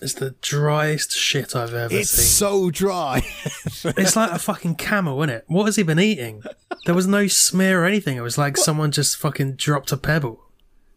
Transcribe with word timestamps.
It's 0.00 0.14
the 0.14 0.30
driest 0.42 1.12
shit 1.12 1.56
I've 1.56 1.74
ever 1.74 1.92
It's 1.94 2.10
seen. 2.10 2.24
so 2.24 2.70
dry. 2.70 3.22
it's 3.84 4.14
like 4.16 4.30
a 4.30 4.38
fucking 4.38 4.76
camel, 4.76 5.20
isn't 5.22 5.30
it? 5.34 5.44
What 5.48 5.64
has 5.66 5.76
he 5.76 5.82
been 5.82 5.98
eating? 5.98 6.42
There 6.86 6.94
was 6.94 7.06
no 7.08 7.26
smear 7.26 7.82
or 7.82 7.84
anything. 7.84 8.16
It 8.16 8.20
was 8.22 8.38
like 8.38 8.56
someone 8.56 8.92
just 8.92 9.16
fucking 9.16 9.56
dropped 9.56 9.90
a 9.92 9.96
pebble. 9.96 10.40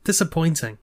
Disappointing. 0.03 0.77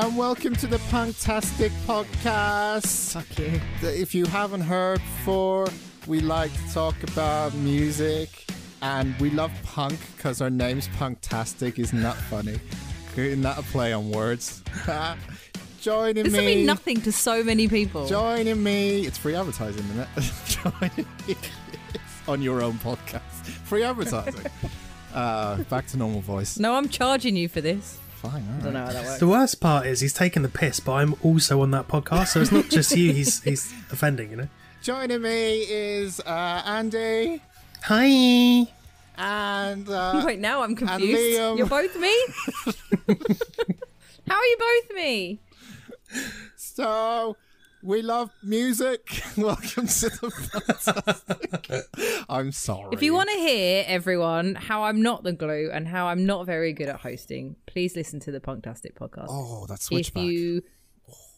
And 0.00 0.16
welcome 0.16 0.54
to 0.54 0.68
the 0.68 0.76
Punktastic 0.76 1.70
Podcast. 1.84 3.14
Fuck 3.14 3.36
you. 3.36 3.60
If 3.82 4.14
you 4.14 4.26
haven't 4.26 4.60
heard 4.60 5.00
before, 5.00 5.66
we 6.06 6.20
like 6.20 6.52
to 6.52 6.72
talk 6.72 6.94
about 7.02 7.52
music, 7.54 8.46
and 8.80 9.18
we 9.18 9.30
love 9.30 9.50
punk 9.64 9.98
because 10.16 10.40
our 10.40 10.50
name's 10.50 10.86
Punktastic. 10.88 11.80
Isn't 11.80 12.00
that 12.02 12.14
funny? 12.14 12.60
Isn't 13.16 13.42
that 13.42 13.58
a 13.58 13.62
play 13.62 13.92
on 13.92 14.12
words? 14.12 14.62
Joining 15.80 16.22
This 16.22 16.32
me. 16.32 16.38
will 16.38 16.46
mean 16.46 16.66
nothing 16.66 17.00
to 17.00 17.10
so 17.10 17.42
many 17.42 17.66
people. 17.66 18.06
Joining 18.06 18.62
me. 18.62 19.04
It's 19.04 19.18
free 19.18 19.34
advertising, 19.34 19.84
isn't 19.84 20.08
it? 20.16 20.32
Joining 20.46 21.06
me 21.26 21.34
on 22.28 22.40
your 22.40 22.62
own 22.62 22.74
podcast. 22.74 23.20
Free 23.64 23.82
advertising. 23.82 24.46
uh, 25.12 25.56
back 25.64 25.88
to 25.88 25.96
normal 25.96 26.20
voice. 26.20 26.56
no, 26.56 26.76
I'm 26.76 26.88
charging 26.88 27.34
you 27.34 27.48
for 27.48 27.60
this. 27.60 27.98
Fine. 28.22 28.32
All 28.32 28.58
I 28.60 28.62
don't 28.64 28.72
know 28.72 28.84
how 28.86 28.92
that 28.92 29.04
works. 29.04 29.20
The 29.20 29.28
worst 29.28 29.60
part 29.60 29.86
is 29.86 30.00
he's 30.00 30.12
taking 30.12 30.42
the 30.42 30.48
piss, 30.48 30.80
but 30.80 30.94
I'm 30.94 31.14
also 31.22 31.62
on 31.62 31.70
that 31.70 31.86
podcast, 31.86 32.28
so 32.28 32.40
it's 32.40 32.50
not 32.50 32.68
just 32.68 32.96
you 32.96 33.12
he's 33.12 33.40
he's 33.44 33.72
offending, 33.92 34.30
you 34.30 34.36
know? 34.36 34.48
Joining 34.82 35.22
me 35.22 35.60
is 35.62 36.18
uh, 36.20 36.62
Andy 36.64 37.40
Hi. 37.82 38.66
and 39.16 39.88
uh, 39.88 40.22
Wait, 40.26 40.40
now 40.40 40.62
I'm 40.62 40.70
and 40.70 40.78
confused. 40.78 41.38
Liam. 41.38 41.58
You're 41.58 41.66
both 41.68 41.96
me? 41.96 42.26
how 44.28 44.34
are 44.36 44.46
you 44.46 44.56
both 44.58 44.96
me? 44.96 45.38
so 46.56 47.36
we 47.82 48.02
love 48.02 48.30
music. 48.42 49.22
Welcome 49.36 49.86
to 49.86 50.08
the 50.08 50.30
fantastic. 50.30 52.24
I'm 52.28 52.52
sorry. 52.52 52.90
If 52.92 53.02
you 53.02 53.14
want 53.14 53.30
to 53.30 53.36
hear, 53.36 53.84
everyone, 53.86 54.54
how 54.54 54.84
I'm 54.84 55.02
not 55.02 55.22
the 55.22 55.32
glue 55.32 55.70
and 55.72 55.86
how 55.86 56.08
I'm 56.08 56.26
not 56.26 56.46
very 56.46 56.72
good 56.72 56.88
at 56.88 57.00
hosting, 57.00 57.56
please 57.66 57.94
listen 57.96 58.20
to 58.20 58.32
the 58.32 58.40
Punktastic 58.40 58.94
podcast. 58.94 59.26
oh, 59.28 59.66
that's 59.68 59.88
if 59.90 60.16
you 60.16 60.62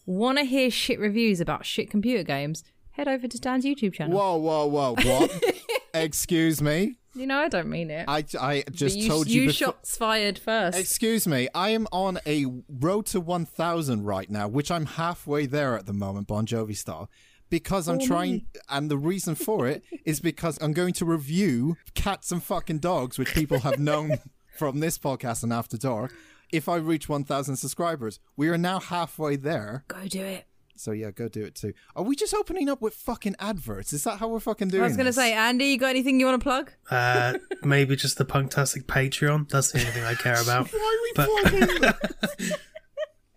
want 0.05 0.37
to 0.39 0.43
hear 0.43 0.71
shit 0.71 0.99
reviews 0.99 1.39
about 1.39 1.65
shit 1.65 1.89
computer 1.89 2.23
games, 2.23 2.63
head 2.91 3.07
over 3.07 3.27
to 3.27 3.39
Dan's 3.39 3.65
YouTube 3.65 3.93
channel. 3.93 4.17
Whoa, 4.17 4.37
whoa, 4.37 4.65
whoa! 4.67 4.95
What? 4.95 5.43
Excuse 5.93 6.61
me. 6.61 6.97
You 7.13 7.27
know, 7.27 7.39
I 7.39 7.49
don't 7.49 7.67
mean 7.69 7.91
it. 7.91 8.05
I, 8.07 8.23
I 8.39 8.63
just 8.71 8.97
you, 8.97 9.09
told 9.09 9.27
you. 9.27 9.41
you 9.41 9.47
before- 9.47 9.73
shots 9.73 9.97
fired 9.97 10.39
first. 10.39 10.77
Excuse 10.77 11.27
me, 11.27 11.49
I 11.53 11.69
am 11.69 11.87
on 11.91 12.19
a 12.25 12.45
road 12.69 13.05
to 13.07 13.19
1000 13.19 14.03
right 14.03 14.29
now, 14.29 14.47
which 14.47 14.71
I'm 14.71 14.85
halfway 14.85 15.45
there 15.45 15.77
at 15.77 15.85
the 15.85 15.93
moment, 15.93 16.27
Bon 16.27 16.45
Jovi 16.45 16.75
style, 16.75 17.09
because 17.49 17.89
I'm 17.89 17.99
trying, 17.99 18.45
and 18.69 18.89
the 18.89 18.97
reason 18.97 19.35
for 19.35 19.67
it 19.67 19.83
is 20.05 20.19
because 20.21 20.57
I'm 20.61 20.71
going 20.71 20.93
to 20.93 21.05
review 21.05 21.75
cats 21.95 22.31
and 22.31 22.41
fucking 22.41 22.79
dogs, 22.79 23.19
which 23.19 23.33
people 23.33 23.59
have 23.59 23.77
known 23.79 24.19
from 24.57 24.79
this 24.79 24.97
podcast 24.97 25.43
and 25.43 25.51
After 25.51 25.77
Dark. 25.77 26.13
If 26.51 26.67
I 26.67 26.75
reach 26.77 27.07
1000 27.07 27.55
subscribers, 27.55 28.19
we 28.35 28.49
are 28.49 28.57
now 28.57 28.79
halfway 28.79 29.37
there. 29.37 29.85
Go 29.87 30.05
do 30.07 30.21
it. 30.21 30.45
So 30.81 30.91
yeah, 30.91 31.11
go 31.11 31.27
do 31.27 31.43
it 31.43 31.53
too. 31.53 31.73
Are 31.95 32.03
we 32.03 32.15
just 32.15 32.33
opening 32.33 32.67
up 32.67 32.81
with 32.81 32.95
fucking 32.95 33.35
adverts? 33.37 33.93
Is 33.93 34.03
that 34.05 34.17
how 34.17 34.27
we're 34.27 34.39
fucking 34.39 34.69
doing? 34.69 34.81
It? 34.81 34.85
I 34.85 34.87
was 34.87 34.97
going 34.97 35.05
to 35.05 35.09
this? 35.09 35.15
say, 35.15 35.33
Andy, 35.33 35.65
you 35.65 35.77
got 35.77 35.91
anything 35.91 36.19
you 36.19 36.25
want 36.25 36.41
to 36.41 36.43
plug? 36.43 36.71
Uh, 36.89 37.37
maybe 37.63 37.95
just 37.95 38.17
the 38.17 38.25
Punktastic 38.25 38.85
Patreon. 38.85 39.47
That's 39.49 39.71
the 39.71 39.79
only 39.79 39.91
thing 39.91 40.03
I 40.03 40.15
care 40.15 40.41
about. 40.41 40.67
Why 40.71 40.79
are 40.79 41.13
But- 41.15 41.27
we 41.27 41.59
plugging 41.59 41.81
that? 41.81 42.59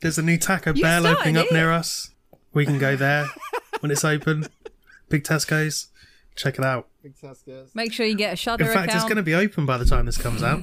There's 0.00 0.16
a 0.19 0.22
new 0.22 0.38
Taco 0.38 0.72
Bell 0.72 1.03
started 1.03 1.19
opening 1.19 1.37
up 1.37 1.47
it. 1.47 1.53
near 1.53 1.71
us. 1.71 2.10
We 2.55 2.65
can 2.65 2.78
go 2.78 2.97
there 2.97 3.27
when 3.81 3.91
it's 3.91 4.05
open. 4.05 4.47
Big 5.09 5.25
Tesco's. 5.25 5.88
Check 6.37 6.59
it 6.59 6.65
out. 6.65 6.88
Big 7.03 7.15
Tesco's. 7.16 7.75
Make 7.75 7.93
sure 7.93 8.06
you 8.06 8.16
get 8.16 8.32
a 8.32 8.37
Shudder 8.37 8.65
In 8.65 8.72
fact, 8.72 8.87
account. 8.88 8.97
it's 8.97 9.05
going 9.05 9.16
to 9.16 9.22
be 9.22 9.34
open 9.34 9.66
by 9.66 9.76
the 9.78 9.84
time 9.84 10.06
this 10.06 10.16
comes 10.19 10.43
out. 10.43 10.62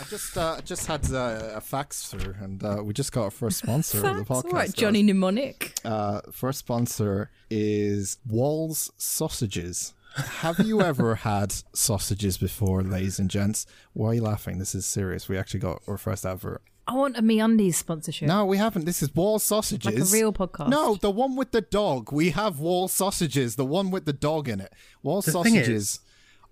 I 0.00 0.04
just 0.04 0.36
uh, 0.38 0.60
just 0.64 0.86
had 0.86 1.12
uh, 1.12 1.52
a 1.56 1.60
fax 1.60 2.08
through, 2.08 2.34
and 2.40 2.62
uh, 2.64 2.82
we 2.82 2.94
just 2.94 3.12
got 3.12 3.24
our 3.24 3.30
first 3.30 3.58
sponsor 3.58 3.98
of 4.06 4.16
the 4.16 4.24
podcast. 4.24 4.44
All 4.46 4.50
right, 4.52 4.72
Johnny 4.72 5.02
Mnemonic. 5.02 5.74
Uh, 5.84 6.20
first 6.32 6.60
sponsor 6.60 7.30
is 7.50 8.16
Walls 8.26 8.90
Sausages. 8.96 9.92
Have 10.16 10.58
you 10.60 10.80
ever 10.80 11.14
had 11.30 11.52
sausages 11.74 12.38
before, 12.38 12.82
ladies 12.82 13.18
and 13.18 13.28
gents? 13.30 13.66
Why 13.92 14.08
are 14.08 14.14
you 14.14 14.22
laughing? 14.22 14.58
This 14.58 14.74
is 14.74 14.86
serious. 14.86 15.28
We 15.28 15.36
actually 15.36 15.60
got 15.60 15.82
our 15.86 15.98
first 15.98 16.24
advert. 16.24 16.62
I 16.88 16.94
want 16.94 17.16
a 17.18 17.22
MeUndies 17.22 17.74
sponsorship. 17.74 18.26
No, 18.26 18.46
we 18.46 18.56
haven't. 18.56 18.86
This 18.86 19.02
is 19.02 19.14
Wall 19.14 19.38
Sausages. 19.38 19.84
Like 19.86 19.98
a 19.98 20.04
real 20.12 20.32
podcast. 20.32 20.68
No, 20.70 20.96
the 20.96 21.10
one 21.10 21.36
with 21.36 21.52
the 21.52 21.60
dog. 21.60 22.10
We 22.10 22.30
have 22.30 22.58
Wall 22.58 22.88
Sausages, 22.88 23.56
the 23.56 23.66
one 23.66 23.90
with 23.90 24.06
the 24.06 24.12
dog 24.14 24.48
in 24.48 24.60
it. 24.60 24.72
Wall 25.02 25.20
The 25.20 25.30
thing 25.30 25.42
Sausages. 25.44 25.68
is- 25.68 26.00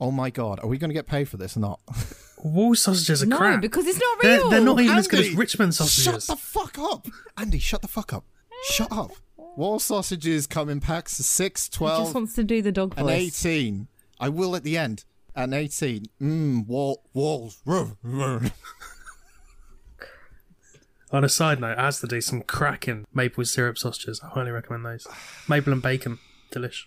oh 0.01 0.11
my 0.13 0.31
god, 0.31 0.61
are 0.63 0.69
we 0.69 0.79
going 0.79 0.91
to 0.91 0.95
get 0.95 1.07
paid 1.09 1.29
for 1.29 1.39
this 1.39 1.57
or 1.57 1.61
not? 1.61 1.81
Wall 2.45 2.75
sausages 2.75 3.23
are 3.23 3.27
No, 3.27 3.37
crap. 3.37 3.61
because 3.61 3.87
it's 3.87 3.99
not 3.99 4.23
they're, 4.23 4.39
real. 4.39 4.51
they're 4.51 4.61
not 4.61 4.81
even 4.81 4.97
as 4.99 5.09
good 5.09 5.21
as 5.21 5.27
Andy, 5.27 5.37
Richmond 5.39 5.75
Shut 5.75 5.89
sausages. 5.89 6.27
the 6.27 6.37
fuck 6.37 6.79
up. 6.79 7.07
Andy, 7.37 7.59
shut 7.59 7.83
the 7.83 7.89
fuck 7.89 8.13
up. 8.13 8.25
Shut 8.71 8.89
up. 8.93 9.11
Wall 9.37 9.79
sausages 9.79 10.47
come 10.47 10.69
in 10.69 10.81
packs 10.81 11.19
of 11.19 11.25
6, 11.27 11.67
He 11.67 11.71
12, 11.77 12.05
just 12.05 12.15
wants 12.15 12.35
to 12.35 12.45
do 12.45 12.63
the 12.63 12.71
dog 12.73 12.95
and 12.97 13.07
voice. 13.07 13.45
18. 13.45 13.89
I 14.21 14.29
will 14.29 14.55
at 14.55 14.63
the 14.63 14.77
end. 14.79 15.05
And 15.35 15.53
18. 15.55 16.07
Mmm, 16.21 16.67
wall, 16.67 17.03
walls. 17.13 17.61
Ruh, 17.65 17.93
ruh. 18.03 18.51
On 21.11 21.25
a 21.25 21.29
side 21.29 21.61
note, 21.61 21.79
as 21.79 22.01
to 22.01 22.07
do 22.07 22.21
some 22.21 22.43
cracking 22.43 23.07
maple 23.15 23.45
syrup 23.45 23.79
sausages. 23.79 24.21
I 24.23 24.29
highly 24.29 24.51
recommend 24.51 24.85
those. 24.85 25.07
Maple 25.49 25.73
and 25.73 25.81
bacon, 25.81 26.19
delish. 26.53 26.85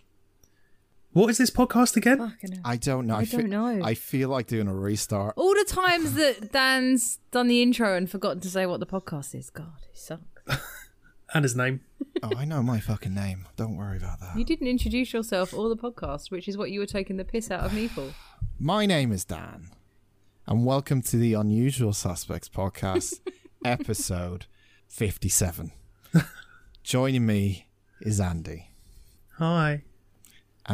What 1.13 1.29
is 1.29 1.37
this 1.37 1.49
podcast 1.49 1.97
again? 1.97 2.37
I 2.63 2.77
don't 2.77 3.05
know. 3.05 3.17
I 3.17 3.25
fe- 3.25 3.37
don't 3.37 3.49
know. 3.49 3.81
I 3.83 3.95
feel 3.95 4.29
like 4.29 4.47
doing 4.47 4.69
a 4.69 4.73
restart. 4.73 5.33
All 5.35 5.53
the 5.53 5.65
times 5.67 6.13
that 6.13 6.53
Dan's 6.53 7.19
done 7.31 7.49
the 7.49 7.61
intro 7.61 7.97
and 7.97 8.09
forgotten 8.09 8.39
to 8.41 8.49
say 8.49 8.65
what 8.65 8.79
the 8.79 8.85
podcast 8.85 9.35
is. 9.35 9.49
God, 9.49 9.73
he 9.91 9.97
sucks. 9.97 10.23
And 11.33 11.43
his 11.43 11.55
name. 11.55 11.81
Oh, 12.23 12.33
I 12.37 12.45
know 12.45 12.61
my 12.61 12.79
fucking 12.79 13.15
name. 13.15 13.47
Don't 13.55 13.77
worry 13.77 13.97
about 13.97 14.19
that. 14.19 14.37
You 14.37 14.43
didn't 14.43 14.67
introduce 14.67 15.11
yourself 15.11 15.55
or 15.55 15.69
the 15.69 15.77
podcast, 15.77 16.29
which 16.29 16.47
is 16.47 16.55
what 16.55 16.69
you 16.69 16.79
were 16.79 16.85
taking 16.85 17.17
the 17.17 17.23
piss 17.23 17.49
out 17.49 17.61
of 17.61 17.73
me 17.73 17.87
for. 17.87 18.13
My 18.59 18.85
name 18.85 19.11
is 19.11 19.25
Dan, 19.25 19.69
and 20.45 20.63
welcome 20.65 21.01
to 21.03 21.17
the 21.17 21.33
Unusual 21.33 21.93
Suspects 21.93 22.47
podcast, 22.47 23.21
episode 23.65 24.45
57. 24.87 25.71
Joining 26.83 27.25
me 27.25 27.69
is 28.01 28.19
Andy 28.19 28.67
Hi. 29.39 29.81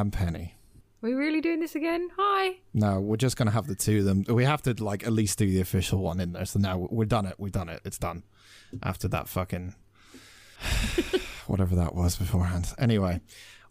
And 0.01 0.13
Penny. 0.13 0.53
Are 1.01 1.09
we 1.09 1.13
really 1.13 1.41
doing 1.41 1.59
this 1.59 1.75
again? 1.75 2.09
Hi. 2.17 2.57
No, 2.73 2.99
we're 2.99 3.17
just 3.17 3.35
gonna 3.35 3.51
have 3.51 3.67
the 3.67 3.75
two 3.75 3.99
of 3.99 4.05
them. 4.05 4.23
We 4.27 4.45
have 4.45 4.61
to 4.63 4.73
like 4.83 5.05
at 5.05 5.13
least 5.13 5.39
do 5.39 5.49
the 5.49 5.61
official 5.61 5.99
one 5.99 6.19
in 6.19 6.33
there. 6.33 6.45
So 6.45 6.59
now 6.59 6.87
we're 6.89 7.05
done 7.05 7.25
it. 7.25 7.35
We've 7.37 7.51
done 7.51 7.69
it. 7.69 7.81
It's 7.83 7.97
done. 7.97 8.23
After 8.83 9.07
that 9.07 9.27
fucking 9.27 9.75
whatever 11.47 11.75
that 11.75 11.95
was 11.95 12.15
beforehand. 12.15 12.73
Anyway, 12.77 13.21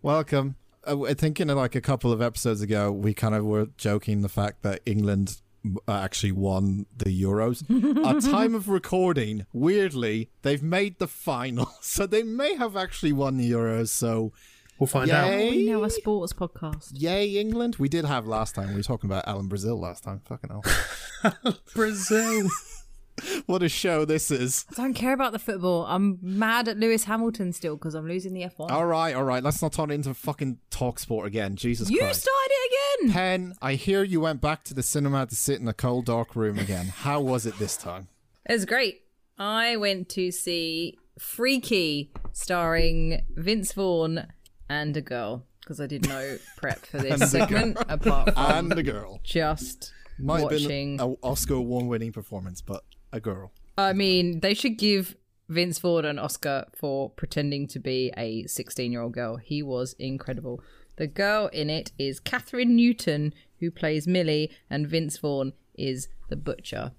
welcome. 0.03 0.57
Uh, 0.87 1.03
I 1.03 1.15
think 1.15 1.41
in 1.41 1.49
like 1.49 1.75
a 1.75 1.81
couple 1.81 2.13
of 2.13 2.21
episodes 2.21 2.61
ago, 2.61 2.91
we 2.91 3.15
kind 3.15 3.35
of 3.35 3.45
were 3.45 3.69
joking 3.77 4.23
the 4.23 4.29
fact 4.29 4.63
that 4.63 4.81
England 4.87 5.41
uh, 5.89 5.93
actually 5.93 6.33
won 6.33 6.87
the 6.97 7.23
Euros. 7.23 7.65
At 8.07 8.23
time 8.31 8.55
of 8.55 8.69
recording, 8.69 9.47
weirdly, 9.53 10.31
they've 10.43 10.63
made 10.63 10.99
the 10.99 11.09
final, 11.09 11.71
so 11.81 12.07
they 12.07 12.23
may 12.23 12.55
have 12.55 12.77
actually 12.77 13.13
won 13.13 13.37
the 13.37 13.51
Euros. 13.51 13.89
So 13.89 14.33
We'll 14.79 14.87
find 14.87 15.09
Yay. 15.09 15.51
We 15.51 15.67
now 15.67 15.85
a 15.85 15.91
sports 15.91 16.33
podcast. 16.33 16.91
Yay, 16.93 17.39
England! 17.39 17.77
We 17.79 17.89
did 17.89 18.05
have 18.05 18.27
last 18.27 18.55
time. 18.55 18.69
We 18.69 18.75
were 18.75 18.83
talking 18.83 19.09
about 19.09 19.27
Alan 19.27 19.49
Brazil 19.49 19.79
last 19.79 20.05
time. 20.05 20.21
Fucking 20.27 20.51
hell. 20.51 21.57
Brazil. 21.75 22.49
what 23.47 23.63
a 23.63 23.69
show 23.69 24.05
this 24.05 24.31
is. 24.31 24.67
I 24.73 24.83
don't 24.83 24.95
care 24.95 25.15
about 25.15 25.33
the 25.33 25.39
football. 25.39 25.87
I'm 25.87 26.19
mad 26.21 26.69
at 26.69 26.77
Lewis 26.77 27.05
Hamilton 27.05 27.53
still 27.53 27.77
because 27.77 27.95
I'm 27.95 28.07
losing 28.07 28.35
the 28.35 28.43
F1. 28.43 28.71
All 28.71 28.85
right, 28.85 29.15
all 29.15 29.25
right. 29.25 29.43
Let's 29.43 29.63
not 29.63 29.73
turn 29.73 29.91
it 29.91 29.95
into 29.95 30.13
fucking 30.13 30.59
talk 30.71 30.99
sport 30.99 31.27
again. 31.27 31.57
Jesus 31.57 31.91
you 31.91 32.01
Christ. 32.01 32.23
started 32.23 32.51
it 32.51 32.73
again. 33.01 33.13
Pen, 33.13 33.55
I 33.63 33.75
hear 33.75 34.03
you 34.03 34.21
went 34.21 34.41
back 34.41 34.65
to 34.65 34.75
the 34.75 34.83
cinema 34.83 35.27
to 35.27 35.35
sit 35.35 35.61
in 35.61 35.69
a 35.69 35.73
cold, 35.75 36.05
dark 36.07 36.37
room 36.37 36.59
again. 36.59 36.87
How 36.87 37.21
was 37.21 37.47
it 37.47 37.59
this 37.59 37.77
time? 37.77 38.09
It 38.45 38.53
was 38.53 38.67
great. 38.67 39.03
I 39.39 39.77
went 39.77 40.09
to 40.11 40.31
see 40.31 40.99
Freaky, 41.19 42.13
starring 42.33 43.23
Vince 43.37 43.73
Vaughn 43.73 44.27
and 44.69 44.97
a 44.97 45.01
girl, 45.01 45.45
because 45.61 45.81
I 45.81 45.87
did 45.87 46.09
no 46.09 46.39
prep 46.57 46.85
for 46.87 46.99
this 46.99 47.31
segment 47.31 47.77
apart 47.89 48.35
from 48.35 48.69
And 48.71 48.73
a 48.79 48.83
girl. 48.83 49.21
just 49.23 49.93
Might 50.19 50.43
watching. 50.45 50.99
have 50.99 51.07
been 51.09 51.11
an 51.11 51.17
Oscar 51.23 51.55
award 51.55 51.87
winning 51.87 52.13
performance, 52.13 52.61
but 52.61 52.85
a 53.13 53.21
girl. 53.21 53.53
I 53.79 53.93
mean, 53.93 54.41
they 54.41 54.55
should 54.55 54.79
give 54.79 55.17
Vince 55.49 55.79
Vaughn 55.79 56.05
an 56.05 56.19
Oscar 56.19 56.67
for 56.75 57.11
pretending 57.11 57.67
to 57.69 57.79
be 57.79 58.13
a 58.17 58.47
16 58.47 58.91
year 58.91 59.03
old 59.03 59.13
girl. 59.13 59.37
He 59.37 59.63
was 59.63 59.95
incredible. 59.99 60.63
The 60.97 61.07
girl 61.07 61.49
in 61.53 61.69
it 61.71 61.93
is 61.99 62.19
Kathryn 62.21 62.69
Newton, 62.71 63.35
who 63.61 63.71
plays 63.71 64.07
Millie, 64.09 64.51
and 64.71 64.89
Vince 64.89 65.19
Vaughn 65.19 65.53
is 65.75 66.09
the 66.31 66.37
butcher. 66.37 66.93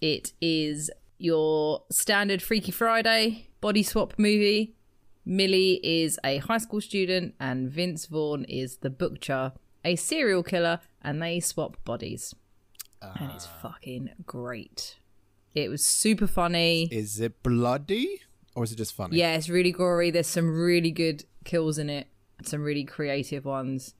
It 0.00 0.32
is 0.40 0.90
your 1.16 1.84
standard 1.90 2.42
Freaky 2.42 2.72
Friday 2.72 3.48
body 3.60 3.82
swap 3.84 4.14
movie. 4.18 4.73
Millie 5.24 5.80
is 5.82 6.18
a 6.22 6.38
high 6.38 6.58
school 6.58 6.80
student, 6.80 7.34
and 7.40 7.70
Vince 7.70 8.06
Vaughn 8.06 8.44
is 8.44 8.78
the 8.78 8.90
butcher, 8.90 9.52
a 9.84 9.96
serial 9.96 10.42
killer, 10.42 10.80
and 11.02 11.22
they 11.22 11.40
swap 11.40 11.82
bodies. 11.84 12.34
and 13.00 13.30
it's 13.32 13.46
ah. 13.46 13.58
fucking 13.62 14.10
great. 14.26 14.96
It 15.54 15.68
was 15.68 15.84
super 15.84 16.26
funny. 16.26 16.88
Is 16.90 17.20
it 17.20 17.42
bloody 17.42 18.20
or 18.54 18.64
is 18.64 18.72
it 18.72 18.76
just 18.76 18.94
funny? 18.94 19.16
Yeah, 19.16 19.34
it's 19.34 19.48
really 19.48 19.72
gory. 19.72 20.10
There's 20.10 20.26
some 20.26 20.50
really 20.50 20.90
good 20.90 21.24
kills 21.44 21.78
in 21.78 21.88
it, 21.90 22.08
some 22.42 22.62
really 22.62 22.84
creative 22.84 23.44
ones. 23.44 23.94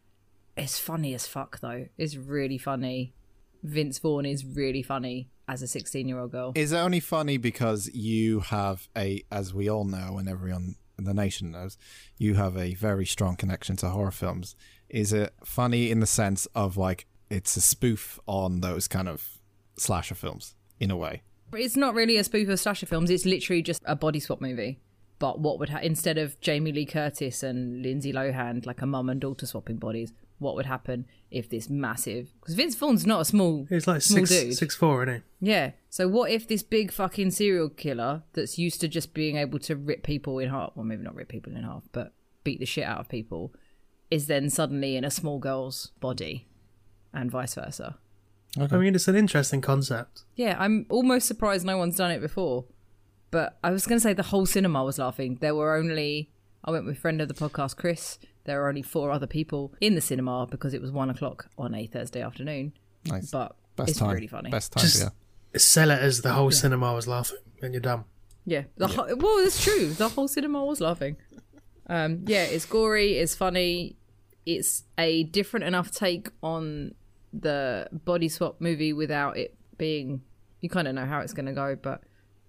It's 0.56 0.78
funny 0.78 1.14
as 1.14 1.26
fuck, 1.26 1.60
though. 1.60 1.88
It's 1.96 2.16
really 2.16 2.58
funny. 2.58 3.14
Vince 3.62 3.98
Vaughn 3.98 4.26
is 4.26 4.44
really 4.44 4.82
funny 4.82 5.30
as 5.48 5.62
a 5.62 5.66
16 5.66 6.06
year 6.08 6.18
old 6.18 6.32
girl. 6.32 6.52
Is 6.54 6.72
it 6.72 6.76
only 6.76 7.00
funny 7.00 7.36
because 7.36 7.88
you 7.94 8.40
have 8.40 8.88
a, 8.96 9.22
as 9.30 9.54
we 9.54 9.68
all 9.68 9.84
know, 9.84 10.18
and 10.18 10.28
everyone 10.28 10.76
the 10.96 11.14
nation 11.14 11.50
knows, 11.50 11.76
you 12.18 12.34
have 12.34 12.56
a 12.56 12.74
very 12.74 13.06
strong 13.06 13.36
connection 13.36 13.76
to 13.76 13.88
horror 13.88 14.10
films? 14.10 14.56
Is 14.88 15.12
it 15.12 15.34
funny 15.44 15.90
in 15.90 16.00
the 16.00 16.06
sense 16.06 16.46
of 16.54 16.76
like 16.76 17.06
it's 17.30 17.56
a 17.56 17.60
spoof 17.60 18.18
on 18.26 18.60
those 18.60 18.86
kind 18.86 19.08
of 19.08 19.38
slasher 19.76 20.14
films 20.14 20.54
in 20.78 20.90
a 20.90 20.96
way? 20.96 21.22
It's 21.52 21.76
not 21.76 21.94
really 21.94 22.16
a 22.16 22.24
spoof 22.24 22.48
of 22.48 22.58
slasher 22.60 22.86
films. 22.86 23.10
It's 23.10 23.24
literally 23.24 23.62
just 23.62 23.82
a 23.84 23.96
body 23.96 24.20
swap 24.20 24.40
movie. 24.40 24.80
But 25.18 25.40
what 25.40 25.58
would 25.58 25.68
ha- 25.70 25.78
instead 25.82 26.18
of 26.18 26.40
Jamie 26.40 26.72
Lee 26.72 26.86
Curtis 26.86 27.42
and 27.42 27.82
Lindsay 27.82 28.12
Lohan, 28.12 28.66
like 28.66 28.82
a 28.82 28.86
mum 28.86 29.08
and 29.08 29.20
daughter 29.20 29.46
swapping 29.46 29.76
bodies, 29.76 30.12
what 30.44 30.54
would 30.54 30.66
happen 30.66 31.06
if 31.30 31.48
this 31.50 31.68
massive? 31.68 32.28
Because 32.40 32.54
Vince 32.54 32.76
Vaughn's 32.76 33.04
not 33.04 33.22
a 33.22 33.24
small, 33.24 33.66
He's 33.68 33.88
like 33.88 34.02
small 34.02 34.24
six 34.26 34.30
dude. 34.30 34.54
six 34.54 34.76
four, 34.76 35.02
isn't 35.02 35.24
he? 35.40 35.50
Yeah. 35.50 35.72
So 35.90 36.06
what 36.06 36.30
if 36.30 36.46
this 36.46 36.62
big 36.62 36.92
fucking 36.92 37.32
serial 37.32 37.68
killer 37.68 38.22
that's 38.34 38.58
used 38.58 38.80
to 38.82 38.88
just 38.88 39.12
being 39.14 39.36
able 39.36 39.58
to 39.60 39.74
rip 39.74 40.04
people 40.04 40.38
in 40.38 40.50
half, 40.50 40.70
well 40.76 40.84
maybe 40.84 41.02
not 41.02 41.16
rip 41.16 41.28
people 41.28 41.56
in 41.56 41.64
half, 41.64 41.82
but 41.90 42.12
beat 42.44 42.60
the 42.60 42.66
shit 42.66 42.84
out 42.84 43.00
of 43.00 43.08
people, 43.08 43.52
is 44.10 44.28
then 44.28 44.48
suddenly 44.50 44.96
in 44.96 45.04
a 45.04 45.10
small 45.10 45.40
girl's 45.40 45.90
body, 45.98 46.46
and 47.12 47.30
vice 47.30 47.54
versa. 47.54 47.98
I 48.56 48.76
mean, 48.76 48.94
it's 48.94 49.08
an 49.08 49.16
interesting 49.16 49.60
concept. 49.60 50.22
Yeah, 50.36 50.54
I'm 50.60 50.86
almost 50.88 51.26
surprised 51.26 51.66
no 51.66 51.76
one's 51.76 51.96
done 51.96 52.12
it 52.12 52.20
before. 52.20 52.66
But 53.32 53.58
I 53.64 53.72
was 53.72 53.84
going 53.84 53.96
to 53.96 54.00
say 54.00 54.12
the 54.12 54.22
whole 54.22 54.46
cinema 54.46 54.84
was 54.84 55.00
laughing. 55.00 55.38
There 55.40 55.56
were 55.56 55.74
only, 55.74 56.30
I 56.64 56.70
went 56.70 56.86
with 56.86 56.98
friend 56.98 57.20
of 57.20 57.28
the 57.28 57.34
podcast, 57.34 57.76
Chris. 57.76 58.18
There 58.44 58.60
were 58.60 58.68
only 58.68 58.82
four 58.82 59.10
other 59.10 59.26
people 59.26 59.74
in 59.80 59.94
the 59.94 60.00
cinema 60.00 60.46
because 60.46 60.74
it 60.74 60.80
was 60.80 60.90
one 60.90 61.10
o'clock 61.10 61.46
on 61.58 61.74
a 61.74 61.86
Thursday 61.86 62.22
afternoon. 62.22 62.72
Nice. 63.06 63.30
But 63.30 63.54
Best 63.76 63.90
it's 63.90 63.98
time. 63.98 64.14
really 64.14 64.26
funny. 64.26 64.50
Best 64.50 64.72
time. 64.72 64.82
Just 64.82 65.02
yeah. 65.02 65.08
sell 65.56 65.90
it 65.90 66.00
as 66.00 66.22
the 66.22 66.32
whole 66.32 66.50
cinema 66.50 66.94
was 66.94 67.06
laughing, 67.06 67.38
and 67.62 67.74
you're 67.74 67.80
dumb. 67.80 68.06
Yeah, 68.46 68.64
the 68.76 68.86
Whole, 68.88 69.06
well, 69.16 69.38
it's 69.38 69.62
true. 69.62 69.88
The 69.88 70.08
whole 70.08 70.28
cinema 70.28 70.64
was 70.64 70.80
laughing. 70.80 71.16
Um, 71.86 72.24
yeah, 72.26 72.44
it's 72.44 72.66
gory, 72.66 73.18
it's 73.18 73.34
funny, 73.34 73.96
it's 74.46 74.84
a 74.98 75.24
different 75.24 75.64
enough 75.64 75.90
take 75.90 76.28
on 76.42 76.94
the 77.32 77.88
body 77.92 78.28
swap 78.28 78.60
movie 78.60 78.92
without 78.92 79.36
it 79.36 79.54
being. 79.76 80.22
You 80.60 80.70
kind 80.70 80.88
of 80.88 80.94
know 80.94 81.04
how 81.04 81.20
it's 81.20 81.34
going 81.34 81.46
to 81.46 81.52
go, 81.52 81.76
but 81.76 82.02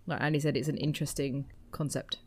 like 0.07 0.21
Andy 0.21 0.39
said, 0.39 0.55
it's 0.55 0.69
an 0.69 0.77
interesting 0.77 1.45
concept. 1.71 2.17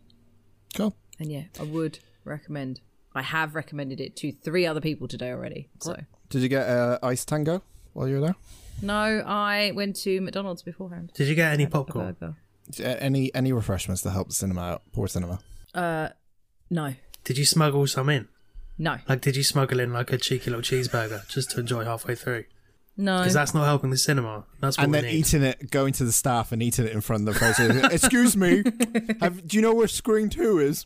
Cool. 0.75 0.95
And 1.19 1.31
yeah, 1.33 1.45
I 1.59 1.65
would 1.65 1.99
recommend. 2.25 2.81
I 3.15 3.23
have 3.23 3.55
recommended 3.55 4.01
it 4.01 4.15
to 4.17 4.33
three 4.33 4.67
other 4.67 4.81
people 4.81 5.09
today 5.09 5.31
already. 5.33 5.69
So 5.81 5.97
Did 6.31 6.43
you 6.43 6.49
get 6.49 6.69
uh, 6.69 6.99
ice 7.03 7.25
tango 7.25 7.63
while 7.93 8.07
you 8.09 8.17
were 8.17 8.21
there? 8.21 8.37
no, 8.83 9.25
I 9.27 9.73
went 9.75 9.97
to 9.97 10.21
McDonald's 10.21 10.63
beforehand. 10.63 11.11
Did 11.15 11.27
you 11.27 11.35
get 11.35 11.53
any 11.53 11.67
popcorn? 11.67 12.17
Any 12.81 13.35
any 13.35 13.53
refreshments 13.53 14.03
to 14.03 14.11
help 14.11 14.29
the 14.29 14.35
cinema 14.35 14.61
out? 14.61 14.83
Poor 14.93 15.09
cinema. 15.09 15.41
Uh, 15.75 16.11
no, 16.71 16.95
Did 17.25 17.39
you 17.39 17.45
smuggle 17.45 17.87
some 17.87 18.09
in? 18.11 18.29
no, 18.79 18.99
Like, 19.09 19.21
did 19.23 19.37
you 19.37 19.43
smuggle 19.43 19.81
in 19.81 19.93
like 19.93 20.13
a 20.13 20.19
cheeky 20.19 20.51
little 20.51 20.63
cheeseburger 20.63 21.27
just 21.29 21.51
to 21.53 21.61
enjoy 21.61 21.85
halfway 21.85 22.15
through? 22.15 22.45
no. 22.97 23.19
Because 23.19 23.33
that's 23.35 23.55
not 23.55 23.65
helping 23.65 23.91
the 23.91 23.97
cinema. 23.97 24.45
That's 24.61 24.77
what 24.77 24.85
and 24.85 24.93
we 24.93 24.99
then 25.01 25.11
need. 25.11 25.17
eating 25.19 25.43
it, 25.43 25.71
going 25.71 25.93
to 25.95 26.05
the 26.05 26.13
staff 26.13 26.53
and 26.53 26.63
eating 26.63 26.85
it 26.87 26.93
in 26.93 27.01
front 27.01 27.27
of 27.29 27.35
the 27.35 27.39
person. 27.41 27.85
Excuse 27.93 28.37
me, 28.37 28.63
have, 29.21 29.47
do 29.49 29.57
you 29.57 29.63
know 29.63 29.73
where 29.75 29.89
screen 29.89 30.29
two 30.29 30.59
is? 30.59 30.85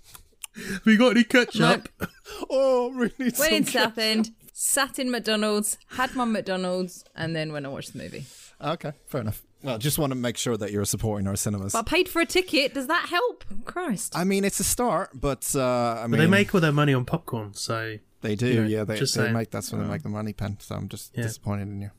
we 0.84 0.96
got 0.96 1.12
any 1.12 1.24
ketchup? 1.24 1.88
Oh, 2.50 2.90
really? 2.92 3.12
Went 3.18 3.36
some 3.36 3.52
in 3.52 3.64
ca- 3.64 3.70
Southend, 3.84 4.30
sat 4.52 4.98
in 4.98 5.10
McDonald's, 5.10 5.76
had 5.96 6.14
my 6.14 6.24
McDonald's, 6.24 7.04
and 7.16 7.34
then 7.36 7.52
went 7.52 7.66
and 7.66 7.72
watched 7.74 7.92
the 7.92 7.98
movie. 7.98 8.24
Okay, 8.60 8.92
fair 9.06 9.20
enough. 9.22 9.42
Well, 9.62 9.76
just 9.78 9.98
want 9.98 10.12
to 10.12 10.14
make 10.16 10.36
sure 10.36 10.56
that 10.56 10.70
you're 10.72 10.84
supporting 10.84 11.26
our 11.26 11.36
cinemas. 11.36 11.72
But 11.72 11.80
I 11.80 11.82
paid 11.82 12.08
for 12.08 12.20
a 12.22 12.26
ticket. 12.26 12.74
Does 12.74 12.86
that 12.86 13.06
help? 13.08 13.44
Christ. 13.64 14.16
I 14.16 14.24
mean, 14.24 14.44
it's 14.44 14.60
a 14.60 14.64
start, 14.64 15.10
but 15.14 15.54
uh, 15.54 15.62
I 15.98 16.02
mean, 16.02 16.12
But 16.12 16.16
they 16.18 16.26
make 16.26 16.54
all 16.54 16.60
their 16.60 16.72
money 16.72 16.94
on 16.94 17.04
popcorn, 17.04 17.54
so 17.54 17.98
they 18.22 18.34
do. 18.34 18.46
you 18.46 18.62
know, 18.62 18.68
yeah, 18.68 18.84
they, 18.84 18.98
just 18.98 19.14
they 19.14 19.22
saying. 19.22 19.34
make 19.34 19.50
that's 19.50 19.72
when 19.72 19.82
they 19.82 19.88
make 19.88 20.02
the 20.02 20.08
money 20.08 20.32
pen. 20.32 20.56
So 20.60 20.74
I'm 20.74 20.88
just 20.88 21.12
Yeah. 21.16 21.22
disappointed 21.24 21.68
in 21.68 21.80
you. 21.82 21.90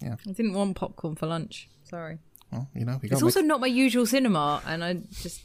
Yeah, 0.00 0.16
I 0.28 0.32
didn't 0.32 0.54
want 0.54 0.76
popcorn 0.76 1.14
for 1.16 1.26
lunch. 1.26 1.68
Sorry. 1.84 2.18
Well, 2.52 2.68
you 2.74 2.84
know, 2.84 2.98
we 3.02 3.08
It's 3.08 3.20
got. 3.20 3.26
also 3.26 3.40
not 3.40 3.60
my 3.60 3.66
usual 3.66 4.06
cinema, 4.06 4.62
and 4.66 4.82
I 4.84 4.94
just. 5.12 5.42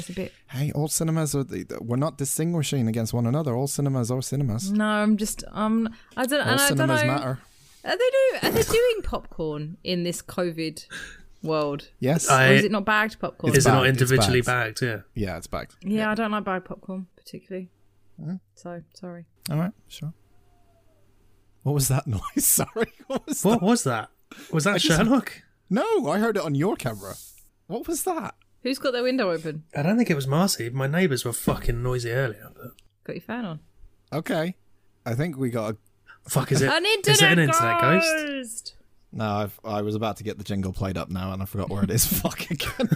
It's 0.00 0.10
a 0.10 0.12
bit. 0.14 0.32
Hey, 0.50 0.72
all 0.72 0.88
cinemas 0.88 1.34
are. 1.34 1.44
the- 1.44 1.62
the- 1.64 1.82
We're 1.82 1.96
not 1.96 2.18
distinguishing 2.18 2.88
against 2.88 3.12
one 3.14 3.26
another. 3.26 3.54
All 3.54 3.66
cinemas 3.66 4.10
are 4.10 4.20
cinemas. 4.22 4.70
No, 4.72 4.84
I'm 4.84 5.16
just. 5.16 5.44
Um, 5.52 5.88
I 6.16 6.26
don't. 6.26 6.40
All 6.40 6.48
and 6.52 6.60
I 6.60 6.68
don't 6.68 6.78
know. 6.78 6.96
cinemas 6.96 7.04
matter. 7.04 7.38
Are 7.84 7.96
they 7.96 7.96
do? 7.96 8.46
Are 8.48 8.50
they 8.50 8.62
doing 8.62 9.02
popcorn 9.02 9.76
in 9.84 10.02
this 10.02 10.20
COVID 10.20 10.84
world? 11.42 11.88
Yes. 11.98 12.28
I- 12.28 12.48
or 12.50 12.52
is 12.54 12.64
it 12.64 12.72
not 12.72 12.84
bagged 12.84 13.18
popcorn? 13.20 13.54
is 13.56 13.64
it 13.66 13.70
not 13.70 13.86
individually 13.86 14.42
bagged. 14.42 14.80
bagged? 14.80 15.06
Yeah. 15.16 15.28
yeah, 15.28 15.36
it's 15.38 15.46
bagged. 15.46 15.76
yeah, 15.82 16.10
I 16.10 16.14
don't 16.14 16.30
like 16.30 16.44
bagged 16.44 16.66
popcorn 16.66 17.06
particularly. 17.16 17.70
Mm-hmm. 18.20 18.36
So 18.54 18.82
sorry. 18.94 19.24
All 19.50 19.56
right, 19.56 19.72
sure. 19.88 20.12
What 21.62 21.72
was 21.74 21.88
that 21.88 22.06
noise? 22.06 22.20
Sorry, 22.38 22.92
what 23.06 23.26
was 23.26 23.42
What 23.44 23.60
that? 23.60 23.66
was 23.66 23.84
that? 23.84 24.08
Was 24.52 24.64
that 24.64 24.80
just- 24.80 24.96
Sherlock? 24.98 25.42
No, 25.70 26.08
I 26.10 26.18
heard 26.18 26.36
it 26.36 26.42
on 26.42 26.54
your 26.54 26.74
camera. 26.76 27.14
What 27.68 27.86
was 27.86 28.02
that? 28.04 28.34
Who's 28.62 28.78
got 28.78 28.92
their 28.92 29.02
window 29.02 29.30
open? 29.30 29.64
I 29.74 29.82
don't 29.82 29.96
think 29.96 30.10
it 30.10 30.14
was 30.14 30.26
Marcy. 30.26 30.68
My 30.70 30.86
neighbours 30.86 31.24
were 31.24 31.32
fucking 31.32 31.82
noisy 31.82 32.10
earlier. 32.10 32.50
But 32.54 32.72
Got 33.04 33.16
your 33.16 33.22
fan 33.22 33.44
on. 33.44 33.60
Okay, 34.12 34.56
I 35.06 35.14
think 35.14 35.36
we 35.36 35.50
got. 35.50 35.74
A... 35.74 36.30
fuck, 36.30 36.52
is 36.52 36.60
it? 36.62 36.70
An 36.70 36.84
is 36.84 36.96
internet, 36.96 37.22
it 37.22 37.32
an 37.32 37.38
internet 37.48 37.80
ghost? 37.80 38.26
ghost. 38.26 38.74
No, 39.12 39.24
I've, 39.24 39.60
I 39.64 39.82
was 39.82 39.94
about 39.94 40.18
to 40.18 40.24
get 40.24 40.38
the 40.38 40.44
jingle 40.44 40.72
played 40.72 40.96
up 40.96 41.10
now, 41.10 41.32
and 41.32 41.42
I 41.42 41.44
forgot 41.44 41.68
where 41.68 41.82
it 41.82 41.90
is. 41.90 42.06
Fuck 42.20 42.50
again. 42.50 42.88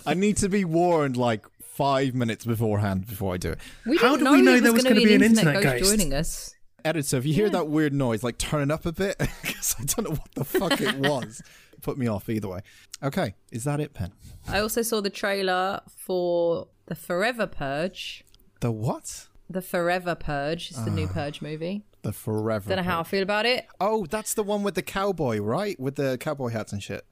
I 0.06 0.14
need 0.14 0.36
to 0.38 0.48
be 0.48 0.64
warned 0.64 1.16
like 1.16 1.46
five 1.60 2.14
minutes 2.14 2.44
beforehand 2.44 3.08
before 3.08 3.34
I 3.34 3.36
do 3.36 3.50
it. 3.50 3.58
We 3.84 3.96
How 3.96 4.16
didn't 4.16 4.30
we 4.30 4.42
know 4.42 4.52
there 4.52 4.60
there 4.60 4.72
was 4.72 4.84
going 4.84 4.94
to 4.94 5.04
be 5.04 5.14
an 5.14 5.22
internet, 5.22 5.56
internet 5.56 5.62
ghost 5.62 5.82
ghost? 5.82 5.90
joining 5.90 6.14
us. 6.14 6.54
Editor, 6.84 7.16
if 7.16 7.26
you 7.26 7.32
hear 7.32 7.48
that 7.50 7.68
weird 7.68 7.94
noise, 7.94 8.22
like 8.22 8.38
turn 8.38 8.70
it 8.70 8.70
up 8.70 8.84
a 8.86 8.92
bit 8.92 9.16
because 9.42 9.74
I 9.80 9.84
don't 9.84 10.10
know 10.10 10.16
what 10.16 10.32
the 10.34 10.44
fuck 10.44 10.80
it 10.80 10.96
was. 10.98 11.42
Put 11.84 11.98
me 11.98 12.06
off 12.06 12.30
either 12.30 12.48
way. 12.48 12.60
Okay, 13.02 13.34
is 13.52 13.64
that 13.64 13.78
it, 13.78 13.92
Pen? 13.92 14.10
I 14.48 14.58
also 14.60 14.80
saw 14.80 15.02
the 15.02 15.10
trailer 15.10 15.82
for 15.98 16.68
the 16.86 16.94
Forever 16.94 17.46
Purge. 17.46 18.24
The 18.60 18.72
what? 18.72 19.28
The 19.50 19.60
Forever 19.60 20.14
Purge 20.14 20.70
is 20.70 20.82
the 20.82 20.90
new 20.90 21.06
ah. 21.10 21.12
Purge 21.12 21.42
movie. 21.42 21.84
The 22.00 22.12
Forever. 22.12 22.70
Don't 22.70 22.78
know 22.78 22.90
how 22.90 23.00
I 23.00 23.02
feel 23.02 23.22
about 23.22 23.44
it. 23.44 23.66
Oh, 23.78 24.06
that's 24.06 24.32
the 24.32 24.42
one 24.42 24.62
with 24.62 24.76
the 24.76 24.82
cowboy, 24.82 25.40
right? 25.40 25.78
With 25.78 25.96
the 25.96 26.16
cowboy 26.16 26.48
hats 26.48 26.72
and 26.72 26.82
shit. 26.82 27.04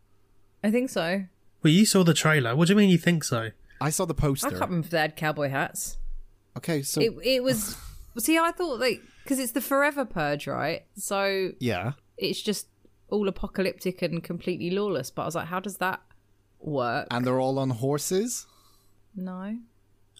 I 0.64 0.71
think 0.71 0.88
so. 0.88 1.25
Well, 1.62 1.73
you 1.73 1.85
saw 1.85 2.02
the 2.02 2.14
trailer. 2.14 2.57
What 2.57 2.69
do 2.69 2.73
you 2.73 2.79
mean 2.79 2.88
you 2.88 2.97
think 2.97 3.25
so? 3.25 3.50
I 3.79 3.91
saw 3.91 4.07
the 4.07 4.14
poster. 4.14 4.47
I 4.47 4.50
poster. 4.50 4.59
can't 4.59 4.71
remember 4.71 4.87
if 4.87 4.91
they 4.91 4.99
had 5.00 5.17
cowboy 5.17 5.50
hats. 5.50 5.99
Okay, 6.57 6.81
so 6.81 7.02
It 7.02 7.12
it 7.23 7.43
was. 7.43 7.76
See, 8.19 8.38
I 8.38 8.52
thought 8.52 8.81
like 8.81 9.02
because 9.23 9.38
it's 9.38 9.52
the 9.52 9.61
Forever 9.61 10.07
Purge, 10.07 10.47
right? 10.47 10.87
So 10.97 11.50
yeah, 11.59 11.93
it's 12.17 12.41
just 12.41 12.69
all 13.12 13.28
apocalyptic 13.28 14.02
and 14.02 14.23
completely 14.25 14.71
lawless. 14.71 15.11
But 15.11 15.23
I 15.23 15.25
was 15.26 15.35
like, 15.37 15.47
how 15.49 15.61
does 15.61 15.76
that 15.78 16.00
work? 16.59 17.07
and 17.11 17.25
they're 17.26 17.40
all 17.40 17.59
on 17.59 17.71
horses. 17.71 18.47
no. 19.14 19.59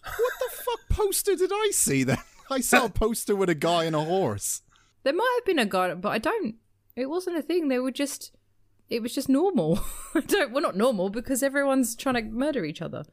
What 0.05 0.33
the 0.39 0.55
fuck 0.63 0.89
poster 0.89 1.35
did 1.35 1.51
I 1.53 1.69
see 1.71 2.03
then? 2.03 2.17
I 2.51 2.59
saw 2.59 2.85
a 2.85 2.89
poster 2.89 3.35
with 3.37 3.49
a 3.49 3.55
guy 3.55 3.85
and 3.85 3.95
a 3.95 4.01
horse. 4.03 4.61
There 5.03 5.13
might 5.13 5.37
have 5.39 5.45
been 5.45 5.59
a 5.59 5.65
guy, 5.65 5.93
but 5.93 6.09
I 6.09 6.17
don't. 6.17 6.55
It 6.95 7.09
wasn't 7.09 7.37
a 7.37 7.41
thing. 7.41 7.69
They 7.69 7.79
were 7.79 7.91
just. 7.91 8.35
It 8.89 9.01
was 9.01 9.15
just 9.15 9.29
normal. 9.29 9.79
I 10.13 10.19
don't. 10.19 10.51
Well, 10.51 10.61
not 10.61 10.75
normal 10.75 11.09
because 11.09 11.41
everyone's 11.41 11.95
trying 11.95 12.15
to 12.15 12.21
murder 12.23 12.65
each 12.65 12.81
other. 12.81 13.05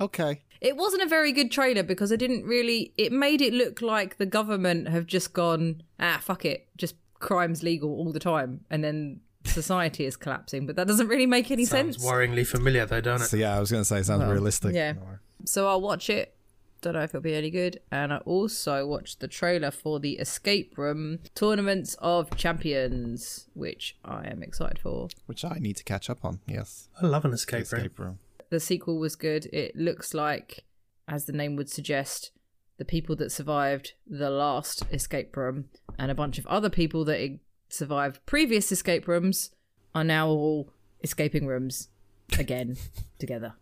Okay. 0.00 0.42
It 0.60 0.76
wasn't 0.76 1.04
a 1.04 1.08
very 1.08 1.30
good 1.32 1.50
trailer 1.52 1.84
because 1.84 2.12
I 2.12 2.16
didn't 2.16 2.44
really. 2.44 2.92
It 2.98 3.12
made 3.12 3.40
it 3.40 3.52
look 3.52 3.80
like 3.80 4.18
the 4.18 4.26
government 4.26 4.88
have 4.88 5.06
just 5.06 5.32
gone 5.32 5.82
ah 6.00 6.18
fuck 6.20 6.44
it, 6.44 6.68
just 6.76 6.96
crimes 7.26 7.62
legal 7.62 7.90
all 7.90 8.12
the 8.12 8.20
time, 8.20 8.60
and 8.70 8.82
then 8.82 9.20
society 9.44 10.04
is 10.06 10.16
collapsing, 10.16 10.66
but 10.66 10.76
that 10.76 10.86
doesn't 10.86 11.08
really 11.08 11.26
make 11.26 11.50
any 11.50 11.64
Sounds 11.66 11.96
sense. 11.96 12.06
worryingly 12.10 12.46
familiar, 12.46 12.86
though, 12.86 13.00
don't 13.00 13.20
it? 13.20 13.26
So 13.26 13.36
yeah, 13.36 13.56
I 13.56 13.60
was 13.60 13.70
going 13.70 13.82
to 13.82 13.84
say 13.84 13.98
it 13.98 14.06
sounds 14.06 14.24
realistic. 14.24 14.74
yeah. 14.74 14.94
So 15.44 15.68
I'll 15.68 15.80
watch 15.80 16.08
it. 16.08 16.32
Don't 16.82 16.92
know 16.94 17.02
if 17.02 17.10
it'll 17.10 17.22
be 17.22 17.34
any 17.34 17.50
good. 17.50 17.80
And 17.90 18.12
I 18.12 18.18
also 18.18 18.86
watched 18.86 19.20
the 19.20 19.28
trailer 19.28 19.70
for 19.70 19.98
the 19.98 20.12
Escape 20.18 20.76
Room 20.78 21.18
Tournaments 21.34 21.96
of 22.00 22.36
Champions, 22.36 23.46
which 23.54 23.96
I 24.04 24.26
am 24.28 24.42
excited 24.42 24.78
for. 24.78 25.08
Which 25.26 25.44
I 25.44 25.58
need 25.58 25.76
to 25.76 25.84
catch 25.84 26.08
up 26.10 26.24
on. 26.24 26.40
Yes. 26.46 26.88
I 27.02 27.06
love 27.06 27.24
an 27.24 27.32
escape, 27.32 27.70
room. 27.72 27.80
Escape 27.80 27.98
room. 27.98 28.18
The 28.50 28.60
sequel 28.60 28.98
was 28.98 29.16
good. 29.16 29.46
It 29.52 29.74
looks 29.74 30.14
like, 30.14 30.64
as 31.08 31.24
the 31.24 31.32
name 31.32 31.56
would 31.56 31.70
suggest, 31.70 32.30
the 32.78 32.84
people 32.84 33.16
that 33.16 33.32
survived 33.32 33.94
the 34.06 34.30
last 34.30 34.84
escape 34.92 35.36
room 35.36 35.66
and 35.98 36.10
a 36.10 36.14
bunch 36.14 36.38
of 36.38 36.46
other 36.46 36.70
people 36.70 37.04
that 37.06 37.38
survived 37.68 38.24
previous 38.26 38.70
escape 38.70 39.08
rooms 39.08 39.50
are 39.94 40.04
now 40.04 40.28
all 40.28 40.70
escaping 41.02 41.46
rooms 41.46 41.88
again 42.38 42.76
together. 43.18 43.54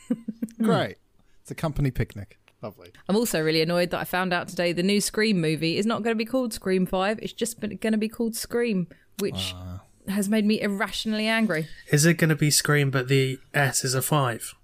Great. 0.62 0.96
It's 1.40 1.50
a 1.50 1.54
company 1.54 1.90
picnic. 1.90 2.38
Lovely. 2.62 2.92
I'm 3.08 3.16
also 3.16 3.40
really 3.40 3.60
annoyed 3.60 3.90
that 3.90 3.98
I 3.98 4.04
found 4.04 4.32
out 4.32 4.46
today 4.46 4.72
the 4.72 4.84
new 4.84 5.00
Scream 5.00 5.40
movie 5.40 5.78
is 5.78 5.86
not 5.86 6.04
going 6.04 6.14
to 6.14 6.18
be 6.18 6.24
called 6.24 6.52
Scream 6.52 6.86
5. 6.86 7.18
It's 7.20 7.32
just 7.32 7.58
going 7.60 7.78
to 7.78 7.98
be 7.98 8.08
called 8.08 8.36
Scream, 8.36 8.86
which 9.18 9.52
uh. 9.56 9.78
has 10.12 10.28
made 10.28 10.44
me 10.44 10.60
irrationally 10.60 11.26
angry. 11.26 11.66
Is 11.90 12.06
it 12.06 12.14
going 12.14 12.30
to 12.30 12.36
be 12.36 12.52
Scream, 12.52 12.92
but 12.92 13.08
the 13.08 13.40
S 13.52 13.84
is 13.84 13.96
a 13.96 14.02
five? 14.02 14.54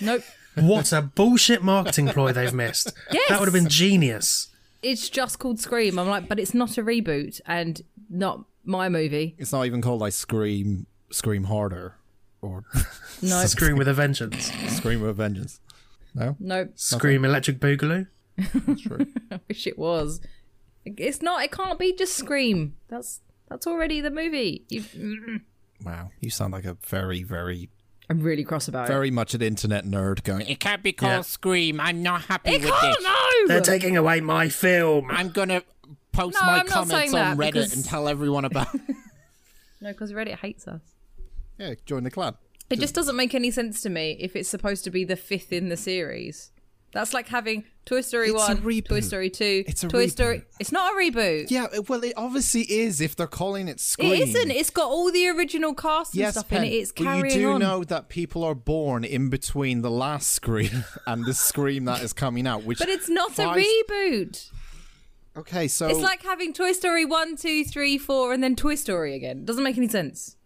Nope. 0.00 0.22
What 0.54 0.92
a 0.92 1.00
bullshit 1.00 1.62
marketing 1.62 2.08
ploy 2.08 2.32
they've 2.32 2.52
missed. 2.52 2.92
Yes. 3.12 3.28
That 3.28 3.40
would 3.40 3.46
have 3.46 3.54
been 3.54 3.68
genius. 3.68 4.48
It's 4.82 5.08
just 5.08 5.38
called 5.38 5.60
Scream. 5.60 5.98
I'm 5.98 6.08
like, 6.08 6.28
but 6.28 6.38
it's 6.38 6.54
not 6.54 6.78
a 6.78 6.82
reboot 6.82 7.40
and 7.46 7.80
not 8.10 8.44
my 8.64 8.88
movie. 8.88 9.34
It's 9.38 9.52
not 9.52 9.66
even 9.66 9.80
called 9.80 10.00
like 10.00 10.12
Scream, 10.12 10.86
Scream 11.10 11.44
Harder, 11.44 11.94
or 12.40 12.64
No, 13.22 13.44
Scream 13.46 13.76
with 13.76 13.88
a 13.88 13.94
vengeance. 13.94 14.50
Scream 14.68 15.00
with 15.00 15.10
a 15.10 15.14
Vengeance. 15.14 15.60
No, 16.14 16.36
nope. 16.38 16.72
Scream 16.74 17.24
Electric 17.24 17.58
Boogaloo. 17.58 18.06
that's 18.36 18.82
true. 18.82 19.06
I 19.30 19.40
wish 19.48 19.66
it 19.66 19.78
was. 19.78 20.20
It's 20.84 21.22
not. 21.22 21.42
It 21.42 21.52
can't 21.52 21.78
be 21.78 21.94
just 21.94 22.16
Scream. 22.16 22.76
That's 22.88 23.20
that's 23.48 23.66
already 23.66 24.00
the 24.00 24.10
movie. 24.10 24.64
You, 24.68 24.82
mm. 24.82 25.40
wow, 25.84 26.10
you 26.20 26.30
sound 26.30 26.52
like 26.52 26.64
a 26.64 26.76
very, 26.86 27.22
very, 27.22 27.70
I'm 28.12 28.20
really 28.22 28.44
cross 28.44 28.68
about 28.68 28.84
it. 28.84 28.92
very 28.92 29.10
much 29.10 29.34
an 29.34 29.42
internet 29.42 29.84
nerd 29.86 30.22
going. 30.22 30.46
It 30.46 30.60
can't 30.60 30.82
be 30.82 30.92
called 30.92 31.10
Yeah. 31.12 31.20
Scream. 31.22 31.80
I'm 31.80 32.02
not 32.02 32.22
happy 32.22 32.50
it. 32.50 32.54
It 32.56 32.64
with 32.64 32.70
can't. 32.74 32.96
this. 32.96 33.04
No. 33.04 33.48
They're 33.48 33.60
taking 33.60 33.96
away 33.96 34.20
my 34.20 34.48
film. 34.48 35.06
I'm 35.10 35.30
gonna 35.30 35.62
post 36.12 36.36
No, 36.40 36.46
my 36.46 36.58
I'm 36.58 36.66
comments 36.66 37.14
on 37.14 37.36
Reddit 37.38 37.46
because- 37.52 37.74
and 37.74 37.84
tell 37.84 38.06
everyone 38.08 38.44
about. 38.44 38.68
no, 39.80 39.90
because 39.92 40.12
Reddit 40.12 40.38
hates 40.38 40.68
us. 40.68 40.82
Yeah, 41.58 41.74
join 41.86 42.04
the 42.04 42.10
clan. 42.10 42.34
It 42.70 42.80
just 42.80 42.94
doesn't 42.94 43.16
make 43.16 43.34
any 43.34 43.50
sense 43.50 43.82
to 43.82 43.90
me 43.90 44.16
if 44.20 44.34
it's 44.36 44.48
supposed 44.48 44.84
to 44.84 44.90
be 44.90 45.04
the 45.04 45.16
fifth 45.16 45.52
in 45.52 45.68
the 45.68 45.76
series. 45.76 46.50
That's 46.92 47.14
like 47.14 47.28
having 47.28 47.64
Toy 47.86 48.02
Story 48.02 48.28
It's 48.28 48.48
1, 48.48 48.82
Toy. 48.82 49.00
Story 49.00 49.30
2, 49.30 49.64
It's 49.66 49.82
a 49.82 49.88
Toy 49.88 50.06
reboot. 50.06 50.10
Story. 50.10 50.42
It's 50.60 50.72
not 50.72 50.92
a 50.92 50.96
reboot. 50.96 51.50
Yeah, 51.50 51.66
well, 51.88 52.04
it 52.04 52.12
obviously 52.16 52.62
is 52.62 53.00
if 53.00 53.16
they're 53.16 53.26
calling 53.26 53.66
it 53.66 53.80
Scream. 53.80 54.12
It 54.12 54.28
isn't. 54.28 54.50
It's 54.50 54.70
got 54.70 54.86
all 54.90 55.10
the 55.10 55.28
original 55.28 55.74
cast 55.74 56.12
and 56.12 56.20
yes, 56.20 56.34
stuff 56.34 56.48
Pen, 56.48 56.64
in 56.64 56.70
it. 56.70 56.74
It's 56.76 56.92
but 56.92 57.04
carrying 57.04 57.24
you 57.34 57.46
do 57.46 57.52
on. 57.52 57.60
know 57.60 57.82
that 57.84 58.08
people 58.08 58.44
are 58.44 58.54
born 58.54 59.04
in 59.04 59.30
between 59.30 59.80
the 59.80 59.90
last 59.90 60.30
Scream 60.30 60.84
and 61.06 61.24
the 61.24 61.34
Scream 61.34 61.86
that 61.86 62.02
is 62.02 62.12
coming 62.12 62.46
out. 62.46 62.64
Which 62.64 62.78
but 62.78 62.88
it's 62.88 63.08
not 63.08 63.38
a 63.38 63.42
reboot. 63.42 64.50
Okay, 65.34 65.66
so 65.66 65.88
It's 65.88 66.00
like 66.00 66.22
having 66.22 66.52
Toy 66.52 66.72
Story 66.72 67.06
1, 67.06 67.36
2, 67.36 67.64
3, 67.64 67.96
4, 67.98 68.32
and 68.34 68.42
then 68.44 68.54
Toy 68.54 68.74
Story 68.74 69.14
again. 69.14 69.38
It 69.38 69.44
doesn't 69.46 69.64
make 69.64 69.78
any 69.78 69.88
sense. 69.88 70.36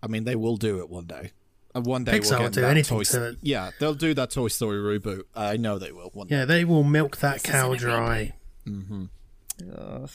I 0.00 0.06
mean, 0.06 0.22
they 0.22 0.36
will 0.36 0.56
do 0.56 0.78
it 0.78 0.88
one 0.88 1.06
day. 1.06 1.32
And 1.74 1.86
one 1.86 2.04
day 2.04 2.18
Pixar 2.18 2.30
we'll 2.30 2.42
will 2.42 2.50
do 2.50 2.64
anything 2.64 2.98
Toy 2.98 3.04
to 3.04 3.24
it. 3.28 3.38
Yeah, 3.42 3.70
they'll 3.78 3.94
do 3.94 4.12
that 4.14 4.30
Toy 4.30 4.48
Story 4.48 4.98
reboot. 4.98 5.22
I 5.36 5.56
know 5.56 5.78
they 5.78 5.92
will. 5.92 6.10
One 6.12 6.26
Yeah, 6.28 6.44
they 6.44 6.64
will 6.64 6.82
milk 6.82 7.18
that 7.18 7.42
cow 7.42 7.74
dry. 7.74 8.32
Mm-hmm. 8.66 9.04
Ugh. 9.76 10.10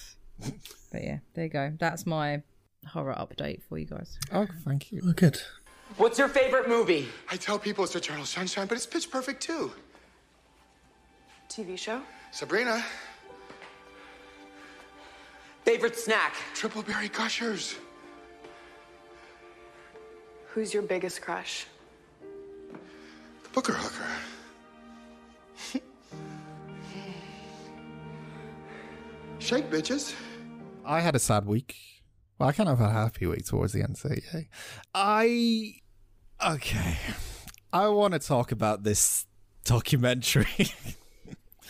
but 0.92 1.04
yeah, 1.04 1.20
there 1.34 1.46
you 1.46 1.50
go. 1.50 1.74
That's 1.80 2.06
my 2.06 2.42
horror 2.88 3.16
update 3.18 3.62
for 3.64 3.78
you 3.78 3.86
guys. 3.86 4.18
Oh, 4.34 4.48
thank 4.66 4.92
you. 4.92 5.02
Oh, 5.08 5.14
good. 5.14 5.42
What's 5.98 6.20
your 6.20 6.28
favorite 6.28 6.68
movie? 6.68 7.08
I 7.32 7.38
tell 7.38 7.58
people 7.58 7.84
it's 7.86 7.96
Eternal 7.96 8.26
Sunshine, 8.26 8.68
but 8.68 8.76
it's 8.76 8.86
pitch 8.86 9.10
perfect 9.10 9.42
too. 9.42 9.72
TV 11.50 11.78
show? 11.78 12.02
Sabrina, 12.32 12.84
Favorite 15.64 15.98
snack? 15.98 16.36
triple 16.54 16.84
berry 16.84 17.08
gushers. 17.10 17.76
Who's 20.56 20.74
your 20.74 20.84
biggest 20.84 21.22
crush? 21.22 21.68
The 23.44 23.50
Booker 23.50 23.74
Hooker. 23.74 24.08
Shake, 29.40 29.70
bitches. 29.70 30.16
I 30.86 31.02
had 31.02 31.14
a 31.14 31.20
sad 31.20 31.46
week. 31.46 31.76
Well, 32.40 32.48
I 32.48 32.54
kind 32.54 32.70
of 32.70 32.80
had 32.80 32.88
a 32.88 32.94
happy 32.94 33.26
week 33.26 33.46
towards 33.46 33.74
the 33.74 33.82
end, 33.84 33.98
so 33.98 34.08
yay. 34.34 34.48
I. 34.94 35.74
Okay. 36.42 37.00
I 37.74 37.90
want 37.90 38.14
to 38.14 38.20
talk 38.20 38.54
about 38.54 38.84
this 38.84 39.26
documentary. 39.66 40.48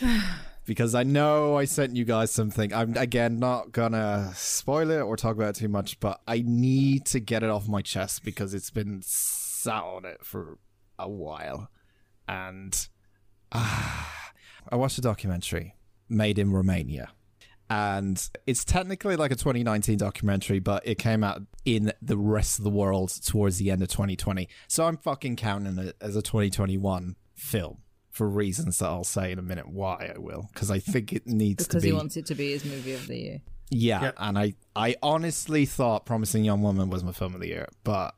because 0.66 0.94
I 0.94 1.02
know 1.02 1.56
I 1.56 1.64
sent 1.64 1.96
you 1.96 2.04
guys 2.04 2.30
something. 2.30 2.72
I'm, 2.72 2.96
again, 2.96 3.38
not 3.38 3.72
gonna 3.72 4.32
spoil 4.34 4.90
it 4.90 5.00
or 5.00 5.16
talk 5.16 5.36
about 5.36 5.50
it 5.50 5.56
too 5.56 5.68
much, 5.68 5.98
but 6.00 6.20
I 6.26 6.42
need 6.44 7.06
to 7.06 7.20
get 7.20 7.42
it 7.42 7.50
off 7.50 7.68
my 7.68 7.82
chest 7.82 8.24
because 8.24 8.52
it's 8.52 8.70
been 8.70 9.00
sat 9.04 9.82
on 9.82 10.04
it 10.04 10.24
for 10.24 10.58
a 10.98 11.08
while. 11.08 11.70
And. 12.28 12.88
ah, 13.52 14.32
I 14.68 14.76
watched 14.76 14.98
a 14.98 15.00
documentary 15.00 15.76
made 16.08 16.38
in 16.38 16.52
Romania 16.52 17.10
and 17.68 18.30
it's 18.46 18.64
technically 18.64 19.16
like 19.16 19.30
a 19.30 19.36
2019 19.36 19.98
documentary, 19.98 20.60
but 20.60 20.86
it 20.86 20.98
came 20.98 21.24
out 21.24 21.42
in 21.64 21.92
the 22.00 22.16
rest 22.16 22.58
of 22.58 22.64
the 22.64 22.70
world 22.70 23.10
towards 23.24 23.58
the 23.58 23.70
end 23.70 23.82
of 23.82 23.88
2020. 23.88 24.48
So 24.68 24.86
I'm 24.86 24.96
fucking 24.96 25.36
counting 25.36 25.78
it 25.78 25.96
as 26.00 26.14
a 26.16 26.22
2021 26.22 27.16
film 27.34 27.78
for 28.16 28.26
reasons 28.26 28.78
that 28.78 28.86
I'll 28.86 29.04
say 29.04 29.30
in 29.30 29.38
a 29.38 29.42
minute 29.42 29.68
why 29.68 30.10
I 30.14 30.18
will, 30.18 30.48
because 30.54 30.70
I 30.70 30.78
think 30.78 31.12
it 31.12 31.26
needs 31.26 31.66
Because 31.66 31.68
to 31.68 31.76
be. 31.76 31.78
Because 31.80 31.84
he 31.84 31.92
wants 31.92 32.16
it 32.16 32.26
to 32.26 32.34
be 32.34 32.50
his 32.52 32.64
movie 32.64 32.94
of 32.94 33.06
the 33.06 33.18
year. 33.18 33.40
Yeah, 33.70 34.02
Yep. 34.04 34.14
and 34.18 34.38
I 34.38 34.54
I 34.74 34.96
honestly 35.02 35.66
thought 35.66 36.06
Promising 36.06 36.44
Young 36.44 36.62
Woman 36.62 36.88
was 36.88 37.04
my 37.04 37.12
film 37.12 37.34
of 37.34 37.40
the 37.40 37.48
year, 37.48 37.68
but 37.84 38.14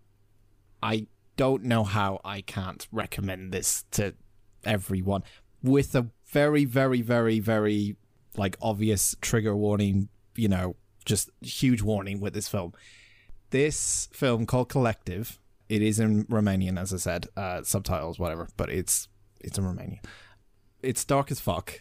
I 0.82 1.06
don't 1.36 1.64
know 1.64 1.82
how 1.84 2.20
I 2.24 2.42
can't 2.42 2.86
recommend 2.92 3.50
this 3.52 3.84
to 3.92 4.14
everyone 4.64 5.24
with 5.62 5.94
a 5.96 6.06
very 6.26 6.64
very 6.64 7.02
very 7.02 7.40
very 7.40 7.96
like 8.36 8.56
obvious 8.62 9.16
trigger 9.20 9.56
warning, 9.56 10.10
you 10.36 10.48
know, 10.48 10.76
just 11.04 11.30
huge 11.40 11.82
warning 11.82 12.20
with 12.20 12.34
this 12.34 12.46
film. 12.48 12.72
This 13.50 14.08
film 14.12 14.46
called 14.46 14.68
Collective, 14.68 15.40
it 15.68 15.80
is 15.82 15.98
in 15.98 16.24
Romanian 16.26 16.78
as 16.78 16.92
I 16.92 16.98
said, 16.98 17.26
uh 17.36 17.62
subtitles 17.62 18.18
whatever, 18.18 18.48
but 18.56 18.70
it's 18.70 19.08
it's 19.40 19.58
in 19.58 19.64
Romania. 19.64 20.00
It's 20.82 21.04
dark 21.04 21.30
as 21.30 21.40
fuck 21.40 21.80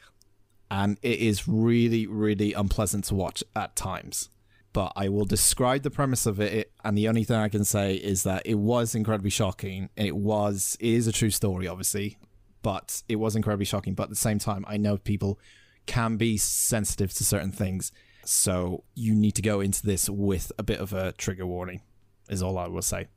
and 0.70 0.98
it 1.02 1.20
is 1.20 1.48
really, 1.48 2.08
really 2.08 2.54
unpleasant 2.54 3.06
to 3.06 3.16
watch 3.16 3.44
at 3.56 3.76
times. 3.76 4.30
But 4.74 4.94
I 4.96 5.10
will 5.10 5.26
describe 5.26 5.84
the 5.84 5.90
premise 5.90 6.26
of 6.26 6.40
it, 6.40 6.72
and 6.84 6.98
the 6.98 7.08
only 7.08 7.24
thing 7.24 7.38
I 7.38 7.50
can 7.50 7.66
say 7.66 7.96
is 7.96 8.24
that 8.24 8.44
it 8.46 8.56
was 8.56 8.94
incredibly 8.94 9.30
shocking, 9.30 9.90
it 9.96 10.16
was 10.16 10.78
it 10.80 10.90
is 10.90 11.08
a 11.08 11.12
true 11.12 11.32
story, 11.32 11.68
obviously, 11.68 12.18
but 12.62 13.02
it 13.08 13.16
was 13.16 13.36
incredibly 13.36 13.66
shocking. 13.66 13.94
But 13.94 14.04
at 14.04 14.10
the 14.10 14.16
same 14.16 14.40
time, 14.40 14.66
I 14.68 14.78
know 14.78 14.98
people 14.98 15.40
can 15.86 16.18
be 16.18 16.38
sensitive 16.38 17.14
to 17.14 17.24
certain 17.24 17.52
things, 17.52 17.92
so 18.24 18.84
you 18.94 19.16
need 19.16 19.36
to 19.36 19.42
go 19.42 19.62
into 19.62 19.84
this 19.84 20.10
with 20.10 20.52
a 20.60 20.64
bit 20.64 20.80
of 20.80 20.94
a 20.94 21.14
trigger 21.14 21.48
warning. 21.48 21.82
Is 22.30 22.44
all 22.44 22.58
I 22.58 22.68
will 22.68 22.82
say. 22.82 23.08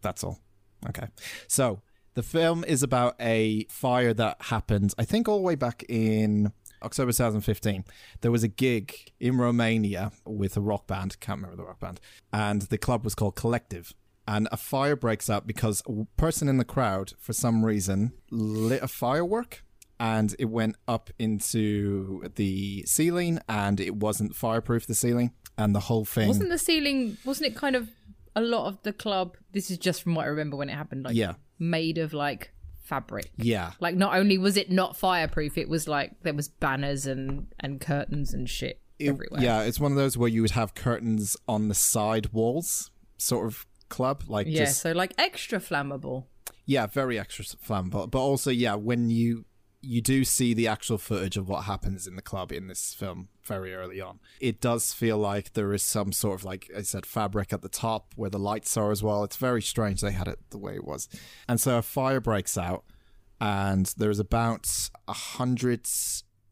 That's 0.00 0.24
all. 0.24 0.40
Okay. 0.88 1.08
So 1.48 1.82
the 2.18 2.22
film 2.24 2.64
is 2.64 2.82
about 2.82 3.14
a 3.20 3.64
fire 3.66 4.12
that 4.12 4.42
happened, 4.42 4.92
I 4.98 5.04
think, 5.04 5.28
all 5.28 5.36
the 5.36 5.42
way 5.44 5.54
back 5.54 5.84
in 5.88 6.52
October 6.82 7.12
2015. 7.12 7.84
There 8.22 8.32
was 8.32 8.42
a 8.42 8.48
gig 8.48 9.12
in 9.20 9.38
Romania 9.38 10.10
with 10.24 10.56
a 10.56 10.60
rock 10.60 10.88
band, 10.88 11.20
can't 11.20 11.38
remember 11.38 11.56
the 11.56 11.68
rock 11.68 11.78
band, 11.78 12.00
and 12.32 12.62
the 12.62 12.76
club 12.76 13.04
was 13.04 13.14
called 13.14 13.36
Collective. 13.36 13.94
And 14.26 14.48
a 14.50 14.56
fire 14.56 14.96
breaks 14.96 15.30
out 15.30 15.46
because 15.46 15.80
a 15.88 16.06
person 16.16 16.48
in 16.48 16.58
the 16.58 16.64
crowd, 16.64 17.12
for 17.20 17.32
some 17.32 17.64
reason, 17.64 18.14
lit 18.32 18.82
a 18.82 18.88
firework 18.88 19.64
and 20.00 20.34
it 20.40 20.46
went 20.46 20.74
up 20.88 21.10
into 21.20 22.28
the 22.34 22.82
ceiling 22.84 23.38
and 23.48 23.78
it 23.78 23.94
wasn't 23.94 24.34
fireproof, 24.34 24.88
the 24.88 24.96
ceiling. 24.96 25.30
And 25.56 25.72
the 25.72 25.80
whole 25.80 26.04
thing. 26.04 26.26
Wasn't 26.26 26.50
the 26.50 26.58
ceiling? 26.58 27.16
Wasn't 27.24 27.46
it 27.46 27.56
kind 27.56 27.76
of 27.76 27.88
a 28.34 28.40
lot 28.40 28.66
of 28.66 28.82
the 28.82 28.92
club? 28.92 29.36
This 29.52 29.70
is 29.70 29.78
just 29.78 30.02
from 30.02 30.16
what 30.16 30.24
I 30.24 30.28
remember 30.28 30.56
when 30.56 30.68
it 30.68 30.74
happened. 30.74 31.04
Like 31.04 31.14
Yeah. 31.14 31.34
Made 31.58 31.98
of 31.98 32.12
like 32.12 32.52
fabric. 32.82 33.30
yeah. 33.36 33.72
Like 33.80 33.96
not 33.96 34.14
only 34.16 34.38
was 34.38 34.56
it 34.56 34.70
not 34.70 34.96
fireproof, 34.96 35.58
it 35.58 35.68
was 35.68 35.86
like 35.88 36.12
there 36.22 36.34
was 36.34 36.48
banners 36.48 37.06
and 37.06 37.46
and 37.60 37.80
curtains 37.80 38.32
and 38.34 38.48
shit 38.48 38.80
It- 38.98 39.08
everywhere. 39.08 39.42
Yeah, 39.42 39.62
it's 39.62 39.78
one 39.80 39.92
of 39.92 39.98
those 39.98 40.16
where 40.16 40.28
you 40.28 40.42
would 40.42 40.52
have 40.52 40.74
curtains 40.74 41.36
on 41.46 41.68
the 41.68 41.74
side 41.74 42.32
walls 42.32 42.90
sort 43.18 43.46
of 43.46 43.66
club. 43.88 44.24
Like 44.28 44.46
Yeah, 44.48 44.64
just 44.64 44.80
so 44.80 44.92
like 44.92 45.12
extra 45.18 45.58
flammable. 45.60 46.24
yeah, 46.64 46.86
very 46.86 47.18
extra 47.18 47.44
flammable. 47.44 48.10
But 48.10 48.20
also, 48.20 48.50
yeah, 48.50 48.74
when 48.74 49.10
you 49.10 49.44
you 49.80 50.00
do 50.02 50.24
see 50.24 50.54
the 50.54 50.66
actual 50.66 50.98
footage 50.98 51.36
of 51.36 51.48
what 51.48 51.64
happens 51.64 52.06
in 52.08 52.16
the 52.16 52.22
club 52.22 52.50
in 52.52 52.66
this 52.66 52.94
film 52.94 53.28
very 53.48 53.74
early 53.74 54.00
on, 54.00 54.20
it 54.40 54.60
does 54.60 54.92
feel 54.92 55.18
like 55.18 55.54
there 55.54 55.72
is 55.72 55.82
some 55.82 56.12
sort 56.12 56.40
of 56.40 56.44
like 56.44 56.70
I 56.76 56.82
said, 56.82 57.04
fabric 57.04 57.52
at 57.52 57.62
the 57.62 57.68
top 57.68 58.12
where 58.14 58.30
the 58.30 58.38
lights 58.38 58.76
are 58.76 58.92
as 58.92 59.02
well. 59.02 59.24
It's 59.24 59.36
very 59.36 59.62
strange 59.62 60.00
they 60.00 60.12
had 60.12 60.28
it 60.28 60.38
the 60.50 60.58
way 60.58 60.74
it 60.74 60.84
was, 60.84 61.08
and 61.48 61.60
so 61.60 61.78
a 61.78 61.82
fire 61.82 62.20
breaks 62.20 62.56
out, 62.56 62.84
and 63.40 63.92
there's 63.96 64.20
about 64.20 64.90
a 65.08 65.12
hundred 65.12 65.88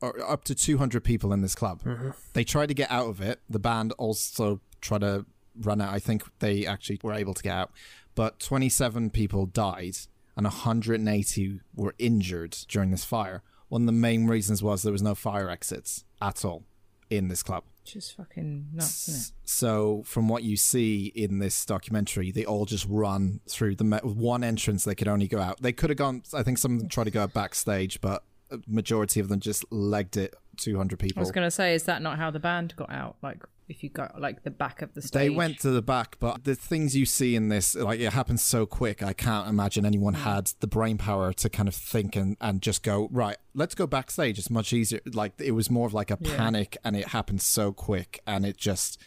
or 0.00 0.20
up 0.28 0.44
to 0.44 0.54
two 0.54 0.78
hundred 0.78 1.04
people 1.04 1.32
in 1.32 1.42
this 1.42 1.54
club. 1.54 1.82
Mm-hmm. 1.84 2.10
They 2.32 2.44
try 2.44 2.66
to 2.66 2.74
get 2.74 2.90
out 2.90 3.08
of 3.08 3.20
it. 3.20 3.40
The 3.48 3.60
band 3.60 3.92
also 3.92 4.60
try 4.80 4.98
to 4.98 5.26
run 5.60 5.80
out. 5.80 5.92
I 5.92 5.98
think 5.98 6.24
they 6.40 6.66
actually 6.66 7.00
were 7.02 7.14
able 7.14 7.34
to 7.34 7.42
get 7.42 7.54
out, 7.54 7.72
but 8.14 8.40
27 8.40 9.10
people 9.10 9.46
died 9.46 9.96
and 10.36 10.44
180 10.44 11.60
were 11.74 11.94
injured 11.98 12.56
during 12.68 12.90
this 12.90 13.04
fire. 13.04 13.42
One 13.68 13.82
of 13.82 13.86
the 13.86 13.92
main 13.92 14.26
reasons 14.26 14.62
was 14.62 14.82
there 14.82 14.92
was 14.92 15.02
no 15.02 15.14
fire 15.14 15.48
exits 15.48 16.04
at 16.20 16.44
all 16.44 16.64
in 17.10 17.28
this 17.28 17.42
club. 17.42 17.64
Just 17.84 18.16
fucking 18.16 18.68
nuts, 18.72 19.08
isn't 19.08 19.20
it? 19.20 19.48
So, 19.48 20.02
from 20.04 20.28
what 20.28 20.42
you 20.42 20.56
see 20.56 21.12
in 21.14 21.38
this 21.38 21.64
documentary, 21.64 22.32
they 22.32 22.44
all 22.44 22.66
just 22.66 22.86
run 22.88 23.40
through 23.48 23.76
the 23.76 23.84
me- 23.84 23.98
one 24.02 24.42
entrance. 24.42 24.84
They 24.84 24.96
could 24.96 25.06
only 25.08 25.28
go 25.28 25.38
out. 25.40 25.62
They 25.62 25.72
could 25.72 25.90
have 25.90 25.96
gone. 25.96 26.22
I 26.34 26.42
think 26.42 26.58
some 26.58 26.72
of 26.74 26.78
them 26.80 26.88
tried 26.88 27.04
to 27.04 27.10
go 27.12 27.22
out 27.22 27.32
backstage, 27.32 28.00
but 28.00 28.24
a 28.50 28.58
majority 28.66 29.20
of 29.20 29.28
them 29.28 29.38
just 29.40 29.64
legged 29.70 30.16
it. 30.16 30.34
Two 30.56 30.76
hundred 30.78 30.98
people. 30.98 31.20
I 31.20 31.22
was 31.22 31.30
going 31.32 31.46
to 31.46 31.50
say, 31.50 31.74
is 31.74 31.84
that 31.84 32.00
not 32.00 32.16
how 32.16 32.30
the 32.30 32.40
band 32.40 32.74
got 32.76 32.90
out? 32.90 33.16
Like, 33.22 33.44
if 33.68 33.82
you 33.82 33.90
got 33.90 34.20
like 34.20 34.44
the 34.44 34.50
back 34.50 34.82
of 34.82 34.94
the 34.94 35.02
stage. 35.02 35.20
They 35.20 35.30
went 35.30 35.58
to 35.60 35.70
the 35.70 35.82
back, 35.82 36.16
but 36.20 36.44
the 36.44 36.54
things 36.54 36.96
you 36.96 37.04
see 37.04 37.34
in 37.34 37.48
this, 37.48 37.74
like 37.74 38.00
it 38.00 38.12
happens 38.12 38.42
so 38.42 38.66
quick. 38.66 39.02
I 39.02 39.12
can't 39.12 39.48
imagine 39.48 39.84
anyone 39.84 40.14
mm. 40.14 40.18
had 40.18 40.52
the 40.60 40.66
brain 40.66 40.98
power 40.98 41.32
to 41.32 41.48
kind 41.48 41.68
of 41.68 41.74
think 41.74 42.16
and, 42.16 42.36
and 42.40 42.62
just 42.62 42.82
go 42.82 43.08
right. 43.10 43.36
Let's 43.54 43.74
go 43.74 43.86
backstage. 43.86 44.38
It's 44.38 44.50
much 44.50 44.72
easier. 44.72 45.00
Like 45.12 45.32
it 45.38 45.52
was 45.52 45.70
more 45.70 45.86
of 45.86 45.94
like 45.94 46.10
a 46.10 46.18
Yeah. 46.20 46.36
panic, 46.36 46.76
and 46.84 46.96
it 46.96 47.08
happened 47.08 47.42
so 47.42 47.72
quick, 47.72 48.20
and 48.26 48.46
it 48.46 48.56
just 48.56 49.00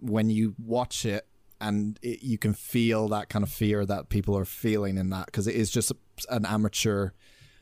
when 0.00 0.30
you 0.30 0.54
watch 0.58 1.04
it 1.04 1.28
and 1.60 1.98
it, 2.02 2.22
you 2.22 2.38
can 2.38 2.52
feel 2.54 3.08
that 3.08 3.28
kind 3.28 3.44
of 3.44 3.50
fear 3.50 3.86
that 3.86 4.08
people 4.08 4.36
are 4.36 4.44
feeling 4.44 4.98
in 4.98 5.10
that 5.10 5.26
because 5.26 5.46
it 5.46 5.54
is 5.54 5.70
just 5.70 5.92
an 6.28 6.44
amateur 6.44 7.10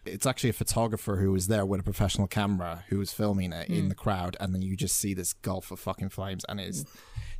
it's 0.04 0.26
actually 0.26 0.50
a 0.50 0.54
photographer 0.54 1.16
who 1.16 1.32
was 1.32 1.48
there 1.48 1.66
with 1.66 1.80
a 1.80 1.82
professional 1.82 2.26
camera 2.26 2.84
who 2.88 2.98
was 2.98 3.12
filming 3.12 3.52
it 3.52 3.68
in 3.68 3.82
hmm. 3.82 3.88
the 3.88 3.94
crowd 3.94 4.36
and 4.40 4.54
then 4.54 4.62
you 4.62 4.76
just 4.76 4.96
see 4.96 5.14
this 5.14 5.32
gulf 5.32 5.70
of 5.70 5.78
fucking 5.78 6.08
flames 6.08 6.44
and 6.48 6.60
it's 6.60 6.84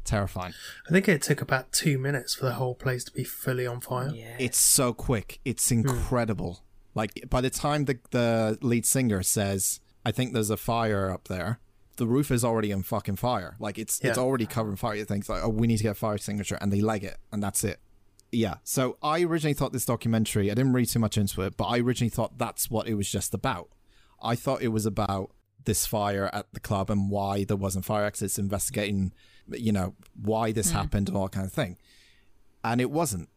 terrifying. 0.05 0.52
I 0.87 0.90
think 0.90 1.09
it 1.09 1.23
took 1.23 1.40
about 1.40 1.73
two 1.73 1.99
minutes 1.99 2.35
for 2.35 2.47
the 2.47 2.55
whole 2.55 2.75
place 2.75 3.05
to 3.05 3.12
be 3.12 3.25
fully 3.25 3.67
on 3.67 3.81
fire. 3.81 4.11
Yeah. 4.14 4.37
it's 4.38 4.59
so 4.59 4.93
quick. 4.93 5.40
It's 5.45 5.69
hmm. 5.69 5.81
incredible. 5.81 6.61
Like 6.95 7.25
by 7.29 7.40
the 7.40 7.50
time 7.50 7.87
the, 7.87 7.99
the 8.11 8.59
lead 8.62 8.85
singer 8.85 9.23
says 9.23 9.81
i 10.05 10.11
think 10.11 10.33
there's 10.33 10.50
a 10.50 10.57
fire 10.57 11.11
up 11.11 11.29
there 11.29 11.61
the 11.97 12.07
roof 12.07 12.31
is 12.31 12.43
already 12.43 12.71
in 12.71 12.83
fucking 12.83 13.17
fire. 13.17 13.57
Like 13.61 13.79
it's 13.79 14.00
it's 14.00 14.17
already 14.17 14.47
covered 14.47 14.71
in 14.71 14.76
fire. 14.76 14.95
You 14.95 15.05
think 15.05 15.29
like 15.29 15.45
oh 15.45 15.50
we 15.50 15.67
need 15.67 15.76
to 15.76 15.83
get 15.83 15.90
a 15.90 15.95
fire 15.95 16.14
extinguisher 16.14 16.57
and 16.59 16.73
they 16.73 16.81
leg 16.81 17.05
it 17.05 17.19
and 17.31 17.43
that's 17.43 17.62
it 17.62 17.79
yeah. 18.32 18.56
So 18.64 18.96
i 19.02 19.22
originally 19.22 19.54
thought 19.54 19.72
this 19.72 19.84
documentary 19.84 20.50
i 20.50 20.54
didn't 20.54 20.72
read 20.72 20.88
too 20.88 20.99
much 20.99 21.16
into 21.16 21.42
it 21.42 21.56
but 21.56 21.64
i 21.64 21.78
originally 21.78 22.10
thought 22.10 22.38
that's 22.38 22.70
what 22.70 22.88
it 22.88 22.94
was 22.94 23.10
just 23.10 23.34
about. 23.34 23.68
I 24.22 24.34
thought 24.34 24.60
it 24.60 24.68
was 24.68 24.84
about 24.84 25.30
this 25.64 25.87
fire 25.87 26.30
at 26.32 26.46
the 26.52 26.60
club 26.60 26.90
and 26.90 27.10
why 27.10 27.44
there 27.44 27.56
wasn't 27.56 27.84
fire 27.84 28.04
exits 28.04 28.38
investigating 28.38 29.12
you 29.49 29.72
know 29.72 29.94
why 30.20 30.52
this 30.52 30.70
hmm. 30.70 30.76
happened 30.76 31.08
and 31.08 31.16
all 31.16 31.28
kind 31.28 31.46
of 31.46 31.52
thing. 31.52 31.78
And 32.62 32.80
it 32.80 32.90
wasn't. 32.90 33.28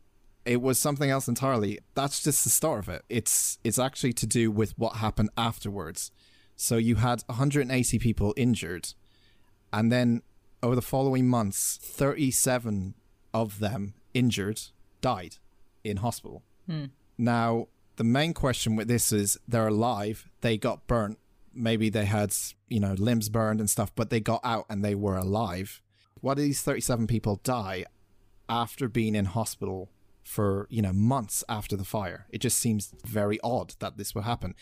It 0.46 0.62
was 0.62 0.78
something 0.78 1.10
else 1.10 1.30
entirely. 1.30 1.80
That's 1.96 2.22
just 2.22 2.44
the 2.44 2.50
start 2.50 2.80
of 2.80 2.90
it. 2.90 3.04
It's 3.10 3.60
it's 3.64 3.80
actually 3.80 4.14
to 4.14 4.28
do 4.28 4.52
with 4.52 4.78
what 4.78 4.98
happened 4.98 5.30
afterwards. 5.38 6.12
So 6.56 6.78
you 6.78 6.96
had 6.96 7.24
180 7.28 8.00
people 8.00 8.34
injured 8.38 8.94
and 9.72 9.92
then 9.92 10.22
over 10.62 10.76
the 10.76 10.82
following 10.82 11.28
months 11.28 11.80
37 11.82 12.94
of 13.34 13.60
them 13.60 13.96
injured 14.14 14.62
died 15.04 15.36
in 15.84 15.98
hospital. 15.98 16.42
Hmm. 16.66 16.86
Now 17.20 17.68
the 17.98 18.04
main 18.04 18.34
question 18.34 18.76
with 18.76 18.88
this 18.88 19.12
is 19.12 19.38
they're 19.48 19.68
alive 19.68 20.28
they 20.42 20.58
got 20.58 20.88
burnt 20.88 21.20
maybe 21.54 21.90
they 21.90 22.06
had 22.06 22.34
you 22.68 22.80
know 22.80 22.94
limbs 22.94 23.30
burned 23.30 23.60
and 23.60 23.70
stuff 23.70 23.94
but 23.94 24.10
they 24.10 24.20
got 24.20 24.42
out 24.44 24.66
and 24.70 24.84
they 24.84 24.96
were 24.96 25.18
alive. 25.18 25.82
Why 26.22 26.34
did 26.34 26.44
these 26.44 26.62
37 26.62 27.06
people 27.06 27.40
die 27.44 27.86
after 28.50 28.88
being 28.88 29.14
in 29.14 29.26
hospital 29.26 29.92
for 30.24 30.68
you 30.72 30.82
know 30.82 30.94
months 30.94 31.44
after 31.48 31.76
the 31.76 31.84
fire? 31.84 32.26
It 32.32 32.40
just 32.40 32.58
seems 32.58 32.94
very 33.06 33.40
odd 33.44 33.76
that 33.80 33.98
this 33.98 34.16
would 34.16 34.24
happen. 34.24 34.56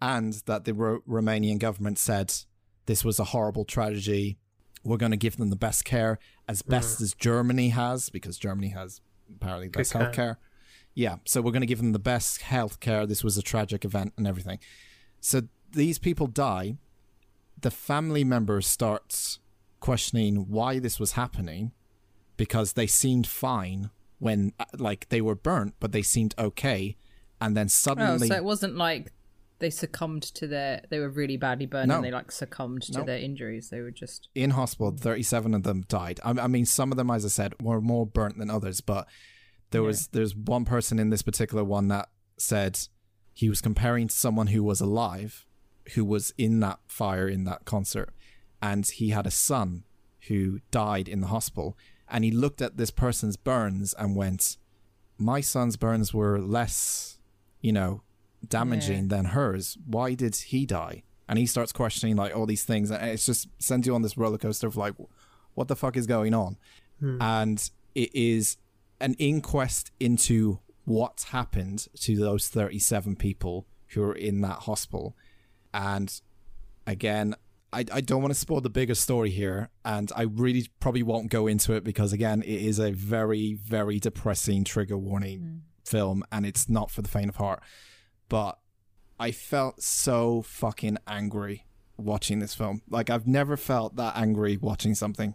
And 0.00 0.34
that 0.44 0.66
the 0.66 0.74
Ro- 0.74 1.00
romanian 1.08 1.58
government 1.58 1.98
said 1.98 2.34
this 2.84 3.02
was 3.02 3.18
a 3.18 3.24
horrible 3.24 3.64
tragedy. 3.64 4.36
We're 4.84 4.98
going 4.98 5.10
to 5.10 5.16
give 5.16 5.38
them 5.38 5.48
the 5.48 5.56
best 5.56 5.86
care 5.86 6.18
as 6.46 6.62
best 6.62 6.98
mm. 6.98 7.02
as 7.02 7.14
germany 7.14 7.70
has 7.70 8.08
because 8.08 8.38
germany 8.38 8.68
has 8.68 9.00
apparently 9.34 9.68
that's 9.68 9.76
best 9.76 9.92
care. 9.92 10.02
health 10.02 10.14
care 10.14 10.38
yeah 10.94 11.16
so 11.24 11.40
we're 11.40 11.50
going 11.52 11.60
to 11.60 11.66
give 11.66 11.78
them 11.78 11.92
the 11.92 11.98
best 11.98 12.42
health 12.42 12.80
care 12.80 13.06
this 13.06 13.22
was 13.24 13.36
a 13.36 13.42
tragic 13.42 13.84
event 13.84 14.12
and 14.16 14.26
everything. 14.26 14.58
So 15.20 15.42
these 15.72 15.98
people 15.98 16.26
die. 16.26 16.76
The 17.60 17.70
family 17.70 18.24
members 18.24 18.66
starts 18.66 19.40
questioning 19.80 20.48
why 20.48 20.78
this 20.78 21.00
was 21.00 21.12
happening 21.12 21.72
because 22.36 22.74
they 22.74 22.86
seemed 22.86 23.26
fine 23.26 23.90
when 24.18 24.52
uh, 24.58 24.64
like 24.78 25.08
they 25.08 25.20
were 25.20 25.34
burnt 25.34 25.74
but 25.80 25.92
they 25.92 26.02
seemed 26.02 26.34
okay. 26.38 26.96
And 27.40 27.56
then 27.56 27.68
suddenly, 27.68 28.06
Oh, 28.06 28.12
suddenly 28.12 28.28
so 28.28 28.36
it 28.36 28.44
wasn't 28.44 28.76
like 28.76 29.12
they 29.58 29.70
succumbed 29.70 30.22
to 30.22 30.46
their. 30.46 30.82
They 30.90 30.98
were 30.98 31.08
really 31.08 31.36
badly 31.36 31.66
burned 31.66 31.88
No. 31.88 31.96
and 31.96 32.04
they 32.04 32.10
like 32.10 32.30
succumbed 32.30 32.82
to 32.82 32.98
No. 32.98 33.04
their 33.04 33.18
injuries. 33.18 33.70
They 33.70 33.80
were 33.80 33.90
just. 33.90 34.28
in 34.34 34.50
hospital 34.50 34.94
37 34.96 35.54
of 35.54 35.62
them 35.62 35.84
died 35.88 36.20
I, 36.24 36.30
I 36.30 36.46
mean 36.46 36.66
some 36.66 36.90
of 36.92 36.96
them 36.98 37.10
as 37.10 37.24
i 37.24 37.28
said 37.28 37.54
were 37.62 37.80
more 37.80 38.06
burnt 38.06 38.38
than 38.38 38.50
others 38.50 38.80
but 38.80 39.06
there 39.70 39.82
was 39.82 40.08
there's 40.08 40.34
one 40.36 40.64
person 40.64 40.98
in 40.98 41.10
this 41.10 41.22
particular 41.22 41.64
one 41.64 41.88
that 41.88 42.08
said 42.38 42.78
he 43.32 43.48
was 43.48 43.60
comparing 43.60 44.08
to 44.08 44.14
someone 44.14 44.48
who 44.48 44.62
was 44.62 44.80
alive 44.80 45.46
who 45.94 46.04
was 46.04 46.32
in 46.36 46.60
that 46.60 46.78
fire 46.86 47.28
in 47.28 47.44
that 47.44 47.64
concert 47.64 48.10
and 48.62 48.86
he 48.88 49.08
had 49.10 49.26
a 49.26 49.30
son 49.30 49.84
who 50.28 50.60
died 50.70 51.08
in 51.08 51.20
the 51.20 51.28
hospital 51.28 51.76
and 52.08 52.24
he 52.24 52.30
looked 52.30 52.60
at 52.62 52.76
this 52.76 52.90
person's 52.90 53.36
burns 53.36 53.94
and 53.98 54.14
went 54.16 54.56
my 55.18 55.40
son's 55.40 55.76
burns 55.76 56.12
were 56.12 56.38
less 56.40 57.18
you 57.60 57.72
know 57.72 58.02
damaging 58.46 59.08
than 59.08 59.26
hers 59.26 59.76
why 59.86 60.14
did 60.14 60.36
he 60.36 60.66
die? 60.66 61.02
And 61.28 61.38
he 61.38 61.46
starts 61.46 61.72
questioning 61.72 62.16
like 62.16 62.34
all 62.36 62.46
these 62.46 62.64
things 62.64 62.90
and 62.90 63.04
it's 63.04 63.26
just 63.26 63.48
sends 63.58 63.86
you 63.86 63.94
on 63.94 64.02
this 64.02 64.16
roller 64.16 64.38
coaster 64.38 64.66
of 64.66 64.76
like 64.76 64.94
what 65.54 65.68
the 65.68 65.76
fuck 65.76 65.96
is 65.96 66.06
going 66.06 66.34
on? 66.34 66.56
Hmm. 67.00 67.20
And 67.20 67.70
it 67.94 68.14
is 68.14 68.58
an 69.00 69.14
inquest 69.14 69.90
into 69.98 70.60
what 70.84 71.26
happened 71.30 71.88
to 72.00 72.16
those 72.16 72.48
37 72.48 73.16
people 73.16 73.66
who 73.88 74.02
are 74.02 74.14
in 74.14 74.40
that 74.42 74.60
hospital. 74.60 75.16
And 75.74 76.20
again 76.86 77.34
I, 77.72 77.84
I 77.92 78.00
don't 78.00 78.22
want 78.22 78.32
to 78.32 78.38
spoil 78.38 78.60
the 78.60 78.70
bigger 78.70 78.94
story 78.94 79.30
here 79.30 79.70
and 79.84 80.10
i 80.14 80.22
really 80.22 80.68
probably 80.80 81.02
won't 81.02 81.30
go 81.30 81.46
into 81.46 81.72
it 81.72 81.84
because 81.84 82.12
again 82.12 82.42
it 82.42 82.62
is 82.62 82.78
a 82.78 82.92
very 82.92 83.54
very 83.54 83.98
depressing 83.98 84.64
trigger 84.64 84.96
warning 84.96 85.40
hmm. 85.40 85.56
film 85.84 86.24
and 86.30 86.46
it's 86.46 86.68
not 86.68 86.90
for 86.90 87.02
the 87.02 87.08
faint 87.08 87.28
of 87.28 87.36
heart 87.36 87.62
but 88.28 88.58
i 89.18 89.30
felt 89.30 89.82
so 89.82 90.42
fucking 90.42 90.96
angry 91.06 91.64
watching 91.96 92.38
this 92.40 92.54
film 92.54 92.82
like 92.90 93.08
i've 93.10 93.26
never 93.26 93.56
felt 93.56 93.96
that 93.96 94.14
angry 94.16 94.56
watching 94.56 94.94
something 94.94 95.34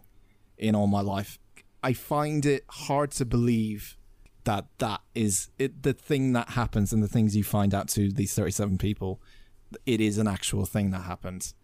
in 0.58 0.74
all 0.74 0.86
my 0.86 1.00
life 1.00 1.38
i 1.82 1.92
find 1.92 2.46
it 2.46 2.64
hard 2.68 3.10
to 3.10 3.24
believe 3.24 3.96
that 4.44 4.66
that 4.78 5.00
is 5.14 5.50
it, 5.58 5.82
the 5.82 5.92
thing 5.92 6.32
that 6.32 6.50
happens 6.50 6.92
and 6.92 7.02
the 7.02 7.08
things 7.08 7.36
you 7.36 7.44
find 7.44 7.74
out 7.74 7.88
to 7.88 8.10
these 8.10 8.34
37 8.34 8.78
people 8.78 9.20
it 9.86 10.00
is 10.00 10.18
an 10.18 10.26
actual 10.28 10.66
thing 10.66 10.90
that 10.90 11.02
happened 11.02 11.54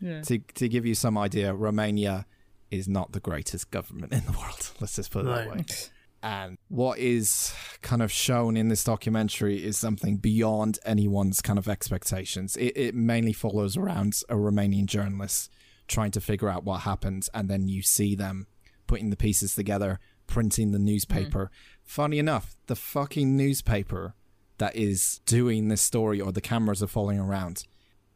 Yeah. 0.00 0.20
to 0.22 0.38
to 0.54 0.68
give 0.68 0.84
you 0.84 0.94
some 0.94 1.16
idea, 1.16 1.54
Romania 1.54 2.26
is 2.70 2.86
not 2.88 3.12
the 3.12 3.20
greatest 3.20 3.70
government 3.70 4.12
in 4.12 4.24
the 4.26 4.32
world. 4.32 4.70
Let's 4.80 4.96
just 4.96 5.10
put 5.10 5.24
it 5.24 5.28
that 5.28 5.48
way. 5.50 5.64
And 6.24 6.56
what 6.68 6.98
is 6.98 7.54
kind 7.82 8.00
of 8.00 8.10
shown 8.10 8.56
in 8.56 8.68
this 8.68 8.82
documentary 8.82 9.62
is 9.62 9.76
something 9.76 10.16
beyond 10.16 10.78
anyone's 10.86 11.42
kind 11.42 11.58
of 11.58 11.68
expectations. 11.68 12.56
It, 12.56 12.72
it 12.76 12.94
mainly 12.94 13.34
follows 13.34 13.76
around 13.76 14.22
a 14.30 14.34
Romanian 14.34 14.86
journalist 14.86 15.50
trying 15.86 16.12
to 16.12 16.22
figure 16.22 16.48
out 16.48 16.64
what 16.64 16.80
happened, 16.80 17.28
and 17.34 17.50
then 17.50 17.68
you 17.68 17.82
see 17.82 18.14
them 18.14 18.46
putting 18.86 19.10
the 19.10 19.16
pieces 19.16 19.54
together, 19.54 20.00
printing 20.26 20.72
the 20.72 20.78
newspaper. 20.78 21.44
Mm. 21.44 21.50
Funny 21.82 22.18
enough, 22.18 22.56
the 22.68 22.76
fucking 22.76 23.36
newspaper 23.36 24.14
that 24.56 24.74
is 24.74 25.20
doing 25.26 25.68
this 25.68 25.82
story 25.82 26.22
or 26.22 26.32
the 26.32 26.40
cameras 26.40 26.82
are 26.82 26.86
following 26.86 27.18
around 27.18 27.66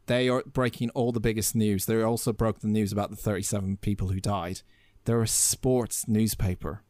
they 0.09 0.27
are 0.27 0.41
breaking 0.41 0.89
all 0.95 1.11
the 1.11 1.19
biggest 1.19 1.55
news. 1.55 1.85
They 1.85 2.01
also 2.01 2.33
broke 2.33 2.61
the 2.61 2.67
news 2.67 2.91
about 2.91 3.11
the 3.11 3.15
37 3.15 3.77
people 3.77 4.07
who 4.07 4.19
died. 4.19 4.61
They're 5.05 5.21
a 5.21 5.27
sports 5.27 6.07
newspaper. 6.07 6.81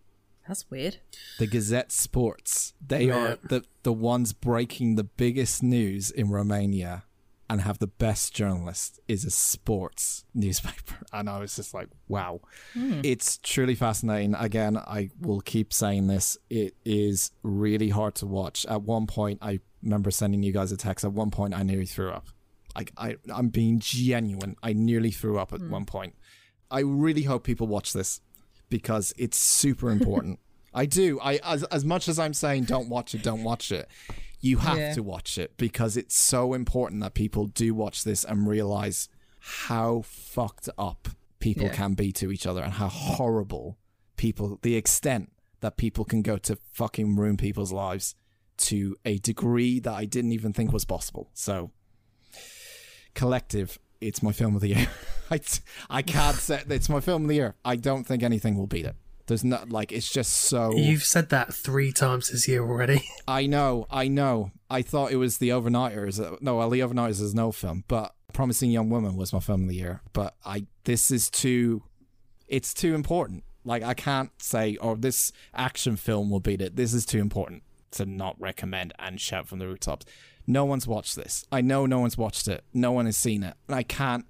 That's 0.49 0.69
weird. 0.71 0.97
The 1.37 1.45
Gazette 1.45 1.91
Sports. 1.91 2.73
They 2.85 3.05
Yeah. 3.05 3.17
are 3.17 3.35
the 3.35 3.63
the 3.83 3.93
ones 3.93 4.33
breaking 4.33 4.95
the 4.95 5.03
biggest 5.03 5.61
news 5.61 6.09
in 6.09 6.29
Romania 6.29 7.03
and 7.47 7.61
have 7.61 7.77
the 7.77 7.87
best 7.87 8.33
journalist 8.33 8.99
is 9.07 9.23
a 9.23 9.29
sports 9.29 10.25
newspaper. 10.33 10.95
And 11.13 11.29
I 11.29 11.39
was 11.39 11.55
just 11.55 11.73
like, 11.73 11.87
wow. 12.07 12.41
Hmm. 12.73 13.01
It's 13.03 13.37
truly 13.37 13.75
fascinating. 13.75 14.33
Again, 14.35 14.75
I 14.75 15.11
will 15.21 15.41
keep 15.41 15.71
saying 15.71 16.07
this. 16.07 16.35
It 16.49 16.75
is 16.83 17.31
really 17.43 17.89
hard 17.89 18.15
to 18.15 18.25
watch. 18.25 18.65
At 18.65 18.81
one 18.81 19.05
point, 19.05 19.39
I 19.43 19.59
remember 19.83 20.09
sending 20.09 20.41
you 20.41 20.51
guys 20.51 20.71
a 20.71 20.77
text. 20.77 21.05
At 21.05 21.13
one 21.13 21.29
point, 21.29 21.53
I 21.53 21.61
nearly 21.61 21.85
threw 21.85 22.09
up. 22.09 22.27
Like 22.75 22.91
I, 22.97 23.17
I'm 23.31 23.49
being 23.49 23.79
genuine. 23.79 24.55
I 24.63 24.73
nearly 24.73 25.11
threw 25.11 25.37
up 25.37 25.53
at 25.53 25.61
hmm. 25.61 25.69
one 25.69 25.85
point. 25.85 26.15
I 26.71 26.79
really 26.81 27.23
hope 27.23 27.43
people 27.43 27.67
watch 27.67 27.93
this 27.93 28.21
because 28.69 29.13
it's 29.17 29.37
super 29.37 29.91
important. 29.91 30.39
I 30.73 30.85
do. 30.85 31.19
I 31.21 31.39
as 31.43 31.63
as 31.65 31.83
much 31.83 32.07
as 32.07 32.19
I'm 32.19 32.33
saying 32.33 32.65
don't 32.65 32.89
watch 32.89 33.13
it, 33.15 33.23
don't 33.23 33.43
watch 33.43 33.71
it. 33.71 33.87
You 34.41 34.57
have 34.59 34.77
Yeah. 34.77 34.93
to 34.93 35.03
watch 35.03 35.37
it 35.37 35.57
because 35.57 35.97
it's 35.97 36.15
so 36.15 36.53
important 36.53 37.01
that 37.01 37.13
people 37.13 37.47
do 37.47 37.73
watch 37.73 38.03
this 38.03 38.23
and 38.23 38.47
realize 38.47 39.09
how 39.39 40.01
fucked 40.05 40.69
up 40.77 41.09
people 41.39 41.63
Yeah. 41.65 41.73
can 41.75 41.93
be 41.93 42.11
to 42.13 42.31
each 42.31 42.45
other 42.45 42.61
and 42.61 42.73
how 42.73 42.87
horrible 42.87 43.77
people 44.15 44.59
the 44.61 44.75
extent 44.75 45.31
that 45.61 45.75
people 45.77 46.05
can 46.05 46.21
go 46.21 46.37
to 46.37 46.57
fucking 46.71 47.15
ruin 47.15 47.35
people's 47.37 47.71
lives 47.71 48.15
to 48.57 48.95
a 49.05 49.17
degree 49.19 49.79
that 49.79 49.93
I 49.93 50.05
didn't 50.05 50.31
even 50.33 50.53
think 50.53 50.71
was 50.71 50.85
possible. 50.85 51.29
So 51.33 51.71
collective 53.13 53.79
it's 54.01 54.23
my 54.23 54.31
film 54.31 54.55
of 54.55 54.61
the 54.61 54.69
year. 54.69 54.87
I, 55.31 55.39
I 55.89 56.01
can't 56.01 56.37
say 56.37 56.63
it's 56.69 56.89
my 56.89 56.99
film 56.99 57.23
of 57.23 57.29
the 57.29 57.35
year. 57.35 57.55
I 57.63 57.75
don't 57.75 58.05
think 58.05 58.23
anything 58.23 58.57
will 58.57 58.67
beat 58.67 58.85
it. 58.85 58.95
There's 59.27 59.43
not 59.43 59.69
like 59.69 59.91
it's 59.91 60.09
just 60.09 60.33
so 60.33 60.75
You've 60.75 61.03
said 61.03 61.29
that 61.29 61.53
three 61.53 61.91
times 61.91 62.31
this 62.31 62.47
year 62.47 62.63
already. 62.63 63.03
i 63.27 63.45
know 63.45 63.85
i 63.91 64.07
know. 64.07 64.51
I 64.71 64.81
thought 64.81 65.11
it 65.11 65.17
was 65.17 65.37
the 65.37 65.49
overnighters 65.49 66.19
Uh, 66.19 66.37
no 66.41 66.55
well 66.55 66.69
the 66.71 66.79
overnighters 66.79 67.21
is 67.21 67.35
no 67.35 67.51
film 67.51 67.83
but 67.87 68.15
promising 68.33 68.71
young 68.71 68.89
woman 68.89 69.15
was 69.15 69.31
my 69.31 69.39
film 69.39 69.63
of 69.63 69.69
the 69.69 69.75
year 69.75 70.01
but 70.13 70.33
i 70.45 70.65
this 70.85 71.11
is 71.11 71.29
too 71.29 71.83
it's 72.47 72.73
too 72.73 72.95
important. 72.95 73.43
Like 73.63 73.83
i 73.83 73.93
can't 73.93 74.31
say 74.41 74.77
oh 74.81 74.95
this 74.95 75.31
action 75.53 75.95
film 75.95 76.31
will 76.31 76.39
beat 76.39 76.59
it. 76.59 76.75
This 76.75 76.95
is 76.95 77.05
too 77.05 77.19
important 77.19 77.61
to 77.91 78.07
not 78.07 78.35
recommend 78.39 78.93
and 78.97 79.21
shout 79.21 79.47
from 79.47 79.59
the 79.59 79.67
rooftops 79.67 80.07
no 80.49 80.65
one's 80.65 80.85
watched 80.87 81.15
this 81.15 81.45
i 81.51 81.61
know 81.61 81.85
no 81.85 81.99
one's 81.99 82.17
watched 82.17 82.47
it 82.47 82.63
no 82.73 82.91
one 82.91 83.05
has 83.05 83.15
seen 83.15 83.43
it 83.43 83.53
and 83.67 83.75
i 83.75 83.83
can't 83.83 84.25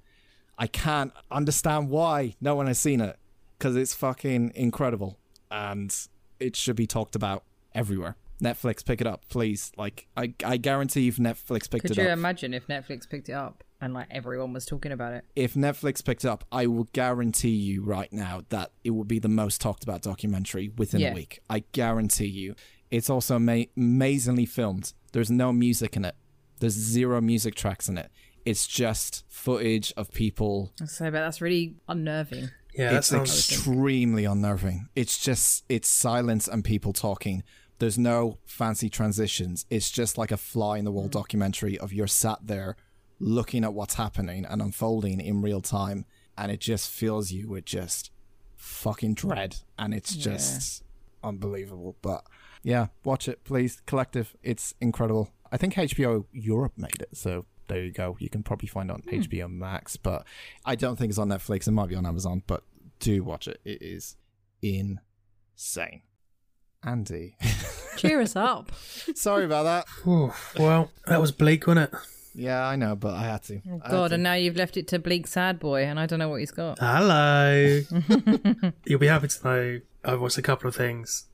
i 0.58 0.67
can't 0.67 1.13
understand 1.32 1.89
why 1.89 2.36
no 2.41 2.53
one 2.53 2.67
has 2.67 2.77
seen 2.77 2.99
it 3.01 3.17
because 3.58 3.75
it's 3.75 3.93
fucking 3.93 4.51
incredible 4.53 5.17
and 5.49 6.08
it 6.39 6.55
should 6.55 6.75
be 6.75 6.86
talked 6.86 7.15
about 7.15 7.43
everywhere 7.73 8.15
netflix 8.41 8.84
pick 8.86 8.99
it 9.01 9.08
up 9.08 9.23
please 9.29 9.71
like 9.77 10.08
i, 10.17 10.34
I 10.43 10.58
guarantee 10.58 11.08
if 11.08 11.17
netflix 11.17 11.69
picked 11.69 11.84
Could 11.84 11.91
it 11.91 11.91
up. 11.91 11.95
Could 11.97 12.03
you 12.03 12.10
imagine 12.10 12.53
if 12.53 12.67
Netflix 12.67 13.10
picked 13.10 13.29
it 13.29 13.34
up 13.34 13.63
and 13.82 13.93
like 13.93 14.08
everyone 14.12 14.51
was 14.53 14.65
talking 14.65 14.91
about 14.91 15.13
it? 15.13 15.23
if 15.38 15.53
Netflix 15.53 16.03
picked 16.03 16.25
it 16.25 16.27
up, 16.27 16.43
I 16.51 16.67
will 16.67 16.89
guarantee 16.91 17.49
you 17.69 17.82
right 17.82 18.12
now 18.12 18.41
that 18.49 18.71
it 18.84 18.89
will 18.91 19.05
be 19.05 19.19
the 19.19 19.29
most 19.29 19.62
talked 19.62 19.84
about 19.84 20.01
documentary 20.01 20.69
within 20.77 20.99
Yeah. 20.99 21.12
a 21.12 21.13
week. 21.13 21.39
I 21.49 21.63
guarantee 21.71 22.27
you. 22.27 22.55
It's 22.91 23.10
also 23.10 23.36
ama- 23.36 23.65
amazingly 23.78 24.45
filmed. 24.45 24.93
There's 25.12 25.32
no 25.32 25.52
music 25.52 25.95
in 25.95 26.06
it. 26.06 26.15
There's 26.60 26.73
zero 26.73 27.21
music 27.21 27.56
tracks 27.56 27.88
in 27.88 27.97
it. 27.97 28.12
It's 28.45 28.67
just 28.67 29.23
footage 29.28 29.93
of 29.95 30.12
people. 30.12 30.71
I 30.82 30.86
say, 30.86 31.06
but 31.06 31.19
that's 31.19 31.41
really 31.41 31.75
unnerving. 31.88 32.49
Yeah, 32.73 32.97
it's 32.97 33.08
sounds. 33.08 33.30
extremely 33.30 34.25
unnerving. 34.25 34.89
It's 34.95 35.17
just 35.17 35.65
it's 35.69 35.88
silence 35.88 36.47
and 36.47 36.63
people 36.63 36.93
talking. 36.93 37.43
There's 37.80 37.97
no 37.97 38.39
fancy 38.45 38.89
transitions. 38.89 39.65
It's 39.69 39.89
just 39.89 40.17
like 40.17 40.32
a 40.32 40.38
fly 40.38 40.78
in 40.78 40.86
the 40.86 40.91
wall 40.91 41.08
mm. 41.08 41.12
documentary 41.12 41.78
of 41.78 41.93
you're 41.93 42.08
sat 42.08 42.39
there 42.43 42.75
looking 43.19 43.63
at 43.63 43.73
what's 43.73 43.95
happening 43.95 44.45
and 44.45 44.62
unfolding 44.62 45.19
in 45.19 45.41
real 45.41 45.62
time 45.62 46.06
and 46.38 46.52
it 46.52 46.60
just 46.62 46.89
fills 46.89 47.32
you 47.32 47.49
with 47.49 47.65
just 47.65 48.12
fucking 48.56 49.13
dread 49.13 49.58
and 49.78 49.93
it's 49.93 50.15
just 50.15 50.84
unbelievable. 51.23 51.97
But 52.02 52.23
yeah, 52.63 52.88
watch 53.04 53.28
it 53.28 53.43
please. 53.43 53.82
Collective, 53.86 54.36
it's 54.43 54.74
incredible. 54.82 55.32
I 55.52 55.58
think 55.58 55.74
HBO 55.74 56.26
Europe 56.32 56.74
made 56.78 57.02
it, 57.02 57.10
so 57.15 57.45
there 57.67 57.84
you 57.84 57.91
go. 57.91 58.17
You 58.19 58.30
can 58.30 58.43
probably 58.43 58.67
find 58.67 58.89
it 58.89 58.93
on 58.93 59.02
hmm. 59.02 59.22
HBO 59.22 59.50
Max, 59.50 59.98
but 59.98 60.26
I 60.65 60.76
don't 60.76 60.98
think 60.98 61.10
it's 61.10 61.19
on 61.19 61.30
Netflix. 61.30 61.67
It 61.67 61.72
might 61.72 61.89
be 61.89 61.95
on 61.95 62.06
Amazon, 62.06 62.43
but 62.48 62.63
do 63.00 63.24
watch 63.24 63.48
it. 63.48 63.62
It 63.63 63.82
is 63.82 64.17
insane. 64.62 66.02
Andy, 66.82 67.36
Cheer 67.98 68.22
us 68.22 68.38
up. 68.38 68.72
sorry 69.13 69.43
about 69.43 69.63
that. 69.63 69.86
Whew, 70.04 70.32
well, 70.58 70.91
that 71.08 71.19
was 71.19 71.34
bleak, 71.34 71.67
wasn't 71.67 71.93
it? 71.93 72.00
Yeah, 72.34 72.65
I 72.65 72.78
know, 72.78 72.95
but 72.95 73.15
I 73.15 73.24
had 73.24 73.43
to. 73.43 73.62
Oh 73.67 73.82
I 73.84 73.88
had 73.88 73.91
God, 73.91 74.08
to. 74.10 74.13
and 74.13 74.24
now 74.24 74.36
you've 74.36 74.56
left 74.56 74.78
it 74.78 74.88
to 74.89 75.00
Bleak 75.00 75.28
Sad 75.28 75.60
Boy, 75.60 75.84
and 75.84 76.00
I 76.00 76.06
don't 76.06 76.19
know 76.19 76.30
what 76.30 76.39
he's 76.39 76.52
got. 76.52 76.80
Hello. 76.80 77.82
You'll 78.86 79.00
be 79.00 79.08
happy 79.08 79.28
to 79.28 79.43
know 79.43 79.82
I've 80.06 80.22
watched 80.22 80.38
a 80.38 80.41
couple 80.41 80.69
of 80.69 80.76
things. 80.76 81.26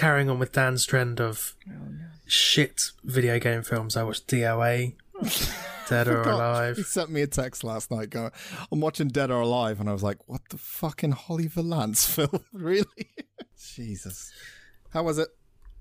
Carrying 0.00 0.30
on 0.30 0.38
with 0.38 0.52
Dan's 0.52 0.86
trend 0.86 1.20
of 1.20 1.54
oh, 1.68 1.72
shit 2.26 2.92
video 3.04 3.38
game 3.38 3.62
films, 3.62 3.98
I 3.98 4.02
watched 4.02 4.28
DOA, 4.28 4.94
Dead 5.90 6.08
or 6.08 6.22
Alive. 6.22 6.78
He 6.78 6.82
sent 6.84 7.10
me 7.10 7.20
a 7.20 7.26
text 7.26 7.62
last 7.64 7.90
night 7.90 8.08
going, 8.08 8.30
I'm 8.72 8.80
watching 8.80 9.08
Dead 9.08 9.30
or 9.30 9.42
Alive. 9.42 9.78
And 9.78 9.90
I 9.90 9.92
was 9.92 10.02
like, 10.02 10.16
what 10.26 10.40
the 10.48 10.56
fucking 10.56 11.12
Holly 11.12 11.48
Valance 11.48 12.06
film? 12.14 12.42
really? 12.54 12.86
Jesus. 13.74 14.32
How 14.94 15.02
was 15.02 15.18
it? 15.18 15.28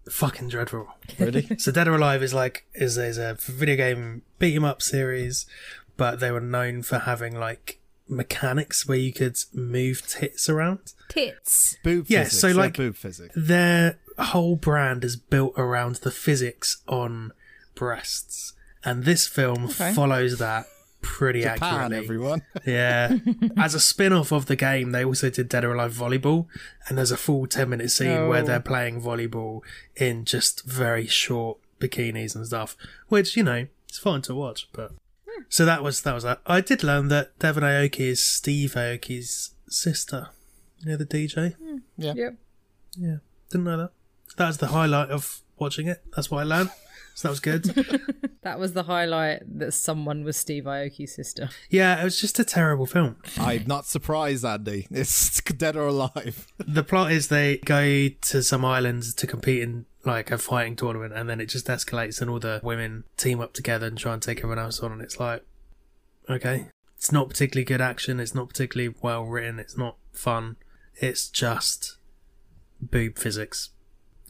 Fucking 0.10 0.50
dreadful. 0.50 0.90
Really? 1.18 1.48
So 1.58 1.72
Dead 1.72 1.88
or 1.88 1.96
Alive 1.96 2.22
is 2.22 2.34
like 2.34 2.66
is 2.74 2.98
is 2.98 3.18
a 3.18 3.36
video 3.40 3.78
game 3.78 4.24
beat 4.38 4.54
'em 4.56 4.66
up 4.66 4.82
series, 4.82 5.46
but 5.96 6.20
they 6.20 6.30
were 6.32 6.42
known 6.42 6.82
for 6.84 7.00
having 7.00 7.36
like 7.40 7.80
mechanics 8.08 8.88
where 8.88 8.98
you 8.98 9.14
could 9.14 9.38
move 9.54 10.06
tits 10.08 10.50
around. 10.50 10.94
Tits. 11.10 11.78
boob 11.84 12.06
Yeah, 12.10 12.24
physics. 12.24 12.40
so, 12.42 12.48
yeah, 12.48 12.54
like- 12.56 12.76
boob 12.78 12.96
physics. 12.96 13.34
Their 13.38 14.00
whole 14.26 14.56
brand 14.56 15.04
is 15.04 15.16
built 15.16 15.54
around 15.58 15.96
the 15.98 16.12
physics 16.12 16.82
on 16.88 17.32
breasts, 17.76 18.54
and 18.84 19.04
this 19.04 19.28
film 19.28 19.66
Okay. 19.66 19.94
follows 19.94 20.38
that 20.40 20.66
pretty 21.02 21.42
Japan, 21.42 21.62
accurately. 21.94 21.98
everyone. 21.98 22.42
Yeah. 22.66 23.18
As 23.58 23.74
a 23.74 23.80
spin 23.80 24.12
off 24.14 24.32
of 24.34 24.48
the 24.48 24.56
game, 24.56 24.92
they 24.92 25.06
also 25.06 25.30
did 25.30 25.48
Dead 25.50 25.64
or 25.64 25.74
Alive 25.74 25.94
Volleyball, 25.94 26.48
and 26.88 26.98
there's 26.98 27.12
a 27.12 27.18
full 27.18 27.48
10 27.48 27.70
minute 27.70 27.90
scene 27.92 28.28
where 28.28 28.44
they're 28.44 28.60
playing 28.60 29.02
volleyball 29.02 29.62
in 29.96 30.26
just 30.26 30.66
very 30.66 31.08
short 31.08 31.58
bikinis 31.80 32.36
and 32.36 32.46
stuff, 32.48 32.76
which, 33.08 33.38
you 33.38 33.44
know, 33.44 33.68
it's 33.88 33.98
fine 34.00 34.22
to 34.24 34.36
watch, 34.36 34.68
but. 34.74 34.92
So 35.48 35.64
that 35.66 35.82
was 35.82 36.02
that 36.02 36.14
was 36.14 36.24
that. 36.24 36.42
I 36.46 36.60
did 36.60 36.84
learn 36.84 37.08
that 37.08 37.38
Devon 37.40 37.64
Aoki 37.64 38.02
is 38.10 38.22
Steve 38.22 38.74
Aoki's 38.74 39.52
sister. 39.70 40.28
You 40.80 40.92
know 40.92 40.98
the 40.98 41.06
DJ? 41.06 41.56
Hmm. 41.56 41.78
Yeah. 41.98 42.14
Yep. 42.14 42.36
Yeah. 42.98 43.16
Didn't 43.50 43.64
know 43.64 43.78
that. 43.78 43.92
That 44.38 44.48
was 44.48 44.58
the 44.58 44.68
highlight 44.68 45.10
of 45.10 45.42
watching 45.58 45.88
it. 45.88 46.04
That's 46.16 46.30
what 46.32 46.40
I 46.40 46.44
learned. 46.44 46.70
So 47.16 47.28
that 47.28 47.32
was 47.32 47.40
good. 47.40 48.26
That 48.42 48.58
was 48.58 48.72
the 48.72 48.84
highlight 48.84 49.42
that 49.60 49.74
someone 49.74 50.24
was 50.24 50.38
Steve 50.38 50.64
Aoki's 50.64 51.14
sister. 51.14 51.50
yeah, 51.70 52.00
it 52.00 52.06
was 52.06 52.20
just 52.22 52.40
a 52.40 52.46
terrible 52.46 52.86
film. 52.86 53.18
I'm 53.38 53.66
not 53.68 53.86
surprised, 53.86 54.46
Andy. 54.46 54.88
It's 54.90 55.42
Dead 55.42 55.76
or 55.76 55.88
Alive. 55.88 56.48
The 56.66 56.84
plot 56.84 57.12
is 57.12 57.28
they 57.28 57.58
go 57.58 58.08
to 58.08 58.42
some 58.42 58.64
islands 58.64 59.14
to 59.16 59.28
compete 59.28 59.62
in 59.62 59.86
like 60.06 60.32
a 60.32 60.38
fighting 60.38 60.78
tournament, 60.78 61.14
and 61.14 61.30
then 61.30 61.42
it 61.42 61.48
just 61.48 61.68
escalates, 61.68 62.22
and 62.22 62.30
all 62.30 62.40
the 62.40 62.62
women 62.64 63.04
team 63.18 63.42
up 63.42 63.52
together 63.52 63.88
and 63.88 63.98
try 63.98 64.14
and 64.14 64.22
take 64.22 64.38
everyone 64.38 64.58
else 64.58 64.80
on. 64.80 64.94
And 64.94 65.02
it's 65.02 65.20
like, 65.20 65.44
okay, 66.30 66.68
it's 66.96 67.12
not 67.12 67.28
particularly 67.30 67.66
good 67.66 67.82
action. 67.82 68.22
It's 68.22 68.34
not 68.34 68.48
particularly 68.48 68.96
well 69.02 69.26
written. 69.26 69.60
It's 69.60 69.78
not 69.78 69.98
fun. 70.14 70.56
It's 70.96 71.28
just 71.28 71.98
boob 72.82 73.18
physics. 73.18 73.72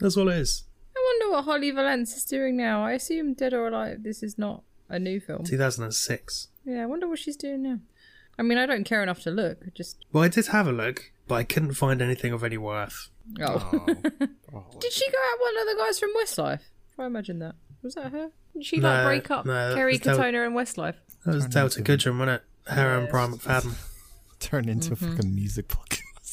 That's 0.00 0.16
all 0.16 0.28
it 0.28 0.36
is. 0.38 0.64
I 0.96 1.00
wonder 1.04 1.36
what 1.36 1.44
Holly 1.44 1.70
Valance 1.70 2.16
is 2.16 2.24
doing 2.24 2.56
now. 2.56 2.84
I 2.84 2.92
assume 2.92 3.34
Dead 3.34 3.52
or 3.54 3.68
Alive, 3.68 4.02
this 4.02 4.22
is 4.22 4.36
not 4.38 4.62
a 4.88 4.98
new 4.98 5.20
film. 5.20 5.44
2006. 5.44 6.48
Yeah, 6.64 6.82
I 6.82 6.86
wonder 6.86 7.06
what 7.08 7.18
she's 7.18 7.36
doing 7.36 7.62
now. 7.62 7.78
I 8.38 8.42
mean, 8.42 8.58
I 8.58 8.66
don't 8.66 8.84
care 8.84 9.02
enough 9.02 9.20
to 9.22 9.30
look. 9.30 9.58
I 9.66 9.70
Just 9.74 10.04
Well, 10.12 10.24
I 10.24 10.28
did 10.28 10.46
have 10.48 10.66
a 10.66 10.72
look, 10.72 11.12
but 11.28 11.34
I 11.36 11.44
couldn't 11.44 11.74
find 11.74 12.00
anything 12.02 12.32
of 12.32 12.42
any 12.42 12.56
worth. 12.58 13.08
oh. 13.40 13.86
Did 14.80 14.92
she 14.92 15.10
go 15.10 15.18
out 15.18 15.40
one 15.40 15.58
of 15.58 15.66
the 15.66 15.76
guys 15.78 15.98
from 15.98 16.10
Westlife? 16.20 16.60
If 16.92 16.98
I 16.98 17.06
imagine 17.06 17.38
that. 17.40 17.54
Was 17.82 17.94
that 17.94 18.10
her? 18.12 18.30
Did 18.54 18.64
she 18.64 18.76
like 18.80 18.82
No, 19.02 19.04
break 19.06 19.30
up 19.30 19.46
no, 19.46 19.52
that 19.68 19.74
Kerry 19.76 19.92
was 19.92 20.00
Del- 20.00 20.18
Katona 20.18 20.46
and 20.46 20.54
Westlife? 20.56 20.96
That 21.24 21.34
was 21.34 21.46
Delta 21.46 21.82
Goodrem, 21.82 22.18
wasn't 22.18 22.42
it? 22.66 22.70
Her 22.72 22.98
and 22.98 23.08
Brian 23.08 23.32
McFadden. 23.32 23.74
Turned 24.40 24.68
into 24.70 24.90
Mm-hmm. 24.94 25.04
a 25.04 25.16
fucking 25.16 25.34
music 25.34 25.68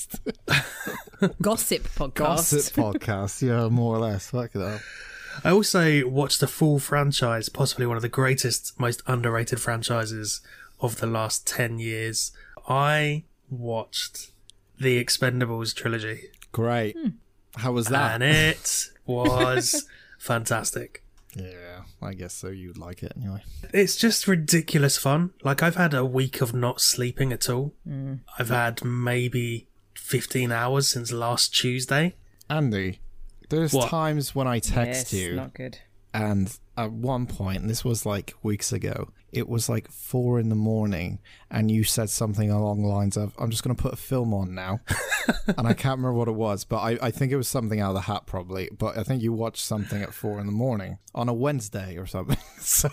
podcast. 0.06 1.36
Gossip 1.42 1.84
podcast. 1.90 2.14
Gossip 2.16 2.74
podcast. 2.76 3.42
Yeah, 3.42 3.68
more 3.70 3.96
or 3.96 4.00
less. 4.00 4.30
Fuck 4.30 4.56
it 4.56 4.62
up. 4.62 4.82
I 5.44 5.52
also 5.52 6.08
watched 6.08 6.40
the 6.40 6.48
full 6.48 6.80
franchise, 6.80 7.50
possibly 7.50 7.86
one 7.86 7.96
of 7.96 8.02
the 8.02 8.10
greatest, 8.10 8.80
most 8.80 9.04
underrated 9.08 9.60
franchises 9.60 10.42
of 10.80 11.00
the 11.00 11.06
last 11.08 11.46
10 11.46 11.80
years. 11.80 12.32
I 12.68 13.24
watched 13.50 14.32
the 14.80 15.04
Expendables 15.04 15.76
trilogy. 15.76 16.30
Great. 16.52 16.96
Hmm. 16.98 17.10
How 17.58 17.72
was 17.72 17.88
that? 17.88 18.14
and 18.22 18.24
it 18.24 18.90
was 19.06 19.88
fantastic. 20.20 21.04
yeah, 21.36 21.82
I 22.02 22.14
guess 22.14 22.34
so. 22.34 22.50
You'd 22.50 22.78
like 22.78 23.02
it 23.04 23.14
anyway. 23.16 23.44
It's 23.74 23.96
just 23.96 24.28
ridiculous 24.28 24.98
fun. 24.98 25.32
Like 25.44 25.64
I've 25.64 25.76
had 25.76 25.94
a 25.94 26.06
week 26.06 26.42
of 26.42 26.54
not 26.54 26.82
sleeping 26.82 27.32
at 27.32 27.50
all. 27.50 27.74
Hmm. 27.84 28.16
I've 28.38 28.50
had 28.50 28.84
maybe 28.84 29.68
15 30.08 30.52
hours 30.54 30.88
since 30.88 31.12
last 31.12 31.54
Tuesday. 31.54 32.16
Andy, 32.50 33.02
there's 33.50 33.74
What? 33.74 33.90
times 33.90 34.34
when 34.34 34.48
I 34.48 34.60
text 34.60 35.12
yes, 35.12 35.14
you, 35.14 35.36
not 35.36 35.54
good. 35.54 35.80
and 36.14 36.58
at 36.78 36.94
one 36.94 37.26
point, 37.28 37.60
and 37.60 37.70
this 37.70 37.84
was 37.84 38.06
like 38.06 38.34
weeks 38.42 38.72
ago, 38.72 39.10
it 39.34 39.50
was 39.50 39.68
like 39.68 39.92
four 39.92 40.40
in 40.40 40.48
the 40.48 40.56
morning, 40.56 41.20
and 41.52 41.70
you 41.70 41.84
said 41.84 42.10
something 42.10 42.50
along 42.50 42.84
the 42.84 42.88
lines 42.88 43.18
of, 43.18 43.34
I'm 43.38 43.50
just 43.52 43.64
going 43.64 43.76
to 43.76 43.82
put 43.82 43.92
a 43.92 43.98
film 43.98 44.34
on 44.34 44.56
now. 44.56 44.80
and 45.58 45.68
I 45.68 45.74
can't 45.74 45.98
remember 45.98 46.14
what 46.14 46.30
it 46.30 46.36
was, 46.36 46.64
but 46.64 46.78
I, 46.78 46.98
I 47.02 47.12
think 47.12 47.34
it 47.34 47.38
was 47.38 47.50
something 47.50 47.82
out 47.82 47.90
of 47.90 47.96
the 47.96 48.02
hat 48.02 48.26
probably. 48.26 48.70
But 48.78 48.98
I 48.98 49.04
think 49.04 49.22
you 49.22 49.34
watched 49.34 49.62
something 49.66 50.02
at 50.02 50.14
four 50.14 50.40
in 50.40 50.46
the 50.46 50.54
morning 50.54 51.00
on 51.14 51.28
a 51.28 51.34
Wednesday 51.34 51.98
or 51.98 52.06
something. 52.06 52.38
so, 52.60 52.90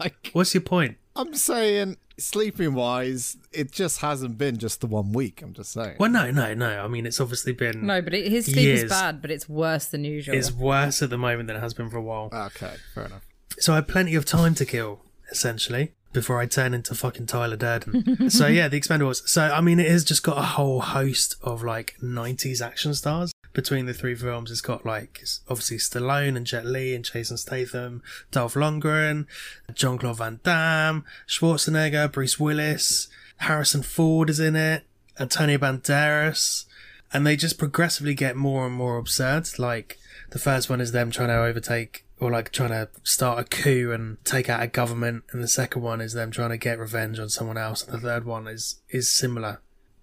like, 0.00 0.30
What's 0.32 0.52
your 0.52 0.62
point? 0.62 0.96
I'm 1.14 1.34
saying, 1.34 1.98
sleeping 2.20 2.74
wise, 2.74 3.36
it 3.52 3.72
just 3.72 4.00
hasn't 4.00 4.38
been 4.38 4.58
just 4.58 4.80
the 4.80 4.86
one 4.86 5.12
week. 5.12 5.42
I'm 5.42 5.52
just 5.52 5.72
saying. 5.72 5.96
Well, 5.98 6.10
no, 6.10 6.30
no, 6.30 6.54
no. 6.54 6.84
I 6.84 6.88
mean, 6.88 7.06
it's 7.06 7.20
obviously 7.20 7.52
been 7.52 7.86
No, 7.86 8.00
but 8.02 8.14
it, 8.14 8.30
his 8.30 8.46
sleep 8.46 8.58
Years. 8.64 8.82
is 8.84 8.90
bad, 8.90 9.20
but 9.22 9.30
it's 9.30 9.48
worse 9.48 9.86
than 9.86 10.04
usual. 10.04 10.34
it's 10.34 10.52
worse 10.52 11.02
at 11.02 11.10
the 11.10 11.18
moment 11.18 11.46
than 11.48 11.56
it 11.56 11.60
has 11.60 11.74
been 11.74 11.90
for 11.90 11.96
a 11.98 12.02
while. 12.02 12.28
Okay, 12.32 12.74
fair 12.94 13.06
enough. 13.06 13.26
So 13.58 13.72
I 13.72 13.76
had 13.76 13.88
plenty 13.88 14.14
of 14.14 14.24
time 14.24 14.54
to 14.56 14.64
kill, 14.64 15.00
essentially, 15.30 15.92
before 16.12 16.40
I 16.40 16.46
turn 16.46 16.74
into 16.74 16.94
fucking 16.94 17.26
Tyler 17.26 17.56
Durden. 17.56 18.30
so 18.30 18.46
yeah, 18.46 18.68
the 18.68 18.80
Expendables. 18.80 19.26
So 19.28 19.42
I 19.42 19.60
mean, 19.60 19.78
it 19.80 19.90
has 19.90 20.04
just 20.04 20.22
got 20.22 20.38
a 20.38 20.42
whole 20.42 20.80
host 20.80 21.36
of 21.42 21.62
like 21.62 21.96
'90s 22.02 22.60
action 22.64 22.94
stars 22.94 23.32
between 23.52 23.86
the 23.86 23.94
three 23.94 24.14
films. 24.14 24.50
It's 24.50 24.60
got 24.60 24.86
like 24.86 25.22
obviously 25.48 25.78
Stallone 25.78 26.36
and 26.36 26.46
Jet 26.46 26.66
Li 26.66 26.94
and 26.94 27.04
Jason 27.04 27.36
Statham, 27.36 28.02
Dolph 28.30 28.54
Lundgren, 28.54 29.26
John 29.74 29.98
Claude 29.98 30.18
Van 30.18 30.40
Damme, 30.42 31.04
Schwarzenegger, 31.26 32.10
Bruce 32.10 32.38
Willis, 32.38 33.08
Harrison 33.38 33.82
Ford 33.82 34.30
is 34.30 34.40
in 34.40 34.56
it, 34.56 34.84
Antonio 35.18 35.58
Banderas, 35.58 36.66
and 37.12 37.26
they 37.26 37.36
just 37.36 37.58
progressively 37.58 38.14
get 38.14 38.36
more 38.36 38.66
and 38.66 38.74
more 38.74 38.98
absurd. 38.98 39.58
Like 39.58 39.98
the 40.30 40.38
first 40.38 40.70
one 40.70 40.80
is 40.80 40.92
them 40.92 41.10
trying 41.10 41.28
to 41.28 41.42
overtake 41.42 42.04
or 42.20 42.30
like 42.30 42.52
trying 42.52 42.70
to 42.70 42.88
start 43.02 43.38
a 43.38 43.44
coup 43.44 43.92
and 43.92 44.22
take 44.24 44.48
out 44.48 44.62
a 44.62 44.66
government, 44.66 45.24
and 45.32 45.42
the 45.42 45.48
second 45.48 45.82
one 45.82 46.00
is 46.00 46.12
them 46.12 46.30
trying 46.30 46.50
to 46.50 46.58
get 46.58 46.78
revenge 46.78 47.18
on 47.18 47.30
someone 47.30 47.56
else, 47.56 47.82
and 47.82 47.92
the 47.92 48.00
third 48.00 48.24
one 48.24 48.46
is 48.46 48.80
is 48.90 49.10
similar. 49.10 49.60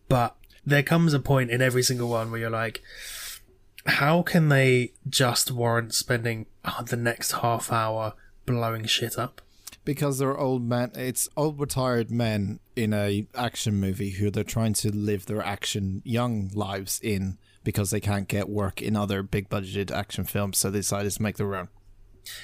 But 0.09 0.35
there 0.65 0.83
comes 0.83 1.13
a 1.13 1.19
point 1.19 1.51
in 1.51 1.61
every 1.61 1.83
single 1.83 2.09
one 2.09 2.31
where 2.31 2.39
you're 2.39 2.49
like, 2.49 2.81
how 3.87 4.21
can 4.21 4.49
they 4.49 4.93
just 5.09 5.51
warrant 5.51 5.93
spending 5.93 6.45
uh, 6.63 6.83
the 6.83 6.97
next 6.97 7.31
half 7.33 7.71
hour 7.71 8.13
blowing 8.45 8.85
shit 8.85 9.17
up? 9.17 9.41
because 9.87 10.17
they're 10.17 10.37
old 10.37 10.61
men 10.61 10.91
it's 10.95 11.29
old 11.37 11.57
retired 11.61 12.11
men 12.11 12.59
in 12.75 12.93
a 12.93 13.25
action 13.33 13.75
movie 13.75 14.09
who 14.09 14.29
they're 14.29 14.43
trying 14.43 14.73
to 14.73 14.93
live 14.93 15.25
their 15.27 15.41
action 15.41 16.01
young 16.03 16.51
lives 16.53 16.99
in 17.01 17.37
because 17.63 17.89
they 17.89 18.01
can't 18.01 18.27
get 18.27 18.49
work 18.49 18.81
in 18.81 18.97
other 18.97 19.23
big 19.23 19.47
budgeted 19.47 19.89
action 19.89 20.25
films 20.25 20.57
so 20.57 20.69
they 20.69 20.79
decided 20.79 21.09
to 21.09 21.21
make 21.21 21.37
their 21.37 21.55
own 21.55 21.69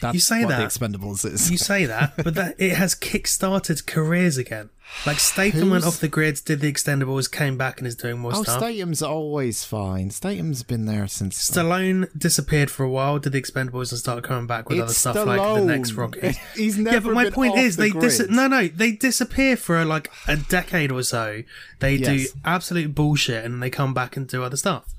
that's 0.02 0.14
You 0.14 0.20
say 0.20 0.46
what 0.46 0.50
that. 0.50 0.60
the 0.60 0.88
expendables 0.88 1.26
is 1.26 1.52
You 1.52 1.58
say 1.58 1.86
that, 1.86 2.14
but 2.24 2.36
that 2.36 2.56
it 2.58 2.76
has 2.76 2.96
kick-started 2.96 3.86
careers 3.86 4.38
again. 4.38 4.70
Like 5.06 5.20
Statham 5.20 5.70
went 5.70 5.86
off 5.86 6.00
the 6.00 6.08
grids, 6.08 6.40
did 6.40 6.62
the 6.62 6.72
Expendables, 6.72 7.30
came 7.30 7.58
back 7.58 7.80
and 7.80 7.88
is 7.88 7.96
doing 7.96 8.20
more 8.20 8.32
oh 8.34 8.44
stuff. 8.44 8.60
Statham's 8.60 9.02
always 9.02 9.64
fine 9.64 10.12
Statham's 10.12 10.64
been 10.64 10.86
there 10.86 11.08
since 11.08 11.50
Stallone 11.50 12.08
disappeared 12.18 12.70
for 12.70 12.84
a 12.84 12.90
while, 12.90 13.20
did 13.20 13.34
the 13.34 13.42
Expendables, 13.42 13.92
and 13.92 14.00
started 14.00 14.24
coming 14.24 14.48
back 14.48 14.70
with 14.70 14.78
It's 14.78 14.84
other 14.84 14.94
stuff 14.94 15.28
like 15.28 15.42
the 15.42 15.66
next 15.66 15.94
Rocket. 15.94 16.36
He's 16.56 16.78
yeah, 16.78 17.00
but 17.00 17.14
my 17.14 17.30
point 17.30 17.58
is, 17.58 17.76
the 17.76 17.84
they 17.84 18.00
dis- 18.00 18.30
no, 18.30 18.48
no, 18.48 18.68
they 18.68 18.92
disappear 18.92 19.58
for 19.58 19.84
like 19.84 20.12
a 20.28 20.38
decade 20.38 20.92
or 20.92 21.04
so. 21.04 21.44
They 21.80 21.98
do 21.98 22.26
absolute 22.46 22.94
bullshit, 22.96 23.44
and 23.44 23.62
they 23.62 23.70
come 23.70 23.94
back 23.94 24.16
and 24.16 24.28
do 24.28 24.44
other 24.44 24.58
stuff. 24.58 24.94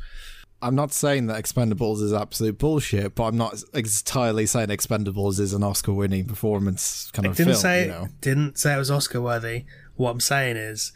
I'm 0.65 0.75
not 0.75 0.93
saying 0.93 1.27
that 1.29 1.43
Expendables 1.43 2.01
is 2.03 2.13
absolute 2.13 2.59
bullshit, 2.59 3.15
but 3.15 3.25
I'm 3.25 3.37
not 3.37 3.63
entirely 3.75 4.47
saying 4.47 4.69
Expendables 4.69 5.39
is 5.39 5.53
an 5.53 5.63
Oscar-winning 5.63 6.25
performance 6.27 7.11
kind 7.13 7.27
I 7.27 7.31
of 7.31 7.37
didn't 7.37 7.53
film. 7.53 7.61
say 7.63 7.83
you 7.83 7.89
know? 7.91 8.09
didn't 8.21 8.59
say 8.59 8.75
it 8.75 8.79
was 8.79 8.91
Oscar 8.91 9.21
worthy. 9.21 9.65
What 9.97 10.11
I'm 10.11 10.21
saying 10.21 10.57
is 10.57 10.93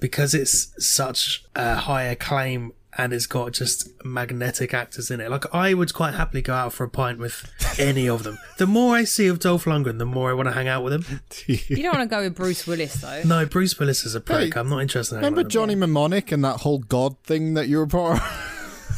because 0.00 0.34
it's 0.34 0.72
such 0.84 1.44
a 1.54 1.76
high 1.76 2.02
acclaim 2.04 2.72
and 2.96 3.12
it's 3.12 3.26
got 3.26 3.52
just 3.52 3.88
magnetic 4.04 4.72
actors 4.72 5.10
in 5.10 5.20
it. 5.20 5.28
Like 5.30 5.52
I 5.54 5.74
would 5.74 5.92
quite 5.94 6.14
happily 6.14 6.42
go 6.42 6.54
out 6.54 6.72
for 6.72 6.84
a 6.84 6.88
pint 6.88 7.18
with 7.18 7.50
any 7.78 8.08
of 8.08 8.22
them. 8.22 8.38
The 8.58 8.66
more 8.66 8.94
I 8.94 9.04
see 9.04 9.26
of 9.26 9.40
Dolph 9.40 9.64
Lundgren, 9.64 9.98
the 9.98 10.04
more 10.06 10.30
I 10.30 10.32
want 10.34 10.46
to 10.48 10.52
hang 10.52 10.68
out 10.68 10.84
with 10.84 10.92
him. 10.92 11.20
You 11.46 11.82
don't 11.82 11.96
want 11.98 12.08
to 12.10 12.14
go 12.16 12.22
with 12.22 12.34
Bruce 12.36 12.66
Willis 12.66 12.94
though. 13.00 13.22
No, 13.24 13.46
Bruce 13.46 13.78
Willis 13.78 14.04
is 14.04 14.14
a 14.14 14.20
prick. 14.20 14.54
Hey, 14.54 14.60
I'm 14.60 14.68
not 14.68 14.78
interested 14.80 15.16
in 15.16 15.22
hanging 15.22 15.32
Remember. 15.34 15.48
Johnny 15.48 15.74
Mnemonic 15.74 16.30
and 16.32 16.44
that 16.44 16.60
whole 16.60 16.78
God 16.78 17.16
thing 17.24 17.54
that 17.54 17.66
you 17.68 17.78
were 17.78 17.86
part 17.86 18.18
of? 18.20 18.50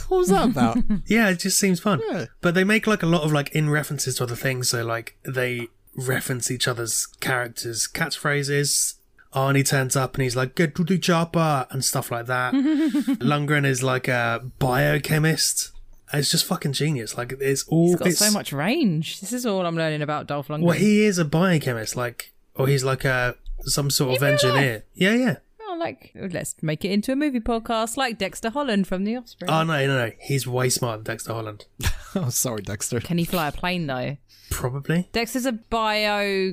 What 0.08 0.18
was 0.18 0.28
that 0.28 0.50
about? 0.50 0.78
Yeah, 1.06 1.30
it 1.30 1.38
just 1.40 1.58
seems 1.58 1.80
fun. 1.80 2.00
Yeah. 2.10 2.26
But 2.40 2.54
they 2.54 2.64
make 2.64 2.86
like 2.86 3.02
a 3.02 3.06
lot 3.06 3.22
of 3.22 3.32
like 3.32 3.50
in 3.50 3.70
references 3.70 4.16
to 4.16 4.24
other 4.24 4.36
things. 4.36 4.70
So 4.70 4.84
like 4.84 5.16
they 5.24 5.68
reference 5.96 6.50
each 6.50 6.68
other's 6.68 7.06
characters' 7.20 7.88
catchphrases. 7.92 8.94
Arnie 9.34 9.66
turns 9.66 9.96
up 9.96 10.14
and 10.14 10.22
he's 10.22 10.36
like, 10.36 10.54
get 10.54 10.74
to 10.76 10.84
the 10.84 10.98
chopper 10.98 11.66
and 11.70 11.84
stuff 11.84 12.10
like 12.10 12.26
that. 12.26 12.54
Lundgren 12.54 13.66
is 13.66 13.82
like 13.82 14.08
a 14.08 14.50
biochemist. 14.58 15.72
It's 16.12 16.30
just 16.30 16.44
fucking 16.46 16.72
genius. 16.72 17.18
Like 17.18 17.34
it's 17.40 17.64
all 17.64 17.88
He's 17.88 17.96
got 17.96 18.08
it's, 18.08 18.18
so 18.18 18.30
much 18.30 18.52
range. 18.52 19.20
This 19.20 19.32
is 19.32 19.44
all 19.44 19.66
I'm 19.66 19.76
learning 19.76 20.02
about 20.02 20.26
Dolph 20.26 20.48
Lundgren. 20.48 20.62
Well, 20.62 20.78
he 20.78 21.04
is 21.04 21.18
a 21.18 21.24
biochemist, 21.24 21.96
like 21.96 22.32
or 22.54 22.66
he's 22.66 22.84
like 22.84 23.04
a 23.04 23.36
some 23.62 23.90
sort 23.90 24.16
of 24.16 24.22
engineer. 24.22 24.84
Yeah, 24.94 25.14
yeah. 25.14 25.36
Oh, 25.76 25.78
like 25.78 26.12
let's 26.32 26.54
make 26.62 26.84
it 26.84 26.90
into 26.90 27.12
a 27.12 27.16
movie 27.16 27.40
podcast, 27.40 27.96
like 27.96 28.18
Dexter 28.18 28.50
Holland 28.50 28.86
from 28.86 29.04
The 29.04 29.16
Offspring. 29.16 29.50
Oh 29.50 29.62
no, 29.64 29.86
no, 29.86 30.06
no. 30.06 30.12
He's 30.20 30.46
way 30.46 30.68
smarter 30.70 30.98
than 31.02 31.04
Dexter 31.04 31.32
Holland. 31.34 31.66
oh, 32.14 32.30
sorry, 32.30 32.62
Dexter. 32.62 33.00
Can 33.00 33.18
he 33.18 33.24
fly 33.24 33.48
a 33.48 33.52
plane 33.52 33.86
though? 33.86 34.16
Probably. 34.50 35.08
Dexter's 35.12 35.44
a 35.46 35.52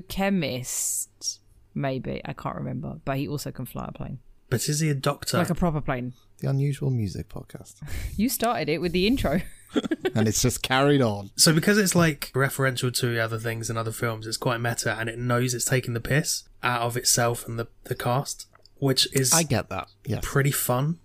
biochemist, 0.07 1.39
maybe 1.73 2.21
I 2.25 2.33
can't 2.33 2.55
remember, 2.55 2.99
but 3.05 3.17
he 3.17 3.27
also 3.27 3.51
can 3.51 3.65
fly 3.65 3.85
a 3.87 3.91
plane, 3.91 4.19
But 4.49 4.67
is 4.67 4.79
he 4.81 4.89
a 4.89 4.95
doctor? 4.95 5.37
like 5.37 5.49
a 5.49 5.55
proper 5.55 5.79
plane. 5.81 6.13
The 6.39 6.49
Unusual 6.49 6.89
Music 6.89 7.29
Podcast. 7.29 7.75
You 8.17 8.27
started 8.29 8.67
it 8.69 8.79
with 8.81 8.91
the 8.91 9.07
intro. 9.07 9.41
and 10.15 10.27
it's 10.27 10.41
just 10.41 10.61
carried 10.61 11.01
on. 11.01 11.31
So 11.35 11.53
because 11.53 11.77
it's 11.77 11.95
like 11.95 12.31
referential 12.35 12.93
to 12.95 13.17
other 13.19 13.39
things 13.39 13.69
and 13.69 13.79
other 13.79 13.91
films, 13.91 14.27
it's 14.27 14.37
quite 14.37 14.59
meta 14.59 14.93
and 14.99 15.07
it 15.09 15.17
knows 15.17 15.53
it's 15.53 15.65
taking 15.65 15.93
the 15.93 16.01
piss 16.01 16.43
out 16.61 16.81
of 16.81 16.97
itself 16.97 17.47
and 17.47 17.57
the, 17.57 17.67
the 17.85 17.95
cast, 17.95 18.47
which 18.83 19.07
is 19.13 19.33
I 19.33 19.43
get 19.43 19.69
that. 19.69 19.87
Yeah. 20.05 20.19
pretty 20.21 20.51
fun. 20.51 20.99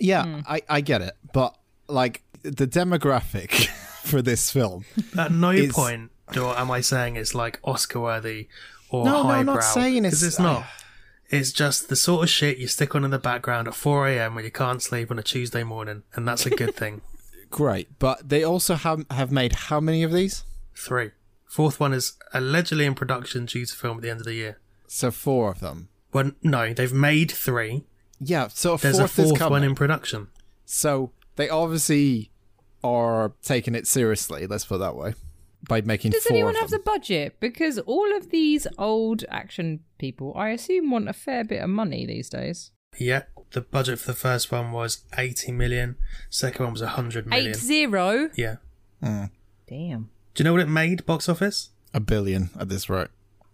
Yeah, 0.00 0.42
I, 0.48 0.62
I 0.68 0.80
get 0.80 1.02
it. 1.02 1.14
But, 1.32 1.56
like, 1.88 2.22
the 2.42 2.66
demographic 2.66 3.66
for 4.02 4.22
this 4.22 4.50
film. 4.50 4.84
At 5.16 5.30
no 5.32 5.50
It's- 5.50 5.72
point 5.72 6.10
do 6.32 6.46
am 6.48 6.70
I 6.70 6.80
saying 6.80 7.16
it's 7.16 7.34
like 7.34 7.60
Oscar 7.64 8.00
worthy 8.00 8.48
or 8.88 9.04
No, 9.04 9.22
no, 9.24 9.28
I'm 9.30 9.46
not 9.46 9.62
saying 9.62 9.98
it's- 10.06 10.22
it's 10.22 10.38
not. 10.38 10.64
It's 11.30 11.52
just 11.52 11.88
the 11.88 11.96
sort 11.96 12.22
of 12.24 12.28
shit 12.30 12.58
you 12.58 12.66
stick 12.68 12.94
on 12.94 13.04
in 13.04 13.10
the 13.10 13.18
background 13.18 13.66
at 13.68 13.74
4 13.74 14.08
a.m. 14.08 14.34
when 14.34 14.44
you 14.44 14.50
can't 14.50 14.82
sleep 14.82 15.10
on 15.10 15.18
a 15.18 15.22
Tuesday 15.22 15.64
morning, 15.64 16.02
and 16.14 16.26
that's 16.28 16.46
a 16.46 16.50
good 16.50 16.74
thing. 16.82 17.00
Great. 17.50 17.98
But 17.98 18.28
they 18.28 18.42
also 18.44 18.74
have, 18.74 19.04
have 19.10 19.30
made 19.32 19.52
how 19.52 19.80
many 19.80 20.02
of 20.02 20.12
these? 20.12 20.44
Three. 20.76 21.10
Fourth 21.46 21.78
one 21.80 21.92
is 21.92 22.14
allegedly 22.32 22.84
in 22.84 22.94
production 22.94 23.46
due 23.46 23.64
to 23.66 23.74
film 23.74 23.98
at 23.98 24.02
the 24.02 24.10
end 24.10 24.20
of 24.20 24.26
the 24.26 24.34
year. 24.34 24.58
So, 24.86 25.10
four 25.10 25.50
of 25.50 25.60
them. 25.60 25.88
Well, 26.14 26.30
no, 26.42 26.72
they've 26.72 26.92
made 26.92 27.30
three. 27.30 27.84
Yeah, 28.20 28.48
so 28.48 28.74
a 28.74 28.78
There's 28.78 28.98
fourth, 28.98 29.18
a 29.18 29.22
is 29.22 29.28
fourth 29.28 29.38
coming. 29.38 29.50
one 29.52 29.64
in 29.64 29.74
production. 29.74 30.28
So, 30.64 31.10
they 31.36 31.48
obviously 31.50 32.30
are 32.82 33.32
taking 33.42 33.74
it 33.74 33.86
seriously, 33.86 34.46
let's 34.46 34.64
put 34.64 34.76
it 34.76 34.78
that 34.78 34.94
way, 34.96 35.14
by 35.68 35.80
making 35.82 36.12
Does 36.12 36.24
four 36.24 36.36
anyone 36.36 36.54
of 36.54 36.60
have 36.62 36.70
the 36.70 36.78
budget? 36.78 37.40
Because 37.40 37.78
all 37.80 38.16
of 38.16 38.30
these 38.30 38.66
old 38.78 39.24
action 39.28 39.80
people, 39.98 40.32
I 40.36 40.50
assume, 40.50 40.90
want 40.90 41.08
a 41.08 41.12
fair 41.12 41.44
bit 41.44 41.62
of 41.62 41.68
money 41.68 42.06
these 42.06 42.30
days. 42.30 42.70
Yeah, 42.96 43.24
the 43.50 43.62
budget 43.62 43.98
for 43.98 44.06
the 44.06 44.16
first 44.16 44.52
one 44.52 44.70
was 44.70 45.04
80 45.18 45.50
million. 45.52 45.96
Second 46.30 46.64
one 46.64 46.72
was 46.74 46.82
100 46.82 47.26
million. 47.26 47.48
Eight 47.50 47.56
zero. 47.56 48.30
Yeah. 48.36 48.56
Hmm. 49.02 49.24
Damn. 49.66 50.10
Do 50.34 50.42
you 50.42 50.44
know 50.44 50.52
what 50.52 50.62
it 50.62 50.68
made 50.68 51.04
box 51.06 51.28
office? 51.28 51.70
A 51.92 51.98
billion 52.00 52.50
at 52.58 52.68
this 52.68 52.88
rate. 52.88 53.08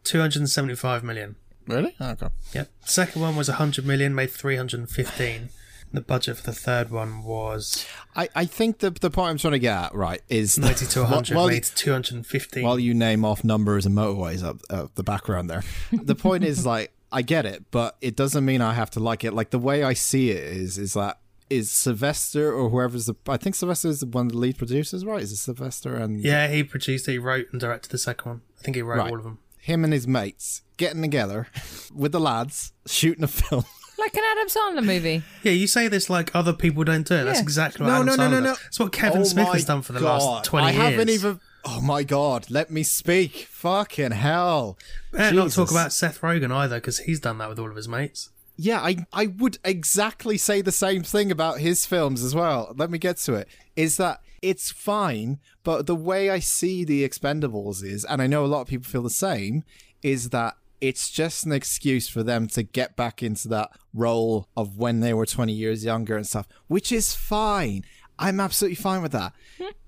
275 0.04 1.02
million. 1.04 1.36
Really? 1.70 1.94
Oh, 2.00 2.10
okay. 2.10 2.28
Yep. 2.52 2.68
Second 2.84 3.22
one 3.22 3.36
was 3.36 3.48
100 3.48 3.84
million, 3.86 4.14
made 4.14 4.30
315. 4.30 5.50
The 5.92 6.00
budget 6.00 6.36
for 6.36 6.44
the 6.44 6.52
third 6.52 6.90
one 6.92 7.24
was 7.24 7.84
I, 8.14 8.28
I 8.36 8.44
think 8.44 8.78
the 8.78 8.90
the 8.90 9.10
point 9.10 9.30
I'm 9.30 9.38
trying 9.38 9.54
to 9.54 9.58
get 9.58 9.76
at, 9.76 9.94
right, 9.94 10.20
is 10.28 10.56
90 10.56 10.86
to 10.86 11.00
100, 11.00 11.34
while, 11.36 11.48
made 11.48 11.64
215. 11.64 12.62
while 12.62 12.78
you 12.78 12.94
name 12.94 13.24
off 13.24 13.42
numbers 13.42 13.86
and 13.86 13.96
motorways 13.96 14.44
up, 14.44 14.60
up 14.70 14.94
the 14.94 15.02
background 15.02 15.50
there, 15.50 15.64
the 15.90 16.14
point 16.14 16.44
is 16.44 16.64
like 16.64 16.92
I 17.10 17.22
get 17.22 17.44
it, 17.44 17.64
but 17.72 17.96
it 18.00 18.14
doesn't 18.14 18.44
mean 18.44 18.60
I 18.62 18.74
have 18.74 18.90
to 18.92 19.00
like 19.00 19.24
it. 19.24 19.32
Like 19.32 19.50
the 19.50 19.58
way 19.58 19.82
I 19.82 19.94
see 19.94 20.30
it 20.30 20.44
is 20.44 20.78
is 20.78 20.92
that 20.92 21.18
is 21.48 21.72
Sylvester 21.72 22.52
or 22.54 22.70
whoever's 22.70 23.06
the. 23.06 23.16
I 23.26 23.36
think 23.36 23.56
Sylvester 23.56 23.88
is 23.88 24.04
one 24.04 24.26
of 24.26 24.32
the 24.32 24.38
lead 24.38 24.58
producers, 24.58 25.04
right? 25.04 25.20
Is 25.20 25.32
it 25.32 25.38
Sylvester 25.38 25.96
and 25.96 26.20
Yeah, 26.22 26.46
he 26.46 26.62
produced 26.62 27.06
he 27.06 27.18
wrote 27.18 27.48
and 27.50 27.60
directed 27.60 27.90
the 27.90 27.98
second 27.98 28.30
one. 28.30 28.40
I 28.60 28.62
think 28.62 28.76
he 28.76 28.82
wrote 28.82 28.98
Right. 28.98 29.10
all 29.10 29.18
of 29.18 29.24
them. 29.24 29.40
Him 29.60 29.84
and 29.84 29.92
his 29.92 30.06
mates 30.08 30.62
getting 30.76 31.02
together 31.02 31.46
with 31.94 32.12
the 32.12 32.20
lads 32.20 32.72
shooting 32.86 33.24
a 33.24 33.28
film? 33.28 33.64
Like 33.98 34.14
an 34.16 34.22
Adam 34.30 34.48
Sandler 34.48 34.82
movie. 34.86 35.22
Yeah, 35.42 35.52
you 35.52 35.66
say 35.66 35.86
this 35.86 36.08
like 36.08 36.34
other 36.34 36.54
people 36.54 36.84
don't 36.84 37.06
do 37.06 37.16
it. 37.16 37.24
That's 37.24 37.36
Yeah. 37.40 37.42
exactly 37.42 37.84
what 37.84 37.90
No, 37.92 37.96
Adam 37.96 38.06
no, 38.06 38.14
no, 38.16 38.22
Sandler 38.22 38.30
no, 38.30 38.48
does. 38.48 38.58
no. 38.60 38.66
It's 38.68 38.80
what 38.80 38.92
Kevin 38.92 39.20
Oh 39.20 39.24
Smith 39.24 39.46
my 39.48 39.52
has 39.52 39.64
done 39.66 39.82
for 39.82 39.92
the 39.92 40.00
God. 40.00 40.22
last 40.22 40.44
20 40.46 40.66
I 40.66 40.70
years. 40.70 40.82
haven't 40.82 41.08
even. 41.10 41.40
Oh 41.66 41.82
my 41.82 42.02
god, 42.02 42.46
let 42.50 42.70
me 42.70 42.82
speak. 42.82 43.46
Fucking 43.50 44.12
hell. 44.12 44.78
Better 45.12 45.36
not 45.36 45.42
talk 45.50 45.68
Jesus. 45.68 45.70
about 45.72 45.92
Seth 45.92 46.18
Rogen 46.22 46.50
either, 46.50 46.76
because 46.78 47.00
he's 47.00 47.20
done 47.20 47.36
that 47.38 47.50
with 47.50 47.58
all 47.58 47.68
of 47.68 47.76
his 47.76 47.88
mates. 47.88 48.30
Yeah, 48.56 48.80
I, 48.80 49.04
I 49.12 49.26
would 49.26 49.58
exactly 49.66 50.38
say 50.38 50.62
the 50.62 50.72
same 50.72 51.02
thing 51.02 51.30
about 51.30 51.58
his 51.60 51.84
films 51.84 52.24
as 52.24 52.34
well. 52.34 52.72
Let 52.78 52.90
me 52.90 52.96
get 52.96 53.18
to 53.18 53.34
it. 53.34 53.48
Is 53.76 53.98
that 53.98 54.22
it's 54.42 54.70
fine, 54.70 55.38
but 55.62 55.86
the 55.86 55.94
way 55.94 56.30
I 56.30 56.38
see 56.38 56.84
the 56.84 57.06
Expendables 57.08 57.84
is, 57.84 58.04
and 58.04 58.22
I 58.22 58.26
know 58.26 58.44
a 58.44 58.46
lot 58.46 58.62
of 58.62 58.68
people 58.68 58.86
feel 58.86 59.02
the 59.02 59.10
same, 59.10 59.64
is 60.02 60.30
that 60.30 60.56
it's 60.80 61.10
just 61.10 61.44
an 61.44 61.52
excuse 61.52 62.08
for 62.08 62.22
them 62.22 62.48
to 62.48 62.62
get 62.62 62.96
back 62.96 63.22
into 63.22 63.48
that 63.48 63.70
role 63.92 64.48
of 64.56 64.78
when 64.78 65.00
they 65.00 65.12
were 65.12 65.26
20 65.26 65.52
years 65.52 65.84
younger 65.84 66.16
and 66.16 66.26
stuff, 66.26 66.48
which 66.68 66.90
is 66.90 67.14
fine. 67.14 67.84
I'm 68.18 68.40
absolutely 68.40 68.76
fine 68.76 69.02
with 69.02 69.12
that. 69.12 69.32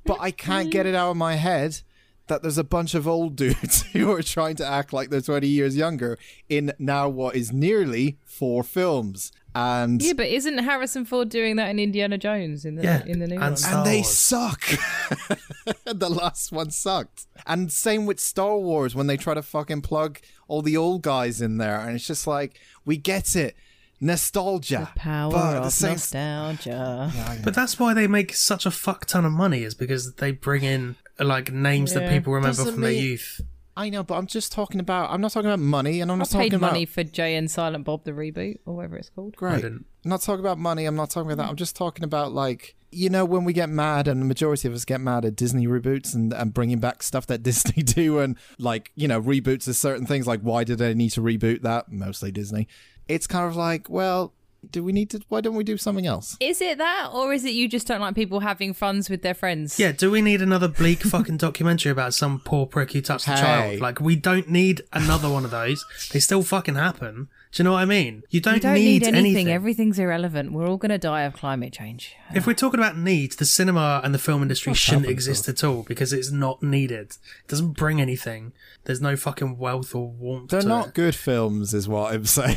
But 0.05 0.19
I 0.21 0.31
can't 0.31 0.71
get 0.71 0.87
it 0.87 0.95
out 0.95 1.11
of 1.11 1.17
my 1.17 1.37
head 1.37 1.81
that 2.27 2.43
there's 2.43 2.59
a 2.59 2.65
bunch 2.65 2.95
of 2.95 3.09
old 3.09 3.37
dudes 3.37 3.83
who 3.93 4.11
are 4.13 4.23
trying 4.23 4.57
to 4.57 4.67
act 4.67 4.93
like 4.93 5.11
they're 5.11 5.21
20 5.21 5.47
years 5.47 5.77
younger 5.77 6.19
in 6.49 6.73
now 6.79 7.09
what 7.09 7.37
is 7.37 7.53
nearly 7.53 8.19
four 8.25 8.63
films. 8.63 9.33
And 9.55 10.01
Yeah, 10.03 10.15
but 10.15 10.29
isn't 10.29 10.59
Harrison 10.59 11.05
Ford 11.05 11.29
doing 11.29 11.57
that 11.57 11.69
in 11.69 11.79
Indiana 11.79 12.17
Jones 12.17 12.65
in 12.65 12.77
the 12.77 12.83
Yeah, 12.85 13.05
in 13.05 13.19
the 13.19 13.27
new 13.27 13.35
and 13.35 13.43
one? 13.43 13.57
so- 13.57 13.77
and 13.79 13.87
they 13.87 14.03
Star 14.03 14.51
suck. 14.51 14.65
the 15.85 16.09
last 16.11 16.53
one 16.53 16.71
sucked. 16.71 17.27
And 17.47 17.71
same 17.71 18.07
with 18.07 18.19
Star 18.21 18.57
Wars 18.59 18.95
when 18.95 19.07
they 19.09 19.17
try 19.17 19.35
to 19.35 19.43
fucking 19.43 19.83
plug 19.83 20.21
all 20.49 20.63
the 20.63 20.77
old 20.77 21.03
guys 21.03 21.41
in 21.43 21.59
there. 21.59 21.79
And 21.81 21.95
it's 21.97 22.07
just 22.07 22.27
like, 22.27 22.59
we 22.85 22.97
get 22.97 23.37
it. 23.37 23.55
Nostalgia. 24.01 24.91
Power 24.97 25.31
but 25.31 25.57
at 25.57 25.61
the 25.61 25.67
of 25.67 25.73
same 25.73 25.91
nostalgia. 25.93 27.13
But 27.45 27.55
that's 27.55 27.79
why 27.79 27.95
they 27.95 28.09
make 28.09 28.35
such 28.35 28.67
a 28.67 28.71
fuck 28.73 29.07
ton 29.07 29.25
of 29.25 29.31
money, 29.33 29.63
is 29.63 29.75
because 29.77 30.15
they 30.15 30.33
bring 30.33 30.65
in 30.65 30.97
like 31.21 31.53
names 31.53 31.95
that 31.95 32.11
people 32.11 32.33
remember 32.33 32.57
Doesn't 32.57 32.73
from 32.75 32.83
their 32.83 32.91
youth. 32.93 33.41
I 33.77 33.89
know, 33.89 34.03
but 34.03 34.17
I'm 34.17 34.27
just 34.27 34.53
talking 34.53 34.81
about, 34.81 35.11
I'm 35.11 35.21
not 35.21 35.33
talking 35.33 35.49
about 35.49 35.61
money 35.61 36.01
and 36.01 36.11
I'm 36.11 36.17
I 36.17 36.25
not 36.25 36.31
paid 36.31 36.53
about 36.53 36.73
money 36.73 36.85
for 36.85 37.05
Jay 37.05 37.37
and 37.37 37.51
Silent 37.51 37.85
Bob 37.85 38.05
the 38.05 38.13
reboot 38.13 38.59
or 38.67 38.77
whatever 38.77 38.97
it's 38.97 39.09
called. 39.09 39.35
Great. 39.37 39.63
didn't. 39.63 39.87
I'm 40.05 40.11
not 40.11 40.21
talking 40.21 40.41
about 40.41 40.59
money. 40.59 40.85
I'm 40.85 40.97
not 40.97 41.11
talking 41.11 41.31
about 41.31 41.43
that. 41.43 41.51
I'm 41.51 41.57
just 41.57 41.75
talking 41.77 42.05
about 42.05 42.33
like 42.33 42.75
you 42.91 43.09
know 43.09 43.25
when 43.25 43.45
we 43.45 43.53
get 43.53 43.71
mad, 43.71 44.07
and 44.07 44.21
the 44.21 44.27
majority 44.27 44.69
of 44.69 44.75
us 44.75 44.85
get 44.85 45.01
mad 45.01 45.25
at 45.25 45.35
Disney 45.35 45.67
reboots 45.67 46.15
and, 46.15 46.33
and 46.33 46.53
bringing 46.53 46.79
back 46.79 47.03
stuff 47.03 47.27
that 47.29 47.43
Disney 47.43 47.83
do, 47.83 48.19
and 48.19 48.37
like 48.59 48.93
you 48.95 49.09
know 49.09 49.21
reboots 49.21 49.67
of 49.67 49.77
certain 49.77 50.07
things. 50.07 50.27
Like 50.27 50.41
why 50.41 50.65
did 50.65 50.79
they 50.79 50.93
need 50.93 51.11
to 51.11 51.23
reboot 51.23 51.63
that? 51.63 51.91
Mostly 51.91 52.31
Disney. 52.31 52.69
It's 53.09 53.27
kind 53.27 53.47
of 53.47 53.57
like 53.57 53.89
well, 53.89 54.35
do 54.71 54.85
we 54.85 54.93
need 54.93 55.11
to? 55.11 55.21
Why 55.29 55.41
don't 55.41 55.55
we 55.57 55.65
do 55.65 55.77
something 55.77 56.07
else? 56.07 56.37
Is 56.41 56.61
it 56.61 56.79
that, 56.79 57.11
or 57.13 57.33
is 57.33 57.45
it 57.45 57.55
you 57.55 57.69
just 57.69 57.87
don't 57.87 58.01
like 58.01 58.15
people 58.15 58.41
having 58.41 58.73
funs 58.73 59.11
with 59.11 59.23
their 59.23 59.35
friends? 59.35 59.79
Yeah, 59.79 59.93
do 59.93 60.11
we 60.11 60.23
need 60.23 60.41
another 60.41 60.69
bleak 60.69 61.01
fucking 61.03 61.39
documentary 61.39 61.91
about 61.91 62.15
some 62.15 62.41
poor 62.41 62.67
prick 62.67 62.93
who 62.93 63.01
touched 63.01 63.27
a 63.27 63.33
child? 63.37 63.81
Like, 63.81 64.01
we 64.01 64.17
don't 64.17 64.49
need 64.49 64.83
another 64.93 65.29
one 65.29 65.45
of 65.45 65.51
those. 65.51 65.85
They 66.13 66.21
still 66.21 66.43
fucking 66.43 66.77
happen. 66.77 67.29
Do 67.53 67.63
you 67.63 67.65
know 67.65 67.73
what 67.73 67.83
I 67.83 67.85
mean? 67.85 68.23
You 68.31 68.41
don't, 68.41 68.55
You 68.55 68.61
don't 68.61 68.75
need, 68.75 68.85
need 68.85 69.03
anything. 69.03 69.17
anything. 69.35 69.49
Everything's 69.49 69.99
irrelevant. 69.99 70.53
We're 70.53 70.67
all 70.67 70.79
going 70.79 70.89
to 70.91 70.97
die 70.97 71.23
of 71.25 71.35
climate 71.35 71.73
change. 71.75 72.15
If 72.35 72.47
we're 72.47 72.55
talking 72.55 72.81
about 72.81 72.97
needs, 72.97 73.37
the 73.37 73.45
cinema 73.45 74.01
and 74.03 74.15
the 74.15 74.19
film 74.19 74.41
industry 74.41 74.71
What's 74.71 74.81
shouldn't 74.81 75.07
exist 75.07 75.49
at 75.51 75.63
all 75.63 75.83
because 75.83 76.15
it's 76.15 76.31
not 76.31 76.63
needed. 76.63 77.11
It 77.11 77.49
doesn't 77.49 77.73
bring 77.73 78.01
anything. 78.01 78.53
There's 78.85 79.03
no 79.03 79.17
fucking 79.17 79.59
wealth 79.59 79.95
or 79.95 80.09
warmth. 80.09 80.49
They're 80.51 80.63
to 80.63 80.67
not 80.69 80.89
it. 80.89 80.95
good 80.95 81.15
films, 81.15 81.75
is 81.75 81.87
what 81.87 82.15
I'm 82.15 82.25
saying. 82.39 82.57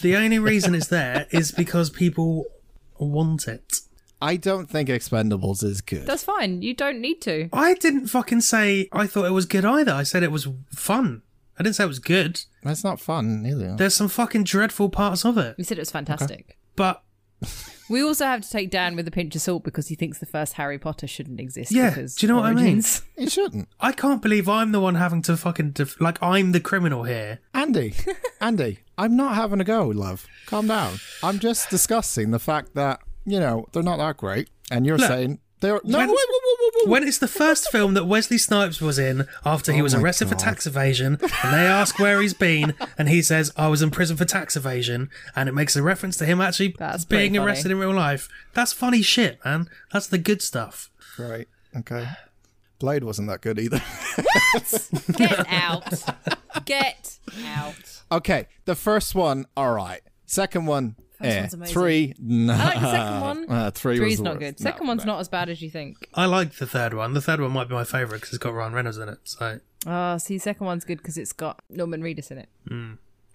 The 0.00 0.16
only 0.16 0.38
reason 0.38 0.74
it's 0.74 0.88
there 0.88 1.26
is 1.30 1.52
because 1.52 1.90
people 1.90 2.44
want 2.98 3.46
it. 3.48 3.80
I 4.22 4.36
don't 4.36 4.68
think 4.68 4.88
Expendables 4.88 5.64
is 5.64 5.80
good. 5.80 6.06
That's 6.06 6.24
fine. 6.24 6.62
You 6.62 6.74
don't 6.74 7.00
need 7.00 7.22
to. 7.22 7.48
I 7.52 7.74
didn't 7.74 8.08
fucking 8.08 8.42
say 8.42 8.88
I 8.92 9.06
thought 9.06 9.24
it 9.24 9.32
was 9.32 9.46
good 9.46 9.64
either. 9.64 9.92
I 9.92 10.02
said 10.02 10.22
it 10.22 10.30
was 10.30 10.48
fun. 10.74 11.22
I 11.58 11.62
didn't 11.62 11.76
say 11.76 11.84
it 11.84 11.88
was 11.88 11.98
good. 11.98 12.40
That's 12.62 12.84
not 12.84 13.00
fun 13.00 13.44
either. 13.46 13.76
There's 13.76 13.94
some 13.94 14.08
fucking 14.08 14.44
dreadful 14.44 14.90
parts 14.90 15.24
of 15.24 15.38
it. 15.38 15.56
We 15.56 15.64
said 15.64 15.78
it 15.78 15.82
was 15.82 15.90
fantastic. 15.90 16.58
But 16.76 17.02
We 17.90 18.02
also 18.02 18.24
have 18.24 18.42
to 18.42 18.48
take 18.50 18.70
Dan 18.70 18.94
with 18.96 19.06
a 19.08 19.10
pinch 19.10 19.34
of 19.34 19.42
salt 19.42 19.64
because 19.64 19.88
he 19.88 19.96
thinks 19.96 20.18
the 20.18 20.26
first 20.26 20.54
Harry 20.54 20.78
Potter 20.78 21.06
shouldn't 21.06 21.40
exist. 21.40 21.72
Yeah, 21.72 21.90
because 21.90 22.14
do 22.14 22.26
you 22.26 22.32
know 22.32 22.36
what 22.38 22.46
I 22.46 22.54
mean? 22.54 22.64
Origins. 22.64 23.02
It 23.16 23.30
shouldn't. 23.30 23.68
I 23.80 23.92
can't 23.92 24.22
believe 24.22 24.48
I'm 24.48 24.72
the 24.72 24.80
one 24.80 24.94
having 24.94 25.20
to 25.22 25.36
fucking 25.36 25.72
def- 25.72 26.00
like 26.00 26.22
I'm 26.22 26.52
the 26.52 26.60
criminal 26.60 27.02
here. 27.02 27.40
Andy, 27.52 27.94
Andy, 28.40 28.78
I'm 28.96 29.14
not 29.16 29.34
having 29.34 29.60
a 29.60 29.64
go, 29.64 29.88
love. 29.88 30.26
Calm 30.46 30.68
down. 30.68 30.94
I'm 31.22 31.38
just 31.38 31.68
discussing 31.68 32.30
the 32.30 32.38
fact 32.38 32.74
that, 32.76 33.00
you 33.26 33.38
know, 33.38 33.66
they're 33.72 33.82
not 33.82 33.98
that 33.98 34.16
great. 34.16 34.48
And 34.70 34.86
you're 34.86 34.96
Look, 34.96 35.08
saying 35.08 35.40
they're. 35.60 35.80
No, 35.84 35.98
when- 35.98 36.08
wait, 36.08 36.16
wait, 36.16 36.28
wait, 36.44 36.56
wait, 36.60 36.72
wait. 36.76 36.88
When 36.88 37.06
it's 37.06 37.18
the 37.18 37.28
first 37.28 37.70
film 37.70 37.94
that 37.94 38.06
Wesley 38.06 38.38
Snipes 38.38 38.80
was 38.80 38.98
in 38.98 39.26
after 39.44 39.72
he 39.72 39.80
Oh 39.80 39.82
was 39.84 39.94
my 39.94 40.00
arrested 40.00 40.28
for 40.28 40.34
tax 40.34 40.66
evasion, 40.66 41.18
and 41.22 41.52
they 41.54 41.66
ask 41.66 41.98
where 41.98 42.20
he's 42.22 42.34
been, 42.34 42.74
and 42.98 43.08
he 43.08 43.22
says, 43.22 43.52
I 43.56 43.68
was 43.68 43.82
in 43.82 43.90
prison 43.90 44.16
for 44.16 44.24
tax 44.24 44.56
evasion, 44.56 45.10
and 45.36 45.48
it 45.48 45.52
makes 45.52 45.76
a 45.76 45.82
reference 45.82 46.16
to 46.18 46.24
him 46.26 46.40
actually 46.40 46.74
That's 46.78 47.04
being 47.04 47.36
arrested 47.36 47.70
in 47.70 47.78
real 47.78 47.92
life. 47.94 48.28
That's 48.54 48.72
funny 48.72 49.02
shit, 49.02 49.38
man. 49.44 49.68
That's 49.92 50.06
the 50.06 50.18
good 50.18 50.42
stuff. 50.42 50.90
Right. 51.18 51.48
Okay. 51.76 52.08
Blade 52.78 53.04
wasn't 53.04 53.28
that 53.28 53.42
good 53.42 53.58
either. 53.58 53.82
Get 55.16 55.46
out. 55.52 56.02
Get 56.64 57.18
out. 57.46 58.02
okay. 58.10 58.48
The 58.64 58.74
first 58.74 59.14
one, 59.14 59.44
all 59.56 59.74
right. 59.74 60.00
Second 60.26 60.66
one, 60.66 60.96
First 61.20 61.36
eh. 61.36 61.40
one's 61.40 61.54
amazing. 61.54 61.72
Three, 61.74 62.14
no. 62.18 62.52
I 62.54 62.56
like 62.56 62.80
the 62.80 62.90
second 62.90 63.20
one. 63.20 63.50
Uh, 63.50 63.70
three 63.72 63.92
was 63.92 63.98
Three's 64.00 64.18
the 64.18 64.24
not 64.24 64.30
worst. 64.34 64.40
good. 64.40 64.64
No, 64.64 64.70
Second 64.70 64.86
one's 64.86 65.04
no. 65.04 65.12
not 65.12 65.20
as 65.20 65.28
bad 65.28 65.48
as 65.50 65.60
you 65.62 65.70
think. 65.70 66.08
I 66.14 66.26
like 66.26 66.54
the 66.54 66.66
third 66.66 66.94
one. 66.94 67.12
The 67.14 67.20
third 67.20 67.40
one 67.40 67.50
might 67.52 67.68
be 67.68 67.74
my 67.74 67.84
favourite 67.84 68.20
because 68.20 68.30
it's 68.30 68.38
got 68.42 68.54
Ryan 68.54 68.72
Reynolds 68.72 68.98
in 68.98 69.08
it. 69.08 69.18
So 69.24 69.60
Ah, 69.86 70.16
see, 70.16 70.38
second 70.38 70.66
one's 70.66 70.84
good 70.84 70.98
because 70.98 71.16
it's 71.18 71.32
got 71.32 71.60
Norman 71.70 72.02
Reedus 72.02 72.30
in 72.30 72.38
it. 72.38 72.48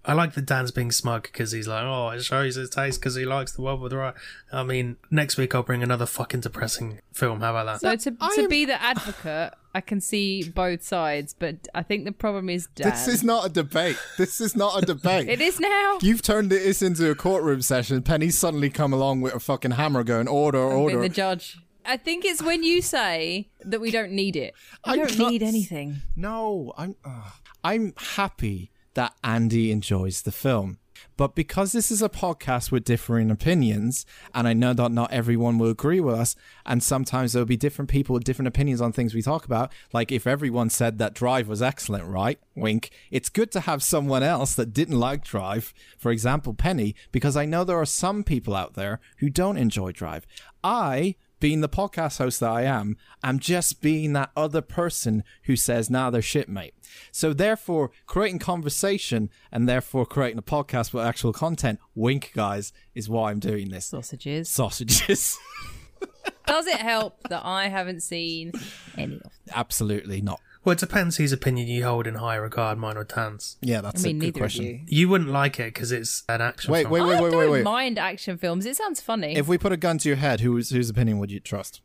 I 0.07 0.13
like 0.13 0.33
that 0.35 0.45
Dan's 0.45 0.71
being 0.71 0.91
smug 0.91 1.23
because 1.23 1.51
he's 1.51 1.67
like, 1.67 1.83
oh, 1.83 2.09
it 2.09 2.23
shows 2.23 2.55
his 2.55 2.69
taste 2.69 2.99
because 2.99 3.15
he 3.15 3.25
likes 3.25 3.53
the 3.53 3.61
world 3.63 3.81
with 3.81 3.91
right. 3.91 4.13
I 4.51 4.63
mean, 4.63 4.97
next 5.09 5.35
week 5.37 5.55
I'll 5.55 5.63
bring 5.63 5.81
another 5.81 6.05
fucking 6.05 6.41
depressing 6.41 6.99
film. 7.11 7.41
How 7.41 7.55
about 7.55 7.81
that? 7.81 8.01
So 8.01 8.11
to, 8.11 8.17
to 8.35 8.41
am- 8.43 8.47
be 8.47 8.65
the 8.65 8.79
advocate, 8.81 9.53
I 9.73 9.81
can 9.81 9.99
see 9.99 10.47
both 10.49 10.83
sides, 10.83 11.33
but 11.37 11.67
I 11.73 11.81
think 11.81 12.05
the 12.05 12.11
problem 12.11 12.49
is 12.49 12.67
Dan. 12.75 12.91
This 12.91 13.07
is 13.07 13.23
not 13.23 13.47
a 13.47 13.49
debate. 13.49 13.97
This 14.17 14.39
is 14.39 14.55
not 14.55 14.81
a 14.81 14.85
debate. 14.85 15.27
it 15.29 15.41
is 15.41 15.59
now. 15.59 15.97
You've 16.01 16.21
turned 16.21 16.51
this 16.51 16.81
into 16.83 17.09
a 17.09 17.15
courtroom 17.15 17.61
session. 17.63 18.01
Penny's 18.03 18.37
suddenly 18.37 18.69
come 18.69 18.93
along 18.93 19.21
with 19.21 19.33
a 19.33 19.39
fucking 19.39 19.71
hammer 19.71 20.03
going, 20.03 20.27
order, 20.27 20.67
Being 20.69 20.79
order. 20.81 21.01
the 21.01 21.09
judge. 21.09 21.57
I 21.83 21.97
think 21.97 22.25
it's 22.25 22.41
when 22.41 22.63
you 22.63 22.81
say 22.81 23.49
that 23.61 23.79
we 23.81 23.91
don't 23.91 24.11
need 24.11 24.35
it. 24.35 24.53
We 24.85 24.93
I'm 24.93 24.99
don't 24.99 25.17
not- 25.17 25.31
need 25.31 25.43
anything. 25.43 25.97
No, 26.15 26.73
I'm 26.77 26.95
uh, 27.03 27.31
I'm 27.63 27.93
happy 27.97 28.71
that 28.95 29.13
Andy 29.23 29.71
enjoys 29.71 30.23
the 30.23 30.31
film. 30.31 30.79
But 31.17 31.35
because 31.35 31.71
this 31.71 31.91
is 31.91 32.01
a 32.01 32.09
podcast 32.09 32.71
with 32.71 32.83
differing 32.83 33.31
opinions, 33.31 34.05
and 34.33 34.47
I 34.47 34.53
know 34.53 34.73
that 34.73 34.91
not 34.91 35.13
everyone 35.13 35.57
will 35.57 35.69
agree 35.69 35.99
with 35.99 36.15
us, 36.15 36.35
and 36.65 36.83
sometimes 36.83 37.31
there'll 37.31 37.45
be 37.45 37.57
different 37.57 37.89
people 37.89 38.13
with 38.13 38.23
different 38.23 38.47
opinions 38.47 38.81
on 38.81 38.91
things 38.91 39.13
we 39.13 39.21
talk 39.21 39.45
about. 39.45 39.71
Like 39.93 40.11
if 40.11 40.27
everyone 40.27 40.69
said 40.69 40.97
that 40.97 41.13
Drive 41.13 41.47
was 41.47 41.61
excellent, 41.61 42.05
right? 42.05 42.39
Wink. 42.55 42.89
It's 43.11 43.29
good 43.29 43.51
to 43.51 43.61
have 43.61 43.83
someone 43.83 44.23
else 44.23 44.55
that 44.55 44.73
didn't 44.73 44.99
like 44.99 45.23
Drive, 45.23 45.73
for 45.97 46.11
example, 46.11 46.53
Penny, 46.53 46.95
because 47.11 47.37
I 47.37 47.45
know 47.45 47.63
there 47.63 47.79
are 47.79 47.85
some 47.85 48.23
people 48.23 48.55
out 48.55 48.73
there 48.73 48.99
who 49.19 49.29
don't 49.29 49.57
enjoy 49.57 49.91
Drive. 49.91 50.25
I 50.63 51.15
being 51.39 51.61
the 51.61 51.69
podcast 51.69 52.17
host 52.17 52.39
that 52.39 52.49
I 52.49 52.63
am, 52.63 52.97
I'm 53.23 53.39
just 53.39 53.81
being 53.81 54.13
that 54.13 54.31
other 54.35 54.61
person 54.61 55.23
who 55.43 55.55
says, 55.55 55.89
nah, 55.89 56.09
they're 56.09 56.21
shit, 56.21 56.49
mate. 56.49 56.73
So 57.11 57.33
therefore, 57.33 57.91
creating 58.05 58.39
conversation 58.39 59.29
and 59.51 59.67
therefore 59.67 60.05
creating 60.05 60.39
a 60.39 60.43
podcast 60.43 60.93
with 60.93 61.05
actual 61.05 61.33
content, 61.33 61.79
wink, 61.93 62.31
guys, 62.33 62.73
is 62.93 63.09
why 63.09 63.31
I'm 63.31 63.39
doing 63.39 63.69
this. 63.69 63.85
Sausages. 63.85 64.49
Sausages. 64.49 65.37
Does 66.47 66.67
it 66.67 66.77
help 66.77 67.27
that 67.29 67.43
I 67.43 67.67
haven't 67.67 68.03
seen 68.03 68.51
any 68.97 69.15
of 69.15 69.23
them? 69.23 69.31
Absolutely 69.53 70.21
not. 70.21 70.39
Well, 70.65 70.73
it 70.73 70.79
depends 70.79 71.17
whose 71.17 71.31
opinion 71.31 71.67
you 71.67 71.85
hold 71.85 72.07
in 72.07 72.15
high 72.15 72.35
regard, 72.35 72.77
mine 72.79 72.97
or 72.97 73.03
Dan's. 73.03 73.57
Yeah, 73.61 73.77
I 73.77 73.81
that's 73.81 74.03
mean, 74.03 74.15
a 74.15 74.19
good 74.19 74.25
neither 74.25 74.39
question. 74.39 74.65
of 74.65 74.71
you. 74.71 74.79
You 74.87 75.09
wouldn't 75.09 75.29
like 75.29 75.59
it 75.59 75.73
because 75.73 75.91
it's 75.91 76.23
an 76.27 76.41
action 76.41 76.71
Wait, 76.73 76.81
film. 76.83 76.93
wait, 76.93 77.01
wait, 77.01 77.07
I 77.17 77.21
wait, 77.21 77.29
don't 77.31 77.39
wait, 77.39 77.49
wait. 77.49 77.63
mind 77.63 77.99
action 77.99 78.37
films. 78.37 78.65
It 78.65 78.75
sounds 78.75 78.99
funny. 78.99 79.35
If 79.35 79.47
we 79.47 79.57
put 79.59 79.71
a 79.71 79.77
gun 79.77 79.99
to 79.99 80.09
your 80.09 80.17
head, 80.17 80.39
whose 80.41 80.71
whose 80.71 80.89
opinion 80.89 81.19
would 81.19 81.31
you 81.31 81.39
trust? 81.39 81.81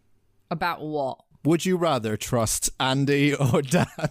About 0.51 0.81
what? 0.83 1.19
Would 1.45 1.65
you 1.67 1.77
rather 1.77 2.17
trust 2.17 2.71
Andy 2.81 3.35
or 3.35 3.63
Dan? 3.63 3.87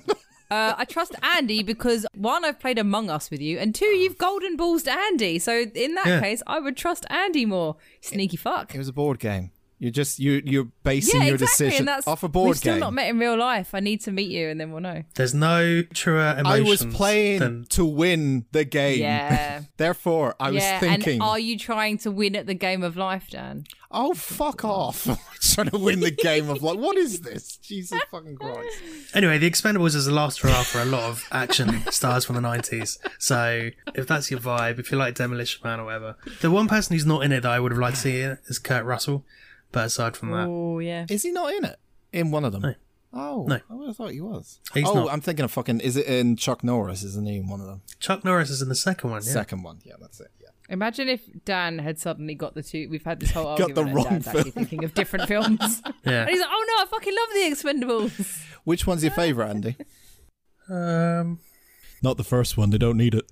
Uh, 0.52 0.74
I 0.80 0.86
trust 0.86 1.14
Andy 1.22 1.62
because 1.62 2.08
one, 2.16 2.44
I've 2.44 2.60
played 2.60 2.80
Among 2.80 3.12
Us 3.12 3.30
with 3.30 3.40
you, 3.40 3.60
and 3.60 3.76
two, 3.76 3.86
you've 3.86 4.18
golden 4.18 4.58
balls 4.58 4.82
to 4.82 4.92
Andy. 4.92 5.38
So 5.38 5.66
in 5.76 5.94
that 5.94 6.08
Yeah. 6.08 6.20
case, 6.22 6.42
I 6.48 6.60
would 6.60 6.76
trust 6.76 7.06
Andy 7.12 7.46
more. 7.46 7.76
Sneaky 8.02 8.36
fuck. 8.38 8.74
It 8.74 8.80
was 8.80 8.88
a 8.88 8.92
board 8.94 9.20
game. 9.20 9.52
You 9.82 9.92
just 9.92 10.20
you 10.20 10.42
you're 10.44 10.68
basing 10.84 11.22
Yeah, 11.22 11.28
your 11.28 11.36
exactly. 11.36 11.68
decision 11.68 11.80
And 11.80 11.88
that's 11.88 12.06
off 12.08 12.24
a 12.24 12.28
board 12.28 12.50
We've 12.50 12.58
still 12.58 12.74
game. 12.74 12.80
not 12.82 12.94
met 12.94 13.10
in 13.10 13.18
real 13.18 13.38
life. 13.38 13.74
I 13.74 13.80
need 13.80 14.02
to 14.02 14.12
meet 14.12 14.30
you, 14.30 14.50
and 14.50 14.60
then 14.60 14.72
we'll 14.72 14.82
know. 14.82 15.04
There's 15.16 15.34
no 15.34 15.84
truer 15.84 16.36
emotions. 16.38 16.48
I 16.48 16.60
was 16.70 16.86
playing 16.94 17.40
than 17.40 17.66
to 17.70 17.86
win 17.86 18.46
the 18.52 18.66
game. 18.66 19.00
Yeah. 19.00 19.62
Therefore, 19.78 20.36
I 20.38 20.52
was 20.52 20.64
thinking, 20.82 21.14
and 21.14 21.24
are 21.24 21.40
you 21.40 21.58
trying 21.58 21.98
to 22.00 22.12
win 22.12 22.36
at 22.36 22.46
the 22.46 22.54
game 22.54 22.84
of 22.84 22.98
life, 22.98 23.30
Dan? 23.30 23.64
"Oh, 23.90 24.14
fuck 24.14 24.66
off!" 24.66 25.08
trying 25.42 25.70
to 25.70 25.78
win 25.78 26.02
the 26.02 26.12
game 26.12 26.50
of 26.50 26.62
like, 26.62 26.78
what 26.78 26.98
is 26.98 27.22
this? 27.22 27.56
Jesus 27.62 28.00
fucking 28.12 28.36
Christ! 28.36 28.82
Anyway, 29.16 29.38
The 29.38 29.50
Expendables 29.50 29.96
is 29.96 30.08
a 30.08 30.12
last 30.12 30.42
hurrah 30.42 30.64
for 30.64 30.80
a 30.82 30.86
lot 30.86 31.04
of 31.04 31.24
action 31.32 31.84
stars 31.90 32.26
from 32.26 32.36
the 32.36 32.42
90s. 32.42 32.98
So, 33.18 33.70
if 33.96 34.08
that's 34.08 34.30
your 34.30 34.42
vibe, 34.42 34.78
if 34.78 34.92
you 34.92 34.98
like 34.98 35.16
Demolition 35.16 35.62
Man 35.64 35.80
or 35.80 35.86
whatever. 35.86 36.18
The 36.42 36.52
one 36.52 36.68
person 36.68 36.94
who's 36.96 37.06
not 37.06 37.24
in 37.24 37.32
it 37.32 37.42
that 37.44 37.52
I 37.52 37.60
would 37.62 37.72
have 37.72 37.80
liked 37.80 37.96
to 37.96 38.02
see 38.02 38.18
is 38.20 38.60
Kurt 38.60 38.84
Russell. 38.84 39.24
But 39.72 39.86
aside 39.86 40.18
from 40.18 40.32
that, 40.32 40.48
Oh 40.48 40.80
yeah. 40.80 41.06
Is 41.10 41.24
he 41.24 41.32
not 41.32 41.54
in 41.54 41.66
it? 41.66 41.78
In 42.12 42.32
one 42.32 42.44
of 42.46 42.52
them? 42.52 42.62
No. 42.62 42.74
Oh, 43.12 43.46
No. 43.48 43.60
I 43.70 43.74
would 43.74 43.88
have 43.88 43.98
thought 43.98 44.12
he 44.12 44.22
was. 44.22 44.60
He's 44.74 44.88
oh, 44.88 44.94
not. 44.94 45.12
I'm 45.14 45.22
thinking 45.22 45.44
of 45.46 45.52
fucking. 45.52 45.80
Is 45.80 45.96
it 45.98 46.06
in 46.06 46.36
Chuck 46.36 46.64
Norris? 46.64 47.04
Isn't 47.04 47.28
he 47.28 47.38
in 47.38 47.48
one 47.48 47.60
of 47.60 47.68
them? 47.68 47.82
Chuck 48.00 48.24
Norris 48.24 48.50
is 48.50 48.62
in 48.62 48.70
the 48.70 48.76
second 48.76 49.10
one, 49.12 49.22
yeah. 49.24 49.32
Second 49.32 49.64
one. 49.64 49.80
Yeah, 49.84 49.94
that's 50.00 50.20
it. 50.20 50.30
Yeah. 50.40 50.50
Imagine 50.70 51.10
if 51.10 51.22
Dan 51.46 51.80
had 51.80 51.98
suddenly 52.00 52.36
got 52.36 52.54
the 52.54 52.62
two. 52.62 52.88
We've 52.92 53.04
had 53.04 53.20
this 53.20 53.32
whole 53.32 53.44
Got 53.58 53.62
argument. 53.72 53.76
the 53.76 53.82
and 53.82 53.96
wrong 53.96 54.06
Dan's 54.06 54.28
actually 54.28 54.44
film. 54.52 54.54
thinking 54.54 54.84
of 54.84 54.94
different 54.94 55.28
films. 55.28 55.82
Yeah. 56.06 56.22
And 56.22 56.30
he's 56.30 56.40
like, 56.40 56.50
"Oh 56.52 56.66
no, 56.68 56.84
I 56.84 56.86
fucking 56.88 57.16
love 57.16 57.30
the 57.34 58.16
Expendables." 58.18 58.44
Which 58.64 58.86
one's 58.88 59.04
your 59.04 59.12
favorite, 59.12 59.50
Andy? 59.50 59.76
Um, 60.70 61.40
Not 62.04 62.18
the 62.18 62.24
first 62.24 62.58
one. 62.58 62.70
They 62.70 62.78
don't 62.78 62.98
need 62.98 63.16
it. 63.16 63.26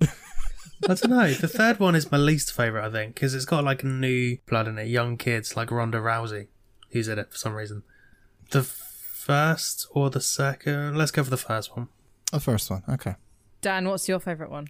I 0.84 0.94
don't 0.94 1.10
know. 1.10 1.32
The 1.32 1.48
third 1.48 1.80
one 1.80 1.94
is 1.94 2.10
my 2.12 2.18
least 2.18 2.52
favourite, 2.52 2.86
I 2.86 2.90
think, 2.90 3.14
because 3.14 3.34
it's 3.34 3.44
got 3.44 3.64
like 3.64 3.82
new 3.84 4.38
blood 4.46 4.68
in 4.68 4.78
it. 4.78 4.86
Young 4.88 5.16
kids 5.16 5.56
like 5.56 5.70
Ronda 5.70 5.98
Rousey, 5.98 6.48
who's 6.90 7.08
in 7.08 7.18
it 7.18 7.30
for 7.32 7.36
some 7.38 7.54
reason. 7.54 7.82
The 8.50 8.62
first 8.62 9.86
or 9.90 10.10
the 10.10 10.20
second? 10.20 10.96
Let's 10.96 11.10
go 11.10 11.24
for 11.24 11.30
the 11.30 11.36
first 11.36 11.76
one. 11.76 11.88
the 12.32 12.40
first 12.40 12.70
one. 12.70 12.82
Okay. 12.88 13.16
Dan, 13.60 13.88
what's 13.88 14.08
your 14.08 14.20
favorite 14.20 14.50
one? 14.50 14.68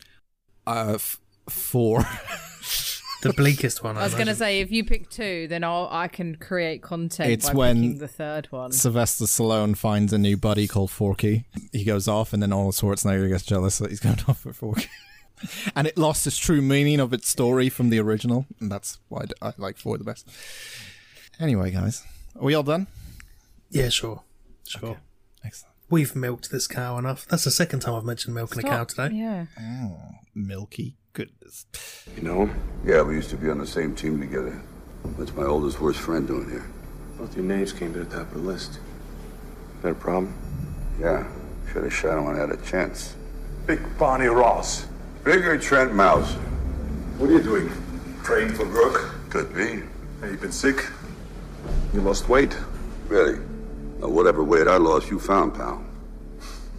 Uh, 0.66 0.92
f- 0.94 1.20
four. 1.48 2.04
The 3.20 3.32
bleakest 3.32 3.82
one. 3.82 3.96
I, 3.96 4.02
I 4.02 4.04
was 4.04 4.14
going 4.14 4.28
to 4.28 4.34
say, 4.36 4.60
if 4.60 4.70
you 4.70 4.84
pick 4.84 5.10
two, 5.10 5.48
then 5.48 5.64
I'll, 5.64 5.88
I 5.90 6.06
can 6.06 6.36
create 6.36 6.82
content 6.82 7.32
It's 7.32 7.48
by 7.50 7.52
when- 7.56 7.76
picking 7.82 7.98
the 7.98 8.06
third 8.06 8.46
one. 8.52 8.70
Sylvester 8.70 9.24
Stallone 9.24 9.76
finds 9.76 10.12
a 10.12 10.18
new 10.18 10.36
buddy 10.36 10.68
called 10.68 10.92
Forky. 10.92 11.44
He 11.72 11.82
goes 11.82 12.06
off, 12.06 12.32
and 12.32 12.40
then 12.40 12.52
all 12.52 12.58
Arnold 12.60 12.76
Schwarzenegger 12.76 13.28
gets 13.28 13.42
jealous 13.42 13.78
that 13.78 13.90
he's 13.90 13.98
going 13.98 14.20
off 14.28 14.44
with 14.46 14.54
Forky. 14.54 14.86
and 15.76 15.86
it 15.86 15.98
lost 15.98 16.26
its 16.26 16.38
true 16.38 16.62
meaning 16.62 17.00
of 17.00 17.12
its 17.12 17.28
story 17.28 17.68
from 17.68 17.90
the 17.90 17.98
original, 17.98 18.46
and 18.60 18.70
that's 18.70 18.98
why 19.08 19.24
I 19.42 19.52
like 19.56 19.76
four 19.76 19.98
the 19.98 20.04
best. 20.04 20.28
Anyway, 21.40 21.70
guys, 21.70 22.02
are 22.36 22.44
we 22.44 22.54
all 22.54 22.62
done? 22.62 22.86
Yeah, 23.70 23.88
sure. 23.88 24.22
Sure. 24.66 24.98
Excellent. 25.44 25.74
We've 25.90 26.14
milked 26.14 26.50
this 26.50 26.66
cow 26.66 26.98
enough. 26.98 27.26
That's 27.28 27.44
the 27.44 27.50
second 27.50 27.80
time 27.80 27.94
I've 27.94 28.04
mentioned 28.04 28.34
milking 28.34 28.64
a 28.64 28.68
cow 28.68 28.84
today. 28.84 29.14
Yeah. 29.14 29.46
Oh, 29.60 29.96
milky 30.34 30.96
goodness. 31.18 31.66
You 32.16 32.22
know 32.22 32.46
him? 32.46 32.60
Yeah, 32.84 33.02
we 33.02 33.14
used 33.14 33.30
to 33.30 33.36
be 33.36 33.50
on 33.50 33.58
the 33.58 33.66
same 33.66 33.94
team 33.94 34.20
together. 34.20 34.60
That's 35.18 35.34
my 35.34 35.44
oldest 35.44 35.80
worst 35.80 35.98
friend 35.98 36.26
doing 36.26 36.50
here. 36.50 36.64
Both 37.18 37.34
your 37.34 37.44
names 37.44 37.72
came 37.72 37.92
to 37.94 38.04
the 38.04 38.04
top 38.04 38.28
of 38.28 38.34
the 38.34 38.38
list. 38.38 38.72
Is 38.72 39.82
that 39.82 39.90
a 39.90 39.94
problem? 39.94 40.34
Yeah, 41.00 41.26
should 41.72 41.84
have 41.84 41.92
shot 41.92 42.18
him 42.18 42.26
when 42.26 42.36
I 42.36 42.40
had 42.40 42.50
a 42.50 42.56
chance. 42.58 43.16
Big 43.66 43.80
Barney 43.98 44.26
Ross. 44.26 44.86
Bigger 45.28 45.58
Trent 45.58 45.94
Mouse. 45.94 46.32
What 47.18 47.28
are 47.28 47.34
you 47.34 47.42
doing? 47.42 47.70
Praying 48.22 48.54
for 48.54 48.64
Brooke? 48.64 49.14
Could 49.28 49.54
be. 49.54 49.82
Have 50.22 50.30
you 50.30 50.38
been 50.38 50.50
sick? 50.50 50.86
You 51.92 52.00
lost 52.00 52.30
weight? 52.30 52.56
Really. 53.08 53.38
Now, 54.00 54.08
whatever 54.08 54.42
weight 54.42 54.66
I 54.66 54.78
lost, 54.78 55.10
you 55.10 55.20
found, 55.20 55.54
pal. 55.54 55.84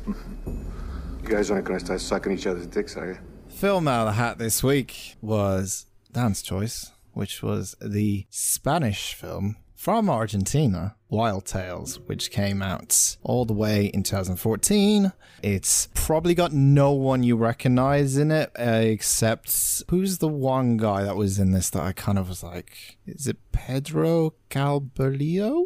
You 0.07 1.29
guys 1.29 1.51
aren't 1.51 1.65
gonna 1.65 1.79
start 1.79 2.01
sucking 2.01 2.31
each 2.31 2.47
other's 2.47 2.65
dicks, 2.65 2.97
are 2.97 3.09
you? 3.09 3.19
Film 3.49 3.87
out 3.87 4.07
of 4.07 4.15
the 4.15 4.19
hat 4.19 4.39
this 4.39 4.63
week 4.63 5.15
was 5.21 5.85
Dan's 6.11 6.41
choice, 6.41 6.91
which 7.13 7.43
was 7.43 7.75
the 7.79 8.25
Spanish 8.31 9.13
film 9.13 9.57
from 9.75 10.09
Argentina, 10.09 10.95
Wild 11.09 11.45
Tales, 11.45 11.99
which 12.01 12.31
came 12.31 12.61
out 12.61 13.17
all 13.23 13.45
the 13.45 13.53
way 13.53 13.87
in 13.87 14.03
2014. 14.03 15.11
It's 15.41 15.89
probably 15.93 16.35
got 16.35 16.53
no 16.53 16.91
one 16.91 17.23
you 17.23 17.35
recognize 17.35 18.17
in 18.17 18.31
it, 18.31 18.51
uh, 18.59 18.81
except 18.83 19.83
who's 19.89 20.19
the 20.19 20.27
one 20.27 20.77
guy 20.77 21.03
that 21.03 21.15
was 21.15 21.39
in 21.39 21.51
this 21.51 21.69
that 21.71 21.81
I 21.81 21.91
kind 21.93 22.19
of 22.19 22.29
was 22.29 22.43
like, 22.43 22.97
is 23.05 23.27
it 23.27 23.37
Pedro 23.51 24.33
Calberillo? 24.49 25.65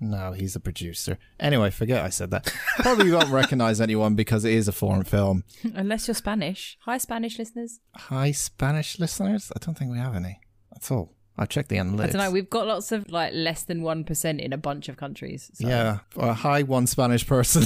No, 0.00 0.32
he's 0.32 0.56
a 0.56 0.60
producer. 0.60 1.18
Anyway, 1.38 1.70
forget 1.70 2.04
I 2.04 2.08
said 2.08 2.30
that. 2.32 2.52
Probably 2.78 3.10
won't 3.10 3.30
recognize 3.30 3.80
anyone 3.80 4.14
because 4.14 4.44
it 4.44 4.52
is 4.52 4.68
a 4.68 4.72
foreign 4.72 5.04
film. 5.04 5.44
Unless 5.74 6.08
you're 6.08 6.14
Spanish. 6.14 6.76
Hi, 6.80 6.98
Spanish 6.98 7.38
listeners. 7.38 7.80
Hi, 7.96 8.32
Spanish 8.32 8.98
listeners. 8.98 9.52
I 9.54 9.64
don't 9.64 9.78
think 9.78 9.92
we 9.92 9.98
have 9.98 10.14
any. 10.14 10.40
That's 10.72 10.90
all. 10.90 11.13
I 11.36 11.46
checked 11.46 11.68
the 11.68 11.76
analytics. 11.76 12.00
I 12.00 12.06
don't 12.06 12.16
know. 12.18 12.30
We've 12.30 12.50
got 12.50 12.66
lots 12.66 12.92
of 12.92 13.10
like 13.10 13.32
less 13.34 13.64
than 13.64 13.82
one 13.82 14.04
percent 14.04 14.40
in 14.40 14.52
a 14.52 14.56
bunch 14.56 14.88
of 14.88 14.96
countries. 14.96 15.50
So. 15.54 15.66
yeah, 15.66 15.98
a 16.16 16.32
high 16.32 16.62
one 16.62 16.86
Spanish 16.86 17.26
person. 17.26 17.64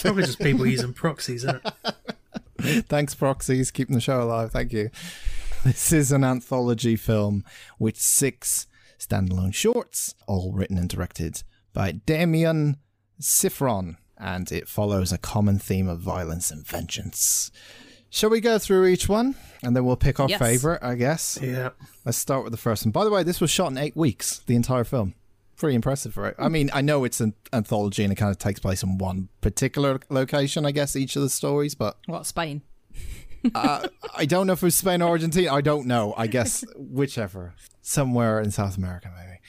Probably 0.00 0.24
just 0.24 0.40
people 0.40 0.66
using 0.66 0.92
proxies, 0.92 1.44
isn't 1.44 1.62
it? 1.64 2.86
Thanks, 2.88 3.14
proxies, 3.14 3.70
keeping 3.70 3.94
the 3.94 4.00
show 4.00 4.22
alive. 4.22 4.50
Thank 4.50 4.72
you. 4.72 4.90
This 5.64 5.92
is 5.92 6.12
an 6.12 6.24
anthology 6.24 6.96
film 6.96 7.44
with 7.78 7.96
six 7.96 8.66
standalone 8.98 9.54
shorts, 9.54 10.14
all 10.26 10.52
written 10.52 10.76
and 10.76 10.88
directed 10.88 11.42
by 11.72 11.92
Damien 11.92 12.76
Szifron, 13.20 13.96
and 14.18 14.50
it 14.52 14.68
follows 14.68 15.12
a 15.12 15.18
common 15.18 15.58
theme 15.58 15.88
of 15.88 16.00
violence 16.00 16.50
and 16.50 16.66
vengeance. 16.66 17.50
Shall 18.14 18.30
we 18.30 18.40
go 18.40 18.60
through 18.60 18.86
each 18.86 19.08
one 19.08 19.34
and 19.64 19.74
then 19.74 19.84
we'll 19.84 19.96
pick 19.96 20.20
our 20.20 20.28
Yes. 20.28 20.38
favorite, 20.38 20.80
I 20.84 20.94
guess? 20.94 21.36
Yeah. 21.42 21.70
Let's 22.04 22.16
start 22.16 22.44
with 22.44 22.52
the 22.52 22.56
first 22.56 22.84
one. 22.84 22.92
By 22.92 23.02
the 23.02 23.10
way, 23.10 23.24
this 23.24 23.40
was 23.40 23.50
shot 23.50 23.72
in 23.72 23.76
eight 23.76 23.96
weeks, 23.96 24.38
the 24.46 24.54
entire 24.54 24.84
film. 24.84 25.14
Pretty 25.56 25.74
impressive, 25.74 26.16
right? 26.16 26.34
I 26.38 26.48
mean, 26.48 26.70
I 26.72 26.80
know 26.80 27.02
it's 27.02 27.20
an 27.20 27.34
anthology 27.52 28.04
and 28.04 28.12
it 28.12 28.16
kind 28.16 28.30
of 28.30 28.38
takes 28.38 28.60
place 28.60 28.84
in 28.84 28.98
one 28.98 29.30
particular 29.40 29.98
location, 30.10 30.64
I 30.64 30.70
guess, 30.70 30.94
each 30.94 31.16
of 31.16 31.22
the 31.22 31.28
stories, 31.28 31.74
but 31.74 31.96
What 32.06 32.24
Spain? 32.24 32.62
uh, 33.54 33.88
I 34.14 34.26
don't 34.26 34.46
know 34.46 34.52
if 34.52 34.62
it 34.62 34.66
was 34.66 34.76
Spain 34.76 35.02
or 35.02 35.08
Argentina. 35.10 35.52
I 35.52 35.60
don't 35.60 35.86
know. 35.88 36.14
I 36.16 36.28
guess 36.28 36.64
whichever. 36.76 37.54
Somewhere 37.82 38.40
in 38.40 38.52
South 38.52 38.76
America, 38.76 39.10
maybe. 39.18 39.40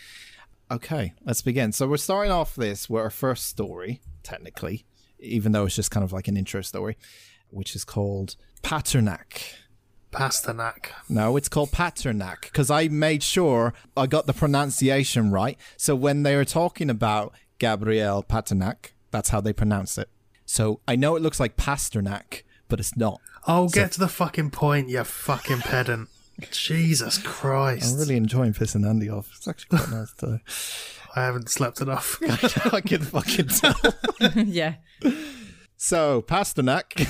Okay, 0.71 1.13
let's 1.23 1.43
begin. 1.43 1.71
So 1.71 1.87
we're 1.87 1.97
starting 1.97 2.31
off 2.31 2.55
this 2.55 2.89
with 2.89 3.03
our 3.03 3.11
first 3.11 3.45
story, 3.45 4.01
technically, 4.23 4.85
even 5.19 5.51
though 5.51 5.65
it's 5.67 5.75
just 5.75 5.91
kind 5.91 6.03
of 6.03 6.11
like 6.11 6.27
an 6.27 6.35
intro 6.35 6.61
story, 6.61 6.97
which 7.55 7.75
is 7.75 7.83
called 7.83 8.35
Paternak. 8.61 9.55
Pasternak. 10.11 10.91
No, 11.09 11.35
it's 11.35 11.49
called 11.49 11.71
Paternak 11.71 12.41
because 12.43 12.71
I 12.71 12.87
made 12.87 13.21
sure 13.21 13.73
I 13.97 14.07
got 14.07 14.27
the 14.27 14.33
pronunciation 14.33 15.31
right. 15.31 15.57
So 15.77 15.95
when 15.95 16.23
they 16.23 16.35
were 16.35 16.45
talking 16.45 16.89
about 16.89 17.33
Gabriel 17.59 18.23
Paternak, 18.23 18.91
that's 19.11 19.29
how 19.29 19.41
they 19.41 19.53
pronounce 19.53 19.97
it. 19.97 20.09
So 20.45 20.79
I 20.87 20.95
know 20.95 21.15
it 21.15 21.21
looks 21.21 21.39
like 21.39 21.57
Pasternak, 21.57 22.43
but 22.67 22.79
it's 22.79 22.95
not. 22.95 23.19
Oh, 23.47 23.67
get 23.67 23.91
to 23.93 23.99
the 23.99 24.07
fucking 24.07 24.51
point, 24.51 24.89
you 24.89 25.03
fucking 25.03 25.59
pedant. 25.59 26.09
Jesus 26.51 27.17
Christ. 27.17 27.93
I'm 27.93 27.99
really 27.99 28.17
enjoying 28.17 28.53
pissing 28.53 28.87
Andy 28.87 29.09
off. 29.09 29.29
It's 29.35 29.47
actually 29.47 29.77
quite 29.77 29.91
nice 29.91 30.13
to. 30.19 30.41
I 31.15 31.23
haven't 31.23 31.49
slept 31.49 31.79
enough. 31.79 32.19
I 32.73 32.81
can 32.81 33.01
fucking 33.01 33.47
tell. 33.47 33.75
yeah. 34.35 34.75
So 35.77 36.21
Pasternak 36.21 37.07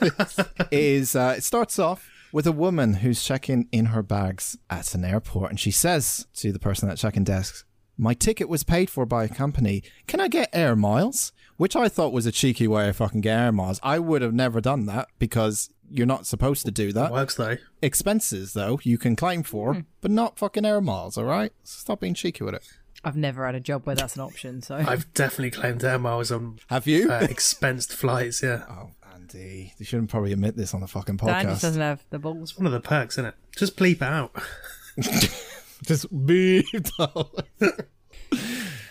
is 0.70 1.14
uh, 1.16 1.34
it 1.36 1.44
starts 1.44 1.78
off 1.78 2.08
with 2.32 2.46
a 2.46 2.52
woman 2.52 2.94
who's 2.94 3.24
checking 3.24 3.68
in 3.72 3.86
her 3.86 4.02
bags 4.02 4.56
at 4.68 4.94
an 4.94 5.04
airport, 5.04 5.50
and 5.50 5.58
she 5.60 5.70
says 5.70 6.26
to 6.34 6.52
the 6.52 6.58
person 6.58 6.88
at 6.88 6.98
check-in 6.98 7.24
desk, 7.24 7.66
"My 7.96 8.14
ticket 8.14 8.48
was 8.48 8.62
paid 8.64 8.88
for 8.90 9.04
by 9.06 9.24
a 9.24 9.28
company. 9.28 9.82
Can 10.06 10.20
I 10.20 10.28
get 10.28 10.48
air 10.52 10.76
miles?" 10.76 11.32
Which 11.56 11.76
I 11.76 11.88
thought 11.90 12.14
was 12.14 12.24
a 12.24 12.32
cheeky 12.32 12.66
way 12.66 12.88
of 12.88 12.96
fucking 12.96 13.20
getting 13.20 13.38
air 13.44 13.52
miles. 13.52 13.78
I 13.82 13.98
would 13.98 14.22
have 14.22 14.32
never 14.32 14.62
done 14.62 14.86
that 14.86 15.08
because 15.18 15.68
you're 15.90 16.06
not 16.06 16.24
supposed 16.24 16.64
to 16.64 16.70
do 16.70 16.90
that. 16.94 17.12
Works 17.12 17.34
though. 17.34 17.58
Expenses 17.82 18.54
though 18.54 18.80
you 18.82 18.96
can 18.96 19.14
claim 19.16 19.42
for, 19.42 19.84
but 20.00 20.10
not 20.10 20.38
fucking 20.38 20.64
air 20.64 20.80
miles. 20.80 21.18
All 21.18 21.24
right, 21.24 21.52
stop 21.62 22.00
being 22.00 22.14
cheeky 22.14 22.44
with 22.44 22.54
it. 22.54 22.66
I've 23.04 23.16
never 23.16 23.44
had 23.46 23.54
a 23.54 23.60
job 23.60 23.86
where 23.86 23.96
that's 23.96 24.14
an 24.16 24.22
option. 24.22 24.62
So 24.62 24.76
I've 24.76 25.12
definitely 25.14 25.50
claimed 25.50 25.82
air 25.84 25.98
miles 25.98 26.30
on 26.30 26.58
Have 26.68 26.86
you? 26.86 27.10
uh, 27.10 27.26
expensed 27.26 27.92
flights, 27.92 28.42
yeah. 28.42 28.64
oh, 28.68 28.90
Andy, 29.34 29.74
you 29.78 29.84
shouldn't 29.84 30.10
probably 30.10 30.32
admit 30.32 30.56
this 30.56 30.74
on 30.74 30.80
the 30.80 30.86
fucking 30.86 31.16
Dan 31.16 31.44
just 31.44 31.58
podcast. 31.58 31.62
doesn't 31.62 31.82
have 31.82 32.04
the 32.10 32.18
balls. 32.18 32.56
One 32.58 32.66
of 32.66 32.72
the 32.72 32.80
perks, 32.80 33.14
isn't 33.14 33.26
it? 33.26 33.34
Just 33.56 33.76
bleep 33.76 33.96
it 33.96 34.02
out. 34.02 34.34
Just 35.84 36.26
beep. 36.26 36.66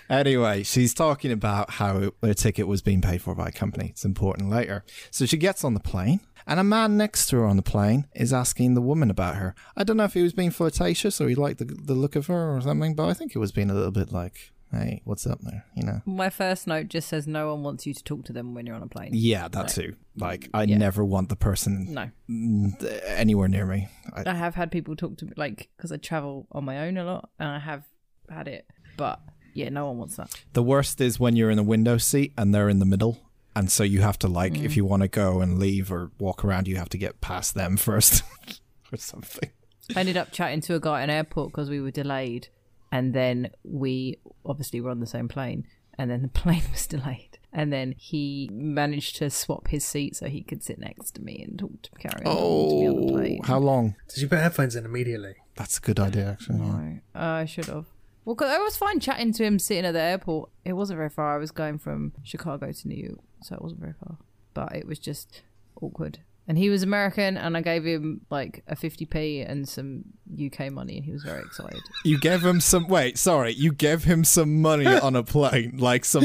Anyway, 0.10 0.64
she's 0.64 0.96
talking 0.96 1.32
about 1.32 1.70
how 1.70 2.10
her 2.24 2.34
ticket 2.34 2.68
was 2.68 2.82
being 2.82 3.00
paid 3.00 3.22
for 3.22 3.36
by 3.36 3.50
a 3.50 3.52
company. 3.52 3.90
It's 3.92 4.04
important 4.04 4.50
later. 4.50 4.84
So 5.12 5.28
she 5.28 5.38
gets 5.38 5.64
on 5.64 5.76
the 5.76 5.80
plane, 5.80 6.22
and 6.48 6.60
a 6.60 6.64
man 6.64 6.98
next 6.98 7.28
to 7.28 7.36
her 7.36 7.46
on 7.46 7.58
the 7.58 7.62
plane 7.62 8.08
is 8.16 8.34
asking 8.34 8.74
the 8.74 8.82
woman 8.82 9.12
about 9.12 9.36
her. 9.36 9.54
I 9.78 9.84
don't 9.84 9.98
know 9.98 10.06
if 10.06 10.16
he 10.16 10.24
was 10.24 10.34
being 10.34 10.50
flirtatious 10.50 11.22
or 11.22 11.30
he 11.30 11.36
liked 11.36 11.60
the, 11.60 11.66
the 11.66 11.94
look 11.94 12.16
of 12.16 12.26
her 12.26 12.58
or 12.58 12.60
something, 12.60 12.96
but 12.96 13.08
I 13.08 13.14
think 13.14 13.36
it 13.36 13.40
was 13.40 13.52
being 13.52 13.70
a 13.70 13.76
little 13.76 13.92
bit 13.92 14.12
like, 14.12 14.52
hey, 14.72 15.02
what's 15.06 15.26
up 15.28 15.40
there? 15.42 15.66
You 15.76 15.84
know? 15.84 16.02
My 16.06 16.30
first 16.30 16.68
note 16.68 16.88
just 16.90 17.08
says 17.10 17.28
no 17.28 17.54
one 17.54 17.64
wants 17.64 17.86
you 17.88 17.94
to 17.94 18.04
talk 18.04 18.26
to 18.26 18.34
them 18.34 18.54
when 18.54 18.66
you're 18.66 18.76
on 18.76 18.84
a 18.84 18.88
plane. 18.88 19.12
Yeah, 19.14 19.48
that 19.50 19.70
too. 19.70 19.96
Like, 20.16 20.50
I 20.54 20.64
Yeah. 20.64 20.78
never 20.78 21.04
want 21.04 21.30
the 21.30 21.36
person 21.36 21.94
No. 21.94 22.10
mm, 22.30 23.02
anywhere 23.06 23.48
near 23.48 23.66
me. 23.66 23.88
I, 24.14 24.30
I 24.30 24.34
have 24.36 24.56
had 24.56 24.72
people 24.72 24.96
talk 24.96 25.18
to 25.18 25.26
me 25.26 25.34
like 25.38 25.70
because 25.78 25.92
I 25.92 25.98
travel 25.98 26.48
on 26.52 26.66
my 26.66 26.80
own 26.88 26.98
a 26.98 27.04
lot, 27.04 27.30
and 27.40 27.50
I 27.50 27.60
have 27.60 27.84
had 28.30 28.48
it. 28.48 28.66
But 28.98 29.20
yeah, 29.54 29.70
no 29.70 29.88
one 29.88 29.98
wants 29.98 30.16
that. 30.18 30.30
The 30.54 30.64
worst 30.64 31.02
is 31.02 31.20
when 31.20 31.36
you're 31.36 31.50
in 31.50 31.60
a 31.60 31.64
window 31.64 31.98
seat 31.98 32.34
and 32.38 32.54
they're 32.54 32.70
in 32.70 32.80
the 32.80 32.86
middle. 32.86 33.20
And 33.56 33.72
so 33.72 33.84
you 33.84 34.02
have 34.02 34.20
to 34.20 34.28
like, 34.28 34.58
if 34.60 34.78
you 34.78 34.86
want 34.86 35.02
to 35.02 35.08
go 35.08 35.42
and 35.42 35.58
leave 35.60 35.92
or 35.92 36.12
walk 36.20 36.46
around, 36.46 36.68
you 36.68 36.76
have 36.78 36.88
to 36.90 36.98
get 36.98 37.20
past 37.20 37.56
them 37.56 37.76
first 37.90 38.24
or 38.94 38.98
something. 38.98 39.50
I 39.96 40.02
ended 40.02 40.18
up 40.18 40.32
chatting 40.32 40.62
to 40.62 40.76
a 40.76 40.80
guy 40.80 41.02
at 41.02 41.06
an 41.06 41.10
airport 41.10 41.52
because 41.52 41.70
we 41.70 41.82
were 41.82 41.90
delayed, 41.92 42.50
and 42.92 43.14
then 43.14 43.50
we 43.64 44.18
obviously 44.46 44.82
were 44.82 44.90
on 44.92 45.00
the 45.00 45.06
same 45.08 45.28
plane, 45.28 45.66
and 45.98 46.10
then 46.10 46.22
the 46.22 46.28
plane 46.42 46.64
was 46.72 46.88
delayed, 46.88 47.38
and 47.54 47.72
then 47.74 47.94
he 47.98 48.50
managed 48.52 49.16
to 49.18 49.30
swap 49.30 49.68
his 49.68 49.84
seat 49.86 50.16
so 50.16 50.28
he 50.28 50.42
could 50.44 50.64
sit 50.64 50.80
next 50.80 51.12
to 51.12 51.22
me 51.22 51.42
and 51.44 51.60
talk 51.60 51.82
to 51.84 51.90
carry 52.00 52.26
on 52.26 52.36
talking 52.36 52.70
to 52.70 52.76
me 52.76 52.88
on 52.88 53.06
the 53.06 53.12
plane. 53.14 53.40
Oh, 53.44 53.48
how 53.48 53.60
long? 53.60 53.96
Did 54.08 54.22
you 54.22 54.28
put 54.28 54.40
headphones 54.40 54.76
in 54.76 54.86
immediately? 54.86 55.36
That's 55.56 55.78
a 55.78 55.82
good 55.82 56.00
idea, 56.00 56.30
actually. 56.32 56.60
No, 56.60 57.00
uh, 57.16 57.20
I 57.20 57.46
should 57.46 57.66
have. 57.66 57.86
Well, 58.26 58.36
'cause 58.36 58.50
I 58.52 58.60
was 58.60 58.78
fine 58.78 59.00
chatting 59.00 59.34
to 59.34 59.44
him 59.44 59.58
sitting 59.60 59.86
at 59.86 59.92
the 59.94 60.00
airport. 60.02 60.52
It 60.64 60.74
wasn't 60.74 60.98
very 60.98 61.10
far. 61.10 61.36
I 61.36 61.38
was 61.40 61.52
going 61.52 61.80
from 61.80 62.14
Chicago 62.24 62.72
to 62.72 62.88
New 62.88 62.96
York, 63.08 63.20
so 63.42 63.56
it 63.56 63.62
wasn't 63.62 63.82
very 63.82 63.94
far. 63.94 64.18
But 64.54 64.76
it 64.76 64.86
was 64.86 65.00
just 65.00 65.42
awkward. 65.82 66.20
And 66.50 66.58
he 66.58 66.72
was 66.72 66.82
American, 66.82 67.38
and 67.38 67.56
I 67.56 67.62
gave 67.62 67.86
him 67.86 68.22
like 68.32 68.64
a 68.68 68.76
50p 68.76 69.48
and 69.48 69.70
some 69.70 70.04
UK 70.34 70.72
money, 70.72 70.96
and 70.98 71.06
he 71.06 71.12
was 71.12 71.22
very 71.22 71.42
excited. 71.44 71.80
You 72.04 72.20
gave 72.20 72.44
him 72.44 72.60
some. 72.60 72.88
Wait, 72.88 73.20
sorry. 73.20 73.54
You 73.54 73.72
gave 73.72 74.04
him 74.06 74.24
some 74.24 74.60
money 74.60 74.88
on 75.08 75.16
a 75.16 75.22
plane. 75.22 75.78
Like 75.78 76.06
some. 76.06 76.24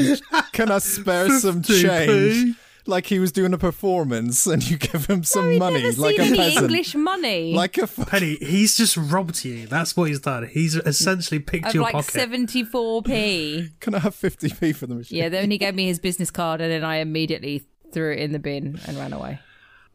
Can 0.51 0.71
I 0.71 0.79
spare 0.79 1.29
some 1.29 1.61
50p? 1.61 1.81
change? 1.81 2.55
Like 2.87 3.05
he 3.05 3.19
was 3.19 3.31
doing 3.31 3.53
a 3.53 3.57
performance, 3.59 4.47
and 4.47 4.67
you 4.67 4.77
give 4.79 5.05
him 5.05 5.23
some 5.23 5.51
He'd 5.51 5.59
money, 5.59 5.83
never 5.83 6.01
like 6.01 6.15
seen 6.17 6.21
a 6.21 6.23
any 6.25 6.37
peasant, 6.37 6.63
English 6.65 6.95
money. 6.95 7.53
like 7.53 7.77
a. 7.77 7.85
Penny, 7.85 8.35
he's 8.37 8.75
just 8.75 8.97
robbed 8.97 9.45
you. 9.45 9.67
That's 9.67 9.95
what 9.95 10.07
he's 10.07 10.19
done. 10.21 10.47
He's 10.47 10.75
essentially 10.75 11.39
picked 11.39 11.67
of 11.67 11.73
your 11.75 11.83
like 11.83 11.93
pocket. 11.93 12.13
74p. 12.15 13.71
Can 13.79 13.95
I 13.95 13.99
have 13.99 14.15
fifty 14.15 14.49
p 14.49 14.73
for 14.73 14.87
the 14.87 14.95
machine? 14.95 15.17
yeah, 15.19 15.29
then 15.29 15.51
he 15.51 15.57
gave 15.57 15.75
me 15.75 15.85
his 15.85 15.99
business 15.99 16.31
card, 16.31 16.61
and 16.61 16.71
then 16.71 16.83
I 16.83 16.97
immediately 16.97 17.63
threw 17.91 18.11
it 18.11 18.19
in 18.19 18.31
the 18.31 18.39
bin 18.39 18.79
and 18.87 18.97
ran 18.97 19.13
away. 19.13 19.39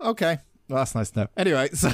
Okay. 0.00 0.38
Well, 0.68 0.78
that's 0.78 0.94
nice 0.94 1.10
to 1.10 1.20
know. 1.20 1.26
Anyway, 1.36 1.68
so 1.74 1.90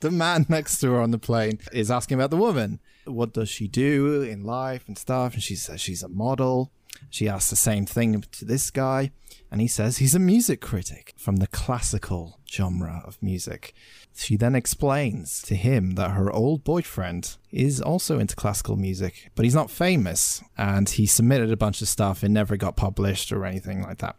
the 0.00 0.10
man 0.10 0.46
next 0.48 0.78
to 0.80 0.92
her 0.92 1.00
on 1.00 1.10
the 1.10 1.18
plane 1.18 1.60
is 1.72 1.90
asking 1.90 2.16
about 2.16 2.30
the 2.30 2.36
woman. 2.36 2.80
What 3.04 3.32
does 3.32 3.48
she 3.48 3.68
do 3.68 4.22
in 4.22 4.44
life 4.44 4.84
and 4.88 4.98
stuff? 4.98 5.34
And 5.34 5.42
she 5.42 5.56
says 5.56 5.80
she's 5.80 6.02
a 6.02 6.08
model. 6.08 6.72
She 7.10 7.28
asks 7.28 7.50
the 7.50 7.56
same 7.56 7.86
thing 7.86 8.24
to 8.32 8.44
this 8.44 8.70
guy, 8.70 9.10
and 9.50 9.60
he 9.60 9.68
says 9.68 9.98
he's 9.98 10.14
a 10.14 10.18
music 10.18 10.60
critic 10.60 11.14
from 11.16 11.36
the 11.36 11.46
classical 11.46 12.40
genre 12.50 13.02
of 13.04 13.22
music. 13.22 13.74
She 14.14 14.36
then 14.36 14.54
explains 14.54 15.42
to 15.42 15.54
him 15.54 15.92
that 15.92 16.12
her 16.12 16.32
old 16.32 16.64
boyfriend 16.64 17.36
is 17.52 17.82
also 17.82 18.18
into 18.18 18.34
classical 18.34 18.76
music, 18.76 19.30
but 19.34 19.44
he's 19.44 19.54
not 19.54 19.70
famous, 19.70 20.42
and 20.56 20.88
he 20.88 21.06
submitted 21.06 21.52
a 21.52 21.56
bunch 21.56 21.82
of 21.82 21.88
stuff 21.88 22.22
and 22.22 22.32
never 22.32 22.56
got 22.56 22.76
published 22.76 23.30
or 23.30 23.44
anything 23.44 23.82
like 23.82 23.98
that. 23.98 24.16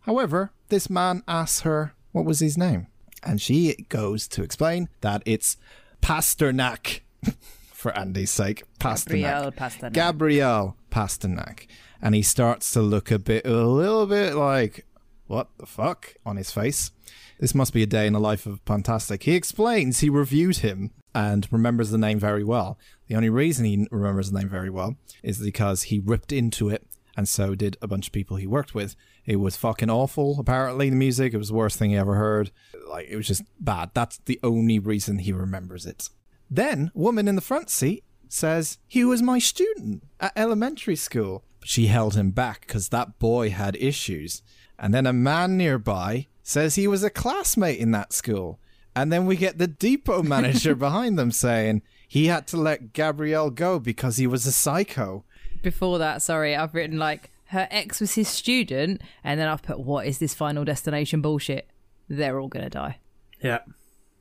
However, 0.00 0.52
this 0.68 0.88
man 0.88 1.22
asks 1.26 1.60
her 1.60 1.94
what 2.12 2.24
was 2.24 2.40
his 2.40 2.56
name, 2.58 2.86
and 3.22 3.40
she 3.40 3.86
goes 3.88 4.28
to 4.28 4.42
explain 4.42 4.88
that 5.00 5.22
it's 5.26 5.56
Pasternak, 6.02 7.00
for 7.72 7.96
Andy's 7.96 8.30
sake. 8.30 8.62
Pasternak. 8.78 9.06
Gabrielle 9.08 9.52
Pasternak. 9.52 9.92
Gabrielle 9.92 10.76
Pasternak. 10.90 11.66
And 12.02 12.14
he 12.14 12.22
starts 12.22 12.72
to 12.72 12.82
look 12.82 13.10
a 13.10 13.18
bit, 13.18 13.46
a 13.46 13.66
little 13.66 14.06
bit 14.06 14.34
like, 14.34 14.86
what 15.26 15.48
the 15.58 15.66
fuck 15.66 16.14
on 16.24 16.36
his 16.36 16.50
face. 16.50 16.92
This 17.38 17.54
must 17.54 17.72
be 17.72 17.82
a 17.82 17.86
day 17.86 18.06
in 18.06 18.12
the 18.12 18.20
life 18.20 18.46
of 18.46 18.60
Fantastic. 18.66 19.22
He 19.22 19.34
explains 19.34 20.00
he 20.00 20.10
reviewed 20.10 20.58
him 20.58 20.90
and 21.14 21.48
remembers 21.50 21.90
the 21.90 21.98
name 21.98 22.18
very 22.18 22.44
well. 22.44 22.78
The 23.08 23.16
only 23.16 23.30
reason 23.30 23.64
he 23.64 23.86
remembers 23.90 24.30
the 24.30 24.38
name 24.38 24.48
very 24.48 24.70
well 24.70 24.96
is 25.22 25.38
because 25.38 25.84
he 25.84 25.98
ripped 25.98 26.32
into 26.32 26.68
it, 26.68 26.86
and 27.16 27.28
so 27.28 27.54
did 27.54 27.76
a 27.80 27.88
bunch 27.88 28.08
of 28.08 28.12
people 28.12 28.36
he 28.36 28.46
worked 28.46 28.74
with. 28.74 28.94
It 29.30 29.38
was 29.38 29.54
fucking 29.54 29.90
awful, 29.90 30.40
apparently, 30.40 30.90
the 30.90 30.96
music. 30.96 31.32
It 31.32 31.36
was 31.38 31.50
the 31.50 31.54
worst 31.54 31.78
thing 31.78 31.90
he 31.90 31.96
ever 31.96 32.16
heard. 32.16 32.50
Like, 32.88 33.06
it 33.08 33.14
was 33.14 33.28
just 33.28 33.44
bad. 33.60 33.92
That's 33.94 34.18
the 34.24 34.40
only 34.42 34.80
reason 34.80 35.20
he 35.20 35.32
remembers 35.32 35.86
it. 35.86 36.08
Then, 36.50 36.90
woman 36.94 37.28
in 37.28 37.36
the 37.36 37.40
front 37.40 37.70
seat 37.70 38.02
says 38.28 38.78
he 38.88 39.04
was 39.04 39.22
my 39.22 39.38
student 39.38 40.02
at 40.18 40.32
elementary 40.34 40.96
school. 40.96 41.44
But 41.60 41.68
she 41.68 41.86
held 41.86 42.16
him 42.16 42.32
back 42.32 42.62
because 42.62 42.88
that 42.88 43.20
boy 43.20 43.50
had 43.50 43.76
issues. 43.76 44.42
And 44.80 44.92
then 44.92 45.06
a 45.06 45.12
man 45.12 45.56
nearby 45.56 46.26
says 46.42 46.74
he 46.74 46.88
was 46.88 47.04
a 47.04 47.08
classmate 47.08 47.78
in 47.78 47.92
that 47.92 48.12
school. 48.12 48.58
And 48.96 49.12
then 49.12 49.26
we 49.26 49.36
get 49.36 49.58
the 49.58 49.68
depot 49.68 50.24
manager 50.24 50.74
behind 50.86 51.16
them 51.16 51.30
saying 51.30 51.82
he 52.08 52.26
had 52.26 52.48
to 52.48 52.56
let 52.56 52.94
Gabrielle 52.94 53.50
go 53.50 53.78
because 53.78 54.16
he 54.16 54.26
was 54.26 54.44
a 54.44 54.50
psycho. 54.50 55.24
Before 55.62 55.98
that, 56.00 56.20
sorry, 56.20 56.56
I've 56.56 56.74
written 56.74 56.98
like 56.98 57.30
her 57.50 57.66
ex 57.70 58.00
was 58.00 58.14
his 58.14 58.28
student, 58.28 59.02
and 59.24 59.38
then 59.40 59.48
I've 59.48 59.62
put 59.62 59.80
what 59.80 60.06
is 60.06 60.18
this 60.18 60.34
final 60.34 60.64
destination 60.64 61.20
bullshit? 61.20 61.68
They're 62.08 62.38
all 62.38 62.48
gonna 62.48 62.70
die. 62.70 62.98
Yeah. 63.42 63.60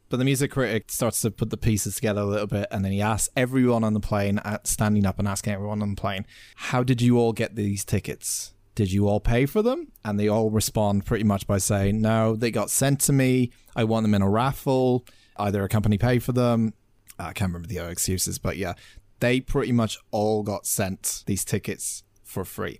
But 0.09 0.17
the 0.17 0.25
music 0.25 0.49
critic 0.49 0.91
starts 0.91 1.21
to 1.21 1.29
put 1.29 1.51
the 1.51 1.57
pieces 1.57 1.95
together 1.95 2.21
a 2.21 2.25
little 2.25 2.47
bit, 2.47 2.67
and 2.71 2.83
then 2.83 2.91
he 2.91 3.01
asks 3.01 3.29
everyone 3.37 3.83
on 3.83 3.93
the 3.93 3.99
plane, 3.99 4.39
at, 4.43 4.65
standing 4.65 5.05
up 5.05 5.19
and 5.19 5.27
asking 5.27 5.53
everyone 5.53 5.83
on 5.83 5.91
the 5.91 6.01
plane, 6.01 6.25
How 6.55 6.81
did 6.81 7.01
you 7.01 7.19
all 7.19 7.31
get 7.31 7.55
these 7.55 7.85
tickets? 7.85 8.55
Did 8.73 8.91
you 8.91 9.07
all 9.07 9.19
pay 9.19 9.45
for 9.45 9.61
them? 9.61 9.91
And 10.03 10.19
they 10.19 10.27
all 10.27 10.49
respond 10.49 11.05
pretty 11.05 11.23
much 11.23 11.45
by 11.45 11.59
saying, 11.59 12.01
No, 12.01 12.35
they 12.35 12.49
got 12.49 12.71
sent 12.71 12.99
to 13.01 13.13
me. 13.13 13.51
I 13.75 13.83
won 13.83 14.01
them 14.01 14.15
in 14.15 14.23
a 14.23 14.29
raffle. 14.29 15.05
Either 15.37 15.63
a 15.63 15.69
company 15.69 15.99
paid 15.99 16.23
for 16.23 16.31
them. 16.31 16.73
I 17.19 17.33
can't 17.33 17.49
remember 17.49 17.67
the 17.67 17.77
other 17.77 17.91
excuses, 17.91 18.39
but 18.39 18.57
yeah, 18.57 18.73
they 19.19 19.39
pretty 19.39 19.71
much 19.71 19.99
all 20.09 20.41
got 20.41 20.65
sent 20.65 21.23
these 21.27 21.45
tickets 21.45 22.03
for 22.23 22.45
free. 22.45 22.79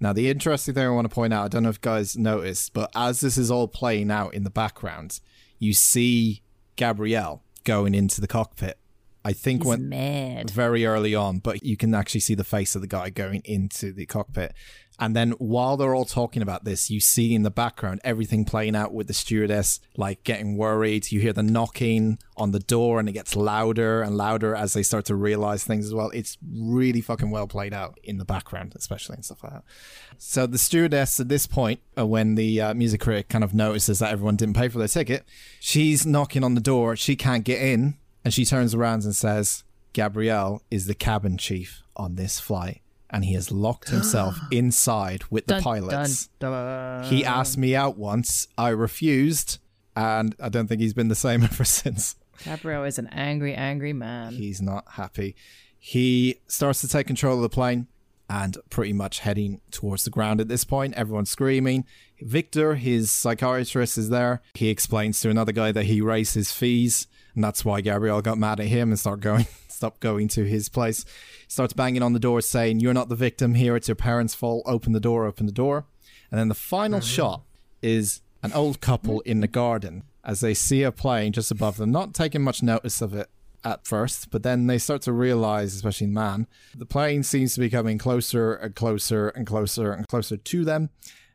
Now, 0.00 0.12
the 0.12 0.30
interesting 0.30 0.74
thing 0.74 0.86
I 0.86 0.90
want 0.90 1.08
to 1.08 1.14
point 1.14 1.32
out, 1.32 1.44
I 1.44 1.48
don't 1.48 1.64
know 1.64 1.70
if 1.70 1.76
you 1.76 1.80
guys 1.82 2.16
noticed, 2.16 2.72
but 2.72 2.90
as 2.94 3.20
this 3.20 3.36
is 3.36 3.50
all 3.50 3.66
playing 3.66 4.10
out 4.10 4.32
in 4.34 4.44
the 4.44 4.50
background, 4.50 5.20
you 5.58 5.72
see 5.74 6.42
Gabrielle 6.76 7.42
going 7.64 7.94
into 7.94 8.20
the 8.20 8.28
cockpit. 8.28 8.78
I 9.24 9.32
think 9.32 9.62
He's 9.62 9.68
when 9.68 9.88
mad. 9.88 10.50
very 10.50 10.86
early 10.86 11.14
on, 11.14 11.40
but 11.40 11.64
you 11.64 11.76
can 11.76 11.94
actually 11.94 12.20
see 12.20 12.34
the 12.34 12.44
face 12.44 12.74
of 12.74 12.80
the 12.80 12.86
guy 12.86 13.10
going 13.10 13.42
into 13.44 13.92
the 13.92 14.06
cockpit. 14.06 14.54
And 15.00 15.14
then 15.14 15.32
while 15.32 15.76
they're 15.76 15.94
all 15.94 16.04
talking 16.04 16.42
about 16.42 16.64
this, 16.64 16.90
you 16.90 16.98
see 16.98 17.34
in 17.34 17.42
the 17.42 17.50
background 17.50 18.00
everything 18.02 18.44
playing 18.44 18.74
out 18.74 18.92
with 18.92 19.06
the 19.06 19.14
stewardess, 19.14 19.78
like 19.96 20.24
getting 20.24 20.56
worried. 20.56 21.12
You 21.12 21.20
hear 21.20 21.32
the 21.32 21.42
knocking 21.42 22.18
on 22.36 22.50
the 22.50 22.58
door 22.58 22.98
and 22.98 23.08
it 23.08 23.12
gets 23.12 23.36
louder 23.36 24.02
and 24.02 24.16
louder 24.16 24.56
as 24.56 24.72
they 24.72 24.82
start 24.82 25.04
to 25.06 25.14
realize 25.14 25.62
things 25.62 25.86
as 25.86 25.94
well. 25.94 26.10
It's 26.10 26.36
really 26.52 27.00
fucking 27.00 27.30
well 27.30 27.46
played 27.46 27.72
out 27.72 27.98
in 28.02 28.18
the 28.18 28.24
background, 28.24 28.74
especially 28.76 29.14
and 29.14 29.24
stuff 29.24 29.44
like 29.44 29.52
that. 29.52 29.64
So 30.18 30.46
the 30.46 30.58
stewardess 30.58 31.20
at 31.20 31.28
this 31.28 31.46
point, 31.46 31.80
uh, 31.96 32.06
when 32.06 32.34
the 32.34 32.60
uh, 32.60 32.74
music 32.74 33.00
critic 33.00 33.28
kind 33.28 33.44
of 33.44 33.54
notices 33.54 34.00
that 34.00 34.12
everyone 34.12 34.36
didn't 34.36 34.56
pay 34.56 34.68
for 34.68 34.78
their 34.78 34.88
ticket, 34.88 35.24
she's 35.60 36.04
knocking 36.04 36.42
on 36.42 36.54
the 36.54 36.60
door. 36.60 36.96
She 36.96 37.14
can't 37.14 37.44
get 37.44 37.62
in. 37.62 37.96
And 38.24 38.34
she 38.34 38.44
turns 38.44 38.74
around 38.74 39.04
and 39.04 39.14
says, 39.14 39.62
Gabrielle 39.92 40.62
is 40.70 40.86
the 40.86 40.94
cabin 40.94 41.38
chief 41.38 41.82
on 41.96 42.16
this 42.16 42.40
flight. 42.40 42.82
And 43.10 43.24
he 43.24 43.34
has 43.34 43.50
locked 43.50 43.88
himself 43.88 44.38
inside 44.50 45.24
with 45.30 45.46
the 45.46 45.54
Dun, 45.54 45.62
pilots. 45.62 46.28
dun, 46.38 46.52
dun. 46.52 47.04
He 47.04 47.24
asked 47.24 47.56
me 47.56 47.74
out 47.74 47.96
once. 47.96 48.46
I 48.58 48.68
refused. 48.68 49.58
And 49.96 50.34
I 50.40 50.48
don't 50.48 50.68
think 50.68 50.80
he's 50.80 50.94
been 50.94 51.08
the 51.08 51.14
same 51.14 51.42
ever 51.44 51.64
since. 51.64 52.16
Gabriel 52.44 52.84
is 52.84 52.98
an 52.98 53.08
angry, 53.08 53.54
angry 53.54 53.92
man. 53.92 54.32
He's 54.34 54.60
not 54.62 54.84
happy. 54.92 55.34
He 55.78 56.36
starts 56.46 56.80
to 56.82 56.88
take 56.88 57.06
control 57.06 57.36
of 57.36 57.42
the 57.42 57.48
plane 57.48 57.88
and 58.30 58.58
pretty 58.68 58.92
much 58.92 59.20
heading 59.20 59.60
towards 59.70 60.04
the 60.04 60.10
ground 60.10 60.40
at 60.40 60.48
this 60.48 60.62
point. 60.62 60.94
Everyone's 60.94 61.30
screaming. 61.30 61.86
Victor, 62.20 62.74
his 62.74 63.10
psychiatrist, 63.10 63.96
is 63.96 64.10
there. 64.10 64.42
He 64.54 64.68
explains 64.68 65.18
to 65.20 65.30
another 65.30 65.52
guy 65.52 65.72
that 65.72 65.86
he 65.86 66.00
raised 66.02 66.34
his 66.34 66.52
fees, 66.52 67.06
and 67.34 67.42
that's 67.42 67.64
why 67.64 67.80
Gabriel 67.80 68.20
got 68.20 68.36
mad 68.38 68.60
at 68.60 68.66
him 68.66 68.90
and 68.90 68.98
start 69.00 69.20
going, 69.20 69.46
stopped 69.78 70.00
going 70.00 70.28
to 70.28 70.44
his 70.44 70.68
place. 70.68 71.04
Starts 71.46 71.72
banging 71.72 72.02
on 72.02 72.12
the 72.12 72.18
door, 72.20 72.40
saying, 72.40 72.80
"You're 72.80 72.94
not 72.94 73.08
the 73.08 73.16
victim 73.16 73.54
here. 73.54 73.76
It's 73.76 73.88
your 73.88 73.94
parents' 73.94 74.34
fault. 74.34 74.64
Open 74.66 74.92
the 74.92 75.00
door. 75.00 75.26
Open 75.26 75.46
the 75.46 75.52
door." 75.52 75.86
And 76.30 76.38
then 76.38 76.48
the 76.48 76.54
final 76.54 77.00
mm-hmm. 77.00 77.06
shot 77.06 77.42
is 77.80 78.20
an 78.42 78.52
old 78.52 78.80
couple 78.80 79.20
in 79.20 79.40
the 79.40 79.48
garden 79.48 80.04
as 80.24 80.40
they 80.40 80.54
see 80.54 80.82
a 80.82 80.92
plane 80.92 81.32
just 81.32 81.50
above 81.50 81.76
them, 81.78 81.90
not 81.90 82.12
taking 82.12 82.42
much 82.42 82.62
notice 82.62 83.00
of 83.00 83.14
it 83.14 83.28
at 83.64 83.86
first, 83.86 84.30
but 84.30 84.42
then 84.42 84.66
they 84.66 84.78
start 84.78 85.02
to 85.02 85.12
realize, 85.12 85.74
especially 85.74 86.06
the 86.06 86.12
man, 86.12 86.46
the 86.76 86.86
plane 86.86 87.22
seems 87.22 87.54
to 87.54 87.60
be 87.60 87.70
coming 87.70 87.98
closer 87.98 88.54
and 88.54 88.74
closer 88.74 89.28
and 89.30 89.46
closer 89.46 89.92
and 89.92 90.06
closer 90.06 90.36
to 90.36 90.64
them. 90.64 90.90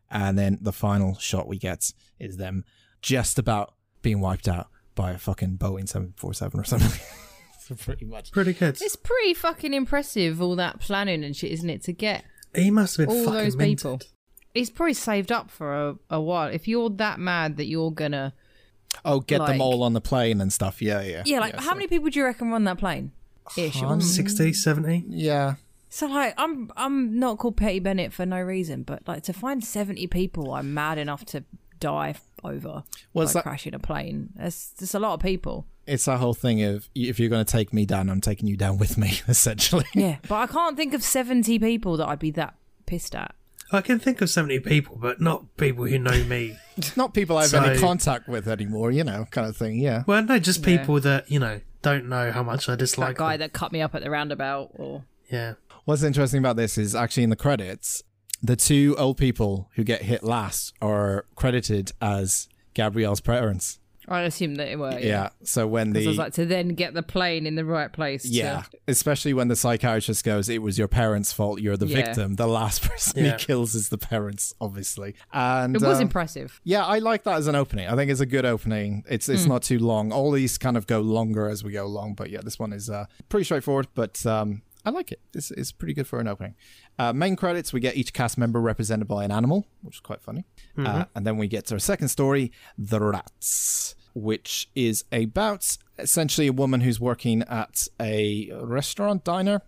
And 0.09 0.37
then 0.37 0.59
the 0.61 0.71
final 0.71 1.15
shot 1.15 1.47
we 1.47 1.57
get 1.57 1.91
is 2.19 2.37
them 2.37 2.65
just 3.01 3.39
about 3.39 3.73
being 4.01 4.19
wiped 4.19 4.47
out 4.47 4.67
by 4.95 5.11
a 5.11 5.17
fucking 5.17 5.57
Boeing 5.57 5.87
747 5.89 6.59
or 6.59 6.63
something. 6.63 7.01
So 7.67 7.75
pretty 7.79 8.05
much. 8.05 8.31
Pretty 8.31 8.53
good. 8.53 8.81
It's 8.81 8.95
pretty 8.95 9.33
fucking 9.33 9.73
impressive, 9.73 10.41
all 10.41 10.55
that 10.57 10.79
planning 10.79 11.23
and 11.23 11.35
shit, 11.35 11.51
isn't 11.51 11.69
it? 11.69 11.83
To 11.83 11.93
get 11.93 12.23
He 12.55 12.69
must 12.71 12.97
have 12.97 13.07
been 13.07 13.15
all 13.17 13.23
fucking 13.25 13.39
those 13.39 13.55
minted. 13.55 13.77
people. 13.77 14.01
He's 14.53 14.69
probably 14.69 14.93
saved 14.93 15.31
up 15.31 15.49
for 15.49 15.73
a, 15.73 15.95
a 16.09 16.21
while. 16.21 16.47
If 16.49 16.67
you're 16.67 16.89
that 16.91 17.19
mad 17.19 17.57
that 17.57 17.65
you're 17.65 17.91
gonna. 17.91 18.33
Oh, 19.03 19.21
get 19.21 19.43
them 19.45 19.59
all 19.61 19.81
on 19.81 19.93
the 19.93 20.01
plane 20.01 20.39
and 20.39 20.53
stuff. 20.53 20.79
Yeah, 20.81 21.01
yeah. 21.01 21.23
Yeah, 21.25 21.39
like, 21.39 21.55
how 21.55 21.69
so- 21.71 21.75
many 21.75 21.87
people 21.87 22.09
do 22.09 22.19
you 22.19 22.25
reckon 22.25 22.49
run 22.51 22.63
that 22.65 22.77
plane? 22.77 23.11
Ish. 23.57 23.81
Um, 23.81 23.99
60, 24.01 24.53
70? 24.53 25.05
Yeah. 25.07 25.55
So 25.89 26.07
like 26.07 26.33
I'm 26.37 26.71
I'm 26.75 27.19
not 27.19 27.37
called 27.37 27.55
Petty 27.57 27.79
Bennett 27.79 28.13
for 28.13 28.25
no 28.25 28.39
reason, 28.41 28.81
but 28.83 29.07
like 29.07 29.21
to 29.23 29.33
find 29.33 29.63
seventy 29.63 30.07
people 30.07 30.51
I'm 30.53 30.73
mad 30.73 30.97
enough 30.97 31.23
to 31.25 31.43
die 31.79 32.15
over 32.43 32.83
Well, 33.13 33.27
by 33.27 33.33
that- 33.33 33.43
crashing 33.43 33.73
a 33.75 33.79
plane. 33.79 34.29
That's 34.35 34.69
that's 34.69 34.95
a 34.95 34.99
lot 34.99 35.13
of 35.13 35.19
people. 35.19 35.67
It's 35.85 36.05
that 36.05 36.19
whole 36.19 36.33
thing 36.33 36.61
of 36.63 36.89
if 36.95 37.19
you're 37.19 37.29
going 37.29 37.43
to 37.43 37.51
take 37.51 37.73
me 37.73 37.85
down, 37.85 38.09
I'm 38.09 38.21
taking 38.21 38.47
you 38.47 38.55
down 38.57 38.77
with 38.77 38.97
me, 38.97 39.19
essentially. 39.27 39.85
Yeah. 39.93 40.17
but 40.27 40.35
I 40.35 40.47
can't 40.47 40.77
think 40.77 40.93
of 40.93 41.03
seventy 41.03 41.59
people 41.59 41.97
that 41.97 42.07
I'd 42.07 42.19
be 42.19 42.31
that 42.31 42.55
pissed 42.85 43.15
at. 43.15 43.35
I 43.71 43.81
can 43.81 43.97
think 43.97 44.21
of 44.21 44.29
70 44.29 44.59
people, 44.59 44.97
but 45.01 45.19
not 45.19 45.57
people 45.57 45.85
who 45.85 45.97
know 45.97 46.23
me. 46.25 46.57
Not 46.95 47.15
people 47.15 47.37
I 47.39 47.43
have 47.47 47.53
any 47.55 47.75
So- 47.75 47.81
contact 47.81 48.27
with 48.27 48.47
anymore, 48.47 48.91
you 48.91 49.03
know, 49.03 49.25
kind 49.31 49.47
of 49.47 49.57
thing. 49.57 49.79
Yeah. 49.79 50.03
Well, 50.05 50.21
no, 50.21 50.37
just 50.37 50.61
people 50.63 50.99
that, 50.99 51.31
you 51.31 51.39
know, 51.39 51.59
don't 51.81 52.07
know 52.07 52.31
how 52.31 52.43
much 52.43 52.69
I 52.69 52.75
dislike. 52.75 53.15
That 53.15 53.17
guy 53.17 53.31
them. 53.33 53.39
that 53.47 53.53
cut 53.53 53.71
me 53.71 53.81
up 53.81 53.95
at 53.95 54.03
the 54.03 54.11
roundabout 54.11 54.69
or 54.75 55.05
Yeah. 55.31 55.53
What's 55.85 56.03
interesting 56.03 56.37
about 56.37 56.55
this 56.55 56.77
is 56.77 56.93
actually 56.93 57.23
in 57.23 57.31
the 57.31 57.35
credits, 57.35 58.03
the 58.43 58.55
two 58.55 58.95
old 58.99 59.17
people 59.17 59.69
who 59.75 59.83
get 59.83 60.03
hit 60.03 60.23
last 60.23 60.73
are 60.79 61.25
credited 61.35 61.93
as 61.99 62.47
Gabrielle's 62.75 63.21
parents. 63.21 63.79
I 64.07 64.21
assume 64.21 64.55
that 64.55 64.67
it 64.67 64.77
were. 64.77 64.97
Yeah. 64.99 65.29
So 65.43 65.65
when 65.67 65.93
Because 65.93 66.03
the 66.03 66.09
I 66.09 66.11
was 66.11 66.17
like 66.17 66.33
to 66.33 66.45
then 66.45 66.69
get 66.69 66.93
the 66.93 67.03
plane 67.03 67.45
in 67.47 67.55
the 67.55 67.65
right 67.65 67.91
place. 67.91 68.23
to- 68.23 68.29
yeah, 68.29 68.63
especially 68.87 69.33
when 69.33 69.47
the 69.47 69.55
psychiatrist 69.55 70.23
goes, 70.25 70.49
"It 70.49 70.61
was 70.61 70.77
your 70.77 70.87
parents' 70.87 71.31
fault. 71.31 71.61
You're 71.61 71.77
the 71.77 71.87
Yeah. 71.87 71.95
victim." 72.05 72.35
The 72.35 72.47
last 72.47 72.81
person 72.89 73.23
Yeah. 73.25 73.37
he 73.37 73.45
kills 73.45 73.75
is 73.75 73.89
the 73.89 73.97
parents, 73.97 74.53
obviously. 74.59 75.15
And 75.31 75.75
It 75.75 75.81
was 75.81 75.97
um, 75.97 76.03
impressive. 76.03 76.59
Yeah, 76.63 76.85
I 76.85 76.99
like 76.99 77.23
that 77.23 77.35
as 77.37 77.47
an 77.47 77.55
opening. 77.55 77.87
I 77.87 77.95
think 77.95 78.11
it's 78.11 78.19
a 78.21 78.25
good 78.25 78.45
opening. 78.45 79.03
It's 79.09 79.29
it's 79.29 79.45
not 79.45 79.63
too 79.63 79.79
long. 79.79 80.11
All 80.11 80.31
these 80.31 80.57
kind 80.57 80.75
of 80.77 80.87
go 80.87 80.99
longer 81.01 81.47
as 81.47 81.63
we 81.63 81.71
go 81.71 81.85
along, 81.85 82.15
but 82.15 82.29
yeah, 82.29 82.41
this 82.43 82.59
one 82.59 82.73
is 82.73 82.89
uh, 82.89 83.05
pretty 83.29 83.45
straightforward. 83.45 83.87
But 83.95 84.25
um, 84.25 84.61
I 84.85 84.89
like 84.89 85.11
it. 85.13 85.21
It's, 85.33 85.49
it's 85.51 85.71
pretty 85.71 85.93
good 85.93 86.07
for 86.07 86.19
an 86.19 86.27
opening. 86.27 86.55
Uh, 86.99 87.11
main 87.13 87.35
credits: 87.35 87.73
we 87.73 87.79
get 87.79 87.95
each 87.95 88.13
cast 88.13 88.37
member 88.37 88.61
represented 88.61 89.07
by 89.07 89.23
an 89.23 89.31
animal, 89.31 89.67
which 89.81 89.95
is 89.95 90.01
quite 90.01 90.21
funny. 90.21 90.45
Uh, 90.77 91.05
and 91.15 91.25
then 91.25 91.37
we 91.37 91.47
get 91.47 91.65
to 91.67 91.75
our 91.75 91.79
second 91.79 92.09
story, 92.09 92.51
the 92.77 92.99
rats, 92.99 93.95
which 94.13 94.69
is 94.75 95.03
about 95.11 95.77
essentially 95.97 96.47
a 96.47 96.53
woman 96.53 96.81
who's 96.81 96.99
working 96.99 97.43
at 97.43 97.87
a 97.99 98.51
restaurant 98.61 99.23
diner 99.23 99.61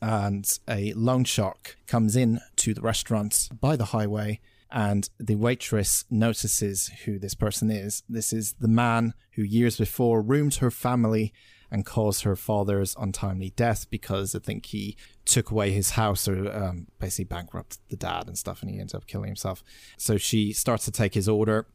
and 0.00 0.58
a 0.68 0.92
loan 0.94 1.24
shark 1.24 1.76
comes 1.86 2.14
in 2.16 2.40
to 2.56 2.74
the 2.74 2.80
restaurant 2.80 3.48
by 3.60 3.76
the 3.76 3.86
highway 3.86 4.40
and 4.70 5.08
the 5.18 5.36
waitress 5.36 6.04
notices 6.10 6.90
who 7.04 7.18
this 7.18 7.34
person 7.34 7.70
is 7.70 8.02
this 8.08 8.32
is 8.32 8.54
the 8.60 8.68
man 8.68 9.14
who 9.32 9.42
years 9.42 9.78
before 9.78 10.20
roomed 10.20 10.56
her 10.56 10.70
family 10.70 11.32
and 11.74 11.84
caused 11.84 12.22
her 12.22 12.36
father's 12.36 12.94
untimely 12.98 13.50
death 13.56 13.86
because 13.90 14.34
i 14.34 14.38
think 14.38 14.66
he 14.66 14.96
took 15.24 15.50
away 15.50 15.70
his 15.72 15.90
house 15.90 16.26
or 16.28 16.36
um, 16.56 16.86
basically 16.98 17.24
bankrupted 17.24 17.78
the 17.90 17.96
dad 17.96 18.26
and 18.28 18.38
stuff 18.38 18.62
and 18.62 18.70
he 18.70 18.78
ends 18.80 18.94
up 18.94 19.06
killing 19.06 19.26
himself 19.28 19.62
so 19.98 20.16
she 20.16 20.52
starts 20.52 20.84
to 20.84 20.90
take 20.90 21.14
his 21.14 21.28
order 21.28 21.66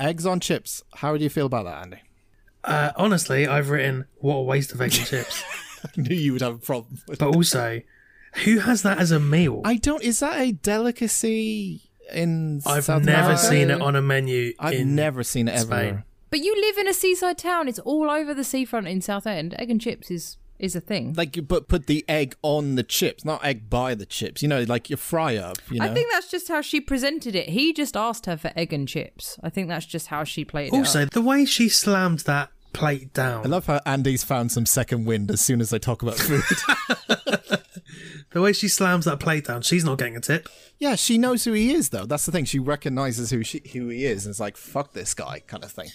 eggs 0.00 0.24
on 0.26 0.40
chips 0.40 0.82
how 0.96 1.16
do 1.16 1.22
you 1.22 1.30
feel 1.30 1.46
about 1.46 1.64
that 1.66 1.82
andy 1.82 2.00
Uh, 2.64 2.92
honestly, 2.96 3.46
I've 3.46 3.68
written, 3.68 4.06
what 4.26 4.36
a 4.36 4.42
waste 4.42 4.72
of 4.72 4.80
egg 4.80 4.94
and 4.96 5.06
chips. 5.06 5.44
i 5.84 6.00
knew 6.00 6.16
you 6.16 6.32
would 6.32 6.40
have 6.40 6.54
a 6.54 6.58
problem 6.72 6.98
with 7.06 7.18
But 7.18 7.36
also, 7.36 7.82
who 8.44 8.58
has 8.60 8.80
that 8.82 8.96
as 8.98 9.10
a 9.10 9.20
meal? 9.20 9.60
I 9.66 9.76
don't. 9.76 10.02
Is 10.02 10.20
that 10.20 10.40
a 10.40 10.52
delicacy 10.52 11.82
in? 12.12 12.62
I've 12.66 12.84
South 12.84 13.04
never 13.04 13.20
America? 13.32 13.42
seen 13.42 13.70
it 13.70 13.80
on 13.82 13.94
a 13.96 14.02
menu. 14.02 14.54
I've 14.58 14.86
never 14.86 15.22
seen 15.22 15.48
it 15.48 15.52
ever. 15.54 15.66
Spain. 15.66 16.04
But 16.34 16.42
you 16.42 16.60
live 16.60 16.78
in 16.78 16.88
a 16.88 16.92
seaside 16.92 17.38
town. 17.38 17.68
It's 17.68 17.78
all 17.78 18.10
over 18.10 18.34
the 18.34 18.42
seafront 18.42 18.88
in 18.88 19.00
Southend. 19.00 19.54
Egg 19.56 19.70
and 19.70 19.80
chips 19.80 20.10
is 20.10 20.36
is 20.58 20.74
a 20.74 20.80
thing. 20.80 21.14
Like 21.16 21.36
you 21.36 21.44
put 21.44 21.68
put 21.68 21.86
the 21.86 22.04
egg 22.08 22.34
on 22.42 22.74
the 22.74 22.82
chips, 22.82 23.24
not 23.24 23.44
egg 23.44 23.70
by 23.70 23.94
the 23.94 24.04
chips. 24.04 24.42
You 24.42 24.48
know, 24.48 24.64
like 24.64 24.90
you 24.90 24.96
fry 24.96 25.36
up. 25.36 25.58
You 25.70 25.78
know. 25.78 25.84
I 25.84 25.94
think 25.94 26.08
that's 26.10 26.28
just 26.28 26.48
how 26.48 26.60
she 26.60 26.80
presented 26.80 27.36
it. 27.36 27.50
He 27.50 27.72
just 27.72 27.96
asked 27.96 28.26
her 28.26 28.36
for 28.36 28.50
egg 28.56 28.72
and 28.72 28.88
chips. 28.88 29.38
I 29.44 29.48
think 29.48 29.68
that's 29.68 29.86
just 29.86 30.08
how 30.08 30.24
she 30.24 30.44
played 30.44 30.72
it. 30.72 30.76
Also, 30.76 31.04
the 31.04 31.22
way 31.22 31.44
she 31.44 31.68
slammed 31.68 32.24
that 32.26 32.50
plate 32.72 33.12
down. 33.12 33.46
I 33.46 33.48
love 33.48 33.66
how 33.66 33.80
Andy's 33.86 34.24
found 34.24 34.50
some 34.50 34.66
second 34.66 35.04
wind 35.04 35.30
as 35.30 35.40
soon 35.40 35.60
as 35.60 35.70
they 35.70 35.78
talk 35.78 36.02
about 36.02 36.16
food. 36.16 36.42
The 38.34 38.40
way 38.40 38.52
she 38.52 38.66
slams 38.66 39.04
that 39.04 39.20
plate 39.20 39.44
down, 39.44 39.62
she's 39.62 39.84
not 39.84 39.96
getting 39.96 40.16
a 40.16 40.20
tip. 40.20 40.48
yeah, 40.80 40.96
she 40.96 41.18
knows 41.18 41.44
who 41.44 41.52
he 41.52 41.72
is 41.72 41.90
though. 41.90 42.04
That's 42.04 42.26
the 42.26 42.32
thing. 42.32 42.44
She 42.44 42.58
recognizes 42.58 43.30
who 43.30 43.44
she 43.44 43.62
who 43.72 43.86
he 43.88 44.04
is. 44.06 44.26
And 44.26 44.32
it's 44.32 44.40
like 44.40 44.56
fuck 44.56 44.92
this 44.92 45.14
guy 45.14 45.40
kind 45.46 45.62
of 45.62 45.70
thing. 45.70 45.90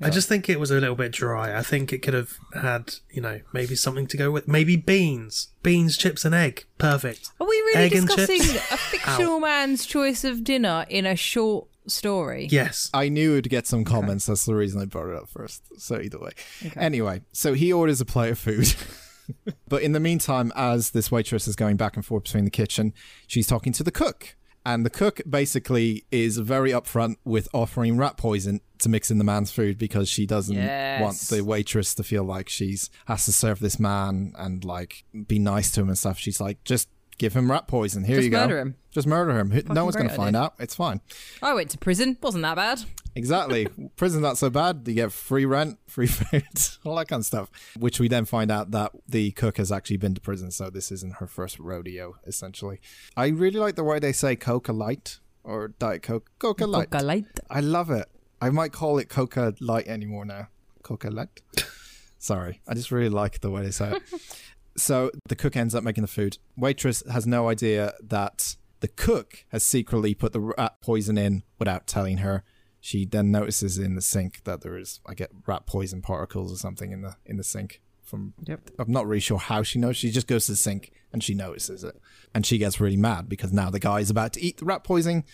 I 0.00 0.10
just 0.10 0.28
think 0.28 0.48
it 0.48 0.60
was 0.60 0.70
a 0.70 0.78
little 0.78 0.94
bit 0.94 1.12
dry. 1.12 1.56
I 1.56 1.62
think 1.62 1.92
it 1.92 1.98
could 2.02 2.14
have 2.14 2.38
had, 2.54 2.96
you 3.10 3.22
know, 3.22 3.40
maybe 3.52 3.74
something 3.74 4.06
to 4.08 4.16
go 4.16 4.30
with. 4.30 4.46
Maybe 4.46 4.76
beans. 4.76 5.48
Beans, 5.62 5.96
chips, 5.96 6.24
and 6.24 6.34
egg. 6.34 6.66
Perfect. 6.78 7.30
Are 7.40 7.46
we 7.46 7.56
really 7.56 7.84
Egg 7.84 7.94
and 7.94 8.06
discussing 8.06 8.56
a 8.56 8.76
fictional 8.76 9.40
man's 9.40 9.86
choice 9.86 10.22
of 10.22 10.44
dinner 10.44 10.84
in 10.90 11.06
a 11.06 11.16
short 11.16 11.68
story? 11.86 12.48
Yes. 12.50 12.90
I 12.92 13.08
knew 13.08 13.32
it 13.32 13.34
would 13.36 13.50
get 13.50 13.66
some 13.66 13.84
comments. 13.84 14.26
That's 14.26 14.44
the 14.44 14.54
reason 14.54 14.82
I 14.82 14.84
brought 14.84 15.08
it 15.08 15.16
up 15.16 15.30
first. 15.30 15.62
So 15.80 15.98
either 15.98 16.18
way. 16.18 16.32
Anyway, 16.76 17.22
so 17.32 17.54
he 17.54 17.72
orders 17.72 18.00
a 18.00 18.04
plate 18.04 18.32
of 18.32 18.38
food. 18.38 18.74
but 19.68 19.82
in 19.82 19.92
the 19.92 20.00
meantime, 20.00 20.52
as 20.54 20.90
this 20.90 21.10
waitress 21.10 21.48
is 21.48 21.56
going 21.56 21.76
back 21.76 21.96
and 21.96 22.04
forth 22.04 22.24
between 22.24 22.44
the 22.44 22.50
kitchen, 22.50 22.92
she's 23.26 23.46
talking 23.46 23.72
to 23.72 23.82
the 23.82 23.90
cook. 23.90 24.36
And 24.66 24.84
the 24.84 24.90
cook 24.90 25.20
basically 25.30 26.04
is 26.10 26.38
very 26.38 26.72
upfront 26.72 27.16
with 27.24 27.46
offering 27.54 27.96
rat 27.96 28.16
poison 28.16 28.60
to 28.80 28.88
mix 28.88 29.12
in 29.12 29.18
the 29.18 29.24
man's 29.24 29.52
food 29.52 29.78
because 29.78 30.08
she 30.08 30.26
doesn't 30.26 30.56
Yes. 30.56 31.00
want 31.00 31.16
the 31.30 31.42
waitress 31.44 31.94
to 31.94 32.02
feel 32.02 32.24
like 32.24 32.48
she's 32.48 32.90
has 33.06 33.24
to 33.26 33.32
serve 33.32 33.60
this 33.60 33.78
man 33.78 34.32
and 34.36 34.64
like 34.64 35.04
be 35.28 35.38
nice 35.38 35.70
to 35.72 35.82
him 35.82 35.88
and 35.88 35.96
stuff. 35.96 36.18
She's 36.18 36.40
like, 36.40 36.62
just 36.64 36.88
give 37.16 37.32
him 37.34 37.48
rat 37.50 37.68
poison. 37.68 38.02
Here 38.04 38.16
Just 38.16 38.24
you 38.24 38.30
go. 38.30 38.38
Just 38.38 38.48
murder 38.48 38.58
him. 38.60 38.74
Just 38.90 39.06
murder 39.06 39.38
him. 39.38 39.62
no 39.72 39.84
one's 39.84 39.94
going 39.96 40.08
to 40.08 40.14
find 40.16 40.34
idea. 40.36 40.46
out. 40.46 40.54
It's 40.58 40.74
fine. 40.74 41.00
I 41.40 41.54
went 41.54 41.70
to 41.70 41.78
prison. 41.78 42.18
Wasn't 42.20 42.42
that 42.42 42.56
bad? 42.56 42.82
Exactly. 43.16 43.66
Prison's 43.96 44.22
not 44.22 44.36
so 44.36 44.50
bad. 44.50 44.82
You 44.86 44.94
get 44.94 45.10
free 45.10 45.46
rent, 45.46 45.78
free 45.88 46.06
food, 46.06 46.44
all 46.84 46.96
that 46.96 47.08
kind 47.08 47.20
of 47.20 47.26
stuff. 47.26 47.50
Which 47.78 47.98
we 47.98 48.08
then 48.08 48.26
find 48.26 48.50
out 48.50 48.70
that 48.72 48.92
the 49.08 49.30
cook 49.32 49.56
has 49.56 49.72
actually 49.72 49.96
been 49.96 50.14
to 50.14 50.20
prison, 50.20 50.50
so 50.50 50.68
this 50.68 50.92
isn't 50.92 51.14
her 51.14 51.26
first 51.26 51.58
rodeo, 51.58 52.16
essentially. 52.26 52.78
I 53.16 53.28
really 53.28 53.58
like 53.58 53.74
the 53.74 53.84
way 53.84 53.98
they 53.98 54.12
say 54.12 54.36
Coca 54.36 54.72
Light 54.72 55.18
or 55.42 55.68
Diet 55.68 56.02
Coke. 56.02 56.30
Coca 56.38 56.66
Light. 56.66 56.90
Coca 56.90 57.04
Light. 57.04 57.24
I 57.48 57.60
love 57.60 57.90
it. 57.90 58.06
I 58.40 58.50
might 58.50 58.72
call 58.72 58.98
it 58.98 59.08
Coca 59.08 59.54
Light 59.60 59.88
anymore 59.88 60.26
now. 60.26 60.48
Coca 60.82 61.08
Light. 61.08 61.40
Sorry. 62.18 62.60
I 62.68 62.74
just 62.74 62.90
really 62.90 63.08
like 63.08 63.40
the 63.40 63.50
way 63.50 63.62
they 63.62 63.70
say 63.70 63.92
it. 63.92 64.02
so 64.76 65.10
the 65.28 65.36
cook 65.36 65.56
ends 65.56 65.74
up 65.74 65.82
making 65.82 66.02
the 66.02 66.08
food. 66.08 66.36
Waitress 66.56 67.02
has 67.10 67.26
no 67.26 67.48
idea 67.48 67.94
that 68.02 68.56
the 68.80 68.88
cook 68.88 69.46
has 69.52 69.62
secretly 69.62 70.14
put 70.14 70.32
the 70.32 70.40
rat 70.40 70.58
uh, 70.58 70.68
poison 70.82 71.16
in 71.16 71.44
without 71.58 71.86
telling 71.86 72.18
her. 72.18 72.44
She 72.86 73.04
then 73.04 73.32
notices 73.32 73.78
in 73.78 73.96
the 73.96 74.00
sink 74.00 74.44
that 74.44 74.60
there 74.60 74.78
is, 74.78 75.00
I 75.04 75.14
get 75.14 75.32
rat 75.44 75.66
poison 75.66 76.02
particles 76.02 76.52
or 76.52 76.56
something 76.56 76.92
in 76.92 77.02
the 77.02 77.16
in 77.26 77.36
the 77.36 77.42
sink. 77.42 77.80
From 78.04 78.34
Yep. 78.44 78.70
I'm 78.78 78.92
not 78.92 79.08
really 79.08 79.18
sure 79.18 79.38
how 79.38 79.64
she 79.64 79.80
knows. 79.80 79.96
She 79.96 80.12
just 80.12 80.28
goes 80.28 80.46
to 80.46 80.52
the 80.52 80.56
sink 80.56 80.92
and 81.12 81.20
she 81.20 81.34
notices 81.34 81.82
it, 81.82 82.00
and 82.32 82.46
she 82.46 82.58
gets 82.58 82.80
really 82.80 82.96
mad 82.96 83.28
because 83.28 83.52
now 83.52 83.70
the 83.70 83.80
guy 83.80 83.98
is 83.98 84.08
about 84.08 84.34
to 84.34 84.40
eat 84.40 84.58
the 84.58 84.64
rat 84.64 84.84
poison. 84.84 85.24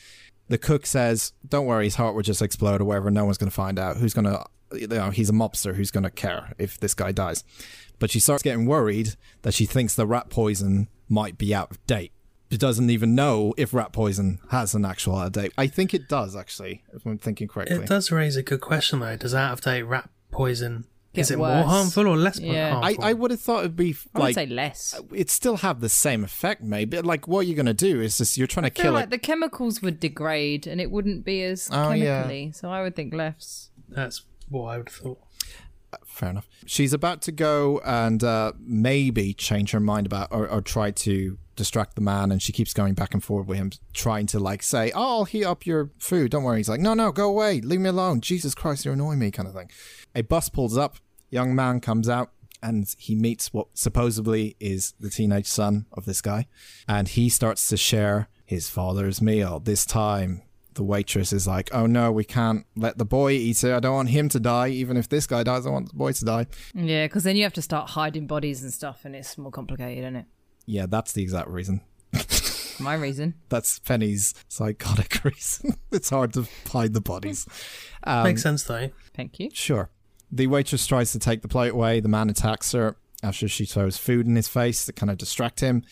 The 0.49 0.57
cook 0.57 0.87
says, 0.87 1.35
"Don't 1.47 1.67
worry, 1.67 1.85
his 1.85 1.97
heart 1.97 2.15
will 2.15 2.23
just 2.23 2.41
explode 2.41 2.81
or 2.81 2.87
whatever. 2.87 3.11
No 3.11 3.27
one's 3.27 3.37
going 3.37 3.51
to 3.51 3.55
find 3.55 3.79
out. 3.79 3.99
Who's 3.99 4.15
going 4.15 4.25
to, 4.25 4.47
you 4.73 4.87
know, 4.87 5.11
he's 5.11 5.29
a 5.29 5.35
mobster. 5.35 5.75
Who's 5.75 5.91
going 5.91 6.05
to 6.05 6.11
care 6.11 6.55
if 6.57 6.81
this 6.81 6.95
guy 6.95 7.13
dies?" 7.13 7.45
But 7.99 8.11
she 8.11 8.19
starts 8.19 8.43
getting 8.43 8.65
worried 8.65 9.15
that 9.43 9.53
she 9.53 9.67
thinks 9.67 9.95
the 9.95 10.07
rat 10.07 10.31
poison 10.31 10.89
might 11.07 11.37
be 11.37 11.55
out 11.55 11.71
of 11.71 11.87
date. 11.87 12.13
She 12.53 12.59
doesn't 12.59 12.91
even 12.91 13.15
know 13.15 13.55
if 13.57 13.73
rat 13.73 13.93
poison 13.95 14.39
has 14.51 14.75
an 14.75 14.85
actual 14.85 15.17
out 15.17 15.29
of 15.29 15.33
date. 15.33 15.53
I 15.57 15.67
think 15.69 15.95
it 15.95 16.07
does 16.07 16.37
actually, 16.37 16.85
if 16.95 17.07
I'm 17.07 17.17
thinking 17.17 17.49
correctly. 17.49 17.77
It 17.79 17.87
does 17.87 18.13
raise 18.13 18.37
a 18.37 18.43
good 18.43 18.61
question, 18.61 19.01
though. 19.01 19.17
Does 19.17 19.35
out 19.35 19.55
of 19.55 19.63
date 19.63 19.85
rat 19.85 20.11
poison, 20.31 20.85
Get 21.15 21.23
is 21.23 21.31
it 21.31 21.39
worse. 21.39 21.55
more 21.55 21.65
harmful 21.65 22.07
or 22.07 22.17
less 22.19 22.39
Yeah. 22.39 22.77
I, 22.79 22.83
harmful? 22.93 23.05
I 23.05 23.13
would 23.15 23.31
have 23.31 23.41
thought 23.41 23.61
it'd 23.61 23.75
be 23.77 23.97
I 24.15 24.19
would 24.19 24.25
like 24.25 24.35
say 24.35 24.45
less. 24.47 25.01
it 25.15 25.31
still 25.31 25.57
have 25.57 25.81
the 25.81 25.89
same 25.89 26.25
effect, 26.25 26.63
maybe. 26.63 27.01
Like 27.01 27.27
what 27.27 27.47
you're 27.47 27.57
gonna 27.57 27.73
do 27.73 28.03
is 28.03 28.19
just 28.19 28.37
you're 28.37 28.47
trying 28.47 28.65
to 28.65 28.67
I 28.67 28.75
feel 28.75 28.83
kill 28.83 28.93
like 28.93 29.05
it. 29.05 29.11
the 29.11 29.19
chemicals 29.19 29.81
would 29.81 29.99
degrade 29.99 30.67
and 30.67 30.79
it 30.79 30.91
wouldn't 30.91 31.25
be 31.25 31.43
as 31.45 31.71
Oh, 31.73 31.93
yeah. 31.93 32.51
So 32.53 32.69
I 32.71 32.83
would 32.83 32.95
think 32.95 33.15
less. 33.15 33.71
That's 33.89 34.25
what 34.51 34.65
I 34.65 34.77
would 34.77 34.89
have 34.91 34.97
thought. 34.97 35.19
Fair 36.07 36.29
enough. 36.31 36.49
She's 36.67 36.93
about 36.93 37.21
to 37.23 37.33
go 37.33 37.81
and 37.85 38.23
uh, 38.23 38.53
maybe 38.59 39.33
change 39.35 39.71
her 39.73 39.81
mind 39.81 40.07
about 40.07 40.29
or, 40.31 40.49
or 40.49 40.61
try 40.63 40.91
to 40.91 41.39
distract 41.63 41.95
the 41.95 42.01
man, 42.01 42.33
and 42.33 42.43
she 42.43 42.53
keeps 42.53 42.73
going 42.73 42.95
back 42.95 43.15
and 43.15 43.23
forth 43.23 43.47
with 43.47 43.59
him, 43.59 43.71
trying 43.93 44.27
to 44.27 44.39
like 44.39 44.63
say, 44.63 44.93
"Oh, 44.95 45.19
I'll 45.19 45.25
heat 45.25 45.45
up 45.45 45.67
your 45.67 45.91
food. 45.99 46.31
Don't 46.33 46.45
worry." 46.45 46.59
He's 46.59 46.69
like, 46.69 46.81
"No, 46.81 46.95
no, 46.95 47.13
go 47.13 47.29
away. 47.29 47.61
Leave 47.61 47.81
me 47.81 47.89
alone. 47.89 48.21
Jesus 48.21 48.55
Christ, 48.55 48.85
you're 48.85 48.95
annoying 48.95 49.19
me," 49.19 49.31
kind 49.31 49.49
of 49.49 49.55
thing. 49.55 49.71
A 50.15 50.23
bus 50.23 50.49
pulls 50.49 50.77
up. 50.77 50.97
Young 51.31 51.55
man 51.55 51.81
comes 51.81 52.09
out. 52.09 52.31
And 52.65 52.95
he 52.97 53.17
meets 53.17 53.53
what 53.53 53.67
supposedly 53.75 54.55
is 54.61 54.95
the 55.01 55.11
teenage 55.11 55.49
son 55.49 55.87
of 55.93 56.05
this 56.05 56.21
guy. 56.21 56.47
And 56.87 57.09
he 57.09 57.29
starts 57.29 57.67
to 57.69 57.77
share 57.77 58.29
his 58.45 58.69
father's 58.69 59.21
meal. 59.21 59.59
This 59.59 59.85
time, 59.85 60.43
the 60.75 60.85
waitress 60.85 61.33
is 61.33 61.45
like, 61.45 61.71
"Oh 61.73 61.87
no, 61.87 62.13
we 62.13 62.23
can't 62.23 62.65
let 62.77 62.99
the 62.99 63.05
boy 63.05 63.33
eat 63.33 63.65
it. 63.65 63.75
I 63.75 63.81
don't 63.81 63.97
want 63.97 64.11
him 64.11 64.29
to 64.29 64.39
die. 64.39 64.69
Even 64.69 64.97
if 64.97 65.09
this 65.09 65.27
guy 65.27 65.43
dies, 65.43 65.67
I 65.67 65.71
want 65.71 65.89
the 65.89 65.97
boy 65.97 66.13
to 66.13 66.25
die." 66.25 66.47
Yeah, 66.73 67.07
because 67.07 67.25
then 67.25 67.35
you 67.35 67.43
have 67.43 67.53
to 67.55 67.63
start 67.63 67.91
hiding 67.91 68.29
bodies 68.29 68.63
and 68.63 68.73
stuff, 68.73 69.05
and 69.05 69.17
it's 69.17 69.37
more 69.37 69.51
complicated, 69.51 70.05
isn't 70.05 70.17
it? 70.17 70.27
Yeah, 70.67 70.87
that's 70.87 71.13
the 71.13 71.23
exact 71.23 71.49
reason. 71.49 71.81
My 72.81 72.95
reason. 72.95 73.35
That's 73.49 73.79
Penny's 73.79 74.35
psychotic 74.49 75.23
reason. 75.25 75.77
it's 75.93 76.11
hard 76.11 76.33
to 76.33 76.49
hide 76.69 76.95
the 76.95 77.01
bodies. 77.01 77.47
Um, 78.03 78.25
Makes 78.25 78.43
sense 78.43 78.65
though. 78.65 78.91
Thank 79.15 79.39
you. 79.39 79.51
Sure. 79.53 79.91
The 80.33 80.47
waitress 80.49 80.87
tries 80.87 81.13
to 81.13 81.19
take 81.19 81.43
the 81.43 81.49
plate 81.49 81.73
away. 81.73 82.01
The 82.01 82.09
man 82.09 82.29
attacks 82.31 82.73
her 82.73 82.97
after 83.23 83.47
she 83.47 83.67
throws 83.67 83.99
food 83.99 84.27
in 84.27 84.35
his 84.35 84.49
face 84.49 84.87
to 84.87 84.93
kind 84.93 85.11
of 85.11 85.19
distract 85.19 85.61
him. 85.61 85.85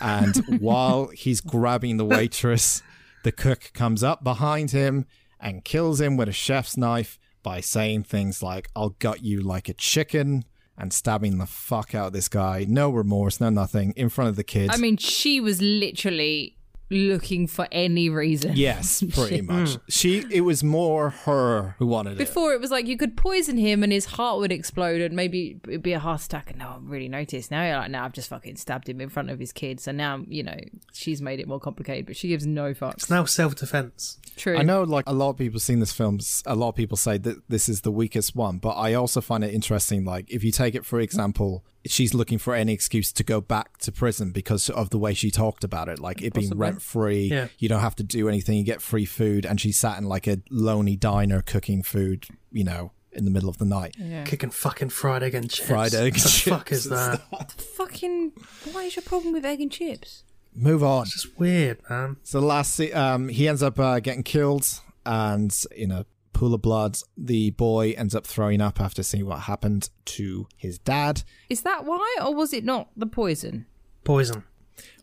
And 0.00 0.36
while 0.60 1.06
he's 1.08 1.40
grabbing 1.40 1.96
the 1.96 2.04
waitress, 2.04 2.82
the 3.24 3.32
cook 3.32 3.70
comes 3.72 4.02
up 4.02 4.22
behind 4.22 4.72
him 4.72 5.06
and 5.40 5.64
kills 5.64 6.00
him 6.00 6.16
with 6.16 6.28
a 6.28 6.32
chef's 6.32 6.76
knife 6.76 7.18
by 7.42 7.60
saying 7.60 8.02
things 8.02 8.42
like, 8.42 8.68
I'll 8.76 8.90
gut 8.98 9.22
you 9.22 9.40
like 9.40 9.68
a 9.68 9.74
chicken, 9.74 10.44
and 10.78 10.92
stabbing 10.92 11.38
the 11.38 11.46
fuck 11.46 11.94
out 11.94 12.08
of 12.08 12.12
this 12.12 12.28
guy. 12.28 12.66
No 12.68 12.90
remorse, 12.90 13.40
no 13.40 13.50
nothing, 13.50 13.92
in 13.96 14.08
front 14.08 14.28
of 14.30 14.36
the 14.36 14.44
kids. 14.44 14.72
I 14.74 14.76
mean, 14.76 14.96
she 14.96 15.40
was 15.40 15.60
literally 15.62 16.56
looking 16.90 17.46
for 17.46 17.66
any 17.72 18.08
reason. 18.08 18.52
yes, 18.54 19.02
pretty 19.12 19.40
much. 19.40 19.78
She, 19.88 20.24
it 20.30 20.42
was 20.42 20.62
more 20.62 21.10
her 21.10 21.74
who 21.78 21.86
wanted 21.86 22.12
it. 22.12 22.18
Before 22.18 22.52
it 22.52 22.60
was 22.60 22.70
like 22.70 22.86
you 22.86 22.96
could 22.96 23.16
poison 23.16 23.56
him 23.56 23.82
and 23.82 23.92
his 23.92 24.04
heart 24.06 24.38
would 24.38 24.52
explode 24.52 25.00
and 25.00 25.14
maybe 25.14 25.60
it'd 25.66 25.82
be 25.82 25.92
a 25.92 25.98
heart 25.98 26.22
attack 26.22 26.50
and 26.50 26.58
no 26.58 26.70
one 26.70 26.88
really 26.88 27.08
noticed. 27.08 27.50
Now 27.50 27.64
you're 27.66 27.76
like, 27.76 27.90
no, 27.90 28.02
I've 28.02 28.12
just 28.12 28.28
fucking 28.28 28.56
stabbed 28.56 28.88
him 28.88 29.00
in 29.00 29.08
front 29.08 29.30
of 29.30 29.38
his 29.38 29.52
kids. 29.52 29.82
So 29.84 29.92
now, 29.92 30.24
you 30.26 30.42
know, 30.42 30.58
she's 30.92 31.20
made 31.20 31.40
it 31.40 31.48
more 31.48 31.60
complicated, 31.60 32.06
but 32.06 32.16
she 32.16 32.28
gives 32.28 32.46
no 32.46 32.74
fucks. 32.74 32.94
It's 32.94 33.10
now 33.10 33.24
self 33.24 33.56
defense. 33.56 34.18
True. 34.36 34.58
I 34.58 34.62
know, 34.62 34.82
like 34.82 35.08
a 35.08 35.14
lot 35.14 35.30
of 35.30 35.38
people 35.38 35.58
seen 35.58 35.80
this 35.80 35.92
film. 35.92 36.20
a 36.44 36.54
lot 36.54 36.68
of 36.68 36.74
people 36.74 36.96
say 36.96 37.16
that 37.18 37.48
this 37.48 37.68
is 37.68 37.80
the 37.80 37.90
weakest 37.90 38.36
one, 38.36 38.58
but 38.58 38.72
I 38.74 38.94
also 38.94 39.20
find 39.20 39.42
it 39.42 39.54
interesting. 39.54 40.04
Like, 40.04 40.30
if 40.30 40.44
you 40.44 40.52
take 40.52 40.74
it 40.74 40.84
for 40.84 41.00
example, 41.00 41.64
she's 41.90 42.14
looking 42.14 42.38
for 42.38 42.54
any 42.54 42.72
excuse 42.72 43.12
to 43.12 43.24
go 43.24 43.40
back 43.40 43.78
to 43.78 43.92
prison 43.92 44.30
because 44.30 44.68
of 44.70 44.90
the 44.90 44.98
way 44.98 45.14
she 45.14 45.30
talked 45.30 45.64
about 45.64 45.88
it, 45.88 45.98
like 45.98 46.22
it 46.22 46.32
being 46.34 46.56
rent 46.56 46.82
free. 46.82 47.28
Yeah. 47.28 47.48
You 47.58 47.68
don't 47.68 47.80
have 47.80 47.96
to 47.96 48.02
do 48.02 48.28
anything. 48.28 48.58
You 48.58 48.64
get 48.64 48.82
free 48.82 49.04
food, 49.04 49.44
and 49.46 49.60
she 49.60 49.72
sat 49.72 49.98
in 49.98 50.04
like 50.04 50.26
a 50.26 50.40
lonely 50.50 50.96
diner 50.96 51.42
cooking 51.42 51.82
food. 51.82 52.26
You 52.52 52.64
know, 52.64 52.92
in 53.12 53.24
the 53.24 53.30
middle 53.30 53.48
of 53.48 53.58
the 53.58 53.64
night. 53.64 53.94
yeah. 53.98 54.24
Kicking 54.24 54.50
fucking 54.50 54.90
fried 54.90 55.22
egg 55.22 55.34
and 55.34 55.50
chips. 55.50 55.68
Fried 55.68 55.94
egg 55.94 56.14
What 56.14 56.22
the 56.22 56.50
and 56.50 56.58
fuck 56.58 56.72
is 56.72 56.84
chips 56.84 56.94
that? 57.30 57.52
Fucking, 57.76 58.32
why 58.72 58.84
is 58.84 58.96
your 58.96 59.02
problem 59.02 59.32
with 59.32 59.44
egg 59.44 59.60
and 59.60 59.72
chips? 59.72 60.22
Move 60.54 60.82
on. 60.82 61.02
It's 61.02 61.22
just 61.22 61.38
weird, 61.38 61.78
man. 61.88 62.16
So 62.22 62.40
the 62.40 62.46
last, 62.46 62.78
um, 62.94 63.28
he 63.28 63.48
ends 63.48 63.62
up 63.62 63.78
uh, 63.78 64.00
getting 64.00 64.22
killed, 64.22 64.66
and 65.04 65.54
in 65.74 65.90
a 65.92 66.04
pool 66.36 66.54
of 66.54 66.62
blood, 66.62 66.98
the 67.16 67.50
boy 67.50 67.94
ends 67.96 68.14
up 68.14 68.26
throwing 68.26 68.60
up 68.60 68.80
after 68.80 69.02
seeing 69.02 69.26
what 69.26 69.40
happened 69.40 69.88
to 70.04 70.46
his 70.56 70.78
dad. 70.78 71.22
Is 71.48 71.62
that 71.62 71.84
why, 71.84 72.16
or 72.24 72.34
was 72.34 72.52
it 72.52 72.64
not 72.64 72.90
the 72.96 73.06
poison? 73.06 73.66
Poison. 74.04 74.44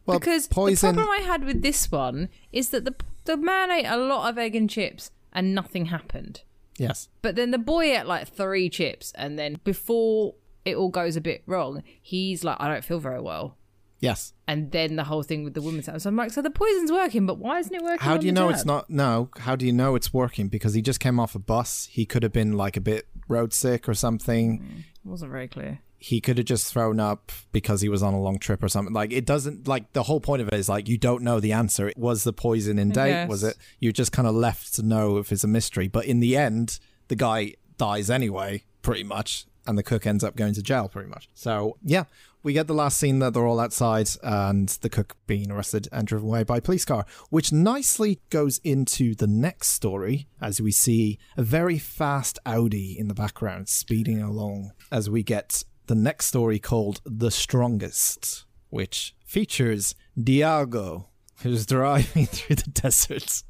Well, 0.05 0.19
because 0.19 0.47
poison. 0.47 0.95
the 0.95 1.01
problem 1.01 1.21
I 1.21 1.23
had 1.25 1.43
with 1.43 1.61
this 1.61 1.91
one 1.91 2.29
is 2.51 2.69
that 2.69 2.85
the 2.85 2.95
the 3.25 3.37
man 3.37 3.71
ate 3.71 3.85
a 3.85 3.97
lot 3.97 4.29
of 4.29 4.37
egg 4.37 4.55
and 4.55 4.69
chips 4.69 5.11
and 5.31 5.55
nothing 5.55 5.85
happened. 5.87 6.41
yes, 6.77 7.07
But 7.21 7.35
then 7.35 7.51
the 7.51 7.57
boy 7.57 7.97
ate 7.97 8.05
like 8.05 8.27
three 8.27 8.69
chips, 8.69 9.11
and 9.15 9.39
then 9.39 9.59
before 9.63 10.35
it 10.65 10.75
all 10.75 10.89
goes 10.89 11.15
a 11.15 11.21
bit 11.21 11.41
wrong, 11.47 11.83
he's 12.01 12.43
like, 12.43 12.57
"I 12.59 12.67
don't 12.67 12.83
feel 12.83 12.99
very 12.99 13.21
well." 13.21 13.57
Yes. 14.03 14.33
And 14.47 14.71
then 14.71 14.97
the 14.97 15.05
whole 15.05 15.23
thing 15.23 15.43
with 15.43 15.53
the 15.53 15.61
house. 15.91 16.03
So 16.03 16.09
I'm 16.09 16.15
like, 16.15 16.31
so 16.31 16.41
the 16.41 16.49
poison's 16.49 16.91
working, 16.91 17.25
but 17.25 17.37
why 17.37 17.59
isn't 17.59 17.73
it 17.73 17.81
working? 17.81 17.99
How 17.99 18.17
do 18.17 18.25
you 18.25 18.31
know 18.31 18.49
it's 18.49 18.65
not? 18.65 18.89
No. 18.89 19.29
How 19.39 19.55
do 19.55 19.65
you 19.65 19.71
know 19.71 19.95
it's 19.95 20.13
working? 20.13 20.49
Because 20.49 20.73
he 20.73 20.81
just 20.81 20.99
came 20.99 21.19
off 21.19 21.35
a 21.35 21.39
bus. 21.39 21.87
He 21.91 22.05
could 22.05 22.23
have 22.23 22.33
been 22.33 22.53
like 22.53 22.75
a 22.77 22.81
bit 22.81 23.07
road 23.27 23.53
sick 23.53 23.87
or 23.87 23.93
something. 23.93 24.59
Mm, 24.59 24.79
it 24.79 25.09
wasn't 25.09 25.31
very 25.31 25.47
clear. 25.47 25.79
He 25.97 26.19
could 26.19 26.37
have 26.37 26.45
just 26.45 26.71
thrown 26.71 26.99
up 26.99 27.31
because 27.53 27.79
he 27.79 27.87
was 27.87 28.03
on 28.03 28.13
a 28.13 28.19
long 28.19 28.37
trip 28.37 28.61
or 28.61 28.67
something. 28.67 28.93
Like 28.93 29.13
it 29.13 29.25
doesn't. 29.25 29.69
Like 29.69 29.93
the 29.93 30.03
whole 30.03 30.19
point 30.19 30.41
of 30.41 30.49
it 30.49 30.55
is 30.55 30.67
like 30.67 30.89
you 30.89 30.97
don't 30.97 31.23
know 31.23 31.39
the 31.39 31.53
answer. 31.53 31.87
It 31.87 31.97
Was 31.97 32.25
the 32.25 32.33
poison 32.33 32.77
in 32.77 32.89
date? 32.89 33.11
guess. 33.11 33.29
Was 33.29 33.43
it? 33.45 33.55
You're 33.79 33.93
just 33.93 34.11
kind 34.11 34.27
of 34.27 34.35
left 34.35 34.73
to 34.75 34.83
know 34.83 35.17
if 35.17 35.31
it's 35.31 35.45
a 35.45 35.47
mystery. 35.47 35.87
But 35.87 36.05
in 36.05 36.19
the 36.19 36.35
end, 36.35 36.79
the 37.07 37.15
guy 37.15 37.53
dies 37.77 38.09
anyway, 38.09 38.65
pretty 38.81 39.05
much, 39.05 39.45
and 39.65 39.77
the 39.77 39.83
cook 39.83 40.05
ends 40.05 40.25
up 40.25 40.35
going 40.35 40.53
to 40.55 40.61
jail, 40.61 40.89
pretty 40.89 41.09
much. 41.09 41.29
So 41.33 41.77
yeah, 41.81 42.03
we 42.43 42.53
get 42.53 42.67
the 42.67 42.73
last 42.73 42.99
scene 42.99 43.19
that 43.19 43.33
they're 43.33 43.47
all 43.47 43.59
outside 43.59 44.09
and 44.21 44.67
the 44.69 44.89
cook 44.89 45.15
being 45.25 45.49
arrested 45.49 45.87
and 45.91 46.05
driven 46.05 46.27
away 46.27 46.43
by 46.43 46.57
a 46.57 46.61
police 46.61 46.85
car, 46.85 47.05
which 47.29 47.53
nicely 47.53 48.19
goes 48.29 48.59
into 48.59 49.15
the 49.15 49.27
next 49.27 49.69
story 49.69 50.27
as 50.41 50.61
we 50.61 50.71
see 50.71 51.17
a 51.37 51.43
very 51.43 51.79
fast 51.79 52.37
Audi 52.45 52.97
in 52.99 53.07
the 53.07 53.13
background 53.13 53.69
speeding 53.69 54.21
along 54.21 54.71
as 54.91 55.09
we 55.09 55.23
get 55.23 55.63
the 55.87 55.95
next 55.95 56.25
story 56.25 56.59
called 56.59 57.01
The 57.05 57.31
Strongest, 57.31 58.45
which 58.69 59.15
features 59.25 59.95
Diago, 60.19 61.07
who's 61.41 61.65
driving 61.65 62.25
through 62.25 62.57
the 62.57 62.69
desert. 62.81 63.43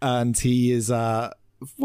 And 0.00 0.38
he 0.38 0.70
is 0.70 0.88
a 0.88 1.32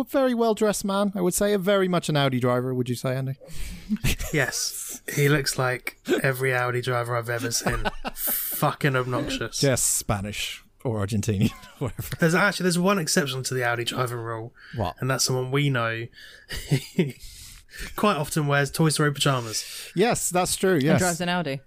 very 0.10 0.34
well 0.34 0.54
dressed 0.54 0.84
man, 0.86 1.12
I 1.16 1.22
would 1.22 1.34
say. 1.34 1.54
A 1.54 1.58
very 1.58 1.88
much 1.88 2.10
an 2.10 2.18
Audi 2.18 2.40
driver, 2.40 2.74
would 2.74 2.90
you 2.90 2.96
say, 2.96 3.16
Andy? 3.16 3.36
Yes. 4.34 5.02
He 5.14 5.28
looks 5.28 5.58
like 5.58 5.98
every 6.24 6.54
Audi 6.56 6.82
driver 6.82 7.18
I've 7.18 7.30
ever 7.30 7.52
seen. 7.52 7.84
fucking 8.14 8.96
obnoxious. 8.96 9.62
Yes, 9.62 9.82
Spanish 9.84 10.64
or 10.86 11.06
Argentinian, 11.06 11.52
whatever. 11.80 12.16
There's 12.20 12.34
actually 12.36 12.64
there's 12.64 12.80
one 12.80 12.98
exception 13.00 13.44
to 13.44 13.54
the 13.54 13.64
Audi 13.64 13.84
driving 13.84 14.18
rule, 14.20 14.54
What? 14.76 14.96
and 15.00 15.10
that's 15.10 15.26
someone 15.26 15.52
we 15.52 15.70
know. 15.70 16.08
Quite 17.96 18.18
often 18.18 18.48
wears 18.48 18.70
Toy 18.72 18.90
Story 18.90 19.14
pajamas. 19.14 19.92
Yes, 19.96 20.30
that's 20.30 20.56
true. 20.56 20.74
And 20.76 20.84
Yes. 20.84 21.00
drives 21.00 21.22
an 21.22 21.30
Audi. 21.30 21.62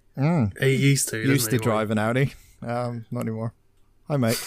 He 0.61 0.75
used 0.77 1.09
to. 1.11 1.19
Used 1.19 1.51
to 1.51 1.57
he? 1.57 1.63
drive 1.63 1.91
an 1.91 1.99
Audi. 1.99 2.33
Um, 2.63 3.05
not 3.11 3.21
anymore. 3.23 3.53
Hi, 4.09 4.17
mate. 4.17 4.39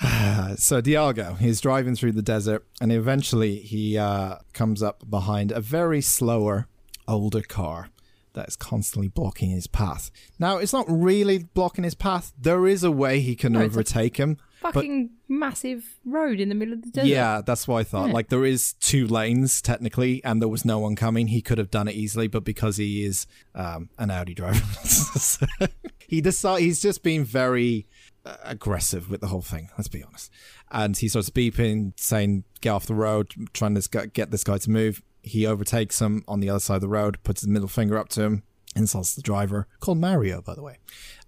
so 0.56 0.80
Diago, 0.80 1.36
he's 1.38 1.60
driving 1.60 1.94
through 1.94 2.12
the 2.12 2.22
desert, 2.22 2.66
and 2.80 2.90
eventually 2.92 3.56
he 3.56 3.98
uh, 3.98 4.36
comes 4.52 4.82
up 4.82 5.08
behind 5.08 5.52
a 5.52 5.60
very 5.60 6.00
slower, 6.00 6.66
older 7.06 7.42
car 7.42 7.90
that 8.32 8.48
is 8.48 8.56
constantly 8.56 9.08
blocking 9.08 9.50
his 9.50 9.66
path. 9.66 10.10
Now, 10.38 10.58
it's 10.58 10.72
not 10.72 10.86
really 10.88 11.38
blocking 11.38 11.82
his 11.84 11.94
path. 11.96 12.32
There 12.40 12.66
is 12.66 12.84
a 12.84 12.90
way 12.90 13.20
he 13.20 13.34
can 13.34 13.54
No, 13.54 13.62
overtake 13.62 14.18
him. 14.18 14.38
But 14.62 14.74
Fucking 14.74 15.10
massive 15.26 15.96
road 16.04 16.38
in 16.38 16.48
the 16.50 16.54
middle 16.54 16.74
of 16.74 16.82
the 16.82 16.90
desert. 16.90 17.08
yeah, 17.08 17.40
that's 17.44 17.66
what 17.66 17.78
I 17.78 17.82
thought. 17.82 18.10
Like 18.10 18.28
there 18.28 18.44
is 18.44 18.74
two 18.74 19.06
lanes 19.06 19.60
technically, 19.62 20.22
and 20.22 20.40
there 20.40 20.48
was 20.50 20.64
no 20.66 20.78
one 20.78 20.96
coming. 20.96 21.28
He 21.28 21.40
could 21.42 21.56
have 21.58 21.70
done 21.70 21.88
it 21.88 21.94
easily, 21.94 22.28
but 22.28 22.44
because 22.44 22.76
he 22.76 23.02
is 23.04 23.26
um, 23.54 23.88
an 23.98 24.10
Audi 24.10 24.34
driver, 24.34 24.60
he 26.06 26.20
decide 26.20 26.60
he's 26.60 26.80
just 26.82 27.02
been 27.02 27.24
very 27.24 27.86
aggressive 28.24 29.10
with 29.10 29.20
the 29.20 29.28
whole 29.28 29.42
thing. 29.42 29.70
Let's 29.76 29.88
be 29.88 30.02
honest. 30.02 30.30
And 30.70 30.96
he 30.96 31.08
starts 31.08 31.30
beeping, 31.30 31.92
saying, 31.96 32.44
"Get 32.60 32.70
off 32.70 32.86
the 32.86 32.94
road!" 32.94 33.32
Trying 33.52 33.74
to 33.74 34.06
get 34.08 34.30
this 34.30 34.44
guy 34.44 34.58
to 34.58 34.70
move. 34.70 35.02
He 35.22 35.46
overtakes 35.46 36.00
him 36.00 36.24
on 36.26 36.40
the 36.40 36.48
other 36.48 36.60
side 36.60 36.76
of 36.76 36.80
the 36.80 36.88
road, 36.88 37.18
puts 37.22 37.40
his 37.42 37.48
middle 37.48 37.68
finger 37.68 37.98
up 37.98 38.08
to 38.10 38.22
him, 38.22 38.42
insults 38.74 39.14
the 39.14 39.22
driver, 39.22 39.66
called 39.80 39.98
Mario, 39.98 40.40
by 40.40 40.54
the 40.54 40.62
way. 40.62 40.78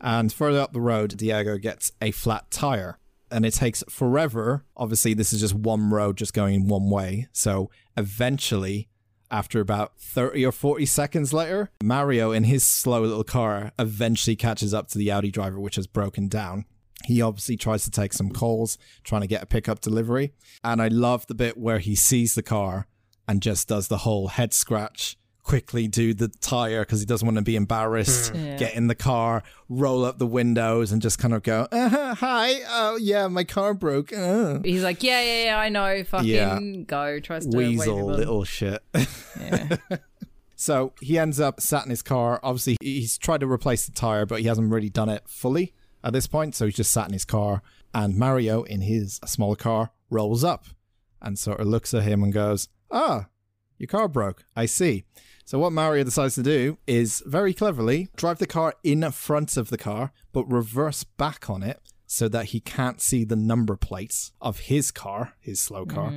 And 0.00 0.32
further 0.32 0.60
up 0.60 0.72
the 0.72 0.80
road, 0.80 1.16
Diego 1.16 1.58
gets 1.58 1.92
a 2.00 2.10
flat 2.10 2.50
tire 2.50 2.98
and 3.30 3.44
it 3.44 3.54
takes 3.54 3.82
forever. 3.88 4.64
Obviously, 4.76 5.14
this 5.14 5.32
is 5.32 5.40
just 5.40 5.54
one 5.54 5.90
road 5.90 6.16
just 6.16 6.34
going 6.34 6.68
one 6.68 6.90
way. 6.90 7.28
So 7.32 7.70
eventually, 7.96 8.88
after 9.30 9.60
about 9.60 9.98
30 9.98 10.44
or 10.44 10.52
40 10.52 10.86
seconds 10.86 11.32
later, 11.32 11.70
Mario 11.82 12.32
in 12.32 12.44
his 12.44 12.62
slow 12.64 13.02
little 13.02 13.24
car 13.24 13.72
eventually 13.78 14.36
catches 14.36 14.74
up 14.74 14.88
to 14.88 14.98
the 14.98 15.10
Audi 15.10 15.30
driver, 15.30 15.58
which 15.58 15.76
has 15.76 15.86
broken 15.86 16.28
down. 16.28 16.66
He 17.06 17.20
obviously 17.22 17.56
tries 17.56 17.84
to 17.84 17.90
take 17.90 18.12
some 18.12 18.30
calls, 18.30 18.78
trying 19.04 19.22
to 19.22 19.26
get 19.26 19.42
a 19.42 19.46
pickup 19.46 19.80
delivery. 19.80 20.32
And 20.64 20.80
I 20.82 20.88
love 20.88 21.26
the 21.26 21.34
bit 21.34 21.56
where 21.58 21.78
he 21.78 21.94
sees 21.94 22.34
the 22.34 22.42
car 22.42 22.86
and 23.28 23.40
just 23.42 23.68
does 23.68 23.88
the 23.88 23.98
whole 23.98 24.28
head 24.28 24.52
scratch, 24.52 25.16
quickly 25.42 25.88
do 25.88 26.14
the 26.14 26.28
tire 26.28 26.82
because 26.82 27.00
he 27.00 27.06
doesn't 27.06 27.26
want 27.26 27.36
to 27.36 27.42
be 27.42 27.56
embarrassed, 27.56 28.32
Yeah. 28.34 28.56
get 28.56 28.74
in 28.74 28.86
the 28.86 28.94
car, 28.94 29.42
roll 29.68 30.04
up 30.04 30.18
the 30.18 30.26
windows, 30.26 30.92
and 30.92 31.02
just 31.02 31.18
kind 31.18 31.34
of 31.34 31.42
go, 31.42 31.66
uh, 31.72 32.14
Hi, 32.14 32.60
oh, 32.68 32.96
yeah, 32.96 33.26
my 33.28 33.44
car 33.44 33.74
broke. 33.74 34.12
Uh. 34.12 34.60
He's 34.64 34.82
like, 34.82 35.02
yeah, 35.02 35.20
yeah, 35.22 35.44
yeah, 35.44 35.58
I 35.58 35.68
know. 35.68 36.04
Fucking 36.04 36.28
Yeah. 36.28 36.58
go. 36.86 37.18
Tries 37.20 37.46
to 37.46 37.56
Weasel 37.56 38.10
him 38.10 38.16
little 38.16 38.44
shit. 38.44 38.82
Yeah. 39.40 39.76
So 40.54 40.92
he 41.00 41.18
ends 41.18 41.40
up 41.40 41.60
sat 41.60 41.82
in 41.84 41.90
his 41.90 42.02
car. 42.02 42.38
Obviously, 42.44 42.76
he's 42.80 43.18
tried 43.18 43.40
to 43.40 43.50
replace 43.50 43.84
the 43.86 43.90
tire, 43.90 44.24
but 44.26 44.42
he 44.42 44.46
hasn't 44.46 44.70
really 44.70 44.90
done 44.90 45.08
it 45.08 45.24
fully 45.26 45.74
at 46.04 46.12
this 46.12 46.26
point. 46.26 46.54
So 46.54 46.66
he's 46.66 46.76
just 46.76 46.92
sat 46.92 47.06
in 47.06 47.12
his 47.12 47.24
car. 47.24 47.62
And 47.94 48.16
Mario, 48.16 48.62
in 48.62 48.80
his 48.80 49.20
smaller 49.24 49.56
car, 49.56 49.90
rolls 50.10 50.44
up 50.44 50.66
and 51.20 51.38
sort 51.38 51.60
of 51.60 51.66
looks 51.66 51.94
at 51.94 52.02
him 52.04 52.22
and 52.22 52.32
goes, 52.32 52.68
Ah, 52.90 53.26
your 53.78 53.88
car 53.88 54.08
broke. 54.08 54.44
I 54.56 54.66
see. 54.66 55.04
So 55.44 55.58
what 55.58 55.72
Mario 55.72 56.04
decides 56.04 56.34
to 56.36 56.42
do 56.42 56.78
is 56.86 57.22
very 57.26 57.52
cleverly 57.52 58.08
drive 58.16 58.38
the 58.38 58.46
car 58.46 58.74
in 58.82 59.10
front 59.10 59.56
of 59.56 59.70
the 59.70 59.78
car, 59.78 60.12
but 60.32 60.50
reverse 60.50 61.04
back 61.04 61.50
on 61.50 61.62
it 61.62 61.80
so 62.06 62.28
that 62.28 62.46
he 62.46 62.60
can't 62.60 63.00
see 63.00 63.24
the 63.24 63.36
number 63.36 63.74
plates 63.76 64.32
of 64.40 64.60
his 64.60 64.90
car, 64.90 65.34
his 65.40 65.60
slow 65.60 65.84
car, 65.86 66.10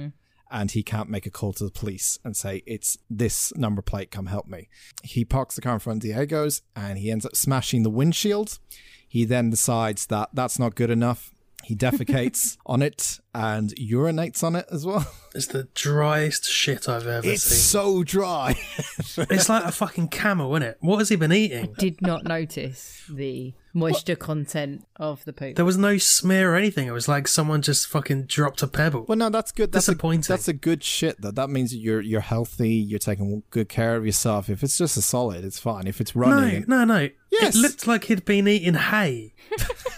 and 0.52 0.72
he 0.72 0.84
can't 0.84 1.10
make 1.10 1.26
a 1.26 1.32
call 1.32 1.54
to 1.54 1.64
the 1.64 1.72
police 1.72 2.20
and 2.24 2.36
say, 2.36 2.64
It's 2.66 2.98
this 3.10 3.56
number 3.56 3.82
plate, 3.82 4.12
come 4.12 4.28
help 4.28 4.48
me. 4.48 4.70
He 5.04 5.26
parks 5.26 5.56
the 5.56 5.62
car 5.62 5.74
in 5.74 5.80
front 5.80 6.04
of 6.04 6.10
Diego's 6.10 6.62
and 6.76 6.98
he 6.98 7.12
ends 7.12 7.26
up 7.26 7.36
smashing 7.36 7.84
the 7.84 7.90
windshield. 7.90 8.60
He 9.08 9.26
then 9.26 9.50
decides 9.50 10.08
that 10.08 10.30
that's 10.34 10.60
not 10.60 10.76
good 10.76 10.90
enough. 10.90 11.35
He 11.66 11.76
defecates 11.76 12.58
on 12.66 12.82
it 12.82 13.20
and 13.34 13.74
urinates 13.76 14.44
on 14.44 14.56
it 14.56 14.66
as 14.72 14.86
well. 14.86 15.06
It's 15.34 15.48
the 15.48 15.68
driest 15.74 16.46
shit 16.50 16.88
I've 16.88 17.08
ever 17.08 17.28
It's 17.28 17.44
seen. 17.44 17.58
so 17.58 18.04
dry. 18.04 18.56
it's 19.18 19.50
like 19.50 19.66
a 19.66 19.72
fucking 19.72 20.08
camel, 20.10 20.56
isn't 20.56 20.64
it? 20.70 20.78
What 20.80 21.00
has 21.00 21.10
he 21.10 21.16
been 21.18 21.34
eating? 21.34 21.74
I 21.78 21.80
did 21.80 22.02
not 22.02 22.24
notice 22.24 23.04
the 23.10 23.54
moisture 23.74 24.16
content 24.16 24.86
of 24.96 25.26
the 25.26 25.34
poop. 25.34 25.58
There 25.58 25.66
was 25.66 25.76
no 25.76 25.98
smear 25.98 26.54
or 26.54 26.56
anything. 26.56 26.88
It 26.88 26.92
was 26.92 27.10
like 27.10 27.28
someone 27.28 27.62
just 27.62 27.88
fucking 27.88 28.28
dropped 28.28 28.62
a 28.62 28.68
pebble. 28.68 29.04
Well, 29.10 29.18
no, 29.18 29.30
that's 29.30 29.52
good. 29.52 29.74
That's 29.74 29.90
a, 29.90 29.92
Disappointing. 29.92 30.22
that's 30.34 30.48
a 30.48 30.54
good 30.54 30.82
shit. 30.84 31.20
Though 31.20 31.32
that 31.32 31.50
means 31.50 31.76
you're 31.76 32.00
you're 32.00 32.22
healthy. 32.22 32.70
You're 32.70 33.00
taking 33.00 33.44
good 33.50 33.68
care 33.68 33.98
of 33.98 34.06
yourself. 34.06 34.50
If 34.50 34.64
it's 34.64 34.78
just 34.78 34.96
a 34.96 35.02
solid, 35.02 35.44
it's 35.44 35.60
fine. 35.60 35.88
If 35.88 36.00
it's 36.00 36.16
running, 36.16 36.64
no, 36.68 36.78
running, 36.78 36.88
no, 36.88 37.02
no. 37.02 37.10
Yes. 37.32 37.56
It 37.58 37.60
looked 37.60 37.86
like 37.88 38.06
he'd 38.06 38.24
been 38.24 38.48
eating 38.48 38.76
hay. 38.76 39.34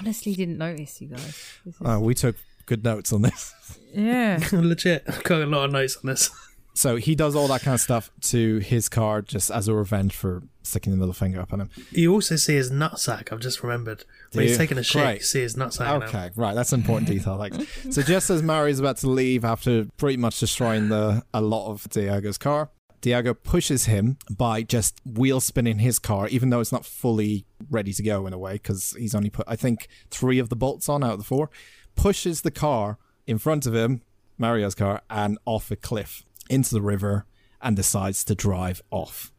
I 0.00 0.04
honestly 0.04 0.34
didn't 0.34 0.58
notice 0.58 1.00
you 1.00 1.08
guys. 1.08 1.58
This 1.64 1.74
is- 1.74 1.82
uh, 1.86 1.98
we 2.00 2.14
took 2.14 2.36
good 2.66 2.82
notes 2.84 3.12
on 3.12 3.22
this. 3.22 3.54
yeah. 3.94 4.42
Legit. 4.52 5.04
I've 5.06 5.22
got 5.24 5.42
a 5.42 5.46
lot 5.46 5.66
of 5.66 5.72
notes 5.72 5.96
on 6.02 6.08
this. 6.08 6.30
So 6.72 6.96
he 6.96 7.14
does 7.14 7.34
all 7.34 7.48
that 7.48 7.60
kind 7.62 7.74
of 7.74 7.80
stuff 7.80 8.10
to 8.22 8.58
his 8.58 8.88
car 8.88 9.20
just 9.22 9.50
as 9.50 9.68
a 9.68 9.74
revenge 9.74 10.14
for 10.14 10.42
sticking 10.62 10.92
the 10.92 10.96
middle 10.96 11.12
finger 11.12 11.40
up 11.40 11.52
at 11.52 11.58
him. 11.58 11.68
You 11.90 12.12
also 12.14 12.36
see 12.36 12.54
his 12.54 12.70
nutsack, 12.70 13.32
I've 13.32 13.40
just 13.40 13.62
remembered. 13.62 14.04
When 14.32 14.44
Do 14.44 14.48
he's 14.48 14.56
taking 14.56 14.78
a 14.78 14.82
shit, 14.82 15.02
Great. 15.02 15.14
you 15.16 15.20
see 15.24 15.40
his 15.42 15.56
nutsack. 15.56 16.00
now. 16.00 16.06
Okay, 16.06 16.30
right. 16.36 16.54
That's 16.54 16.72
an 16.72 16.80
important 16.80 17.08
detail. 17.10 17.36
Like, 17.36 17.54
so 17.90 18.00
just 18.02 18.30
as 18.30 18.42
Mario's 18.42 18.78
about 18.78 18.96
to 18.98 19.10
leave 19.10 19.44
after 19.44 19.84
pretty 19.98 20.16
much 20.16 20.38
destroying 20.40 20.88
the 20.88 21.22
a 21.34 21.40
lot 21.42 21.70
of 21.70 21.86
Diego's 21.90 22.38
car, 22.38 22.70
Diego 23.00 23.34
pushes 23.34 23.86
him 23.86 24.18
by 24.30 24.62
just 24.62 25.00
wheel 25.06 25.40
spinning 25.40 25.78
his 25.78 25.98
car, 25.98 26.28
even 26.28 26.50
though 26.50 26.60
it's 26.60 26.72
not 26.72 26.84
fully 26.84 27.46
ready 27.70 27.92
to 27.92 28.02
go 28.02 28.26
in 28.26 28.32
a 28.32 28.38
way 28.38 28.54
because 28.54 28.94
he's 28.98 29.14
only 29.14 29.30
put 29.30 29.46
I 29.48 29.56
think 29.56 29.88
three 30.10 30.38
of 30.38 30.48
the 30.48 30.56
bolts 30.56 30.88
on 30.88 31.02
out 31.02 31.12
of 31.12 31.18
the 31.18 31.24
four. 31.24 31.50
Pushes 31.96 32.42
the 32.42 32.50
car 32.50 32.98
in 33.26 33.38
front 33.38 33.66
of 33.66 33.74
him, 33.74 34.02
Mario's 34.38 34.74
car, 34.74 35.02
and 35.10 35.38
off 35.44 35.70
a 35.70 35.76
cliff 35.76 36.24
into 36.48 36.74
the 36.74 36.82
river, 36.82 37.26
and 37.60 37.76
decides 37.76 38.24
to 38.24 38.34
drive 38.34 38.82
off 38.90 39.32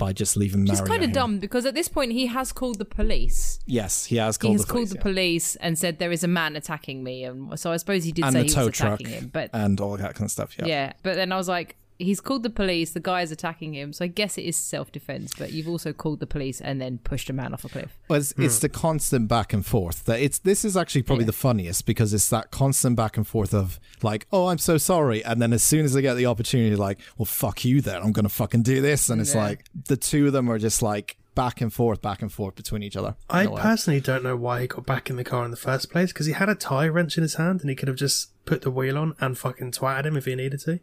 by 0.00 0.12
just 0.14 0.36
leaving 0.36 0.64
Mario. 0.64 0.82
is 0.82 0.88
kind 0.88 1.04
of 1.04 1.12
dumb 1.12 1.38
because 1.38 1.66
at 1.66 1.74
this 1.74 1.86
point 1.86 2.12
he 2.12 2.26
has 2.26 2.52
called 2.52 2.78
the 2.78 2.84
police. 2.84 3.60
Yes, 3.66 4.06
he 4.06 4.16
has 4.16 4.38
called. 4.38 4.52
He 4.52 4.54
has 4.54 4.62
the 4.62 4.72
called 4.72 4.78
police, 4.78 4.90
the 4.90 4.96
yeah. 4.96 5.02
police 5.02 5.56
and 5.56 5.78
said 5.78 5.98
there 5.98 6.10
is 6.10 6.24
a 6.24 6.28
man 6.28 6.56
attacking 6.56 7.04
me, 7.04 7.24
and 7.24 7.58
so 7.60 7.70
I 7.70 7.76
suppose 7.76 8.02
he 8.02 8.10
did 8.10 8.24
and 8.24 8.32
say 8.32 8.40
the 8.40 8.48
he 8.48 8.54
tow 8.54 8.66
was 8.66 8.76
truck 8.76 9.00
attacking 9.00 9.20
him. 9.20 9.30
But 9.32 9.50
and 9.52 9.78
all 9.80 9.96
that 9.96 10.14
kind 10.14 10.24
of 10.24 10.30
stuff. 10.30 10.56
Yeah. 10.58 10.66
yeah, 10.66 10.92
but 11.02 11.16
then 11.16 11.32
I 11.32 11.36
was 11.36 11.48
like, 11.48 11.76
he's 12.00 12.20
called 12.20 12.42
the 12.42 12.50
police. 12.50 12.90
The 12.90 13.00
guy 13.00 13.22
is 13.22 13.30
attacking 13.30 13.74
him, 13.74 13.92
so 13.92 14.04
I 14.04 14.08
guess 14.08 14.38
it 14.38 14.42
is 14.42 14.56
self 14.56 14.90
defense. 14.90 15.32
But 15.38 15.52
you've 15.52 15.68
also 15.68 15.92
called 15.92 16.20
the 16.20 16.26
police 16.26 16.60
and 16.60 16.80
then 16.80 16.98
pushed 16.98 17.30
a 17.30 17.32
man 17.32 17.52
off 17.52 17.64
a 17.64 17.68
cliff. 17.68 17.98
Well, 18.08 18.18
it's, 18.18 18.32
it's 18.38 18.58
hmm. 18.58 18.62
the 18.62 18.68
constant 18.68 19.28
back 19.28 19.52
and 19.52 19.64
forth 19.64 20.04
that 20.04 20.20
it's 20.20 20.38
this 20.38 20.64
is 20.64 20.76
actually 20.76 21.02
probably 21.02 21.24
the 21.24 21.32
funniest 21.32 21.86
because 21.86 22.12
it's 22.12 22.28
that 22.30 22.50
constant 22.50 22.96
back 22.96 23.16
and 23.16 23.26
forth 23.26 23.54
of 23.54 23.78
like 24.02 24.26
oh 24.32 24.48
i'm 24.48 24.58
so 24.58 24.76
sorry 24.76 25.24
and 25.24 25.40
then 25.40 25.52
as 25.52 25.62
soon 25.62 25.84
as 25.84 25.94
they 25.94 26.02
get 26.02 26.14
the 26.14 26.26
opportunity 26.26 26.76
like 26.76 27.00
well 27.16 27.26
fuck 27.26 27.64
you 27.64 27.80
then 27.80 28.02
i'm 28.02 28.12
gonna 28.12 28.28
fucking 28.28 28.62
do 28.62 28.80
this 28.80 29.08
and 29.08 29.20
it's 29.20 29.34
Yeah. 29.34 29.44
like 29.44 29.64
the 29.86 29.96
two 29.96 30.26
of 30.26 30.32
them 30.32 30.50
are 30.50 30.58
just 30.58 30.82
like 30.82 31.16
back 31.34 31.60
and 31.60 31.72
forth 31.72 32.02
back 32.02 32.22
and 32.22 32.32
forth 32.32 32.54
between 32.56 32.82
each 32.82 32.96
other 32.96 33.14
I 33.28 33.42
in 33.42 33.46
a 33.48 33.50
way. 33.52 33.60
personally 33.60 34.00
don't 34.00 34.22
know 34.22 34.36
why 34.36 34.62
he 34.62 34.66
got 34.66 34.84
back 34.84 35.08
in 35.08 35.16
the 35.16 35.24
car 35.24 35.44
in 35.44 35.50
the 35.50 35.56
first 35.56 35.90
place 35.90 36.12
because 36.12 36.26
he 36.26 36.32
had 36.32 36.48
a 36.48 36.54
tie 36.54 36.88
wrench 36.88 37.16
in 37.16 37.22
his 37.22 37.34
hand 37.34 37.60
and 37.60 37.70
he 37.70 37.76
could 37.76 37.88
have 37.88 37.96
just 37.96 38.30
put 38.44 38.62
the 38.62 38.70
wheel 38.70 38.98
on 38.98 39.14
and 39.20 39.38
fucking 39.38 39.70
twatted 39.70 40.06
him 40.06 40.16
if 40.16 40.24
he 40.24 40.34
needed 40.34 40.60
to. 40.60 40.80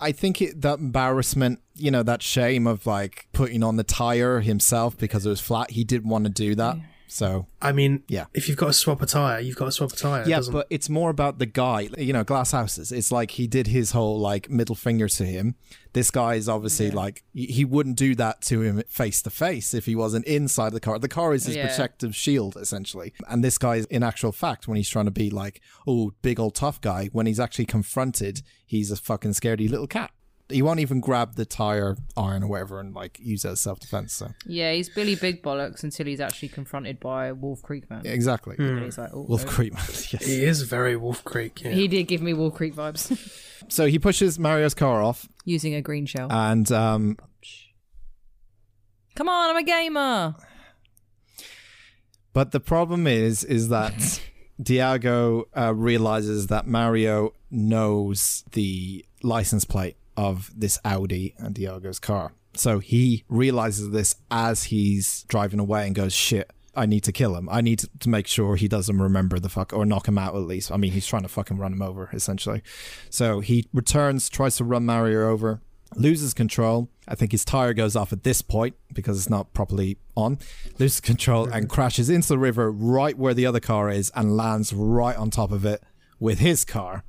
I 0.00 0.12
think 0.12 0.42
it, 0.42 0.60
that 0.62 0.78
embarrassment 0.78 1.60
you 1.74 1.90
know 1.90 2.02
that 2.02 2.22
shame 2.22 2.66
of 2.66 2.86
like 2.86 3.28
putting 3.32 3.62
on 3.62 3.76
the 3.76 3.84
tire 3.84 4.40
himself 4.40 4.96
because 4.96 5.26
it 5.26 5.28
was 5.28 5.40
flat 5.40 5.70
he 5.70 5.84
didn't 5.84 6.08
want 6.08 6.24
to 6.24 6.30
do 6.30 6.54
that 6.54 6.76
so 7.08 7.46
I 7.62 7.72
mean, 7.72 8.02
Yeah. 8.08 8.26
if 8.34 8.48
you've 8.48 8.56
got 8.56 8.66
to 8.68 8.72
swap 8.72 9.02
a 9.02 9.06
tyre, 9.06 9.40
you've 9.40 9.56
got 9.56 9.66
to 9.66 9.72
swap 9.72 9.92
a 9.92 9.96
tyre. 9.96 10.24
Yeah, 10.26 10.36
doesn't- 10.36 10.52
but 10.52 10.66
it's 10.70 10.88
more 10.88 11.10
about 11.10 11.38
the 11.38 11.46
guy. 11.46 11.88
You 11.98 12.12
know, 12.12 12.24
glass 12.24 12.52
houses. 12.52 12.92
It's 12.92 13.10
like 13.12 13.32
he 13.32 13.46
did 13.46 13.68
his 13.68 13.92
whole 13.92 14.18
like 14.18 14.50
middle 14.50 14.74
finger 14.76 15.08
to 15.08 15.24
him. 15.24 15.54
This 15.92 16.10
guy 16.10 16.34
is 16.34 16.48
obviously 16.48 16.90
like 16.90 17.24
he 17.32 17.46
he 17.46 17.64
wouldn't 17.64 17.96
do 17.96 18.14
that 18.16 18.42
to 18.42 18.60
him 18.62 18.82
face 18.88 19.22
to 19.22 19.30
face 19.30 19.72
if 19.74 19.86
he 19.86 19.94
wasn't 19.96 20.26
inside 20.26 20.72
the 20.72 20.80
car. 20.80 20.98
The 20.98 21.08
car 21.08 21.32
is 21.34 21.46
his 21.46 21.56
Yeah. 21.56 21.66
protective 21.68 22.14
shield 22.14 22.56
essentially. 22.60 23.12
And 23.28 23.42
this 23.42 23.56
guy, 23.58 23.76
is 23.76 23.86
in 23.86 24.02
actual 24.02 24.32
fact, 24.32 24.68
when 24.68 24.76
he's 24.76 24.88
trying 24.88 25.06
to 25.06 25.10
be 25.10 25.30
like, 25.30 25.60
oh, 25.86 26.12
big 26.22 26.38
old 26.38 26.54
tough 26.54 26.80
guy, 26.80 27.08
when 27.12 27.26
he's 27.26 27.40
actually 27.40 27.66
confronted, 27.66 28.42
he's 28.66 28.90
a 28.90 28.96
fucking 28.96 29.32
scaredy 29.32 29.70
little 29.70 29.86
cat. 29.86 30.10
He 30.48 30.62
won't 30.62 30.78
even 30.78 31.00
grab 31.00 31.34
the 31.34 31.44
tire 31.44 31.96
iron 32.16 32.44
or 32.44 32.46
whatever 32.46 32.78
and 32.78 32.94
like 32.94 33.18
use 33.20 33.44
it 33.44 33.50
as 33.50 33.60
self 33.60 33.80
defense. 33.80 34.12
So 34.12 34.28
Yeah, 34.46 34.72
he's 34.72 34.88
Billy 34.88 35.16
Big 35.16 35.42
Bollocks 35.42 35.82
until 35.82 36.06
he's 36.06 36.20
actually 36.20 36.48
confronted 36.48 37.00
by 37.00 37.32
Wolf 37.32 37.62
Creek 37.62 37.90
Man. 37.90 38.02
exactly, 38.04 38.54
And 38.58 38.84
he's 38.84 38.98
like, 38.98 39.10
oh, 39.12 39.22
Wolf 39.22 39.44
oh. 39.46 39.50
Creek. 39.50 39.72
yes. 39.76 40.24
he 40.24 40.44
is 40.44 40.62
very 40.62 40.96
Wolf 40.96 41.24
Creek. 41.24 41.62
Yeah. 41.62 41.72
He 41.72 41.88
did 41.88 42.04
give 42.04 42.22
me 42.22 42.32
Wolf 42.32 42.54
Creek 42.54 42.74
vibes. 42.74 43.42
So 43.68 43.86
he 43.86 43.98
pushes 43.98 44.38
Mario's 44.38 44.74
car 44.74 45.02
off, 45.02 45.28
Using 45.44 45.74
a 45.74 45.82
green 45.82 46.06
shell. 46.06 46.30
and 46.30 46.70
um, 46.70 47.16
Come 49.16 49.28
on, 49.28 49.50
I'm 49.50 49.56
a 49.56 49.62
gamer. 49.64 50.36
But 52.32 52.52
the 52.52 52.60
problem 52.60 53.06
is, 53.06 53.42
is 53.42 53.70
that 53.70 53.94
Diago 54.62 55.44
uh, 55.56 55.74
realizes 55.74 56.48
that 56.48 56.66
Mario 56.66 57.32
knows 57.50 58.44
the 58.52 59.04
license 59.22 59.64
plate 59.64 59.96
of 60.16 60.50
this 60.56 60.78
Audi 60.84 61.34
and 61.38 61.54
Diago's 61.54 61.98
car. 61.98 62.32
So 62.54 62.78
he 62.78 63.24
realizes 63.28 63.90
this 63.90 64.16
as 64.30 64.64
he's 64.64 65.24
driving 65.24 65.60
away 65.60 65.86
and 65.86 65.94
goes, 65.94 66.14
shit, 66.14 66.50
I 66.74 66.86
need 66.86 67.04
to 67.04 67.12
kill 67.12 67.36
him. 67.36 67.48
I 67.48 67.60
need 67.60 67.78
to, 67.80 67.90
to 68.00 68.08
make 68.08 68.26
sure 68.26 68.56
he 68.56 68.68
doesn't 68.68 68.98
remember 68.98 69.38
the 69.38 69.48
fuck 69.48 69.72
or 69.72 69.86
knock 69.86 70.08
him 70.08 70.18
out 70.18 70.34
at 70.34 70.42
least. 70.42 70.70
I 70.70 70.76
mean, 70.76 70.92
he's 70.92 71.06
trying 71.06 71.22
to 71.22 71.28
fucking 71.28 71.58
run 71.58 71.72
him 71.72 71.82
over 71.82 72.10
essentially. 72.12 72.62
So 73.08 73.40
he 73.40 73.66
returns, 73.72 74.28
tries 74.28 74.56
to 74.56 74.64
run 74.64 74.84
Mario 74.84 75.28
over, 75.30 75.60
loses 75.94 76.34
control. 76.34 76.90
I 77.08 77.14
think 77.14 77.32
his 77.32 77.44
tire 77.44 77.72
goes 77.72 77.96
off 77.96 78.12
at 78.12 78.24
this 78.24 78.42
point 78.42 78.74
because 78.92 79.16
it's 79.16 79.30
not 79.30 79.54
properly 79.54 79.96
on. 80.16 80.38
Loses 80.78 81.00
control 81.00 81.44
and 81.44 81.64
mm-hmm. 81.64 81.74
crashes 81.74 82.10
into 82.10 82.28
the 82.28 82.38
river 82.38 82.70
right 82.70 83.16
where 83.16 83.34
the 83.34 83.46
other 83.46 83.60
car 83.60 83.90
is 83.90 84.10
and 84.14 84.36
lands 84.36 84.72
right 84.72 85.16
on 85.16 85.30
top 85.30 85.52
of 85.52 85.64
it 85.64 85.82
with 86.18 86.40
his 86.40 86.64
car 86.64 87.04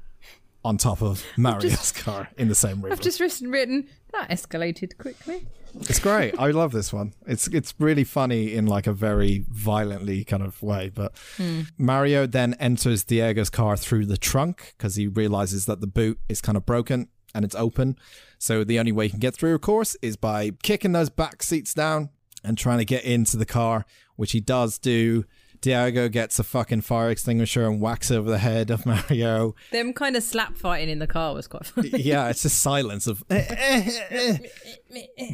on 0.68 0.78
top 0.78 1.02
of 1.02 1.24
Mario's 1.38 1.94
car 1.94 2.30
in 2.38 2.50
the 2.50 2.56
same 2.56 2.82
river. 2.82 2.92
I've 2.92 3.00
just 3.00 3.22
written, 3.22 3.50
written 3.50 3.88
that 4.12 4.30
escalated 4.30 4.98
quickly. 4.98 5.48
It's 5.82 6.00
great. 6.00 6.38
I 6.38 6.52
love 6.52 6.74
this 6.74 6.92
one. 6.92 7.14
It's 7.26 7.48
it's 7.48 7.74
really 7.80 8.04
funny 8.04 8.54
in 8.54 8.66
like 8.66 8.86
a 8.86 8.92
very 8.94 9.46
violently 9.50 10.26
kind 10.26 10.44
of 10.44 10.62
way. 10.62 10.90
But 10.94 11.14
hmm. 11.38 11.62
Mario 11.78 12.28
then 12.28 12.54
enters 12.56 13.04
Diego's 13.06 13.50
car 13.50 13.78
through 13.78 14.08
the 14.08 14.18
trunk 14.18 14.74
because 14.78 14.96
he 14.96 15.08
realizes 15.08 15.66
that 15.68 15.80
the 15.80 15.88
boot 15.88 16.20
is 16.28 16.42
kind 16.42 16.58
of 16.58 16.66
broken 16.66 17.08
and 17.34 17.46
it's 17.46 17.56
open. 17.56 17.98
So 18.38 18.64
the 18.64 18.80
only 18.80 18.92
way 18.92 19.06
he 19.06 19.12
can 19.12 19.20
get 19.20 19.36
through, 19.36 19.56
of 19.56 19.62
course, 19.62 19.96
is 20.02 20.18
by 20.18 20.52
kicking 20.64 20.92
those 20.92 21.10
back 21.10 21.44
seats 21.44 21.74
down 21.74 22.10
and 22.44 22.58
trying 22.58 22.80
to 22.80 22.86
get 22.86 23.04
into 23.04 23.38
the 23.38 23.46
car, 23.46 23.86
which 24.18 24.34
he 24.34 24.42
does 24.42 24.78
do. 24.78 25.24
Diego 25.62 26.08
gets 26.10 26.40
a 26.40 26.44
fucking 26.44 26.82
fire 26.82 27.10
extinguisher 27.10 27.66
and 27.68 27.82
whacks 27.82 28.12
over 28.12 28.30
the 28.30 28.38
head 28.38 28.70
of 28.70 28.86
Mario. 28.86 29.56
Them 29.72 29.94
kind 29.94 30.16
of 30.16 30.24
slap 30.24 30.56
fighting 30.58 30.90
in 30.90 31.00
the 31.00 31.08
car 31.08 31.34
was 31.34 31.48
quite 31.48 31.66
funny. 31.66 31.90
yeah, 31.94 32.30
it's 32.30 32.44
just 32.44 32.60
silence 32.62 33.08
of. 33.08 33.24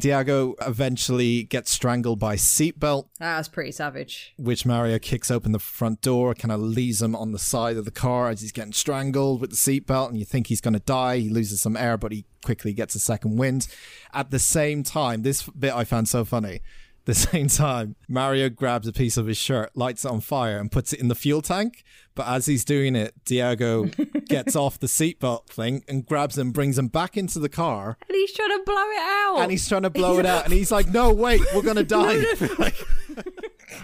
Diago 0.00 0.54
eventually 0.66 1.44
gets 1.44 1.70
strangled 1.70 2.18
by 2.18 2.36
seatbelt, 2.36 3.04
ah, 3.04 3.08
that 3.18 3.38
was 3.38 3.48
pretty 3.48 3.72
savage. 3.72 4.34
which 4.36 4.66
Mario 4.66 4.98
kicks 4.98 5.30
open 5.30 5.52
the 5.52 5.58
front 5.58 6.00
door, 6.00 6.34
kind 6.34 6.52
of 6.52 6.60
leaves 6.60 7.00
him 7.02 7.14
on 7.14 7.32
the 7.32 7.38
side 7.38 7.76
of 7.76 7.84
the 7.84 7.90
car 7.90 8.30
as 8.30 8.40
he's 8.40 8.52
getting 8.52 8.72
strangled 8.72 9.40
with 9.40 9.50
the 9.50 9.56
seatbelt, 9.56 10.08
and 10.08 10.18
you 10.18 10.24
think 10.24 10.48
he's 10.48 10.60
going 10.60 10.74
to 10.74 10.80
die. 10.80 11.18
He 11.18 11.28
loses 11.28 11.60
some 11.60 11.76
air, 11.76 11.96
but 11.96 12.12
he 12.12 12.24
quickly 12.44 12.72
gets 12.72 12.94
a 12.94 12.98
second 12.98 13.36
wind. 13.36 13.68
At 14.12 14.30
the 14.30 14.38
same 14.38 14.82
time, 14.82 15.22
this 15.22 15.42
bit 15.44 15.72
I 15.72 15.84
found 15.84 16.08
so 16.08 16.24
funny. 16.24 16.60
the 17.06 17.14
same 17.14 17.48
time, 17.48 17.96
Mario 18.08 18.48
grabs 18.48 18.86
a 18.88 18.92
piece 18.92 19.16
of 19.16 19.26
his 19.26 19.36
shirt, 19.36 19.70
lights 19.76 20.04
it 20.04 20.10
on 20.10 20.20
fire, 20.20 20.58
and 20.58 20.70
puts 20.72 20.92
it 20.92 21.00
in 21.00 21.08
the 21.08 21.14
fuel 21.14 21.42
tank. 21.42 21.84
But 22.14 22.28
as 22.28 22.46
he's 22.46 22.64
doing 22.64 22.94
it, 22.96 23.12
Diego 23.24 23.84
gets 24.28 24.54
off 24.54 24.78
the 24.78 24.86
seatbelt 24.86 25.46
thing 25.48 25.82
and 25.88 26.06
grabs 26.06 26.38
him, 26.38 26.52
brings 26.52 26.78
him 26.78 26.86
back 26.88 27.16
into 27.16 27.38
the 27.40 27.48
car, 27.48 27.98
And 28.08 28.14
he's 28.16 28.32
trying 28.32 28.50
to 28.56 28.62
blow 28.64 28.74
it 28.90 28.98
out. 29.00 29.36
and 29.40 29.50
he's 29.50 29.68
trying 29.68 29.82
to 29.82 29.90
blow 29.90 30.18
it 30.18 30.26
out. 30.26 30.44
And 30.44 30.52
he's 30.52 30.70
like, 30.70 30.88
"No, 30.88 31.12
wait, 31.12 31.40
we're 31.54 31.62
gonna 31.62 31.82
die!" 31.84 32.22
Like- 32.58 32.76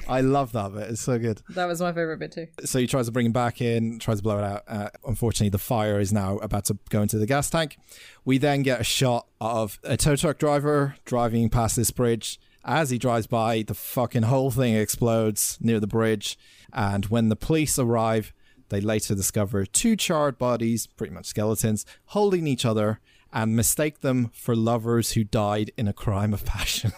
I 0.09 0.21
love 0.21 0.53
that 0.53 0.73
bit. 0.73 0.91
It's 0.91 1.01
so 1.01 1.19
good. 1.19 1.43
that 1.51 1.67
was 1.67 1.81
my 1.81 1.93
favorite 1.93 2.19
bit 2.19 2.33
too. 2.33 2.47
So 2.65 2.79
he 2.79 2.87
tries 2.87 3.07
to 3.07 3.13
bring 3.13 3.27
him 3.27 3.33
back 3.33 3.61
in, 3.61 3.99
tries 3.99 4.19
to 4.19 4.23
blow 4.23 4.39
it 4.39 4.45
out. 4.45 4.63
Uh, 4.69 4.89
unfortunately, 5.07 5.49
the 5.51 5.59
fire 5.59 5.99
is 5.99 6.13
now 6.13 6.37
about 6.39 6.67
to 6.67 6.79
go 6.91 7.03
into 7.03 7.19
the 7.19 7.27
gas 7.27 7.51
tank. 7.51 7.77
We 8.25 8.39
then 8.39 8.63
get 8.63 8.81
a 8.81 8.85
shot 8.85 9.27
of 9.41 9.79
a 9.83 9.97
tow 9.97 10.17
truck 10.17 10.39
driver 10.39 10.95
driving 11.05 11.49
past 11.49 11.77
this 11.77 11.91
bridge. 11.91 12.39
As 12.65 12.91
he 12.91 12.99
drives 12.99 13.27
by, 13.27 13.63
the 13.63 13.75
fucking 13.75 14.23
whole 14.25 14.51
thing 14.51 14.75
explodes 14.75 15.57
near 15.61 15.81
the 15.81 15.87
bridge. 15.87 16.39
And 16.73 17.07
when 17.07 17.29
the 17.29 17.37
police 17.37 17.79
arrive, 17.79 18.33
they 18.69 18.81
later 18.81 19.15
discover 19.15 19.65
two 19.67 19.97
charred 19.97 20.39
bodies, 20.39 20.87
pretty 20.87 21.13
much 21.13 21.27
skeletons, 21.27 21.85
holding 22.07 22.47
each 22.47 22.65
other 22.65 23.01
and 23.33 23.57
mistake 23.57 24.01
them 24.01 24.31
for 24.35 24.55
lovers 24.57 25.13
who 25.13 25.25
died 25.25 25.71
in 25.77 25.89
a 25.89 25.93
crime 25.93 26.35
of 26.35 26.45
passion. 26.45 26.93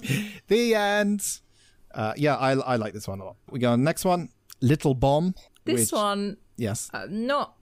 the 0.48 0.74
end. 0.74 1.40
Uh, 1.94 2.12
yeah, 2.16 2.36
I, 2.36 2.52
I 2.52 2.76
like 2.76 2.92
this 2.92 3.06
one 3.06 3.20
a 3.20 3.24
lot. 3.24 3.36
We 3.50 3.60
go 3.60 3.72
on 3.72 3.84
next 3.84 4.04
one 4.04 4.30
Little 4.60 4.94
Bomb. 4.94 5.34
This 5.64 5.92
which- 5.92 5.98
one, 5.98 6.36
Yes. 6.56 6.90
uh, 6.92 7.06
not. 7.08 7.54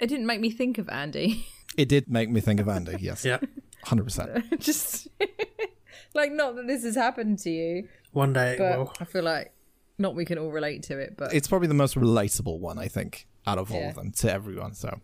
It 0.00 0.06
didn't 0.08 0.26
make 0.26 0.40
me 0.40 0.50
think 0.50 0.78
of 0.78 0.88
Andy. 0.88 1.46
It 1.76 1.88
did 1.88 2.08
make 2.08 2.30
me 2.30 2.40
think 2.40 2.60
of 2.60 2.68
Andy, 2.68 2.96
yes. 3.00 3.24
Yeah. 3.24 3.38
100%. 3.86 4.58
Just 4.60 5.08
like 6.14 6.32
not 6.32 6.56
that 6.56 6.66
this 6.66 6.84
has 6.84 6.94
happened 6.94 7.38
to 7.40 7.50
you, 7.50 7.88
One 8.12 8.32
day 8.32 8.54
it 8.54 8.60
will. 8.60 8.92
I 9.00 9.04
feel 9.04 9.22
like 9.22 9.52
not 9.98 10.14
we 10.14 10.24
can 10.24 10.38
all 10.38 10.50
relate 10.50 10.82
to 10.84 10.98
it. 10.98 11.14
But 11.16 11.34
It's 11.34 11.48
probably 11.48 11.68
the 11.68 11.74
most 11.74 11.94
relatable 11.96 12.58
one, 12.58 12.78
I 12.78 12.88
think, 12.88 13.26
out 13.46 13.58
of 13.58 13.72
all 13.72 13.80
Yeah. 13.80 13.88
of 13.90 13.94
them 13.96 14.12
to 14.12 14.32
everyone. 14.32 14.74
So, 14.74 15.00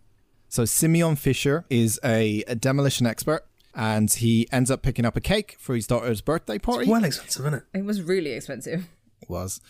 so 0.49 0.65
Simeon 0.65 1.17
Fisher 1.17 1.65
is 1.69 1.99
a, 2.05 2.45
a 2.47 2.55
demolition 2.55 3.07
expert, 3.07 3.45
and 3.75 4.13
he 4.13 4.47
ends 4.53 4.71
up 4.71 4.83
picking 4.83 5.05
up 5.05 5.17
a 5.17 5.21
cake 5.21 5.57
for 5.59 5.75
his 5.75 5.87
daughter's 5.87 6.21
birthday 6.21 6.59
party. 6.59 6.89
Well 6.89 7.03
expensive, 7.05 7.43
isn't 7.47 7.55
it? 7.55 7.63
it 7.75 7.85
was 7.85 8.03
really 8.03 8.31
expensive. 8.33 8.87
was. 9.29 9.61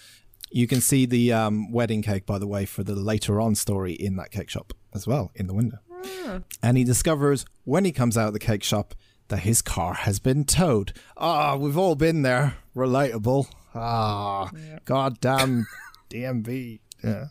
You 0.50 0.68
can 0.68 0.80
see 0.80 1.04
the 1.06 1.32
um, 1.32 1.72
wedding 1.72 2.02
cake, 2.02 2.26
by 2.26 2.38
the 2.38 2.46
way, 2.46 2.64
for 2.64 2.84
the 2.84 2.94
later 2.94 3.40
on 3.40 3.54
story 3.56 3.92
in 3.94 4.14
that 4.16 4.30
cake 4.30 4.50
shop 4.50 4.72
as 4.94 5.04
well, 5.06 5.32
in 5.34 5.46
the 5.48 5.54
window. 5.54 5.78
And 6.62 6.76
he 6.76 6.84
discovers 6.84 7.44
when 7.64 7.84
he 7.84 7.90
comes 7.92 8.16
out 8.16 8.28
of 8.28 8.34
the 8.34 8.38
cake 8.38 8.62
shop 8.62 8.94
that 9.34 9.40
his 9.40 9.62
car 9.62 9.94
has 9.94 10.20
been 10.20 10.44
towed. 10.44 10.92
Ah, 11.16 11.56
we've 11.56 11.76
all 11.76 11.96
been 11.96 12.22
there. 12.22 12.56
Relatable. 12.76 13.46
Ah, 13.74 14.48
goddamn 14.84 15.66
DMV. 16.10 16.78
Yeah. 17.02 17.26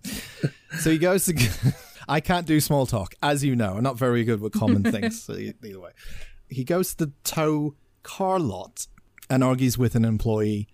so 0.79 0.91
he 0.91 0.97
goes 0.97 1.25
to. 1.25 1.73
I 2.09 2.19
can't 2.19 2.45
do 2.45 2.59
small 2.59 2.85
talk, 2.85 3.15
as 3.23 3.45
you 3.45 3.55
know. 3.55 3.75
I'm 3.77 3.83
not 3.83 3.97
very 3.97 4.25
good 4.25 4.41
with 4.41 4.51
common 4.51 4.83
things. 4.91 5.23
So 5.23 5.33
either 5.37 5.79
way, 5.79 5.91
he 6.49 6.65
goes 6.65 6.93
to 6.95 7.05
the 7.05 7.13
tow 7.23 7.75
car 8.03 8.37
lot 8.37 8.87
and 9.29 9.41
argues 9.41 9.77
with 9.77 9.95
an 9.95 10.03
employee 10.03 10.67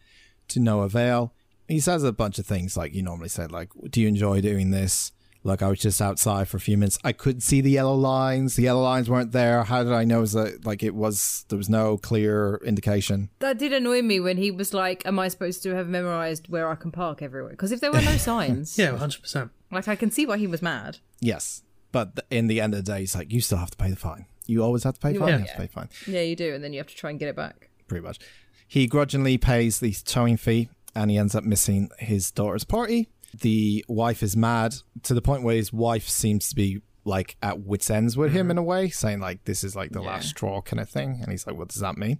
to 0.48 0.60
no 0.60 0.82
avail. 0.82 1.36
He 1.68 1.80
says 1.80 2.04
a 2.04 2.12
bunch 2.12 2.40
of 2.40 2.48
things 2.48 2.76
like 2.76 2.96
you 2.96 3.04
normally 3.04 3.30
say, 3.30 3.46
like, 3.46 3.70
"Do 3.92 4.02
you 4.02 4.08
enjoy 4.08 4.42
doing 4.42 4.72
this?" 4.72 5.12
Like, 5.44 5.62
I 5.62 5.70
was 5.70 5.80
just 5.80 6.02
outside 6.02 6.50
for 6.50 6.58
a 6.58 6.60
few 6.60 6.78
minutes. 6.78 7.00
I 7.04 7.14
couldn't 7.14 7.42
see 7.42 7.62
the 7.62 7.72
yellow 7.72 7.96
lines. 7.96 8.56
The 8.58 8.64
yellow 8.64 8.82
lines 8.84 9.10
weren't 9.10 9.32
there. 9.32 9.64
How 9.64 9.84
did 9.84 9.94
I 9.94 10.04
know 10.04 10.26
that? 10.26 10.66
Like, 10.66 10.84
it 10.84 10.94
was 10.94 11.46
there 11.48 11.58
was 11.58 11.70
no 11.70 11.98
clear 11.98 12.60
indication. 12.66 13.30
That 13.40 13.58
did 13.58 13.72
annoy 13.72 14.02
me 14.02 14.20
when 14.20 14.36
he 14.38 14.52
was 14.52 14.74
like, 14.74 15.06
"Am 15.06 15.18
I 15.18 15.30
supposed 15.30 15.64
to 15.64 15.76
have 15.76 15.88
memorized 15.88 16.50
where 16.50 16.70
I 16.70 16.76
can 16.76 16.92
park 16.92 17.22
everywhere?" 17.22 17.52
Because 17.52 17.72
if 17.72 17.80
there 17.80 17.92
were 17.92 18.02
no 18.02 18.18
signs, 18.32 18.78
Yeah, 18.78 18.92
100%. 18.98 19.50
like 19.72 19.88
I 19.88 19.96
can 19.96 20.12
see 20.12 20.26
why 20.26 20.38
he 20.38 20.48
was 20.48 20.62
mad. 20.62 20.98
Yes, 21.22 21.64
but 21.94 22.26
in 22.30 22.48
the 22.48 22.60
end 22.60 22.74
of 22.74 22.84
the 22.84 22.92
day, 22.92 23.04
it's 23.04 23.16
like 23.16 23.32
you 23.32 23.40
still 23.40 23.60
have 23.60 23.72
to 23.72 23.78
pay 23.78 23.90
the 23.90 23.96
fine. 23.96 24.26
You 24.46 24.62
always 24.64 24.84
have 24.84 24.96
to 24.96 25.00
pay 25.00 25.14
the 25.14 25.20
fine. 25.20 25.30
are, 25.30 25.32
You 25.34 25.38
have 25.46 25.52
to 25.52 25.58
pay 25.58 25.66
the 25.68 25.72
fine. 25.72 25.90
Yeah, 26.08 26.22
you 26.22 26.36
do, 26.36 26.54
and 26.54 26.62
then 26.64 26.74
you 26.74 26.80
have 26.80 26.88
to 26.88 26.96
try 26.96 27.12
and 27.12 27.20
get 27.20 27.30
it 27.30 27.36
back. 27.36 27.70
pretty 27.88 28.04
much. 28.06 28.20
He 28.68 28.88
grudgingly 28.88 29.38
pays 29.38 29.80
the 29.80 29.94
towing 29.94 30.38
fee 30.38 30.70
and 30.94 31.10
he 31.10 31.18
ends 31.18 31.34
up 31.34 31.44
missing 31.44 31.90
his 31.98 32.30
daughter's 32.32 32.64
party. 32.64 33.08
The 33.34 33.86
wife 33.88 34.24
is 34.24 34.36
mad 34.36 34.76
to 35.04 35.14
the 35.14 35.22
point 35.22 35.44
where 35.44 35.56
his 35.56 35.72
wife 35.72 36.08
seems 36.08 36.50
to 36.50 36.56
be 36.56 36.82
like 37.06 37.38
at 37.42 37.62
wits' 37.62 37.90
ends 37.90 38.18
with 38.18 38.34
him 38.34 38.52
in 38.52 38.58
a 38.58 38.64
way, 38.64 38.90
saying 38.90 39.20
like 39.20 39.46
this 39.46 39.64
is 39.64 39.76
like 39.76 39.92
the 39.92 40.02
last 40.02 40.30
straw 40.30 40.62
kind 40.62 40.80
of 40.80 40.90
thing. 40.90 41.20
And 41.22 41.32
he's 41.32 41.48
like, 41.48 41.58
what 41.58 41.70
does 41.70 41.82
that 41.82 41.98
mean? 41.98 42.20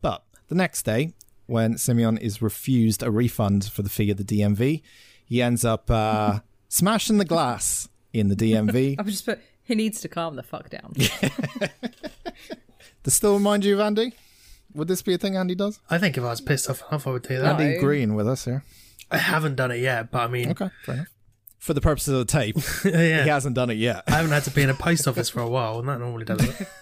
But 0.00 0.24
the 0.48 0.54
next 0.54 0.82
day, 0.82 1.14
when 1.46 1.78
Simeon 1.78 2.18
is 2.18 2.40
refused 2.40 3.02
a 3.02 3.10
refund 3.10 3.64
for 3.64 3.82
the 3.82 3.88
fee 3.88 4.10
of 4.10 4.16
the 4.16 4.24
DMV, 4.24 4.82
he 5.24 5.42
ends 5.42 5.64
up 5.64 5.90
uh, 5.90 6.40
smashing 6.68 7.18
the 7.18 7.24
glass 7.24 7.88
in 8.12 8.28
the 8.28 8.36
DMV. 8.36 8.96
I've 8.98 9.06
just 9.06 9.26
put. 9.26 9.40
He 9.62 9.74
needs 9.74 10.00
to 10.00 10.08
calm 10.08 10.36
the 10.36 10.42
fuck 10.42 10.68
down. 10.68 10.94
Does 13.02 13.14
still 13.14 13.34
remind 13.34 13.64
you 13.64 13.74
of 13.74 13.80
Andy? 13.80 14.12
Would 14.74 14.88
this 14.88 15.02
be 15.02 15.14
a 15.14 15.18
thing 15.18 15.36
Andy 15.36 15.54
does? 15.54 15.80
I 15.88 15.98
think 15.98 16.16
if 16.16 16.24
I 16.24 16.28
was 16.28 16.40
pissed 16.40 16.68
off 16.68 16.82
enough, 16.88 17.06
I 17.06 17.10
would 17.10 17.22
do 17.22 17.38
that. 17.38 17.60
Andy 17.60 17.78
Green 17.78 18.14
with 18.14 18.28
us 18.28 18.44
here. 18.44 18.64
I 19.10 19.18
haven't 19.18 19.56
done 19.56 19.70
it 19.70 19.80
yet, 19.80 20.10
but 20.10 20.22
I 20.22 20.28
mean, 20.28 20.50
Okay, 20.50 20.70
fair 20.84 20.94
enough. 20.94 21.08
For 21.58 21.74
the 21.74 21.80
purposes 21.80 22.14
of 22.14 22.26
the 22.26 22.32
tape, 22.32 22.56
yeah. 22.84 23.22
he 23.22 23.28
hasn't 23.28 23.54
done 23.54 23.68
it 23.70 23.76
yet. 23.76 24.04
I 24.08 24.12
haven't 24.12 24.30
had 24.30 24.44
to 24.44 24.50
be 24.50 24.62
in 24.62 24.70
a 24.70 24.74
post 24.74 25.06
office 25.06 25.28
for 25.28 25.40
a 25.40 25.48
while, 25.48 25.78
and 25.78 25.88
that 25.88 25.98
normally 25.98 26.24
does 26.24 26.42
it. 26.42 26.68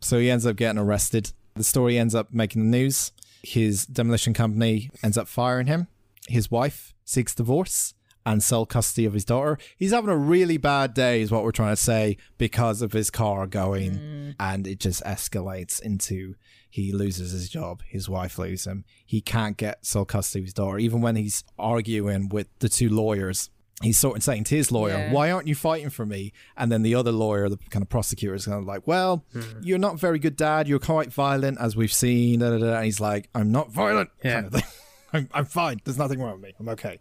So 0.00 0.18
he 0.18 0.30
ends 0.30 0.44
up 0.44 0.56
getting 0.56 0.78
arrested. 0.78 1.32
The 1.54 1.64
story 1.64 1.98
ends 1.98 2.14
up 2.14 2.34
making 2.34 2.70
the 2.70 2.78
news. 2.78 3.12
His 3.42 3.86
demolition 3.86 4.34
company 4.34 4.90
ends 5.02 5.16
up 5.16 5.26
firing 5.26 5.68
him. 5.68 5.86
His 6.28 6.50
wife 6.50 6.92
seeks 7.06 7.34
divorce 7.34 7.94
and 8.26 8.42
sole 8.42 8.66
custody 8.66 9.06
of 9.06 9.14
his 9.14 9.24
daughter. 9.24 9.58
He's 9.76 9.92
having 9.92 10.10
a 10.10 10.16
really 10.16 10.58
bad 10.58 10.94
day, 10.94 11.22
is 11.22 11.30
what 11.30 11.42
we're 11.42 11.52
trying 11.52 11.72
to 11.72 11.80
say, 11.80 12.18
because 12.36 12.82
of 12.82 12.92
his 12.92 13.10
car 13.10 13.46
going, 13.46 13.92
mm. 13.92 14.34
and 14.38 14.66
it 14.66 14.80
just 14.80 15.02
escalates 15.04 15.80
into 15.80 16.34
he 16.70 16.92
loses 16.92 17.32
his 17.32 17.48
job, 17.48 17.82
his 17.86 18.08
wife 18.08 18.38
leaves 18.38 18.66
him. 18.66 18.84
He 19.04 19.20
can't 19.20 19.56
get 19.56 19.84
sole 19.84 20.04
custody 20.04 20.40
of 20.42 20.46
his 20.46 20.54
daughter, 20.54 20.78
even 20.78 21.00
when 21.00 21.16
he's 21.16 21.44
arguing 21.58 22.28
with 22.28 22.46
the 22.60 22.68
two 22.68 22.88
lawyers. 22.88 23.50
He's 23.82 23.98
sort 23.98 24.18
of 24.18 24.22
saying 24.22 24.44
to 24.44 24.54
his 24.56 24.70
lawyer, 24.70 24.98
Yeah. 24.98 25.12
"Why 25.12 25.30
aren't 25.30 25.48
you 25.48 25.54
fighting 25.54 25.88
for 25.90 26.04
me?" 26.04 26.32
And 26.56 26.70
then 26.70 26.82
the 26.82 26.94
other 26.94 27.12
lawyer, 27.12 27.48
the 27.48 27.56
kind 27.70 27.82
of 27.82 27.88
prosecutor, 27.88 28.34
is 28.34 28.44
kind 28.44 28.58
of 28.58 28.66
like, 28.66 28.86
"Well, 28.86 29.24
hmm. 29.32 29.40
you're 29.62 29.78
not 29.78 29.98
very 29.98 30.18
good, 30.18 30.36
Dad. 30.36 30.68
You're 30.68 30.78
quite 30.78 31.12
violent, 31.12 31.58
as 31.58 31.76
we've 31.76 31.92
seen." 31.92 32.40
Da, 32.40 32.50
da, 32.50 32.58
da. 32.58 32.74
And 32.76 32.84
he's 32.84 33.00
like, 33.00 33.28
"I'm 33.34 33.50
not 33.50 33.70
violent." 33.72 34.10
Yeah. 34.22 34.42
kind 34.42 34.54
of. 34.54 34.62
I'm, 35.12 35.28
I'm 35.32 35.44
fine. 35.46 35.80
There's 35.84 35.98
nothing 35.98 36.20
wrong 36.20 36.34
with 36.34 36.42
me. 36.42 36.54
I'm 36.60 36.68
okay. 36.68 37.00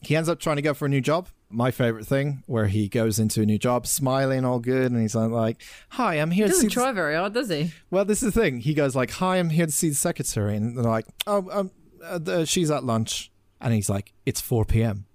He 0.00 0.16
ends 0.16 0.28
up 0.28 0.38
trying 0.38 0.56
to 0.56 0.62
go 0.62 0.74
for 0.74 0.86
a 0.86 0.88
new 0.88 1.00
job. 1.00 1.28
My 1.52 1.70
favorite 1.70 2.06
thing, 2.06 2.42
where 2.46 2.66
he 2.66 2.88
goes 2.88 3.18
into 3.18 3.42
a 3.42 3.46
new 3.46 3.58
job, 3.58 3.86
smiling, 3.86 4.44
all 4.44 4.58
good, 4.58 4.90
and 4.90 5.00
he's 5.00 5.14
like, 5.14 5.62
"Hi, 5.90 6.14
I'm 6.14 6.30
here 6.30 6.46
He 6.46 6.50
to 6.52 6.54
see." 6.56 6.66
doesn't 6.66 6.68
the- 6.70 6.74
try 6.74 6.92
very 6.92 7.14
hard, 7.14 7.34
does 7.34 7.48
he? 7.50 7.72
well, 7.90 8.04
this 8.04 8.22
is 8.22 8.32
the 8.32 8.40
thing. 8.40 8.60
He 8.60 8.74
goes 8.74 8.96
like, 8.96 9.10
"Hi, 9.12 9.36
I'm 9.36 9.50
here 9.50 9.66
to 9.66 9.72
see 9.72 9.90
the 9.90 9.94
secretary," 9.94 10.56
and 10.56 10.76
they're 10.76 10.84
like, 10.84 11.06
"Oh, 11.26 11.48
um, 11.52 11.70
uh, 12.02 12.18
the, 12.18 12.46
she's 12.46 12.70
at 12.70 12.84
lunch," 12.84 13.30
and 13.60 13.74
he's 13.74 13.88
like, 13.90 14.12
"It's 14.26 14.40
4 14.40 14.64
p.m." 14.64 15.06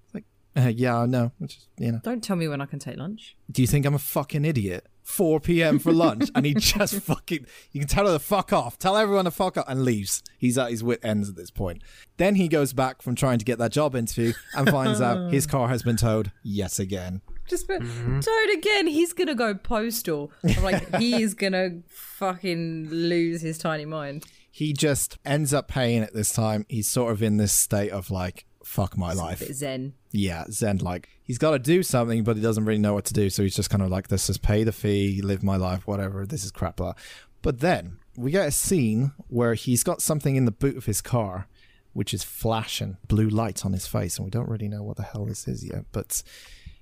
Like, 0.57 0.65
uh, 0.65 0.69
yeah, 0.69 0.97
I 0.97 1.05
know. 1.05 1.31
Which 1.37 1.57
is, 1.57 1.67
you 1.77 1.91
know. 1.91 1.99
Don't 2.03 2.23
tell 2.23 2.35
me 2.35 2.47
when 2.47 2.61
I 2.61 2.65
can 2.65 2.79
take 2.79 2.97
lunch. 2.97 3.35
Do 3.51 3.61
you 3.61 3.67
think 3.67 3.85
I'm 3.85 3.93
a 3.95 3.99
fucking 3.99 4.45
idiot? 4.45 4.87
4 5.03 5.39
p.m. 5.39 5.79
for 5.79 5.93
lunch, 5.93 6.29
and 6.35 6.45
he 6.45 6.53
just 6.57 6.95
fucking. 6.95 7.45
You 7.71 7.79
can 7.79 7.87
tell 7.87 8.07
her 8.07 8.13
to 8.13 8.19
fuck 8.19 8.51
off. 8.51 8.77
Tell 8.77 8.97
everyone 8.97 9.23
to 9.23 9.31
fuck 9.31 9.57
off, 9.57 9.65
and 9.69 9.85
leaves. 9.85 10.21
He's 10.37 10.57
at 10.57 10.69
his 10.69 10.83
wit 10.83 10.99
ends 11.01 11.29
at 11.29 11.37
this 11.37 11.49
point. 11.49 11.81
Then 12.17 12.35
he 12.35 12.49
goes 12.49 12.73
back 12.73 13.01
from 13.01 13.15
trying 13.15 13.39
to 13.39 13.45
get 13.45 13.57
that 13.59 13.71
job 13.71 13.95
interview 13.95 14.33
and 14.53 14.69
finds 14.69 14.99
out 14.99 15.31
his 15.31 15.47
car 15.47 15.69
has 15.69 15.81
been 15.81 15.95
towed 15.95 16.33
yet 16.43 16.77
again. 16.77 17.21
Just 17.47 17.67
put 17.67 17.79
Toad 17.79 18.49
again. 18.53 18.87
He's 18.87 19.13
gonna 19.13 19.33
go 19.33 19.55
postal. 19.55 20.33
I'm 20.43 20.63
like, 20.63 20.95
he 20.97 21.21
is 21.21 21.33
gonna 21.33 21.79
fucking 21.87 22.89
lose 22.89 23.39
his 23.41 23.57
tiny 23.57 23.85
mind. 23.85 24.25
He 24.51 24.73
just 24.73 25.17
ends 25.23 25.53
up 25.53 25.69
paying 25.69 26.01
it 26.01 26.13
this 26.13 26.33
time. 26.33 26.65
He's 26.67 26.89
sort 26.89 27.13
of 27.13 27.23
in 27.23 27.37
this 27.37 27.53
state 27.53 27.91
of 27.91 28.11
like, 28.11 28.45
fuck 28.67 28.97
my 28.97 29.13
life. 29.13 29.39
Bit 29.39 29.55
zen. 29.55 29.93
yeah, 30.11 30.43
Zen 30.51 30.77
like 30.79 31.09
he's 31.23 31.37
got 31.37 31.51
to 31.51 31.59
do 31.59 31.81
something, 31.81 32.23
but 32.23 32.35
he 32.35 32.41
doesn't 32.41 32.65
really 32.65 32.79
know 32.79 32.93
what 32.93 33.05
to 33.05 33.13
do. 33.13 33.29
So 33.29 33.43
he's 33.43 33.55
just 33.55 33.69
kind 33.69 33.81
of 33.81 33.89
like, 33.89 34.09
"This 34.09 34.29
is 34.29 34.37
pay 34.37 34.63
the 34.63 34.71
fee, 34.71 35.21
live 35.21 35.41
my 35.41 35.55
life, 35.55 35.87
whatever. 35.87 36.25
This 36.25 36.43
is 36.43 36.51
crap." 36.51 36.75
Blah. 36.77 36.93
But 37.41 37.61
then 37.61 37.99
we 38.17 38.31
get 38.31 38.47
a 38.47 38.51
scene 38.51 39.13
where 39.29 39.53
he's 39.53 39.83
got 39.83 40.01
something 40.01 40.35
in 40.35 40.45
the 40.45 40.51
boot 40.51 40.75
of 40.75 40.85
his 40.85 41.01
car, 41.01 41.47
which 41.93 42.13
is 42.13 42.23
flashing 42.23 42.97
blue 43.07 43.29
lights 43.29 43.63
on 43.65 43.73
his 43.73 43.87
face, 43.87 44.17
and 44.17 44.25
we 44.25 44.31
don't 44.31 44.49
really 44.49 44.67
know 44.67 44.83
what 44.83 44.97
the 44.97 45.03
hell 45.03 45.25
this 45.25 45.47
is 45.47 45.63
yet. 45.65 45.85
But 45.91 46.21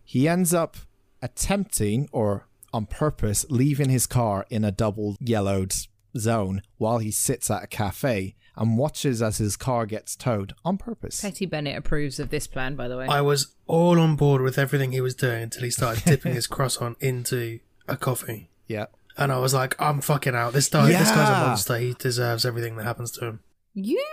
he 0.03 0.27
ends 0.27 0.53
up 0.53 0.77
attempting, 1.21 2.09
or 2.11 2.47
on 2.73 2.87
purpose, 2.87 3.45
leaving 3.49 3.89
his 3.89 4.07
car 4.07 4.45
in 4.49 4.63
a 4.65 4.71
double 4.71 5.17
yellowed 5.19 5.73
zone 6.17 6.61
while 6.77 6.97
he 6.97 7.11
sits 7.11 7.51
at 7.51 7.63
a 7.63 7.67
cafe 7.67 8.35
and 8.57 8.77
watches 8.77 9.21
as 9.21 9.37
his 9.37 9.55
car 9.57 9.85
gets 9.85 10.15
towed 10.15 10.53
on 10.63 10.77
purpose. 10.77 11.21
Petty 11.21 11.45
Bennett 11.45 11.77
approves 11.77 12.19
of 12.19 12.29
this 12.29 12.47
plan, 12.47 12.75
by 12.75 12.87
the 12.87 12.97
way. 12.97 13.05
I 13.07 13.21
was 13.21 13.53
all 13.67 13.99
on 13.99 14.15
board 14.15 14.41
with 14.41 14.57
everything 14.57 14.91
he 14.91 15.01
was 15.01 15.15
doing 15.15 15.43
until 15.43 15.63
he 15.63 15.69
started 15.71 16.03
dipping 16.05 16.33
his 16.33 16.47
croissant 16.47 16.97
into 16.99 17.59
a 17.87 17.97
coffee. 17.97 18.49
Yeah. 18.67 18.85
And 19.17 19.31
I 19.31 19.37
was 19.39 19.53
like, 19.53 19.79
I'm 19.81 20.01
fucking 20.01 20.35
out. 20.35 20.53
This 20.53 20.67
guy, 20.69 20.87
this 20.87 21.09
guy's 21.11 21.29
a 21.29 21.47
monster. 21.47 21.77
He 21.77 21.93
deserves 21.93 22.45
everything 22.45 22.75
that 22.77 22.83
happens 22.83 23.11
to 23.11 23.25
him. 23.25 23.39
You 23.73 24.03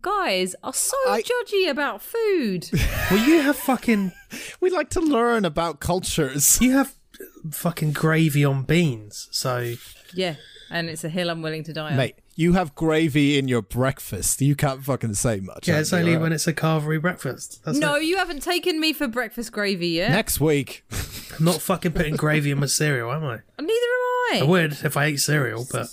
guys 0.00 0.54
are 0.62 0.72
so 0.72 0.96
I- 1.08 1.22
judgy 1.22 1.70
about 1.70 2.02
food. 2.02 2.68
Well, 3.10 3.28
you 3.28 3.40
have 3.42 3.56
fucking 3.56 4.12
We 4.60 4.70
like 4.70 4.88
to 4.90 5.00
learn 5.00 5.44
about 5.44 5.80
cultures. 5.80 6.58
you 6.62 6.72
have 6.72 6.94
fucking 7.50 7.92
gravy 7.92 8.42
on 8.44 8.62
beans. 8.62 9.28
So 9.32 9.74
yeah, 10.14 10.36
and 10.70 10.88
it's 10.88 11.04
a 11.04 11.08
hill 11.10 11.28
I'm 11.30 11.42
willing 11.42 11.62
to 11.64 11.72
die 11.74 11.90
on. 11.90 11.96
Mate, 11.96 12.16
you 12.34 12.54
have 12.54 12.74
gravy 12.74 13.38
in 13.38 13.48
your 13.48 13.62
breakfast. 13.62 14.40
You 14.40 14.54
can't 14.56 14.82
fucking 14.84 15.14
say 15.14 15.40
much. 15.40 15.68
yeah, 15.68 15.80
it's 15.80 15.92
Andy, 15.92 16.02
only 16.02 16.12
alright? 16.14 16.22
when 16.22 16.32
it's 16.32 16.46
a 16.46 16.52
carvery 16.54 17.00
breakfast. 17.00 17.60
That's 17.64 17.78
No, 17.78 17.96
it. 17.96 18.04
you 18.04 18.16
haven't 18.16 18.42
taken 18.42 18.80
me 18.80 18.92
for 18.92 19.06
breakfast 19.08 19.52
gravy 19.52 19.88
yet. 19.88 20.10
Next 20.10 20.40
week. 20.40 20.84
I'm 21.38 21.44
not 21.44 21.60
fucking 21.60 21.92
putting 21.92 22.16
gravy 22.16 22.50
in 22.50 22.58
my 22.60 22.66
cereal, 22.66 23.12
am 23.12 23.24
I? 23.24 23.40
Neither 23.60 23.70
am 23.70 23.70
I 24.34 24.40
I. 24.40 24.42
would 24.44 24.72
if 24.84 24.96
I 24.96 25.06
ate 25.06 25.20
cereal, 25.20 25.66
but 25.70 25.88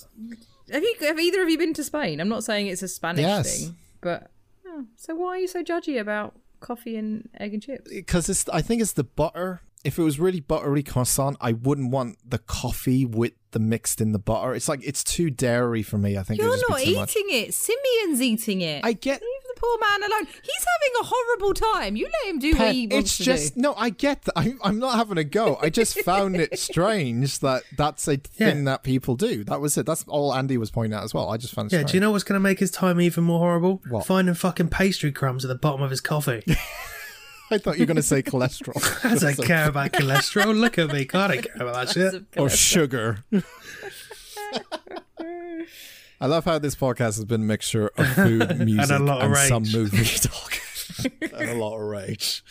Have 0.71 0.83
you? 0.83 0.95
Have 1.01 1.19
either 1.19 1.41
of 1.43 1.49
you 1.49 1.57
been 1.57 1.73
to 1.73 1.83
Spain? 1.83 2.19
I'm 2.21 2.29
not 2.29 2.43
saying 2.43 2.67
it's 2.67 2.83
a 2.83 2.87
Spanish 2.87 3.21
Yes. 3.23 3.59
thing, 3.65 3.75
but 4.01 4.29
oh, 4.67 4.85
so 4.95 5.15
why 5.15 5.27
are 5.29 5.37
you 5.39 5.47
so 5.47 5.63
judgy 5.63 5.99
about 5.99 6.35
coffee 6.61 6.95
and 6.97 7.27
egg 7.39 7.53
and 7.53 7.61
chips? 7.63 7.89
because 7.91 8.29
it's 8.29 8.47
I 8.49 8.61
think 8.61 8.81
it's 8.81 8.93
the 8.93 9.03
butter. 9.03 9.61
If 9.83 9.97
it 9.97 10.03
was 10.03 10.19
really 10.19 10.41
buttery 10.41 10.83
croissant, 10.83 11.37
I 11.39 11.53
wouldn't 11.53 11.89
want 11.91 12.17
the 12.29 12.39
coffee 12.39 13.05
with 13.05 13.31
the 13.51 13.59
mixed 13.59 14.01
in 14.01 14.11
the 14.11 14.19
butter. 14.19 14.53
It's 14.53 14.67
like 14.67 14.81
it's 14.83 15.03
too 15.05 15.29
dairy 15.29 15.83
for 15.83 15.97
me. 15.97 16.17
I 16.17 16.23
think 16.23 16.39
it 16.39 16.43
would 16.43 16.49
You're 16.49 16.57
just 16.57 16.69
not 16.69 16.81
eating 16.81 16.95
much. 16.99 17.15
it. 17.15 17.53
Simeon's 17.53 18.21
eating 18.21 18.61
it. 18.61 18.83
I 18.83 18.91
get 18.93 19.21
Leave 19.21 19.55
the 19.55 19.59
poor 19.59 19.77
man 19.79 20.03
alone. 20.03 20.25
He's 20.25 20.65
having 20.73 21.01
a 21.01 21.05
horrible 21.05 21.53
time. 21.53 21.95
You 21.95 22.09
let 22.23 22.29
him 22.29 22.39
do 22.39 22.55
what 22.57 22.73
he 22.75 22.87
wants 22.87 23.11
it's 23.11 23.17
to 23.19 23.23
just 23.23 23.55
do. 23.55 23.61
no. 23.61 23.73
I 23.75 23.89
get 23.89 24.23
that. 24.23 24.33
I'm, 24.35 24.59
I'm 24.63 24.79
not 24.79 24.97
having 24.97 25.17
a 25.17 25.23
go. 25.23 25.57
I 25.61 25.69
just 25.69 25.99
found 26.01 26.35
it 26.35 26.59
strange 26.69 27.39
that 27.39 27.63
that's 27.77 28.05
a 28.09 28.17
thing 28.17 28.57
Yeah. 28.57 28.63
that 28.65 28.83
people 28.83 29.15
do. 29.15 29.45
That 29.45 29.61
was 29.61 29.77
it. 29.77 29.85
That's 29.85 30.03
all 30.09 30.33
Andy 30.33 30.57
was 30.57 30.71
pointing 30.71 30.93
out 30.95 31.05
as 31.05 31.13
well. 31.13 31.29
I 31.29 31.37
just 31.37 31.53
found 31.53 31.67
it 31.71 31.75
yeah. 31.75 31.79
strange. 31.79 31.91
Do 31.91 31.97
you 31.97 32.01
know 32.01 32.11
what's 32.11 32.25
going 32.25 32.35
to 32.35 32.43
make 32.43 32.59
his 32.59 32.69
time 32.69 32.99
even 32.99 33.23
more 33.23 33.39
horrible? 33.39 33.81
What? 33.89 34.05
Finding 34.05 34.35
fucking 34.35 34.69
pastry 34.69 35.13
crumbs 35.13 35.45
at 35.45 35.47
the 35.47 35.55
bottom 35.55 35.81
of 35.81 35.89
his 35.89 36.01
coffee. 36.01 36.43
I 37.51 37.57
thought 37.57 37.77
you 37.77 37.83
were 37.83 37.87
going 37.87 37.97
to 37.97 38.03
say 38.03 38.21
cholesterol 38.21 38.77
I 39.11 39.15
don't 39.15 39.47
care 39.47 39.69
about 39.69 39.91
cholesterol. 39.91 40.57
Look 40.57 40.77
at 40.77 40.91
me. 40.91 41.07
I 41.13 41.27
don't 41.27 41.43
care 41.43 41.67
about 41.67 41.87
that 41.87 41.89
shit. 41.89 42.23
or 42.37 42.49
sugar. 42.49 43.23
I 46.21 46.25
love 46.25 46.45
how 46.45 46.59
this 46.59 46.75
podcast 46.75 47.15
has 47.15 47.25
been 47.25 47.41
a 47.41 47.45
mixture 47.45 47.91
of 47.95 48.07
food, 48.13 48.59
music, 48.59 48.91
and, 48.91 49.05
lot 49.05 49.23
of 49.23 49.37
some 49.37 49.63
movie 49.71 50.03
talk, 50.19 50.59
and 51.21 51.49
a 51.49 51.53
lot 51.53 51.75
of 51.75 51.81
rage. 51.81 52.43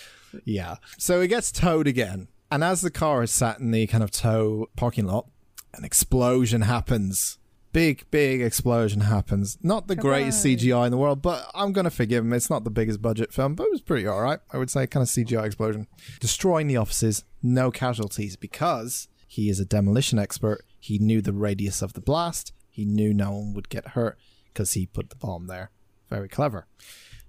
Yeah. 0.45 0.77
So 0.97 1.21
it 1.21 1.29
gets 1.29 1.53
towed 1.53 1.87
again, 1.87 2.29
and 2.51 2.65
as 2.65 2.81
the 2.81 2.91
car 2.91 3.23
is 3.23 3.31
sat 3.31 3.61
in 3.61 3.71
the 3.71 3.87
kind 3.87 4.03
of 4.03 4.11
tow 4.11 4.69
parking 4.77 5.07
lot, 5.07 5.27
an 5.75 5.85
explosion 5.85 6.63
happens. 6.63 7.39
Big, 7.73 8.05
big 8.11 8.41
explosion 8.41 9.03
happens. 9.03 9.59
Not 9.63 9.89
the 9.89 9.97
greatest 9.97 10.45
CGI 10.45 10.87
in 10.87 10.91
the 10.91 10.97
world, 10.97 11.21
but 11.21 11.51
I'm 11.55 11.73
gonna 11.73 11.91
forgive 11.91 12.25
him. 12.25 12.33
It's 12.33 12.49
not 12.51 12.65
the 12.65 12.71
biggest 12.71 13.03
budget 13.03 13.33
film, 13.33 13.55
but 13.55 13.65
it 13.65 13.73
was 13.73 13.83
pretty 13.83 14.09
alright. 14.09 14.41
I 14.51 14.57
would 14.59 14.71
say, 14.71 14.87
kind 14.87 15.03
of 15.03 15.09
CGI 15.09 15.45
explosion, 15.47 15.87
destroying 16.19 16.67
the 16.67 16.79
offices. 16.79 17.25
No 17.43 17.71
casualties 17.71 18.37
because 18.37 19.09
he 19.27 19.49
is 19.51 19.61
a 19.61 19.65
demolition 19.67 20.19
expert. 20.19 20.65
He 20.81 20.99
knew 20.99 21.21
the 21.21 21.33
radius 21.33 21.83
of 21.83 21.93
the 21.93 22.01
blast. 22.01 22.53
He 22.71 22.85
knew 22.85 23.13
no 23.13 23.33
one 23.33 23.53
would 23.55 23.69
get 23.69 23.89
hurt 23.89 24.19
because 24.53 24.73
he 24.73 24.87
put 24.87 25.11
the 25.11 25.17
bomb 25.17 25.47
there. 25.47 25.71
Very 26.09 26.29
clever. 26.29 26.67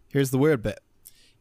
Here's 0.08 0.32
the 0.32 0.38
weird 0.38 0.64
bit. 0.64 0.80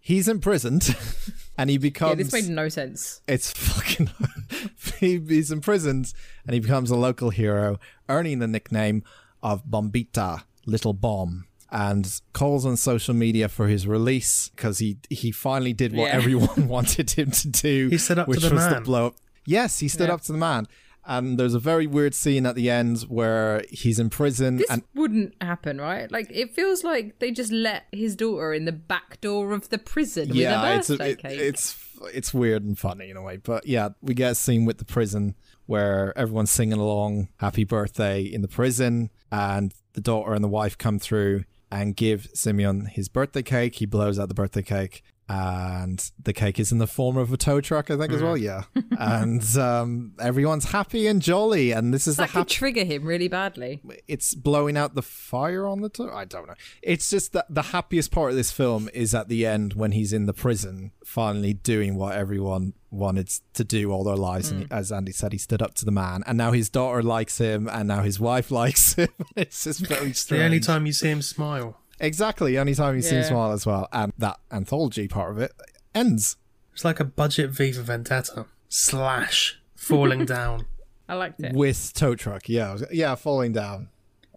He's 0.00 0.26
imprisoned, 0.28 0.96
and 1.58 1.70
he 1.70 1.74
Yeah, 1.76 1.80
becomes. 1.80 2.16
this 2.16 2.32
made 2.32 2.48
no 2.54 2.68
sense. 2.68 3.20
It's 3.28 3.52
fucking. 3.56 4.10
he's 5.00 5.50
imprisoned 5.52 6.12
and 6.46 6.54
he 6.54 6.60
becomes 6.60 6.90
a 6.90 6.96
local 6.96 7.30
hero, 7.30 7.78
earning 8.08 8.38
the 8.38 8.46
nickname 8.48 9.02
of 9.42 9.64
Bombita, 9.66 10.42
Little 10.66 10.92
Bomb, 10.92 11.46
and 11.70 12.20
calls 12.32 12.64
on 12.66 12.76
social 12.76 13.14
media 13.14 13.48
for 13.48 13.68
his 13.68 13.86
release 13.86 14.48
because 14.56 14.78
he 14.78 14.98
he 15.10 15.30
finally 15.30 15.72
did 15.72 15.92
what 15.92 16.06
Yeah. 16.08 16.14
everyone 16.20 16.68
wanted 16.76 17.10
him 17.12 17.30
to 17.30 17.48
do. 17.48 17.88
He 17.90 17.98
stood 17.98 18.18
up 18.18 18.26
to 18.28 18.40
the 18.40 18.54
was 18.54 18.64
to 18.64 18.70
man. 18.70 18.82
blow 18.82 19.06
up. 19.08 19.14
Yes, 19.46 19.78
he 19.80 19.88
stood 19.88 20.08
Yeah. 20.08 20.14
up 20.14 20.22
to 20.22 20.32
the 20.32 20.38
man. 20.38 20.66
And 21.10 21.38
there's 21.38 21.54
a 21.54 21.58
very 21.58 21.86
weird 21.86 22.12
scene 22.14 22.44
at 22.44 22.54
the 22.54 22.68
end 22.68 23.00
where 23.08 23.62
he's 23.70 23.98
in 23.98 24.10
prison 24.10 24.58
This 24.58 24.68
and 24.68 24.82
wouldn't 24.94 25.34
happen, 25.40 25.80
right? 25.80 26.10
Like 26.12 26.26
it 26.30 26.54
feels 26.54 26.84
like 26.84 27.18
they 27.18 27.30
just 27.30 27.50
let 27.50 27.84
his 27.92 28.14
daughter 28.14 28.52
in 28.52 28.66
the 28.66 28.72
back 28.72 29.18
door 29.22 29.52
of 29.52 29.70
the 29.70 29.78
prison 29.78 30.28
yeah, 30.34 30.60
with 30.62 30.70
a 30.70 30.78
it's 30.78 30.90
a, 30.90 30.92
birthday 30.98 31.10
it- 31.12 31.18
cake. 31.18 31.40
it's 31.40 31.76
it's 32.12 32.34
weird 32.34 32.62
and 32.62 32.78
funny 32.78 33.08
in 33.08 33.16
a 33.16 33.22
way. 33.22 33.38
But 33.38 33.66
yeah, 33.66 33.88
we 34.02 34.12
get 34.12 34.32
a 34.32 34.34
scene 34.34 34.66
with 34.66 34.76
the 34.78 34.84
prison 34.84 35.34
where 35.68 36.16
everyone's 36.16 36.50
singing 36.50 36.78
along 36.78 37.28
"Happy 37.36 37.62
Birthday" 37.62 38.22
in 38.22 38.40
the 38.40 38.48
prison, 38.48 39.10
and 39.30 39.74
the 39.92 40.00
daughter 40.00 40.32
and 40.32 40.42
the 40.42 40.48
wife 40.48 40.78
come 40.78 40.98
through 40.98 41.44
and 41.70 41.94
give 41.94 42.30
Simeon 42.32 42.86
his 42.86 43.10
birthday 43.10 43.42
cake. 43.42 43.74
He 43.74 43.84
blows 43.84 44.18
out 44.18 44.28
the 44.28 44.34
birthday 44.34 44.62
cake. 44.62 45.02
And 45.28 46.10
the 46.22 46.32
cake 46.32 46.58
is 46.58 46.72
in 46.72 46.78
the 46.78 46.86
form 46.86 47.18
of 47.18 47.32
a 47.32 47.36
tow 47.36 47.60
truck, 47.60 47.90
I 47.90 47.96
think, 47.98 48.12
as 48.12 48.22
well. 48.22 48.36
Yeah, 48.36 48.62
and 48.98 49.44
um, 49.58 50.14
everyone's 50.18 50.66
happy 50.66 51.06
and 51.06 51.20
jolly. 51.20 51.72
And 51.72 51.92
this 51.92 52.06
is 52.06 52.16
that 52.16 52.30
the 52.30 52.40
could 52.40 52.48
trigger 52.48 52.84
him 52.84 53.04
really 53.04 53.28
badly. 53.28 53.82
it's 54.06 54.34
blowing 54.34 54.76
out 54.76 54.94
the 54.94 55.02
fire 55.02 55.66
on 55.66 55.82
the 55.82 55.90
tow. 55.90 56.10
I 56.10 56.24
don't 56.24 56.46
know. 56.46 56.54
It's 56.82 57.10
just 57.10 57.32
that 57.34 57.46
the 57.50 57.62
happiest 57.62 58.10
part 58.10 58.30
of 58.30 58.36
this 58.36 58.50
film 58.50 58.88
is 58.94 59.14
at 59.14 59.28
the 59.28 59.44
end 59.44 59.74
when 59.74 59.92
he's 59.92 60.12
in 60.14 60.26
the 60.26 60.32
prison, 60.32 60.92
finally 61.04 61.52
doing 61.52 61.96
what 61.96 62.14
everyone 62.16 62.72
wanted 62.90 63.28
to 63.52 63.64
do 63.64 63.90
all 63.92 64.04
their 64.04 64.16
lives. 64.16 64.50
And 64.50 64.66
as 64.72 64.90
Andy 64.90 65.12
said, 65.12 65.32
he 65.32 65.38
stood 65.38 65.60
up 65.60 65.74
to 65.74 65.84
the 65.84 65.90
man, 65.90 66.22
and 66.26 66.38
now 66.38 66.52
his 66.52 66.70
daughter 66.70 67.02
likes 67.02 67.38
him, 67.38 67.68
and 67.68 67.86
now 67.88 68.02
his 68.02 68.18
wife 68.18 68.50
likes 68.62 68.94
him. 68.94 69.08
it's 69.36 69.64
just 69.64 69.80
very 69.86 70.12
strange. 70.14 70.40
The 70.40 70.44
only 70.44 70.60
time 70.60 70.86
you 70.86 70.92
see 70.92 71.10
him 71.10 71.20
smile. 71.22 71.76
Exactly, 72.00 72.52
the 72.52 72.58
only 72.58 72.74
time 72.74 72.94
you 72.96 73.02
see 73.02 73.16
him 73.16 73.22
Yeah. 73.22 73.28
smile 73.28 73.52
as 73.52 73.66
well, 73.66 73.88
and 73.92 74.12
that 74.18 74.38
anthology 74.50 75.08
part 75.08 75.30
of 75.32 75.38
it 75.38 75.52
ends. 75.94 76.36
It's 76.72 76.84
like 76.84 77.00
a 77.00 77.04
budget 77.04 77.50
V 77.50 77.72
for 77.72 77.82
Vendetta. 77.82 78.46
Slash. 78.68 79.60
Falling 79.74 80.24
down. 80.36 80.66
I 81.08 81.14
liked 81.14 81.40
it. 81.42 81.54
With 81.54 81.92
tow 81.94 82.14
truck, 82.14 82.48
yeah, 82.48 82.76
yeah, 82.92 83.14
falling 83.14 83.52
down. 83.52 83.88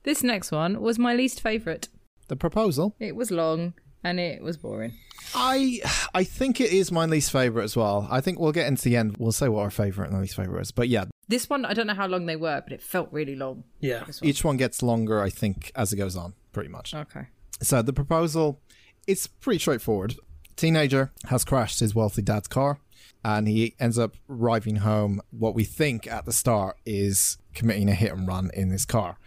This 0.04 0.24
next 0.24 0.52
one 0.52 0.82
was 0.82 0.98
my 0.98 1.14
least 1.14 1.42
favourite. 1.42 1.90
The 2.28 2.36
proposal. 2.36 2.96
It 3.00 3.16
was 3.16 3.30
long 3.30 3.74
and 4.04 4.20
it 4.20 4.42
was 4.42 4.58
boring. 4.58 4.94
I 5.36 5.82
I 6.16 6.24
think 6.24 6.60
it 6.60 6.72
is 6.72 6.92
my 6.92 7.06
least 7.06 7.32
favorite 7.32 7.64
as 7.66 7.76
well. 7.76 8.08
I 8.10 8.22
think 8.22 8.40
we'll 8.40 8.52
get 8.54 8.68
into 8.68 8.84
the 8.84 8.96
end. 8.96 9.18
We'll 9.20 9.32
say 9.32 9.48
what 9.50 9.62
our 9.62 9.70
favorite 9.70 10.10
and 10.10 10.20
least 10.20 10.36
favorite 10.36 10.62
is. 10.62 10.72
But 10.72 10.88
yeah, 10.90 11.06
This 11.28 11.50
one, 11.50 11.66
I 11.66 11.74
don't 11.74 11.88
know 11.88 11.94
how 11.94 12.08
long 12.08 12.26
they 12.26 12.36
were, 12.38 12.62
but 12.64 12.72
it 12.74 12.82
felt 12.82 13.10
really 13.12 13.36
long. 13.36 13.64
Yeah. 13.80 14.04
This 14.06 14.22
one. 14.22 14.30
each 14.30 14.44
one 14.44 14.58
gets 14.58 14.82
longer. 14.82 15.22
I 15.22 15.30
think 15.30 15.72
as 15.76 15.94
it 15.94 15.98
goes 15.98 16.16
on, 16.16 16.34
pretty 16.54 16.70
much. 16.70 16.94
Okay. 16.96 17.28
So 17.62 17.82
the 17.82 17.94
proposal, 17.94 18.62
it's 19.08 19.28
pretty 19.28 19.60
straightforward. 19.60 20.16
Teenager 20.56 21.12
has 21.28 21.44
crashed 21.44 21.80
his 21.80 21.96
wealthy 21.96 22.22
dad's 22.22 22.48
car, 22.48 22.80
and 23.24 23.48
he 23.48 23.76
ends 23.80 23.98
up 23.98 24.16
arriving 24.30 24.78
home. 24.78 25.22
What 25.32 25.56
we 25.56 25.64
think 25.64 26.08
at 26.08 26.26
the 26.26 26.34
start 26.34 26.78
is 26.86 27.38
committing 27.54 27.90
a 27.90 27.94
hit 27.94 28.12
and 28.12 28.28
run 28.28 28.50
in 28.54 28.70
his 28.70 28.86
car. 28.86 29.18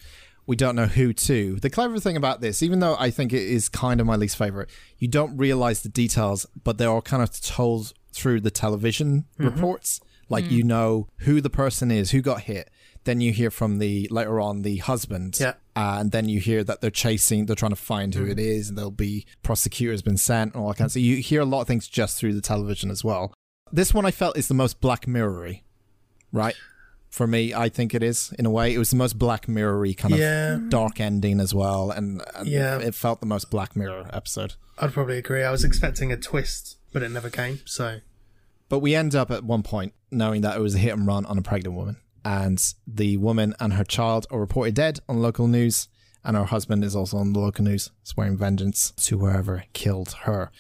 We 0.46 0.56
don't 0.56 0.76
know 0.76 0.86
who 0.86 1.12
to. 1.12 1.56
The 1.56 1.70
clever 1.70 1.98
thing 1.98 2.16
about 2.16 2.40
this, 2.40 2.62
even 2.62 2.80
though 2.80 2.96
I 2.98 3.10
think 3.10 3.32
it 3.32 3.42
is 3.42 3.68
kind 3.68 4.00
of 4.00 4.06
my 4.06 4.16
least 4.16 4.36
favorite, 4.36 4.68
you 4.98 5.08
don't 5.08 5.36
realize 5.36 5.82
the 5.82 5.88
details, 5.88 6.46
but 6.62 6.76
they're 6.76 6.90
all 6.90 7.02
kind 7.02 7.22
of 7.22 7.40
told 7.40 7.94
through 8.12 8.40
the 8.40 8.50
television 8.50 9.24
mm-hmm. 9.38 9.46
reports. 9.46 10.00
Like 10.28 10.44
mm. 10.44 10.50
you 10.50 10.62
know 10.62 11.08
who 11.18 11.40
the 11.40 11.50
person 11.50 11.90
is, 11.90 12.10
who 12.10 12.20
got 12.20 12.42
hit. 12.42 12.70
Then 13.04 13.20
you 13.20 13.32
hear 13.32 13.50
from 13.50 13.78
the 13.78 14.08
later 14.10 14.40
on 14.40 14.62
the 14.62 14.78
husband, 14.78 15.38
Yeah. 15.38 15.54
Uh, 15.76 15.96
and 15.98 16.12
then 16.12 16.28
you 16.28 16.38
hear 16.38 16.62
that 16.62 16.80
they're 16.80 16.90
chasing, 16.90 17.46
they're 17.46 17.56
trying 17.56 17.72
to 17.72 17.76
find 17.76 18.14
who 18.14 18.24
it 18.24 18.36
mm-hmm. 18.36 18.38
is, 18.38 18.68
and 18.68 18.78
there'll 18.78 18.90
be 18.92 19.26
prosecutors 19.42 20.02
been 20.02 20.16
sent 20.16 20.54
and 20.54 20.62
all 20.62 20.68
that 20.68 20.76
kind 20.78 20.86
of 20.86 20.92
stuff. 20.92 21.02
You 21.02 21.16
hear 21.16 21.40
a 21.40 21.44
lot 21.44 21.62
of 21.62 21.66
things 21.66 21.88
just 21.88 22.16
through 22.18 22.34
the 22.34 22.40
television 22.40 22.90
as 22.90 23.02
well. 23.02 23.34
This 23.72 23.92
one 23.92 24.06
I 24.06 24.12
felt 24.12 24.36
is 24.36 24.46
the 24.46 24.54
most 24.54 24.80
Black 24.80 25.08
Mirror-y, 25.08 25.62
right? 26.30 26.54
For 27.10 27.26
me, 27.26 27.52
I 27.52 27.68
think 27.68 27.92
it 27.92 28.04
is 28.04 28.32
in 28.38 28.46
a 28.46 28.50
way. 28.50 28.72
It 28.72 28.78
was 28.78 28.90
the 28.90 28.96
most 28.96 29.18
Black 29.18 29.48
Mirror-y 29.48 29.94
kind 29.94 30.14
Yeah. 30.14 30.54
of 30.54 30.68
dark 30.68 31.00
ending 31.00 31.40
as 31.40 31.52
well, 31.52 31.90
and, 31.90 32.22
and 32.36 32.46
Yeah. 32.46 32.78
it 32.78 32.94
felt 32.94 33.18
the 33.18 33.26
most 33.26 33.50
Black 33.50 33.74
Mirror 33.74 34.10
episode. 34.12 34.54
I'd 34.78 34.92
probably 34.92 35.18
agree. 35.18 35.42
I 35.42 35.50
was 35.50 35.64
expecting 35.64 36.12
a 36.12 36.16
twist, 36.16 36.76
but 36.92 37.02
it 37.02 37.10
never 37.10 37.30
came. 37.30 37.60
So 37.64 37.98
But 38.68 38.78
we 38.78 38.94
end 38.94 39.14
up 39.14 39.30
at 39.30 39.42
one 39.44 39.62
point 39.64 39.92
knowing 40.10 40.42
that 40.42 40.56
it 40.56 40.60
was 40.60 40.74
a 40.76 40.78
hit 40.78 40.92
and 40.92 41.06
run 41.06 41.26
on 41.26 41.36
a 41.36 41.42
pregnant 41.42 41.76
woman. 41.76 41.96
And 42.24 42.62
the 42.86 43.16
woman 43.18 43.54
and 43.60 43.74
her 43.74 43.84
child 43.84 44.26
are 44.30 44.40
reported 44.40 44.74
dead 44.74 45.00
on 45.08 45.20
local 45.20 45.46
news. 45.46 45.88
And 46.24 46.36
her 46.36 46.44
husband 46.44 46.82
is 46.82 46.96
also 46.96 47.18
on 47.18 47.34
the 47.34 47.38
local 47.40 47.64
news, 47.64 47.90
swearing 48.02 48.36
vengeance 48.38 48.92
to 48.92 49.18
whoever 49.18 49.64
killed 49.74 50.12
her. 50.22 50.50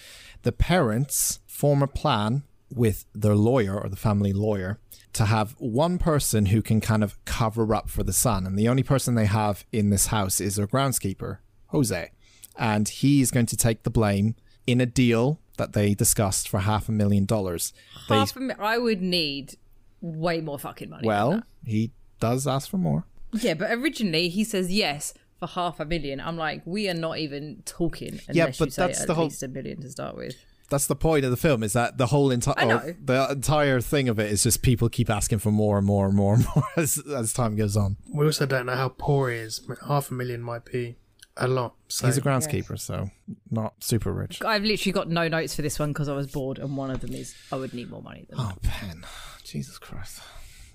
The 0.42 0.52
parents 0.52 1.40
form 1.46 1.82
a 1.82 1.86
plan 1.86 2.42
with 2.70 3.06
their 3.14 3.34
lawyer 3.34 3.80
or 3.80 3.88
the 3.88 3.96
family 3.96 4.32
lawyer 4.34 4.78
to 5.14 5.24
have 5.26 5.54
one 5.58 5.96
person 5.96 6.46
who 6.46 6.60
can 6.60 6.80
kind 6.82 7.02
of 7.02 7.24
cover 7.24 7.74
up 7.74 7.88
for 7.88 8.02
the 8.02 8.12
son. 8.12 8.46
And 8.46 8.58
the 8.58 8.68
only 8.68 8.82
person 8.82 9.14
they 9.14 9.26
have 9.26 9.64
in 9.72 9.88
this 9.88 10.08
house 10.08 10.40
is 10.40 10.56
their 10.56 10.66
groundskeeper, 10.66 11.38
Jose. 11.68 12.10
And 12.58 12.88
he's 12.88 13.30
going 13.30 13.46
to 13.46 13.56
take 13.56 13.84
the 13.84 13.90
blame 13.90 14.34
in 14.66 14.80
a 14.80 14.86
deal 14.86 15.40
that 15.56 15.72
they 15.72 15.94
discussed 15.94 16.48
for 16.48 16.60
half 16.60 16.88
a 16.88 16.92
million 16.92 17.24
dollars. 17.24 17.72
They 18.08 18.16
Half 18.16 18.36
a 18.36 18.40
mi- 18.40 18.54
I 18.58 18.76
would 18.76 19.00
need 19.00 19.56
way 20.04 20.40
more 20.40 20.58
fucking 20.58 20.90
money. 20.90 21.06
well, 21.06 21.42
he 21.64 21.90
does 22.20 22.46
ask 22.46 22.68
for 22.70 22.78
more. 22.78 23.04
yeah, 23.32 23.54
but 23.54 23.70
originally 23.72 24.28
he 24.28 24.44
says 24.44 24.70
yes 24.72 25.14
for 25.40 25.48
half 25.48 25.80
a 25.80 25.84
million. 25.84 26.20
I'm 26.20 26.36
like, 26.36 26.62
we 26.66 26.88
are 26.88 26.94
not 26.94 27.18
even 27.18 27.62
talking 27.64 28.10
unless 28.28 28.36
Yeah, 28.36 28.46
you 28.48 28.52
but 28.58 28.72
say 28.72 28.86
that's 28.86 29.00
at 29.02 29.06
the 29.06 29.14
whole- 29.14 29.24
least 29.24 29.42
a 29.42 29.48
million 29.48 29.80
to 29.82 29.90
start 29.90 30.16
with. 30.16 30.36
That's 30.70 30.86
the 30.86 30.96
point 30.96 31.24
of 31.26 31.30
the 31.30 31.36
film. 31.36 31.62
Is 31.62 31.74
that 31.74 31.98
the 31.98 32.06
whole 32.06 32.30
entire 32.30 32.54
I 32.56 32.64
know. 32.64 32.94
the 33.04 33.30
entire 33.32 33.80
thing 33.82 34.08
of 34.08 34.18
it 34.18 34.32
is 34.32 34.42
just 34.42 34.62
people 34.62 34.88
keep 34.88 35.10
asking 35.10 35.38
for 35.40 35.50
more 35.52 35.76
and 35.76 35.86
more 35.86 36.06
and 36.06 36.14
more 36.16 36.34
and 36.34 36.46
more 36.56 36.64
as 36.76 36.98
as 37.14 37.32
time 37.34 37.54
goes 37.54 37.76
on. 37.76 37.96
We 38.12 38.24
also 38.24 38.46
don't 38.46 38.66
know 38.66 38.74
how 38.74 38.88
poor 38.88 39.30
he 39.30 39.36
is. 39.36 39.60
Half 39.86 40.10
a 40.10 40.14
million 40.14 40.40
might 40.40 40.64
be 40.64 40.96
a 41.36 41.48
lot. 41.48 41.74
So 41.88 42.06
He's 42.06 42.16
a 42.16 42.20
groundskeeper, 42.22 42.78
so 42.78 43.10
not 43.50 43.74
super 43.82 44.12
rich. 44.12 44.42
I've 44.42 44.62
literally 44.64 44.92
got 44.92 45.08
no 45.08 45.28
notes 45.28 45.54
for 45.54 45.62
this 45.62 45.78
one 45.78 45.92
because 45.92 46.08
I 46.08 46.14
was 46.14 46.26
bored, 46.30 46.58
and 46.58 46.76
one 46.76 46.90
of 46.90 47.00
them 47.00 47.12
is 47.12 47.34
I 47.52 47.56
would 47.56 47.74
need 47.74 47.90
more 47.90 48.02
money. 48.02 48.26
Than 48.28 48.38
Oh, 48.40 48.52
pen. 48.62 49.04
Jesus 49.42 49.78
Christ. 49.78 50.20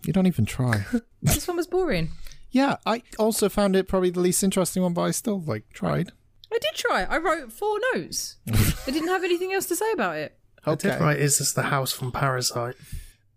You 0.06 0.14
don't 0.14 0.28
even 0.28 0.46
try. 0.46 0.86
this 1.22 1.48
one 1.48 1.58
was 1.58 1.68
boring. 1.68 2.12
yeah, 2.52 2.78
I 2.86 3.04
also 3.18 3.50
found 3.50 3.76
it 3.76 3.88
probably 3.88 4.10
the 4.12 4.20
least 4.22 4.44
interesting 4.44 4.84
one, 4.84 4.94
but 4.94 5.02
I 5.02 5.12
still 5.12 5.42
like 5.42 5.70
tried. 5.74 6.12
I 6.52 6.58
did 6.58 6.74
try. 6.74 7.04
I 7.04 7.18
wrote 7.18 7.52
four 7.52 7.78
notes. 7.94 8.38
I 8.88 8.92
didn't 8.92 9.10
have 9.10 9.24
anything 9.24 9.54
else 9.54 9.66
to 9.68 9.76
say 9.76 9.92
about 9.92 10.18
it. 10.18 10.38
I 10.66 10.76
did 10.76 11.00
write 11.00 11.20
Is 11.20 11.38
this 11.38 11.54
the 11.54 11.64
house 11.64 11.92
from 11.92 12.12
Parasite? 12.12 12.76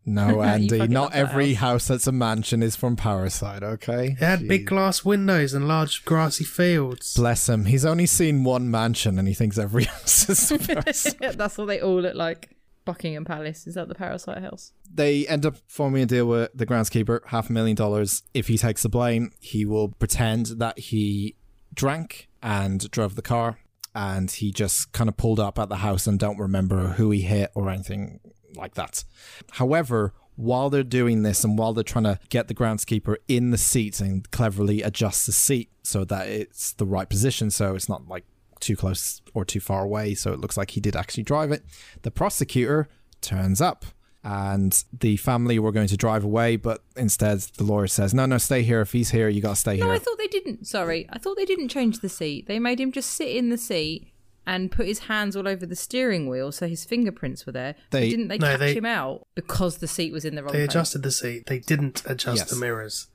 No, 0.05 0.43
Andy, 0.43 0.89
not 0.89 1.15
every 1.15 1.55
house. 1.55 1.87
that's 1.89 2.07
a 2.07 2.13
mansion 2.13 2.63
is 2.63 2.75
from 2.77 2.97
Parasite, 2.97 3.63
okay? 3.63 4.07
It 4.09 4.19
had 4.19 4.49
big 4.49 4.67
glass 4.67 5.05
windows 5.05 5.55
and 5.55 5.69
large 5.69 6.05
grassy 6.05 6.45
fields. 6.45 7.15
Bless 7.15 7.49
him. 7.49 7.67
He's 7.67 7.85
only 7.85 8.07
seen 8.07 8.43
one 8.45 8.71
mansion 8.71 9.19
and 9.19 9.29
he 9.29 9.35
thinks 9.35 9.59
every 9.59 9.85
house 9.85 10.29
is 10.29 10.51
a 10.53 10.59
Parasite. 10.59 11.39
That's 11.39 11.57
what 11.59 11.67
they 11.69 11.81
all 11.81 12.01
look 12.01 12.15
like. 12.17 12.51
Buckingham 12.85 13.25
Palace. 13.25 13.69
Is 13.69 13.75
that 13.77 13.87
the 13.89 13.95
Parasite 13.95 14.43
House? 14.43 14.73
they 14.95 15.27
end 15.29 15.47
up 15.47 15.57
forming 15.69 16.03
a 16.03 16.07
deal 16.07 16.27
with 16.27 16.51
the 16.55 16.67
groundskeeper, 16.67 17.21
half 17.27 17.49
a 17.49 17.53
million 17.53 17.75
dollars. 17.77 18.25
If 18.35 18.49
he 18.49 18.59
takes 18.59 18.83
the 18.83 18.89
blame, 18.91 19.31
he 19.41 19.65
will 19.65 19.89
pretend 19.89 20.47
that 20.59 20.79
he 20.79 21.37
drank 21.73 22.29
and 22.43 22.91
drove 22.91 23.15
the 23.15 23.23
car 23.23 23.59
and 23.95 24.31
he 24.31 24.51
just 24.51 24.93
kind 24.93 25.09
of 25.09 25.17
pulled 25.17 25.39
up 25.41 25.59
at 25.59 25.69
the 25.69 25.77
house 25.77 26.07
and 26.07 26.19
don't 26.19 26.39
remember 26.39 26.89
who 26.89 27.11
he 27.11 27.23
hit 27.23 27.51
or 27.55 27.71
anything 27.71 28.21
like 28.57 28.75
that. 28.75 29.05
However, 29.53 30.13
while 30.37 30.71
they're 30.71 30.83
doing 30.83 31.23
this 31.23 31.45
and 31.45 31.59
while 31.59 31.73
they're 31.73 31.85
trying 31.85 32.05
to 32.05 32.19
get 32.29 32.49
the 32.49 32.55
groundskeeper 32.55 33.17
in 33.29 33.51
the 33.51 33.59
seat 33.59 34.01
and 34.01 34.31
cleverly 34.31 34.83
adjust 34.83 35.27
the 35.27 35.33
seat 35.33 35.71
so 35.83 36.05
that 36.05 36.29
it's 36.29 36.73
the 36.73 36.87
right 36.87 37.09
position 37.09 37.51
so 37.51 37.75
it's 37.75 37.89
not 37.89 38.09
like 38.09 38.25
too 38.61 38.77
close 38.77 39.21
or 39.35 39.45
too 39.45 39.61
far 39.61 39.83
away 39.85 40.15
so 40.15 40.33
it 40.33 40.41
looks 40.41 40.57
like 40.57 40.71
he 40.71 40.81
did 40.81 40.97
actually 40.97 41.23
drive 41.23 41.51
it 41.51 41.65
the 42.03 42.11
prosecutor 42.11 42.89
turns 43.21 43.61
up 43.61 43.85
and 44.25 44.85
the 45.01 45.17
family 45.17 45.59
were 45.59 45.73
going 45.73 45.89
to 45.89 45.97
drive 45.97 46.23
away 46.23 46.55
but 46.55 46.83
instead 46.97 47.41
the 47.57 47.65
lawyer 47.65 47.89
says 47.89 48.15
no 48.15 48.25
no 48.25 48.39
stay 48.39 48.63
here 48.63 48.81
if 48.81 48.93
he's 48.93 49.11
here 49.11 49.29
you 49.29 49.43
gotta 49.43 49.57
stay 49.57 49.73
No, 49.73 49.79
here 49.79 49.87
No, 49.87 49.93
I 49.95 49.99
thought 49.99 50.17
they 50.19 50.29
didn't. 50.29 50.65
Sorry, 50.67 51.07
I 51.11 51.19
thought 51.19 51.37
they 51.37 51.45
didn't 51.45 51.69
change 51.69 51.99
the 51.99 52.09
seat. 52.09 52.47
They 52.47 52.61
made 52.61 52.81
him 52.81 52.93
just 52.93 53.11
sit 53.11 53.29
in 53.29 53.49
the 53.51 53.59
seat 53.59 54.12
and 54.47 54.71
put 54.73 54.87
his 54.87 55.01
hands 55.01 55.37
all 55.37 55.47
over 55.47 55.65
the 55.67 55.77
steering 55.77 56.29
wheel, 56.29 56.51
so 56.53 56.67
his 56.69 56.85
fingerprints 56.85 57.47
were 57.47 57.53
there. 57.53 57.75
But 57.91 58.01
They- 58.01 58.11
didn't 58.11 58.29
they 58.29 58.39
No, 58.39 58.47
catch 58.49 58.59
they- 58.61 58.75
him 58.75 58.87
out 58.87 59.27
because 59.35 59.79
the 59.79 59.87
seat 59.89 60.13
was 60.13 60.25
in 60.25 60.35
the 60.35 60.43
wrong 60.43 60.53
They 60.53 60.61
place? 60.61 60.71
adjusted 60.71 61.03
the 61.03 61.13
seat. 61.13 61.47
They 61.47 61.59
didn't 61.61 62.03
adjust 62.07 62.39
Yes. 62.39 62.51
the 62.51 62.57
mirrors, 62.57 63.07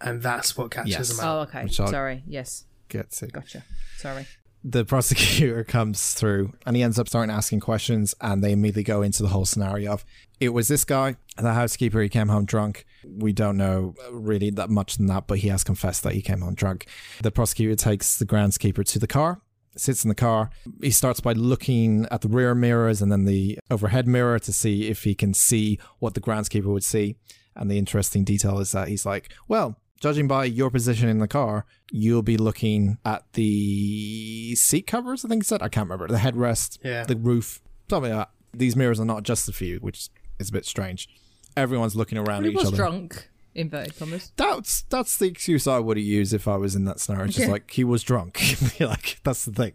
and 0.00 0.22
that's 0.22 0.56
what 0.56 0.70
catches 0.70 0.90
Yes. 0.92 1.16
them 1.16 1.26
Oh, 1.26 1.38
okay. 1.40 1.66
Sorry. 1.68 2.22
Yes. 2.26 2.64
get 2.90 3.10
to 3.12 3.26
Gotcha. 3.28 3.64
Sorry. 3.98 4.26
the 4.62 4.84
prosecutor 4.84 5.64
comes 5.68 6.12
through 6.14 6.52
and 6.64 6.76
he 6.76 6.82
ends 6.82 6.98
up 6.98 7.08
starting 7.08 7.34
asking 7.34 7.60
questions 7.60 8.14
and 8.20 8.42
they 8.44 8.52
immediately 8.52 8.82
go 8.82 9.02
into 9.02 9.22
the 9.22 9.28
whole 9.30 9.44
scenario 9.44 9.92
of 9.92 10.04
it 10.40 10.50
was 10.50 10.68
this 10.68 10.84
guy 10.84 11.16
the 11.36 11.52
housekeeper 11.54 12.00
he 12.00 12.08
came 12.08 12.28
home 12.28 12.44
drunk 12.46 12.86
we 13.06 13.30
don't 13.32 13.56
know 13.58 13.94
really 14.12 14.48
that 14.50 14.70
much 14.70 14.96
than 14.96 15.06
that 15.06 15.26
but 15.26 15.38
he 15.38 15.48
has 15.48 15.64
confessed 15.64 16.02
that 16.02 16.12
he 16.14 16.22
came 16.22 16.40
home 16.40 16.54
drunk 16.54 16.86
the 17.22 17.30
prosecutor 17.30 17.74
takes 17.74 18.16
the 18.16 18.24
groundskeeper 18.24 18.84
to 18.86 18.98
the 18.98 19.06
car 19.06 19.40
sits 19.76 20.04
in 20.04 20.08
the 20.08 20.14
car 20.14 20.50
he 20.82 20.90
starts 20.90 21.20
by 21.20 21.32
looking 21.32 22.06
at 22.10 22.20
the 22.20 22.28
rear 22.28 22.54
mirrors 22.54 23.02
and 23.02 23.10
then 23.10 23.24
the 23.24 23.58
overhead 23.70 24.06
mirror 24.06 24.38
to 24.38 24.52
see 24.52 24.88
if 24.88 25.04
he 25.04 25.14
can 25.14 25.32
see 25.34 25.78
what 25.98 26.14
the 26.14 26.20
groundskeeper 26.20 26.66
would 26.72 26.84
see 26.84 27.16
and 27.56 27.70
the 27.70 27.78
interesting 27.78 28.24
detail 28.24 28.58
is 28.60 28.72
that 28.72 28.88
he's 28.88 29.04
like 29.06 29.32
well 29.48 29.76
judging 30.00 30.28
by 30.28 30.44
your 30.44 30.70
position 30.70 31.08
in 31.08 31.18
the 31.18 31.28
car, 31.28 31.64
you'll 31.90 32.20
be 32.22 32.36
looking 32.36 32.98
at 33.06 33.24
the 33.32 34.54
seat 34.54 34.86
covers, 34.86 35.24
I 35.24 35.28
think 35.28 35.44
he 35.44 35.46
said. 35.46 35.62
I 35.62 35.68
can't 35.68 35.88
remember. 35.88 36.08
The 36.12 36.18
headrest, 36.18 36.78
Yeah. 36.84 37.04
the 37.04 37.16
roof, 37.16 37.62
something 37.88 38.12
like 38.12 38.28
that. 38.28 38.30
These 38.58 38.76
mirrors 38.76 39.00
are 39.00 39.06
not 39.06 39.18
adjusted 39.20 39.54
for 39.54 39.64
you, 39.64 39.78
which 39.78 40.10
is 40.38 40.50
a 40.50 40.52
bit 40.52 40.66
strange. 40.66 41.08
Everyone's 41.56 41.96
looking 41.96 42.18
around 42.18 42.42
he 42.44 42.48
at 42.48 42.52
each 42.52 42.56
was 42.58 42.66
other. 42.68 42.76
drunk. 42.76 43.30
Inverted 43.54 43.96
commas. 43.96 44.32
That's 44.36 44.82
that's 44.82 45.16
the 45.16 45.26
excuse 45.26 45.66
I 45.66 45.78
would 45.78 45.96
have 45.96 46.06
used 46.06 46.34
if 46.34 46.48
I 46.48 46.56
was 46.56 46.74
in 46.74 46.84
that 46.86 47.00
scenario. 47.00 47.26
It's 47.26 47.36
just 47.36 47.48
like 47.48 47.70
he 47.70 47.84
was 47.84 48.02
drunk. 48.02 48.40
like 48.80 49.20
that's 49.22 49.44
the 49.44 49.52
thing. 49.52 49.72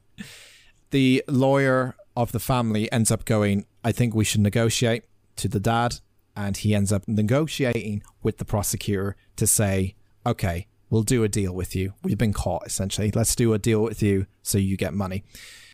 The 0.91 1.23
lawyer 1.27 1.95
of 2.15 2.31
the 2.31 2.39
family 2.39 2.91
ends 2.91 3.11
up 3.11 3.23
going, 3.23 3.65
I 3.83 3.91
think 3.91 4.13
we 4.13 4.25
should 4.25 4.41
negotiate 4.41 5.05
to 5.37 5.47
the 5.47 5.59
dad, 5.59 5.95
and 6.35 6.57
he 6.57 6.75
ends 6.75 6.91
up 6.91 7.07
negotiating 7.07 8.03
with 8.21 8.37
the 8.37 8.45
prosecutor 8.45 9.15
to 9.37 9.47
say, 9.47 9.95
Okay, 10.25 10.67
we'll 10.89 11.03
do 11.03 11.23
a 11.23 11.29
deal 11.29 11.53
with 11.53 11.75
you. 11.75 11.93
We've 12.03 12.17
been 12.17 12.33
caught 12.33 12.65
essentially. 12.65 13.11
Let's 13.11 13.35
do 13.35 13.53
a 13.53 13.59
deal 13.59 13.81
with 13.81 14.03
you 14.03 14.25
so 14.41 14.57
you 14.57 14.75
get 14.75 14.93
money. 14.93 15.23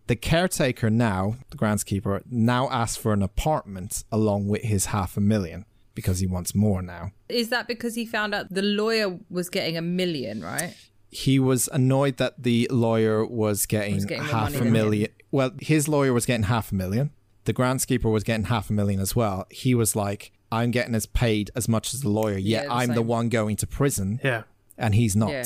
The 0.07 0.15
caretaker 0.15 0.91
now, 0.91 1.37
the 1.49 1.57
groundskeeper, 1.57 2.21
now 2.29 2.69
asks 2.69 2.95
for 2.97 3.11
an 3.13 3.23
apartment 3.23 4.03
along 4.11 4.47
with 4.47 4.61
his 4.61 4.87
half 4.87 5.17
a 5.17 5.21
million 5.21 5.65
because 5.95 6.19
he 6.19 6.27
wants 6.27 6.53
more 6.53 6.81
now. 6.81 7.11
Is 7.29 7.49
that 7.49 7.67
because 7.67 7.95
he 7.95 8.05
found 8.05 8.35
out 8.35 8.53
the 8.53 8.61
lawyer 8.61 9.17
was 9.29 9.49
getting 9.49 9.75
a 9.77 9.81
million, 9.81 10.41
right? 10.43 10.75
he 11.11 11.39
was 11.39 11.69
annoyed 11.71 12.17
that 12.17 12.43
the 12.43 12.67
lawyer 12.69 13.25
was 13.25 13.65
getting, 13.65 13.95
Was 13.95 14.03
getting 14.05 14.25
half 14.25 14.49
a 14.49 14.57
than 14.57 14.67
him. 14.67 14.73
million. 14.73 15.09
Well, 15.31 15.51
his 15.61 15.87
lawyer 15.87 16.11
was 16.11 16.25
getting 16.25 16.43
half 16.43 16.73
a 16.73 16.75
million. 16.75 17.11
The 17.45 17.53
groundskeeper 17.53 18.11
was 18.11 18.25
getting 18.25 18.47
half 18.47 18.69
a 18.69 18.73
million 18.73 18.99
as 18.99 19.15
well. 19.15 19.45
He 19.49 19.73
was 19.73 19.95
like, 19.95 20.33
I'm 20.51 20.71
getting 20.71 20.93
as 20.93 21.05
paid 21.05 21.51
as 21.55 21.69
much 21.69 21.93
as 21.93 22.01
the 22.01 22.09
lawyer, 22.09 22.37
yet 22.37 22.63
Yeah, 22.63 22.67
the 22.67 22.73
I'm 22.73 22.93
the 22.95 23.01
one 23.01 23.29
going 23.29 23.55
to 23.57 23.67
prison 23.67 24.19
Yeah. 24.25 24.43
and 24.77 24.93
he's 24.93 25.15
not. 25.15 25.29
Yeah. 25.31 25.45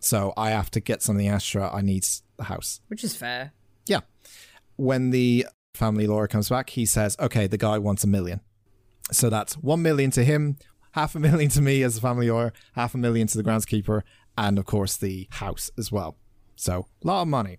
So 0.00 0.32
I 0.36 0.50
have 0.50 0.68
to 0.72 0.80
get 0.80 1.00
something 1.00 1.28
extra. 1.28 1.72
I 1.72 1.80
need 1.80 2.04
the 2.36 2.44
house. 2.44 2.80
Which 2.88 3.04
is 3.04 3.14
fair. 3.14 3.52
Yeah. 3.86 4.00
When 4.76 5.10
the 5.10 5.46
family 5.74 6.08
lawyer 6.08 6.26
comes 6.26 6.48
back, 6.48 6.70
he 6.70 6.86
says, 6.86 7.16
okay, 7.20 7.46
the 7.46 7.58
guy 7.58 7.78
wants 7.78 8.02
a 8.02 8.08
million. 8.08 8.40
So 9.12 9.30
that's 9.30 9.54
one 9.54 9.82
million 9.82 10.10
to 10.12 10.24
him, 10.24 10.56
half 10.92 11.14
a 11.14 11.20
million 11.20 11.50
to 11.50 11.60
me 11.60 11.82
as 11.82 11.98
a 11.98 12.00
family 12.00 12.30
lawyer, 12.30 12.52
half 12.74 12.94
a 12.94 12.98
million 12.98 13.26
to 13.28 13.36
the 13.36 13.44
groundskeeper, 13.44 14.02
and 14.36 14.58
of 14.58 14.64
course 14.64 14.96
the 14.96 15.28
house 15.32 15.70
as 15.78 15.92
well. 15.92 16.16
So 16.56 16.86
a 17.02 17.06
lot 17.06 17.22
of 17.22 17.28
money. 17.28 17.58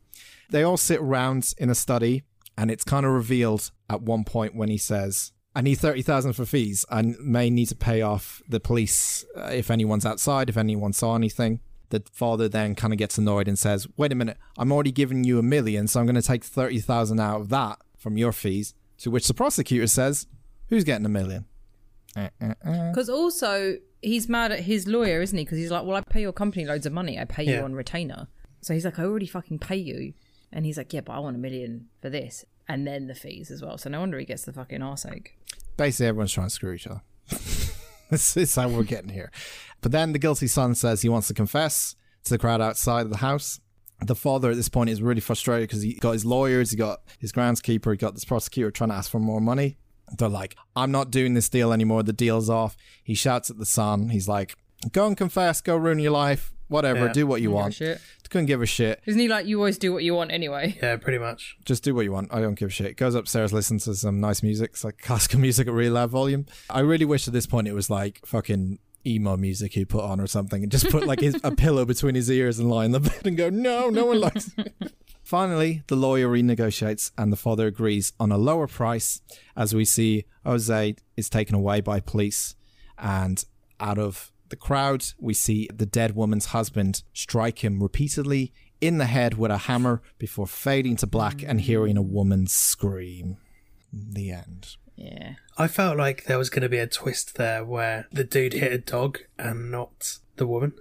They 0.49 0.63
all 0.63 0.77
sit 0.77 0.99
around 0.99 1.53
in 1.57 1.69
a 1.69 1.75
study, 1.75 2.23
and 2.57 2.71
it's 2.71 2.83
kind 2.83 3.05
of 3.05 3.11
revealed 3.11 3.71
at 3.89 4.01
one 4.01 4.23
point 4.23 4.55
when 4.55 4.69
he 4.69 4.77
says, 4.77 5.31
I 5.55 5.61
need 5.61 5.75
30,000 5.75 6.33
for 6.33 6.45
fees. 6.45 6.85
I 6.89 7.01
may 7.01 7.49
need 7.49 7.67
to 7.67 7.75
pay 7.75 8.01
off 8.01 8.41
the 8.47 8.59
police 8.59 9.25
uh, 9.37 9.51
if 9.53 9.71
anyone's 9.71 10.05
outside, 10.05 10.49
if 10.49 10.57
anyone 10.57 10.91
saw 10.91 11.15
anything. 11.15 11.61
The 11.89 12.03
father 12.11 12.49
then 12.49 12.75
kind 12.75 12.91
of 12.91 12.99
gets 12.99 13.17
annoyed 13.17 13.47
and 13.47 13.57
says, 13.57 13.87
Wait 13.95 14.11
a 14.11 14.15
minute, 14.15 14.37
I'm 14.57 14.71
already 14.71 14.91
giving 14.91 15.23
you 15.23 15.39
a 15.39 15.43
million, 15.43 15.87
so 15.87 15.99
I'm 15.99 16.05
going 16.05 16.15
to 16.15 16.21
take 16.21 16.43
30,000 16.43 17.19
out 17.19 17.41
of 17.41 17.49
that 17.49 17.79
from 17.97 18.17
your 18.17 18.33
fees. 18.33 18.73
To 18.99 19.11
which 19.11 19.27
the 19.27 19.33
prosecutor 19.33 19.87
says, 19.87 20.27
Who's 20.69 20.83
getting 20.83 21.05
a 21.05 21.09
million? 21.09 21.45
Uh, 22.15 22.29
uh, 22.41 22.53
uh. 22.65 22.89
Because 22.91 23.09
also 23.09 23.77
he's 24.01 24.27
mad 24.29 24.51
at 24.51 24.61
his 24.61 24.87
lawyer, 24.87 25.21
isn't 25.21 25.37
he? 25.37 25.43
Because 25.43 25.57
he's 25.57 25.71
like, 25.71 25.85
"Well, 25.85 25.95
I 25.97 26.01
pay 26.01 26.21
your 26.21 26.33
company 26.33 26.65
loads 26.65 26.85
of 26.85 26.93
money. 26.93 27.19
I 27.19 27.25
pay 27.25 27.43
you 27.43 27.53
Yeah. 27.55 27.63
on 27.63 27.73
retainer." 27.73 28.27
So 28.61 28.73
he's 28.73 28.85
like, 28.85 28.97
"I 28.99 29.03
already 29.03 29.27
fucking 29.27 29.59
pay 29.59 29.75
you," 29.75 30.13
and 30.51 30.65
he's 30.65 30.77
like, 30.77 30.93
"Yeah, 30.93 31.01
but 31.01 31.13
I 31.13 31.19
want 31.19 31.35
a 31.35 31.39
million 31.39 31.87
for 32.01 32.09
this, 32.09 32.45
and 32.67 32.87
then 32.87 33.07
the 33.07 33.15
fees 33.15 33.51
as 33.51 33.61
well." 33.61 33.77
So 33.77 33.89
no 33.89 33.99
wonder 33.99 34.17
he 34.17 34.25
gets 34.25 34.43
the 34.43 34.53
fucking 34.53 34.81
arse 34.81 35.05
ache. 35.05 35.37
Basically, 35.77 36.07
everyone's 36.07 36.31
trying 36.31 36.47
to 36.47 36.51
screw 36.53 36.71
each 36.71 36.87
other. 36.87 37.01
this 38.09 38.37
is 38.37 38.55
how 38.55 38.69
we're 38.69 38.83
getting 38.83 39.09
here. 39.09 39.31
But 39.81 39.91
then 39.91 40.13
the 40.13 40.19
guilty 40.19 40.47
son 40.47 40.73
says 40.75 41.01
he 41.01 41.09
wants 41.09 41.27
to 41.27 41.33
confess 41.33 41.95
to 42.23 42.29
the 42.31 42.37
crowd 42.37 42.61
outside 42.61 43.01
of 43.01 43.09
the 43.11 43.17
house. 43.17 43.59
The 44.01 44.15
father 44.15 44.49
at 44.51 44.55
this 44.57 44.67
point 44.69 44.89
is 44.89 45.01
really 45.01 45.21
frustrated 45.21 45.69
because 45.69 45.81
he 45.83 45.93
got 45.93 46.13
his 46.13 46.25
lawyers, 46.25 46.71
he 46.71 46.77
got 46.77 47.01
his 47.19 47.31
groundskeeper, 47.31 47.91
he 47.91 47.97
got 47.97 48.13
this 48.13 48.25
prosecutor 48.25 48.71
trying 48.71 48.89
to 48.89 48.95
ask 48.95 49.09
for 49.11 49.19
more 49.19 49.39
money. 49.39 49.77
They're 50.17 50.29
like, 50.29 50.55
I'm 50.75 50.91
not 50.91 51.11
doing 51.11 51.33
this 51.33 51.49
deal 51.49 51.71
anymore. 51.73 52.03
The 52.03 52.13
deal's 52.13 52.49
off. 52.49 52.75
He 53.03 53.13
shouts 53.15 53.49
at 53.49 53.57
the 53.57 53.65
son. 53.65 54.09
He's 54.09 54.27
like, 54.27 54.55
Go 54.91 55.07
and 55.07 55.17
confess, 55.17 55.61
go 55.61 55.75
ruin 55.75 55.97
your 55.99 56.11
life, 56.11 56.53
whatever, 56.67 57.07
Yeah. 57.07 57.13
do 57.13 57.25
what 57.25 57.41
you 57.41 57.49
want. 57.49 57.73
shit. 57.73 57.99
Couldn't 58.29 58.45
give 58.47 58.61
a 58.61 58.65
shit. 58.65 59.01
Isn't 59.05 59.19
he 59.21 59.27
like, 59.27 59.45
"You 59.45 59.57
always 59.59 59.77
do 59.77 59.93
what 59.93 60.03
you 60.03 60.13
want 60.13 60.31
anyway"? 60.31 60.77
Yeah, 60.81 60.97
pretty 60.97 61.17
much. 61.19 61.55
just 61.63 61.83
do 61.83 61.95
what 61.95 62.01
you 62.05 62.11
want. 62.11 62.27
I 62.33 62.41
don't 62.41 62.55
give 62.55 62.69
a 62.69 62.71
shit. 62.71 62.97
Goes 62.97 63.15
upstairs, 63.15 63.53
listens 63.53 63.85
to 63.85 63.95
some 63.95 64.19
nice 64.19 64.43
music. 64.43 64.71
It's 64.73 64.83
like 64.83 64.97
classical 64.99 65.39
music 65.47 65.67
at 65.67 65.73
really 65.73 65.89
loud 65.91 66.09
volume. 66.09 66.45
I 66.69 66.81
really 66.81 67.05
wish 67.05 67.27
at 67.27 67.33
this 67.33 67.45
point 67.47 67.67
it 67.67 67.73
was 67.73 67.89
like 67.89 68.19
fucking 68.25 68.79
emo 69.07 69.37
music 69.37 69.73
he 69.73 69.85
put 69.85 70.03
on 70.03 70.19
or 70.19 70.27
something 70.27 70.63
and 70.63 70.71
just 70.71 70.89
put 70.89 71.05
like 71.07 71.21
his, 71.21 71.39
a 71.43 71.51
pillow 71.55 71.85
between 71.85 72.15
his 72.15 72.29
ears 72.29 72.59
and 72.59 72.69
lie 72.69 72.85
in 72.85 72.91
the 72.91 72.99
bed 72.99 73.25
and 73.25 73.37
go, 73.37 73.49
no, 73.49 73.89
no 73.89 74.05
one 74.07 74.19
likes 74.19 74.51
it. 74.57 74.73
Finally, 75.25 75.81
the 75.87 75.95
lawyer 75.95 76.29
renegotiates 76.29 77.11
and 77.17 77.33
the 77.33 77.37
father 77.37 77.65
agrees 77.65 78.13
on 78.19 78.31
a 78.31 78.37
lower 78.37 78.67
price 78.67 79.21
as 79.57 79.73
we 79.73 79.83
see 79.83 80.23
Jose 80.45 80.95
is 81.17 81.29
taken 81.29 81.55
away 81.55 81.81
by 81.81 81.99
police 81.99 82.55
and 82.99 83.43
out 83.79 83.97
of 83.97 84.31
the 84.49 84.55
crowd, 84.55 85.03
we 85.19 85.33
see 85.33 85.67
the 85.73 85.87
dead 85.87 86.15
woman's 86.15 86.47
husband 86.47 87.01
strike 87.11 87.63
him 87.63 87.81
repeatedly 87.81 88.53
in 88.79 88.99
the 88.99 89.05
head 89.05 89.35
with 89.35 89.49
a 89.49 89.57
hammer 89.57 90.03
before 90.19 90.45
fading 90.45 90.95
to 90.97 91.07
black 91.07 91.41
and 91.41 91.61
hearing 91.61 91.97
a 91.97 92.03
woman 92.03 92.45
scream. 92.45 93.37
The 93.91 94.31
end. 94.31 94.75
Yeah. 94.95 95.33
I 95.57 95.67
felt 95.67 95.97
like 95.97 96.25
there 96.25 96.37
was 96.37 96.51
going 96.51 96.61
to 96.61 96.69
be 96.69 96.77
a 96.77 96.87
twist 96.87 97.35
there 97.35 97.65
where 97.65 98.07
the 98.11 98.23
dude 98.23 98.53
hit 98.53 98.71
a 98.71 98.77
dog 98.77 99.19
and 99.39 99.71
not 99.71 100.19
the 100.35 100.45
woman. 100.45 100.73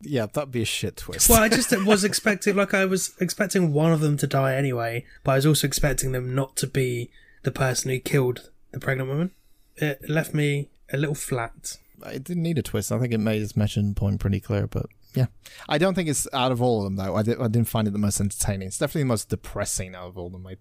Yeah, 0.00 0.26
that'd 0.26 0.52
be 0.52 0.62
a 0.62 0.66
shit 0.66 0.98
twist. 0.98 1.28
Well, 1.28 1.42
I 1.42 1.48
just 1.48 1.72
was 1.84 2.04
expecting, 2.04 2.56
like, 2.56 2.74
I 2.74 2.84
was 2.84 3.14
expecting 3.20 3.72
one 3.72 3.92
of 3.92 4.00
them 4.00 4.16
to 4.18 4.26
die 4.26 4.54
anyway, 4.54 5.04
but 5.24 5.32
I 5.32 5.34
was 5.36 5.46
also 5.46 5.66
expecting 5.66 6.12
them 6.12 6.34
not 6.34 6.56
to 6.56 6.66
be 6.66 7.10
the 7.42 7.50
person 7.50 7.90
who 7.90 7.98
killed 7.98 8.50
the 8.72 8.80
pregnant 8.80 9.08
woman. 9.08 9.30
It 9.76 10.08
left 10.08 10.34
me 10.34 10.68
a 10.92 10.96
little 10.96 11.14
flat. 11.14 11.78
it 12.06 12.24
didn't 12.24 12.42
need 12.42 12.58
a 12.58 12.62
twist. 12.62 12.92
I 12.92 12.98
think 12.98 13.12
it 13.12 13.18
made 13.18 13.42
its 13.42 13.56
mission 13.56 13.94
point 13.94 14.20
pretty 14.20 14.40
clear, 14.40 14.66
but 14.66 14.86
yeah. 15.14 15.26
I 15.68 15.78
don't 15.78 15.94
think 15.94 16.08
it's 16.08 16.28
out 16.32 16.52
of 16.52 16.60
all 16.60 16.78
of 16.78 16.84
them, 16.84 16.96
though. 16.96 17.16
I, 17.16 17.22
did, 17.22 17.40
I 17.40 17.48
didn't 17.48 17.68
find 17.68 17.88
it 17.88 17.92
the 17.92 17.98
most 17.98 18.20
entertaining. 18.20 18.68
It's 18.68 18.78
definitely 18.78 19.02
the 19.02 19.06
most 19.06 19.30
depressing 19.30 19.94
out 19.94 20.08
of 20.08 20.18
all 20.18 20.26
of 20.26 20.32
them, 20.32 20.46
I 20.46 20.56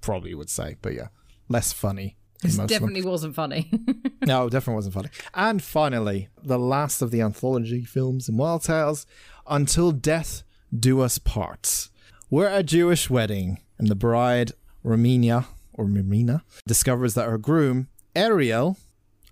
probably 0.00 0.34
would 0.34 0.50
say. 0.50 0.76
But 0.82 0.94
yeah, 0.94 1.08
less 1.48 1.72
funny. 1.72 2.16
This 2.42 2.56
definitely 2.56 3.02
wasn't 3.02 3.34
funny. 3.34 3.70
No, 4.26 4.48
definitely 4.50 4.74
wasn't 4.74 4.94
funny. 4.94 5.08
And 5.32 5.62
finally, 5.62 6.28
the 6.42 6.58
last 6.58 7.00
of 7.00 7.10
the 7.10 7.22
anthology 7.22 7.82
films 7.84 8.28
in 8.28 8.36
Wild 8.36 8.62
Tales, 8.62 9.06
Until 9.46 9.90
Death 9.90 10.42
Do 10.76 11.00
Us 11.00 11.16
Part. 11.18 11.88
We're 12.28 12.48
at 12.48 12.60
a 12.60 12.62
Jewish 12.62 13.08
wedding, 13.08 13.58
and 13.78 13.88
the 13.88 13.94
bride, 13.94 14.52
Romina, 14.84 15.46
or 15.72 15.86
Mimina, 15.86 16.42
discovers 16.66 17.14
that 17.14 17.26
her 17.26 17.38
groom, 17.38 17.88
Ariel, 18.14 18.76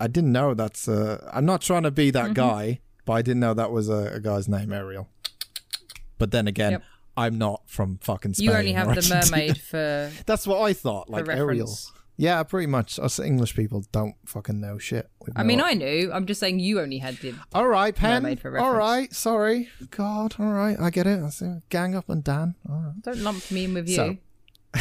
I 0.00 0.06
didn't 0.06 0.32
know 0.32 0.54
that's, 0.54 0.88
uh, 0.88 1.28
I'm 1.30 1.44
not 1.44 1.60
trying 1.60 1.82
to 1.82 1.90
be 1.90 2.10
that 2.12 2.32
guy, 2.32 2.80
but 3.04 3.12
I 3.14 3.22
didn't 3.22 3.40
know 3.40 3.52
that 3.52 3.70
was 3.70 3.90
a, 3.90 4.12
a 4.14 4.20
guy's 4.20 4.48
name, 4.48 4.72
Ariel. 4.72 5.08
But 6.16 6.30
then 6.30 6.46
again, 6.48 6.72
Yep. 6.72 6.82
I'm 7.18 7.38
not 7.38 7.62
from 7.66 7.98
fucking 7.98 8.34
Spain. 8.34 8.44
you 8.48 8.52
only 8.54 8.72
have 8.72 8.94
the 8.94 9.06
mermaid 9.30 9.58
for 9.60 10.10
That's 10.26 10.46
what 10.46 10.60
I 10.62 10.72
thought, 10.72 11.10
like 11.10 11.28
Ariel. 11.28 11.68
Reference. 12.18 12.24
Yeah, 12.38 12.42
pretty 12.42 12.66
much. 12.66 12.98
Us 12.98 13.18
English 13.18 13.54
people 13.56 13.84
don't 13.92 14.14
fucking 14.26 14.60
know 14.60 14.78
shit. 14.78 15.08
We've 15.24 15.34
I 15.36 15.42
no 15.42 15.46
mean, 15.46 15.60
I 15.60 15.72
knew. 15.74 16.10
I'm 16.12 16.26
just 16.26 16.40
saying 16.40 16.58
you 16.60 16.80
only 16.80 16.98
had 16.98 17.16
the. 17.18 17.34
All 17.54 17.66
right, 17.68 17.94
Pen. 17.94 18.22
Mermaid 18.22 18.40
for 18.40 18.48
All 18.58 18.72
reference. 18.72 18.78
right, 18.78 19.12
sorry. 19.14 19.68
God, 19.90 20.34
all 20.38 20.52
right, 20.52 20.78
I 20.80 20.90
get 20.90 21.06
it. 21.06 21.22
I 21.22 21.28
see. 21.30 21.58
Gang 21.68 21.94
up 21.94 22.08
on 22.08 22.22
Dan. 22.22 22.54
All 22.68 22.76
right. 22.76 23.02
Don't 23.02 23.18
lump 23.18 23.50
me 23.50 23.64
in 23.64 23.74
with 23.74 23.88
you. 23.88 23.96
So- 23.96 24.16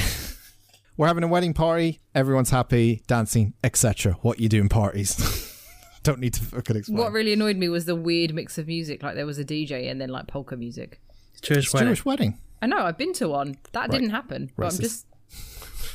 We're 0.98 1.08
having 1.08 1.24
a 1.24 1.28
wedding 1.28 1.54
party. 1.54 2.00
Everyone's 2.14 2.52
happy, 2.52 3.04
dancing, 3.08 3.54
etc. 3.64 4.14
What 4.22 4.40
you 4.40 4.48
do 4.48 4.62
in 4.62 4.70
parties. 4.70 5.52
don't 6.04 6.20
need 6.20 6.34
to 6.36 6.42
fucking 6.44 6.76
explain. 6.78 6.98
what 7.00 7.12
really 7.12 7.34
annoyed 7.34 7.58
me 7.58 7.68
was 7.68 7.84
the 7.86 7.96
weird 7.96 8.34
mix 8.34 8.58
of 8.58 8.68
music. 8.68 9.04
Like 9.04 9.16
there 9.16 9.26
was 9.26 9.38
a 9.38 9.44
DJ 9.44 9.92
and 9.92 10.00
then 10.00 10.08
like 10.10 10.28
polka 10.28 10.56
music. 10.56 11.02
Jewish 11.42 11.66
It's 11.66 11.74
wedding. 11.74 11.88
Jewish 11.90 12.06
wedding. 12.06 12.40
I 12.62 12.68
know. 12.68 12.78
I've 12.78 12.98
been 12.98 13.12
to 13.16 13.28
one. 13.28 13.58
That 13.74 13.92
didn't 13.92 14.12
happen. 14.12 14.52
But 14.56 14.74
I'm 14.74 14.80
just. 14.80 15.06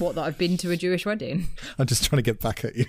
What 0.00 0.14
that 0.16 0.22
I've 0.22 0.38
been 0.38 0.56
to 0.58 0.70
a 0.70 0.76
Jewish 0.76 1.06
wedding. 1.06 1.48
I'm 1.78 1.86
just 1.86 2.04
trying 2.04 2.18
to 2.18 2.22
get 2.22 2.40
back 2.40 2.64
at 2.64 2.74
you. 2.74 2.86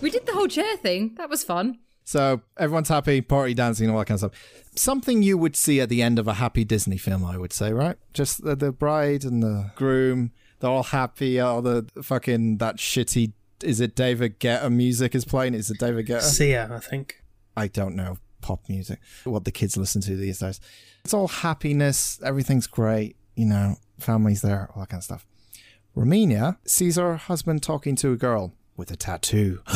We 0.00 0.10
did 0.10 0.26
the 0.26 0.32
whole 0.32 0.48
chair 0.48 0.76
thing. 0.76 1.14
That 1.16 1.30
was 1.30 1.44
fun. 1.44 1.78
So 2.04 2.42
everyone's 2.58 2.88
happy, 2.88 3.20
party 3.20 3.54
dancing, 3.54 3.88
all 3.88 3.98
that 3.98 4.06
kind 4.06 4.22
of 4.22 4.32
stuff. 4.32 4.64
Something 4.74 5.22
you 5.22 5.38
would 5.38 5.56
see 5.56 5.80
at 5.80 5.88
the 5.88 6.02
end 6.02 6.18
of 6.18 6.26
a 6.26 6.34
happy 6.34 6.64
Disney 6.64 6.98
film, 6.98 7.24
I 7.24 7.38
would 7.38 7.52
say, 7.52 7.72
right? 7.72 7.96
Just 8.12 8.44
the, 8.44 8.56
the 8.56 8.72
bride 8.72 9.24
and 9.24 9.42
the 9.42 9.70
groom, 9.76 10.32
they're 10.60 10.70
all 10.70 10.82
happy. 10.82 11.40
All 11.40 11.62
the 11.62 11.86
fucking 12.02 12.58
that 12.58 12.76
shitty. 12.76 13.32
Is 13.62 13.80
it 13.80 13.94
David 13.94 14.40
Guetta 14.40 14.70
music 14.70 15.14
is 15.14 15.24
playing? 15.24 15.54
Is 15.54 15.70
it 15.70 15.78
David 15.78 16.06
Guetta? 16.06 16.22
Sia, 16.22 16.68
I 16.70 16.80
think. 16.80 17.22
I 17.56 17.68
don't 17.68 17.94
know 17.94 18.18
pop 18.44 18.68
music, 18.68 19.00
what 19.24 19.44
the 19.44 19.50
kids 19.50 19.74
listen 19.76 20.02
to 20.02 20.16
these 20.16 20.40
days. 20.40 20.60
It's 21.02 21.14
all 21.14 21.28
happiness, 21.28 22.20
everything's 22.22 22.66
great, 22.66 23.16
you 23.34 23.46
know, 23.46 23.76
family's 23.98 24.42
there, 24.42 24.68
all 24.74 24.82
that 24.82 24.90
kind 24.90 25.00
of 25.00 25.04
stuff. 25.04 25.26
Romania 25.94 26.58
sees 26.64 26.96
her 26.96 27.16
husband 27.16 27.62
talking 27.62 27.94
to 27.96 28.12
a 28.12 28.16
girl 28.16 28.52
with 28.76 28.90
a 28.90 28.96
tattoo. 28.96 29.60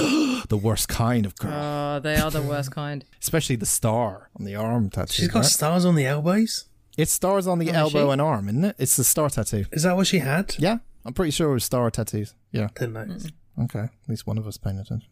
the 0.49 0.61
worst 0.61 0.89
kind 0.89 1.25
of 1.25 1.37
girl. 1.37 1.53
Oh, 1.53 2.01
they 2.01 2.17
are 2.17 2.31
the 2.31 2.43
worst 2.43 2.73
kind. 2.73 3.05
Especially 3.23 3.57
the 3.57 3.67
star 3.67 4.29
on 4.39 4.45
the 4.45 4.55
arm 4.57 4.91
tattoo. 4.91 5.13
She's 5.13 5.29
got 5.29 5.41
right? 5.41 5.47
stars 5.49 5.85
on 5.85 5.95
the 5.95 6.07
elbows. 6.07 6.65
It's 6.97 7.13
stars 7.13 7.47
on 7.47 7.61
the 7.61 7.71
Oh, 7.71 7.75
elbow 7.75 8.11
and 8.11 8.21
arm, 8.21 8.49
isn't 8.49 8.65
it? 8.65 8.77
It's 8.79 8.97
the 8.97 9.05
star 9.05 9.31
tattoo. 9.31 9.67
Is 9.71 9.85
that 9.85 9.95
what 9.97 10.09
she 10.09 10.19
had? 10.19 10.57
Yeah, 10.59 10.79
I'm 11.05 11.13
pretty 11.15 11.31
sure 11.31 11.51
it 11.51 11.55
was 11.55 11.65
star 11.65 11.89
tattoos. 11.93 12.35
Yeah. 12.51 12.69
Didn't 12.75 12.95
know. 12.95 13.65
Okay. 13.65 13.79
At 13.81 13.91
least 14.09 14.27
one 14.27 14.39
of 14.39 14.47
us 14.47 14.57
paying 14.57 14.79
attention. 14.79 15.09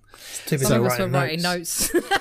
Too 0.47 0.57
busy 0.59 0.65
Some 0.67 0.81
of 0.85 0.87
us 0.93 0.99
were 0.99 1.07
writing 1.07 1.13
writing 1.13 1.43
notes. 1.43 1.95
notes. 1.95 2.07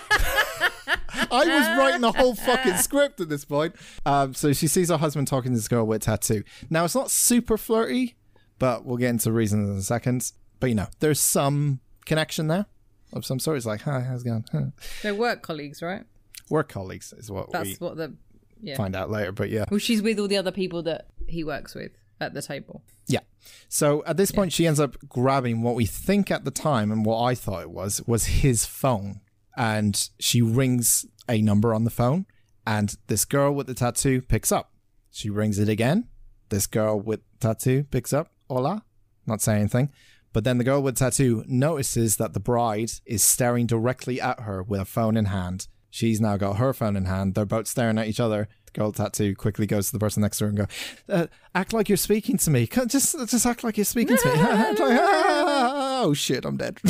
I 1.32 1.46
was 1.46 1.78
writing 1.80 2.02
the 2.02 2.12
whole 2.12 2.36
fucking 2.36 2.76
script 2.76 3.20
at 3.22 3.30
this 3.30 3.46
point. 3.46 3.76
Um, 4.06 4.34
so 4.36 4.54
she 4.54 4.68
sees 4.68 4.90
her 4.90 4.98
husband 4.98 5.28
talking 5.28 5.52
to 5.52 5.58
this 5.58 5.68
girl 5.68 5.86
with 5.86 6.04
a 6.04 6.06
tattoo. 6.06 6.44
Now 6.70 6.86
it's 6.86 6.96
not 6.96 7.10
super 7.10 7.58
flirty, 7.58 8.16
but 8.60 8.86
we'll 8.86 8.98
get 8.98 9.10
into 9.10 9.32
reasons 9.32 9.70
in 9.70 9.76
a 9.78 9.82
second. 9.82 10.32
But 10.60 10.68
you 10.68 10.76
know, 10.76 10.88
there's 11.00 11.20
some 11.20 11.80
connection 12.06 12.48
there 12.48 12.66
of 13.14 13.26
some 13.26 13.40
sort. 13.40 13.58
It's 13.58 13.66
like, 13.66 13.82
hi, 13.82 14.02
how's 14.02 14.22
it 14.22 14.26
going? 14.26 14.46
Huh. 14.52 14.66
They're 15.04 15.16
work 15.16 15.42
colleagues, 15.42 15.82
right? 15.82 16.04
Work 16.50 16.70
colleagues 16.70 17.14
is 17.14 17.32
what 17.32 17.52
That's 17.52 17.80
what 17.80 17.98
the. 17.98 18.16
Yeah. 18.62 18.78
find 18.78 18.96
out 18.96 19.12
later. 19.12 19.32
But 19.32 19.50
yeah, 19.50 19.66
Well, 19.70 19.80
she's 19.80 20.02
with 20.02 20.18
all 20.18 20.28
the 20.28 20.38
other 20.38 20.52
people 20.52 20.82
that 20.84 21.08
he 21.28 21.44
works 21.44 21.76
with 21.76 21.92
at 22.20 22.34
the 22.34 22.42
table. 22.42 22.84
Yeah. 23.06 23.20
So 23.68 24.04
at 24.06 24.18
this 24.18 24.32
point, 24.32 24.54
she 24.54 24.66
ends 24.66 24.80
up 24.80 24.96
grabbing 25.08 25.62
what 25.62 25.76
we 25.76 25.86
think 25.86 26.32
at 26.32 26.46
the 26.46 26.52
time 26.52 26.92
and 26.92 27.06
what 27.06 27.22
I 27.22 27.36
thought 27.36 27.62
it 27.62 27.70
was 27.70 28.02
was 28.08 28.26
his 28.26 28.66
phone, 28.66 29.20
and 29.58 30.10
she 30.20 30.42
rings 30.42 31.06
a 31.30 31.42
number 31.42 31.74
on 31.74 31.84
the 31.84 31.90
phone, 31.92 32.26
and 32.66 32.96
this 33.08 33.26
girl 33.26 33.54
with 33.54 33.68
the 33.68 33.74
tattoo 33.76 34.22
picks 34.22 34.52
up. 34.52 34.72
She 35.12 35.30
rings 35.30 35.60
it 35.60 35.70
again. 35.70 36.08
This 36.50 36.66
girl 36.66 37.00
with 37.00 37.20
tattoo 37.40 37.84
picks 37.92 38.14
up. 38.14 38.32
Hola, 38.50 38.84
not 39.26 39.42
saying 39.42 39.62
anything. 39.62 39.92
But 40.34 40.44
then 40.44 40.58
the 40.58 40.64
girl 40.64 40.82
with 40.82 40.98
tattoo 40.98 41.46
notices 41.48 42.18
that 42.18 42.34
the 42.34 42.40
bride 42.40 42.92
is 43.06 43.24
staring 43.24 43.68
directly 43.68 44.20
at 44.20 44.42
her 44.42 44.62
with 44.62 44.82
a 44.82 44.86
phone 44.86 45.16
in 45.16 45.26
hand. 45.26 45.68
She's 45.90 46.20
now 46.20 46.36
got 46.36 46.58
her 46.58 46.74
phone 46.74 46.98
in 46.98 47.06
hand. 47.06 47.36
They're 47.36 47.46
both 47.46 47.68
staring 47.68 47.98
at 47.98 48.08
each 48.08 48.20
other. 48.20 48.50
The 48.66 48.72
girl 48.74 48.88
with 48.88 48.98
tattoo 48.98 49.34
quickly 49.34 49.66
goes 49.66 49.86
to 49.88 49.92
the 49.94 50.00
person 50.00 50.22
next 50.22 50.40
to 50.40 50.44
her 50.44 50.50
and 50.50 50.58
go, 50.58 50.66
uh, 51.08 51.28
"Act 51.56 51.72
like 51.72 51.88
you're 51.88 51.96
speaking 51.96 52.38
to 52.40 52.52
me. 52.52 52.68
Just, 52.68 53.18
just 53.18 53.46
act 53.46 53.64
like 53.64 53.78
you're 53.78 53.86
speaking 53.86 54.18
to 54.18 54.28
me." 54.28 54.34
Like, 54.36 55.00
"Ah, 55.02 56.02
oh 56.04 56.14
shit, 56.14 56.44
I'm 56.44 56.58
dead. 56.58 56.82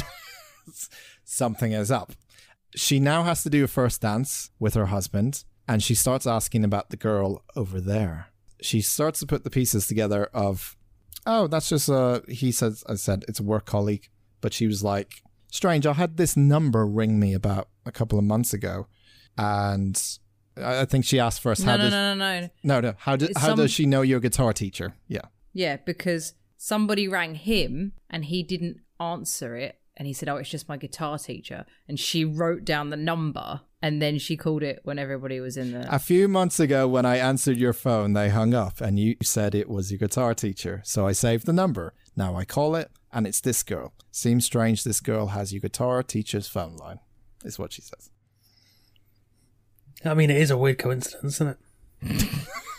Something 1.24 1.72
is 1.72 1.92
up. 1.92 2.14
She 2.76 3.00
now 3.00 3.22
has 3.22 3.44
to 3.44 3.50
do 3.52 3.64
a 3.64 3.68
first 3.68 4.02
dance 4.02 4.50
with 4.60 4.74
her 4.74 4.88
husband, 4.88 5.44
and 5.68 5.84
she 5.84 5.94
starts 5.94 6.26
asking 6.26 6.64
about 6.64 6.90
the 6.90 6.98
girl 6.98 7.44
over 7.56 7.80
there. 7.80 8.30
She 8.62 8.82
starts 8.82 9.20
to 9.20 9.28
put 9.28 9.44
the 9.44 9.52
pieces 9.52 9.88
together 9.88 10.30
of, 10.34 10.76
oh, 11.26 11.48
that's 11.48 11.70
just 11.70 11.90
a. 11.90 12.24
He 12.28 12.52
says, 12.52 12.84
I 12.88 12.96
said 12.96 13.26
it's 13.28 13.40
a 13.40 13.44
work 13.44 13.66
colleague, 13.66 14.10
but 14.42 14.54
she 14.54 14.68
was 14.68 14.84
like, 14.84 15.22
strange. 15.52 15.86
I 15.86 15.94
had 15.94 16.18
this 16.18 16.36
number 16.38 16.86
ring 16.86 17.20
me 17.20 17.34
about 17.34 17.70
a 17.86 17.92
couple 17.92 18.18
of 18.20 18.26
months 18.26 18.54
ago, 18.54 18.88
and 19.38 20.02
I 20.58 20.82
I 20.82 20.86
think 20.86 21.06
she 21.06 21.20
asked 21.20 21.42
first, 21.42 21.66
No, 21.66 21.72
how 21.72 21.78
no, 21.78 21.84
does 21.84 21.92
no, 21.92 22.16
no, 22.16 22.40
no. 22.42 22.50
no 22.64 22.82
no 22.82 22.94
how 22.98 23.16
do, 23.16 23.28
how 23.36 23.48
some- 23.48 23.58
does 23.58 23.72
she 23.72 23.86
know 23.86 24.02
you're 24.02 24.20
a 24.20 24.22
guitar 24.22 24.54
teacher? 24.54 24.96
Yeah. 25.08 25.22
Yeah, 25.54 25.78
because 25.78 26.34
somebody 26.58 27.08
rang 27.08 27.36
him 27.36 27.94
and 28.10 28.26
he 28.26 28.44
didn't 28.44 28.78
answer 29.00 29.56
it. 29.56 29.80
And 29.98 30.06
he 30.06 30.12
said, 30.14 30.28
Oh, 30.28 30.36
it's 30.36 30.50
just 30.50 30.68
my 30.68 30.76
guitar 30.76 31.18
teacher. 31.18 31.66
And 31.88 31.98
she 31.98 32.26
wrote 32.26 32.66
down 32.66 32.90
the 32.90 32.98
number 32.98 33.62
and 33.86 34.02
then 34.02 34.18
she 34.18 34.36
called 34.36 34.64
it 34.64 34.80
when 34.82 34.98
everybody 34.98 35.40
was 35.40 35.58
in 35.58 35.72
the. 35.72 35.94
A 35.94 36.00
few 36.00 36.28
months 36.28 36.60
ago, 36.60 36.88
when 36.88 37.06
I 37.06 37.18
answered 37.18 37.58
your 37.58 37.72
phone, 37.72 38.14
they 38.14 38.30
hung 38.30 38.56
up 38.56 38.82
and 38.82 38.98
you 38.98 39.16
said 39.22 39.54
it 39.54 39.70
was 39.70 39.92
your 39.92 40.00
guitar 40.00 40.34
teacher. 40.34 40.82
So 40.84 41.06
I 41.06 41.12
saved 41.12 41.46
the 41.46 41.54
number. 41.54 41.94
Now 42.16 42.36
I 42.36 42.46
call 42.46 42.76
it 42.76 42.90
and 43.14 43.28
it's 43.28 43.40
this 43.40 43.62
girl. 43.62 43.94
Seems 44.10 44.44
strange 44.44 44.84
this 44.84 45.02
girl 45.02 45.28
has 45.28 45.54
your 45.54 45.60
guitar 45.60 46.02
teacher's 46.02 46.48
phone 46.48 46.78
line, 46.78 47.00
is 47.44 47.60
what 47.60 47.74
she 47.74 47.84
says. 47.84 48.10
I 50.04 50.16
mean, 50.16 50.32
it 50.32 50.38
is 50.38 50.50
a 50.50 50.58
weird 50.58 50.80
coincidence, 50.80 51.36
isn't 51.36 51.56
it? 52.02 52.28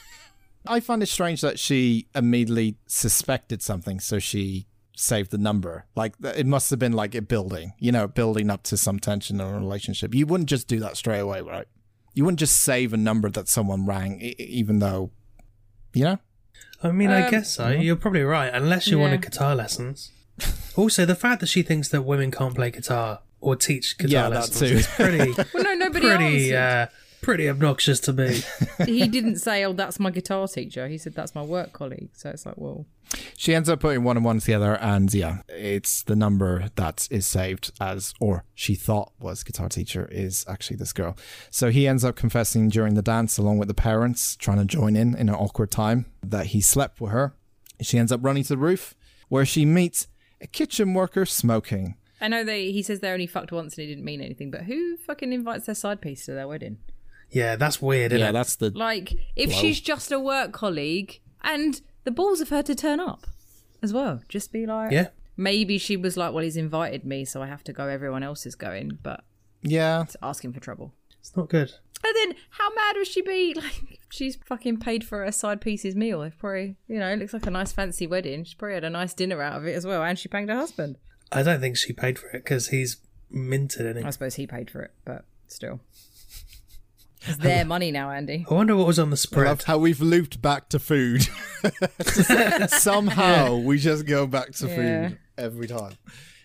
I 0.67 0.81
find 0.81 1.05
it 1.05 1.07
strange 1.07 1.41
that 1.43 1.61
she 1.61 2.09
immediately 2.17 2.79
suspected 2.89 3.63
something, 3.63 4.01
so 4.01 4.19
she 4.19 4.67
saved 4.99 5.31
the 5.31 5.39
number. 5.39 5.85
Like 5.95 6.15
it 6.25 6.47
must 6.47 6.71
have 6.71 6.79
been 6.81 6.93
like 6.93 7.15
a 7.15 7.23
building, 7.23 7.73
you 7.79 7.93
know, 7.93 8.09
building 8.09 8.51
up 8.51 8.63
to 8.65 8.77
some 8.77 8.99
tension 8.99 9.41
in 9.41 9.47
a 9.47 9.59
relationship. 9.59 10.15
You 10.15 10.27
wouldn't 10.27 10.49
just 10.49 10.67
do 10.67 10.81
that 10.81 10.97
straight 10.97 11.21
away, 11.21 11.41
right? 11.43 11.67
You 12.15 12.25
wouldn't 12.25 12.41
just 12.41 12.61
save 12.63 12.93
a 12.93 12.97
number 12.97 13.29
that 13.31 13.47
someone 13.47 13.85
rang, 13.87 14.21
even 14.23 14.79
though, 14.81 15.11
you 15.93 16.05
know. 16.05 16.19
I 16.83 16.91
mean, 16.93 17.11
I 17.11 17.25
Um, 17.27 17.31
guess 17.31 17.51
so. 17.53 17.69
You're 17.69 17.97
probably 17.97 18.23
right, 18.23 18.51
unless 18.53 18.87
you 18.89 18.97
Yeah. 18.97 19.05
wanted 19.05 19.23
guitar 19.23 19.55
lessons. 19.55 20.11
also, 20.77 21.05
the 21.07 21.15
fact 21.15 21.41
that 21.41 21.47
she 21.47 21.63
thinks 21.63 21.89
that 21.89 22.03
women 22.03 22.31
can't 22.31 22.55
play 22.55 22.71
guitar 22.71 23.21
or 23.41 23.55
teach 23.57 23.97
guitar 23.99 24.11
Yeah, 24.13 24.29
that 24.31 24.35
lessons 24.35 24.59
too. 24.59 24.77
is 24.77 24.87
pretty, 24.87 25.33
well, 25.55 25.63
no, 25.65 25.75
nobody 25.75 26.07
pretty, 26.09 26.55
answered. 26.55 26.91
uh, 26.93 26.97
pretty 27.23 27.49
obnoxious 27.49 28.01
to 28.01 28.13
me. 28.13 28.43
he 28.87 29.07
didn't 29.09 29.37
say, 29.47 29.65
Oh, 29.65 29.73
that's 29.73 29.99
my 29.99 30.11
guitar 30.11 30.47
teacher. 30.49 30.89
He 30.89 30.99
said, 30.99 31.15
That's 31.15 31.35
my 31.35 31.43
work 31.43 31.73
colleague. 31.73 32.11
So 32.13 32.31
it's 32.31 32.47
like, 32.47 32.57
Well, 32.57 32.87
She 33.37 33.55
ends 33.55 33.69
up 33.69 33.81
putting 33.81 34.03
one 34.05 34.17
and 34.17 34.25
one 34.25 34.41
together, 34.41 34.75
and 34.81 35.13
yeah, 35.13 35.43
it's 35.49 36.03
the 36.03 36.17
number 36.17 36.71
that 36.77 37.09
is 37.11 37.27
saved 37.27 37.73
as, 37.81 38.15
or 38.21 38.45
she 38.55 38.75
thought 38.75 39.13
was 39.19 39.43
guitar 39.43 39.69
teacher, 39.69 40.09
is 40.11 40.45
actually 40.49 40.77
this 40.77 40.93
girl. 40.93 41.17
So 41.51 41.71
he 41.71 41.87
ends 41.87 42.05
up 42.05 42.17
confessing 42.17 42.69
during 42.69 42.95
the 42.95 43.03
dance, 43.03 43.39
along 43.39 43.59
with 43.59 43.69
the 43.69 43.75
parents, 43.75 44.37
trying 44.37 44.59
to 44.59 44.65
join 44.65 44.97
in 44.97 45.17
in 45.17 45.29
an 45.29 45.35
awkward 45.35 45.71
time, 45.71 46.07
that 46.25 46.47
he 46.47 46.61
slept 46.61 47.01
with 47.01 47.13
her. 47.13 47.35
She 47.81 47.99
ends 47.99 48.11
up 48.13 48.21
running 48.23 48.43
to 48.45 48.49
the 48.51 48.59
roof, 48.59 48.95
where 49.29 49.45
she 49.45 49.65
meets 49.65 50.09
a 50.41 50.47
kitchen 50.47 50.95
worker 50.95 51.25
smoking. 51.27 51.97
I 52.21 52.29
know 52.29 52.45
they. 52.45 52.73
He 52.73 52.83
says 52.83 53.01
they 53.01 53.11
only 53.11 53.27
fucked 53.27 53.53
once 53.53 53.77
and 53.77 53.85
it 53.85 53.89
didn't 53.89 54.05
mean 54.05 54.21
anything, 54.23 54.51
but 54.51 54.63
who 54.63 54.97
fucking 54.97 55.33
invites 55.33 55.67
their 55.67 55.75
side 55.75 56.01
piece 56.01 56.25
to 56.25 56.33
their 56.33 56.49
wedding? 56.49 56.79
Yeah, 57.31 57.57
that's 57.57 57.83
weird, 57.83 58.13
isn't 58.13 58.21
yeah, 58.21 58.31
it? 58.31 58.33
that's 58.33 58.57
the 58.57 58.71
Like, 58.71 59.15
if 59.35 59.51
Blow. 59.51 59.59
she's 59.59 59.81
just 59.81 60.13
a 60.13 60.21
work 60.21 60.53
colleague 60.53 61.21
and 61.43 61.81
the 62.05 62.11
balls 62.11 62.41
of 62.41 62.49
her 62.51 62.63
to 62.63 62.75
turn 62.75 63.01
up 63.01 63.27
as 63.83 63.93
well, 63.93 64.21
just 64.29 64.53
be 64.53 64.67
like, 64.67 64.93
Yeah. 64.93 65.09
Maybe 65.39 65.77
she 65.77 65.99
was 65.99 66.17
like, 66.17 66.33
well, 66.33 66.43
he's 66.43 66.57
invited 66.57 67.05
me, 67.05 67.27
so 67.27 67.43
I 67.43 67.47
have 67.47 67.63
to 67.65 67.73
go. 67.75 67.89
Everyone 67.89 68.23
else 68.23 68.47
is 68.47 68.55
going, 68.55 68.99
but 69.03 69.23
yeah. 69.61 70.01
it's 70.03 70.17
asking 70.23 70.55
for 70.55 70.61
trouble. 70.61 70.95
It's 71.21 71.37
not 71.37 71.51
good. 71.51 71.73
And 72.03 72.15
then, 72.17 72.35
how 72.51 72.73
mad 72.75 72.97
would 72.97 73.07
she 73.07 73.21
be? 73.21 73.55
Like, 73.57 74.01
she's 74.09 74.37
fucking 74.37 74.79
paid 74.79 75.05
for 75.05 75.25
her 75.25 75.33
side 75.33 75.61
piece's 75.61 75.95
meal. 75.95 76.23
It's 76.23 76.37
probably, 76.37 76.77
you 76.89 76.99
know, 76.99 77.09
it 77.09 77.19
looks 77.19 77.35
like 77.35 77.47
a 77.47 77.51
nice 77.51 77.71
fancy 77.73 78.07
wedding. 78.07 78.45
She 78.45 78.55
probably 78.55 78.75
had 78.77 78.85
a 78.85 78.91
nice 78.91 79.13
dinner 79.13 79.43
out 79.43 79.57
of 79.59 79.67
it 79.67 79.75
as 79.75 79.85
well, 79.85 80.03
and 80.03 80.19
she 80.19 80.29
banged 80.29 80.49
her 80.49 80.57
husband. 80.57 80.97
I 81.31 81.43
don't 81.43 81.61
think 81.61 81.77
she 81.77 81.93
paid 81.93 82.19
for 82.19 82.29
it 82.29 82.45
because 82.45 82.69
he's 82.69 82.97
minted 83.29 83.85
in 83.85 83.99
it. 83.99 84.07
I 84.07 84.11
suppose 84.11 84.37
he 84.37 84.47
paid 84.47 84.71
for 84.71 84.81
it, 84.81 84.93
but 85.05 85.25
still. 85.49 85.81
It's 87.29 87.39
their 87.39 87.65
money 87.65 87.91
now, 87.91 88.11
Andy. 88.11 88.47
I 88.51 88.55
wonder 88.55 88.77
what 88.77 88.87
was 88.87 88.99
on 88.99 89.11
the 89.11 89.15
I 89.15 89.17
spread. 89.17 89.47
loved 89.47 89.63
how 89.65 89.79
we've 89.79 90.01
looped 90.01 90.41
back 90.43 90.69
to 90.71 90.79
food. 90.79 91.27
Somehow 92.69 93.57
we 93.57 93.79
just 93.79 94.07
go 94.07 94.27
back 94.27 94.53
to 94.53 94.67
Yeah. 94.69 95.09
food 95.09 95.19
every 95.39 95.67
time. 95.67 95.93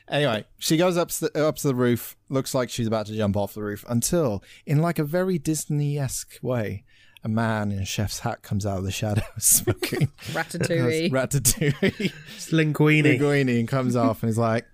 Anyway, 0.09 0.45
she 0.59 0.75
goes 0.77 0.97
up 0.97 1.09
to, 1.09 1.29
the, 1.29 1.47
up 1.47 1.55
to 1.57 1.67
the 1.67 1.75
roof. 1.75 2.17
Looks 2.29 2.53
like 2.53 2.69
she's 2.69 2.87
about 2.87 3.05
to 3.05 3.15
jump 3.15 3.37
off 3.37 3.53
the 3.53 3.63
roof 3.63 3.85
until, 3.87 4.43
in 4.65 4.79
like 4.81 4.99
a 4.99 5.03
very 5.05 5.37
Disney-esque 5.37 6.37
way, 6.41 6.83
a 7.23 7.29
man 7.29 7.71
in 7.71 7.79
a 7.79 7.85
chef's 7.85 8.19
hat 8.19 8.41
comes 8.41 8.65
out 8.65 8.79
of 8.79 8.83
the 8.83 8.91
shadows 8.91 9.23
smoking 9.39 10.09
Ratatouille. 10.31 11.09
ratatouille, 11.11 12.11
It's 12.35 12.51
linguine. 12.51 13.03
linguine, 13.03 13.57
and 13.59 13.67
comes 13.69 13.95
off 13.95 14.21
and 14.23 14.29
he's 14.29 14.37
like, 14.39 14.65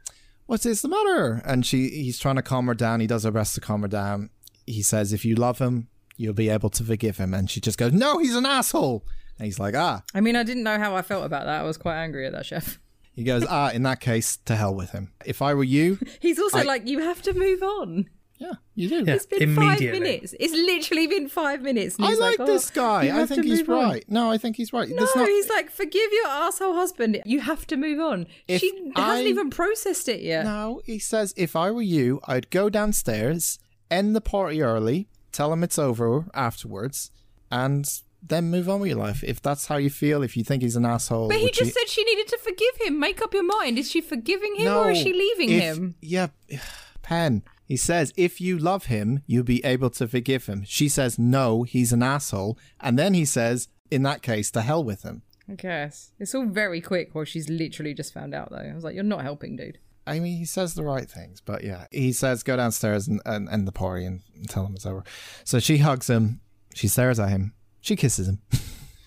"What's 0.48 0.64
this 0.64 0.82
the 0.82 0.88
matter?" 0.88 1.42
And 1.46 1.66
she, 1.66 1.90
he's 1.90 2.18
trying 2.18 2.38
to 2.38 2.42
calm 2.42 2.66
her 2.68 2.74
down. 2.74 3.00
He 3.02 3.08
does 3.08 3.24
her 3.24 3.32
best 3.32 3.54
to 3.56 3.62
calm 3.62 3.82
her 3.84 3.88
down. 3.88 4.30
He 4.66 4.82
says, 4.82 5.14
"If 5.14 5.24
you 5.26 5.36
love 5.36 5.60
him, 5.60 5.90
you'll 6.18 6.34
be 6.34 6.50
able 6.50 6.70
to 6.72 6.84
forgive 6.84 7.18
him." 7.18 7.34
And 7.34 7.50
she 7.50 7.62
just 7.62 7.78
goes, 7.78 7.94
"No, 7.94 8.18
he's 8.20 8.36
an 8.36 8.46
asshole." 8.46 9.06
And 9.40 9.46
he's 9.46 9.60
like, 9.60 9.76
"Ah." 9.76 10.04
I 10.14 10.20
mean, 10.22 10.36
I 10.36 10.44
didn't 10.44 10.64
know 10.64 10.78
how 10.78 10.96
I 10.96 11.02
felt 11.02 11.26
about 11.26 11.46
that. 11.46 11.62
I 11.62 11.64
was 11.64 11.78
quite 11.78 11.98
angry 11.98 12.26
at 12.26 12.34
that 12.34 12.46
chef. 12.46 12.80
He 13.18 13.24
goes, 13.24 13.44
"Ah, 13.50 13.72
in 13.72 13.82
that 13.82 14.00
case, 14.00 14.38
to 14.46 14.56
hell 14.56 14.76
with 14.76 14.92
him. 14.92 15.12
If 15.26 15.42
I 15.42 15.56
were 15.56 15.64
you, 15.64 15.98
He's 16.20 16.38
also 16.38 16.60
I- 16.60 16.64
like, 16.64 16.88
you 16.88 17.00
have 17.00 17.20
to 17.24 17.34
move 17.34 17.64
on. 17.64 18.06
yeah, 18.38 18.52
you 18.76 18.90
do." 18.90 19.04
Yeah, 19.08 19.16
It's 19.16 19.26
been 19.26 19.56
five 19.56 19.80
minutes. 19.80 20.36
It's 20.40 20.54
literally 20.54 21.08
been 21.08 21.28
five 21.28 21.64
minutes. 21.64 21.96
And 21.96 22.06
I 22.06 22.10
he's 22.10 22.20
like 22.20 22.40
oh, 22.40 22.46
this 22.46 22.70
guy. 22.70 23.20
I 23.20 23.26
think 23.26 23.44
he's 23.46 23.62
move 23.68 23.72
on. 23.72 23.84
right. 23.90 24.06
No, 24.08 24.30
I 24.30 24.38
think 24.38 24.56
he's 24.56 24.72
right. 24.72 24.88
No, 24.88 25.04
not- 25.16 25.28
he's 25.28 25.50
like, 25.50 25.72
forgive 25.72 26.12
your 26.14 26.28
asshole 26.28 26.76
husband. 26.76 27.20
You 27.26 27.40
have 27.42 27.66
to 27.68 27.76
move 27.76 28.00
on. 28.00 28.28
If 28.48 28.62
she 28.62 28.70
hasn't 28.96 29.00
I- 29.00 29.24
even 29.24 29.50
processed 29.50 30.08
it 30.08 30.22
yet. 30.22 30.44
No, 30.46 30.82
he 30.86 31.00
says, 31.00 31.34
if 31.36 31.56
I 31.56 31.72
were 31.72 31.82
you, 31.82 32.20
I'd 32.28 32.52
go 32.52 32.70
downstairs, 32.70 33.58
end 33.90 34.16
the 34.16 34.22
party 34.22 34.62
early, 34.62 35.08
tell 35.32 35.52
him 35.54 35.64
it's 35.64 35.80
over 35.80 36.26
afterwards, 36.34 37.12
and 37.52 37.90
then 38.22 38.50
move 38.50 38.68
on 38.68 38.80
with 38.80 38.90
your 38.90 39.00
life. 39.00 39.24
If 39.24 39.42
that's 39.42 39.68
how 39.68 39.78
you 39.78 39.90
feel, 39.90 40.24
if 40.24 40.36
you 40.36 40.44
think 40.44 40.64
he's 40.64 40.76
an 40.76 40.86
asshole. 40.86 41.30
But 41.30 41.38
he 41.38 41.46
which 41.46 41.60
just 41.60 41.74
said 41.74 41.88
she 41.88 42.04
needed 42.04 42.28
to 42.30 42.38
forgive 42.38 42.76
him. 42.82 43.00
Make 43.00 43.22
up 43.22 43.34
your 43.34 43.44
mind. 43.44 43.78
Is 43.78 43.90
she 43.92 44.02
forgiving 44.02 44.56
him 44.56 44.68
or 44.74 44.92
is 44.92 44.98
she 44.98 45.14
leaving 45.14 45.50
if- 45.50 45.62
him? 45.62 45.96
Yeah, 46.02 46.28
Pen. 47.02 47.44
He 47.66 47.76
says, 47.76 48.14
if 48.16 48.40
you 48.40 48.58
love 48.58 48.86
him, 48.86 49.24
you'll 49.28 49.44
be 49.44 49.64
able 49.66 49.90
to 49.90 50.08
forgive 50.08 50.46
him. 50.46 50.64
She 50.66 50.88
says, 50.88 51.20
no, 51.20 51.64
he's 51.64 51.92
an 51.92 52.02
asshole. 52.02 52.58
And 52.80 52.98
then 52.98 53.14
he 53.14 53.26
says, 53.26 53.68
in 53.92 54.04
that 54.04 54.22
case, 54.22 54.50
to 54.52 54.62
hell 54.62 54.82
with 54.82 55.04
him. 55.04 55.22
I 55.50 55.56
guess. 55.56 56.12
It's 56.18 56.34
all 56.34 56.46
very 56.46 56.80
quick 56.80 57.14
while 57.14 57.26
she's 57.26 57.50
literally 57.50 57.94
just 57.94 58.14
found 58.14 58.34
out, 58.34 58.52
though. 58.52 58.58
I 58.58 58.74
was 58.74 58.86
like, 58.86 58.96
you're 58.96 59.04
not 59.04 59.22
helping, 59.22 59.58
dude. 59.58 59.80
I 60.08 60.20
mean, 60.20 60.38
he 60.38 60.46
says 60.46 60.74
the 60.74 60.84
right 60.84 61.10
things, 61.10 61.42
but 61.42 61.64
yeah, 61.64 61.86
he 61.92 62.12
says 62.12 62.44
go 62.44 62.56
downstairs 62.56 63.08
and, 63.08 63.22
and 63.26 63.50
end 63.50 63.68
the 63.68 63.72
party 63.72 64.06
and 64.06 64.22
tell 64.48 64.66
him 64.66 64.74
it's 64.76 64.86
over. 64.86 65.04
So 65.44 65.60
she 65.60 65.78
hugs 65.78 66.10
him, 66.10 66.42
she 66.74 66.88
stares 66.88 67.20
at 67.20 67.30
him, 67.30 67.54
she 67.82 67.96
kisses 67.96 68.28
him. 68.28 68.42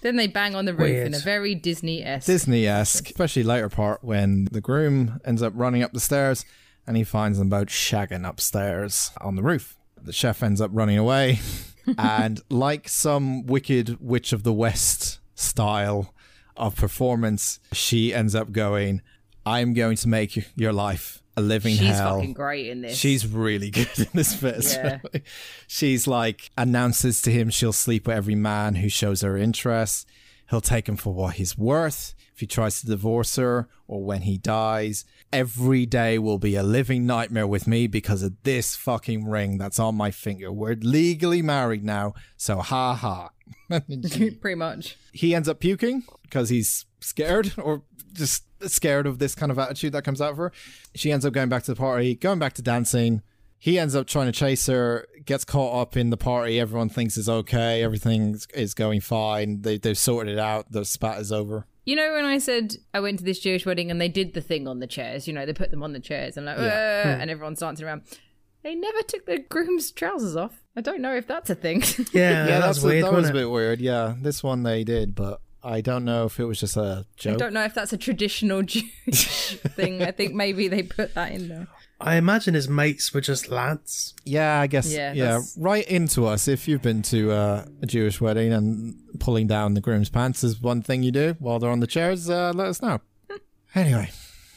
Then 0.03 0.17
they 0.17 0.29
bang 0.29 0.55
on 0.55 0.65
the 0.65 0.73
roof 0.73 1.07
in 1.07 1.15
a 1.15 1.19
very 1.19 1.55
Disney 1.55 2.03
esque. 2.03 2.27
Disney 2.27 2.67
esque, 2.67 3.07
especially 3.11 3.43
later 3.43 3.69
part 3.69 4.03
when 4.03 4.47
the 4.51 4.61
groom 4.61 5.21
ends 5.27 5.43
up 5.43 5.53
running 5.55 5.83
up 5.83 5.93
the 5.93 6.01
stairs 6.01 6.47
and 6.87 6.97
he 6.97 7.05
finds 7.05 7.39
them 7.39 7.51
both 7.51 7.69
shagging 7.69 8.27
upstairs 8.27 9.13
on 9.21 9.37
the 9.37 9.43
roof. 9.43 9.77
The 10.03 10.13
chef 10.13 10.43
ends 10.43 10.63
up 10.63 10.71
running 10.73 10.97
away, 10.97 11.41
and 11.99 12.41
like 12.49 12.89
some 12.89 13.47
wicked 13.47 13.99
witch 14.01 14.33
of 14.33 14.43
the 14.43 14.53
west 14.53 15.19
style 15.35 16.15
of 16.57 16.77
performance, 16.77 17.61
she 17.73 18.15
ends 18.15 18.35
up 18.35 18.53
going, 18.53 19.03
I'm 19.51 19.75
going 19.75 19.97
to 19.97 20.09
make 20.09 20.33
your 20.57 20.73
life 20.73 21.23
a 21.37 21.41
living 21.43 21.75
She's 21.77 21.89
hell. 21.97 22.17
fucking 22.19 22.35
great 22.35 22.67
in 22.69 22.83
this. 22.83 22.97
She's 22.97 23.27
really 23.27 23.71
good 23.79 23.89
in 23.99 24.07
this 24.15 24.35
bit. 24.41 24.65
Yeah. 24.73 24.99
She's 25.67 26.07
like 26.07 26.51
announces 26.57 27.23
to 27.23 27.31
him 27.31 27.51
she'll 27.51 27.73
sleep 27.73 28.07
with 28.07 28.17
every 28.17 28.35
man 28.35 28.77
who 28.77 28.89
shows 28.89 29.23
her 29.23 29.37
interest. 29.37 30.09
He'll 30.51 30.61
take 30.61 30.89
him 30.89 30.97
for 30.97 31.15
what 31.15 31.35
he's 31.35 31.57
worth. 31.57 32.15
If 32.35 32.41
he 32.41 32.47
tries 32.47 32.81
to 32.81 32.87
divorce 32.87 33.37
her 33.37 33.69
or 33.87 34.03
when 34.03 34.23
he 34.23 34.37
dies, 34.39 35.05
every 35.33 35.85
day 35.87 36.19
will 36.19 36.39
be 36.39 36.57
a 36.57 36.63
living 36.63 37.07
nightmare 37.07 37.47
with 37.47 37.67
me 37.67 37.87
because 37.87 38.23
of 38.23 38.33
this 38.43 38.75
fucking 38.77 39.29
ring 39.29 39.59
that's 39.59 39.79
on 39.79 39.95
my 39.95 40.11
finger. 40.11 40.51
We're 40.51 40.77
legally 40.81 41.43
married 41.43 41.85
now, 41.85 42.15
so 42.37 42.59
ha 42.59 42.95
ha. 42.95 43.31
Pretty 44.41 44.55
much. 44.57 44.97
he 45.13 45.35
ends 45.35 45.49
up 45.49 45.61
puking 45.61 46.05
because 46.23 46.49
he's 46.49 46.87
scared 47.01 47.53
or 47.59 47.83
just 48.13 48.45
scared 48.67 49.07
of 49.07 49.19
this 49.19 49.35
kind 49.35 49.51
of 49.53 49.59
attitude 49.59 49.93
that 49.93 50.05
comes 50.05 50.21
out 50.21 50.33
of 50.33 50.37
her. 50.37 50.53
She 50.95 51.13
ends 51.13 51.25
up 51.25 51.33
going 51.33 51.49
back 51.49 51.63
to 51.65 51.73
the 51.73 51.77
party, 51.79 52.15
going 52.15 52.39
back 52.39 52.55
to 52.55 52.63
dancing. 52.63 53.23
He 53.59 53.79
ends 53.79 53.95
up 53.95 54.07
trying 54.07 54.27
to 54.27 54.33
chase 54.33 54.67
her, 54.69 55.07
gets 55.27 55.45
caught 55.45 55.79
up 55.83 55.95
in 55.97 56.09
the 56.11 56.17
party. 56.17 56.59
Everyone 56.59 56.89
thinks 56.89 57.19
it's 57.19 57.29
okay. 57.29 57.83
Everything 57.83 58.39
is 58.55 58.73
going 58.73 59.01
fine. 59.03 59.61
They, 59.61 59.77
they've 59.77 59.99
sorted 59.99 60.33
it 60.35 60.39
out. 60.39 60.73
The 60.73 60.85
spat 60.87 61.19
is 61.21 61.31
over. 61.31 61.67
You 61.85 61.97
know 61.97 62.13
when 62.13 62.25
I 62.25 62.39
said 62.39 62.77
I 62.95 63.01
went 63.01 63.19
to 63.19 63.25
this 63.25 63.39
Jewish 63.41 63.67
wedding 63.67 63.91
and 63.91 64.01
they 64.01 64.09
did 64.09 64.33
the 64.33 64.41
thing 64.41 64.67
on 64.67 64.79
the 64.81 64.87
chairs, 64.87 65.27
you 65.29 65.35
know, 65.35 65.45
they 65.45 65.53
put 65.53 65.71
them 65.71 65.83
on 65.83 65.93
the 65.93 66.01
chairs 66.01 66.37
and 66.39 66.47
like, 66.47 66.57
Yeah. 66.59 67.03
"Uh," 67.05 67.21
and 67.21 67.31
everyone's 67.31 67.59
dancing 67.61 67.85
around. 67.87 68.03
They 68.63 68.75
never 68.75 69.03
took 69.03 69.27
the 69.27 69.39
groom's 69.39 69.91
trousers 69.91 70.37
off. 70.37 70.63
I 70.77 70.83
don't 70.83 71.01
know 71.01 71.15
if 71.17 71.27
that's 71.27 71.51
a 71.51 71.55
thing. 71.55 71.83
Yeah, 71.83 72.05
yeah, 72.13 72.45
that's, 72.61 72.83
that's, 72.83 72.85
a- 72.85 73.01
that 73.03 73.13
was 73.13 73.29
a 73.31 73.33
bit 73.33 73.51
weird. 73.51 73.81
Yeah, 73.81 74.15
this 74.21 74.43
one 74.43 74.63
they 74.63 74.85
did, 74.85 75.15
but 75.15 75.41
I 75.63 75.81
don't 75.81 76.05
know 76.05 76.25
if 76.25 76.41
it 76.41 76.45
was 76.45 76.61
just 76.61 76.77
a 76.77 77.05
I 77.07 77.13
joke. 77.17 77.35
I 77.35 77.37
don't 77.37 77.53
know 77.53 77.65
if 77.65 77.75
that's 77.75 77.93
a 77.93 77.99
traditional 77.99 78.63
Jewish 78.65 79.57
thing. 79.77 80.03
I 80.03 80.11
think 80.11 80.35
maybe 80.35 80.69
they 80.69 80.83
put 80.83 81.15
that 81.15 81.33
in 81.33 81.49
there. 81.49 81.69
I 82.03 82.17
imagine 82.17 82.55
his 82.55 82.67
mates 82.67 83.13
were 83.13 83.21
just 83.21 83.51
lads. 83.51 84.15
Yeah, 84.25 84.59
I 84.59 84.67
guess. 84.69 84.91
Yeah, 84.91 85.13
Yeah, 85.13 85.25
that's- 85.25 85.55
Write 85.59 85.87
into 85.89 86.25
us 86.27 86.49
if 86.49 86.67
you've 86.67 86.81
been 86.81 87.03
to 87.03 87.31
uh, 87.33 87.65
a 87.83 87.87
Jewish 87.87 88.23
wedding 88.23 88.55
and 88.55 88.95
pulling 89.19 89.47
down 89.47 89.75
the 89.75 89.83
groom's 89.83 90.09
pants 90.09 90.43
is 90.43 90.63
one 90.63 90.81
thing 90.81 91.03
you 91.03 91.13
do 91.13 91.37
while 91.39 91.59
they're 91.59 91.71
on 91.71 91.81
the 91.81 91.87
chairs. 91.87 92.31
Uh, 92.31 92.53
let 92.55 92.69
us 92.69 92.81
know. 92.81 93.01
anyway, 93.75 94.11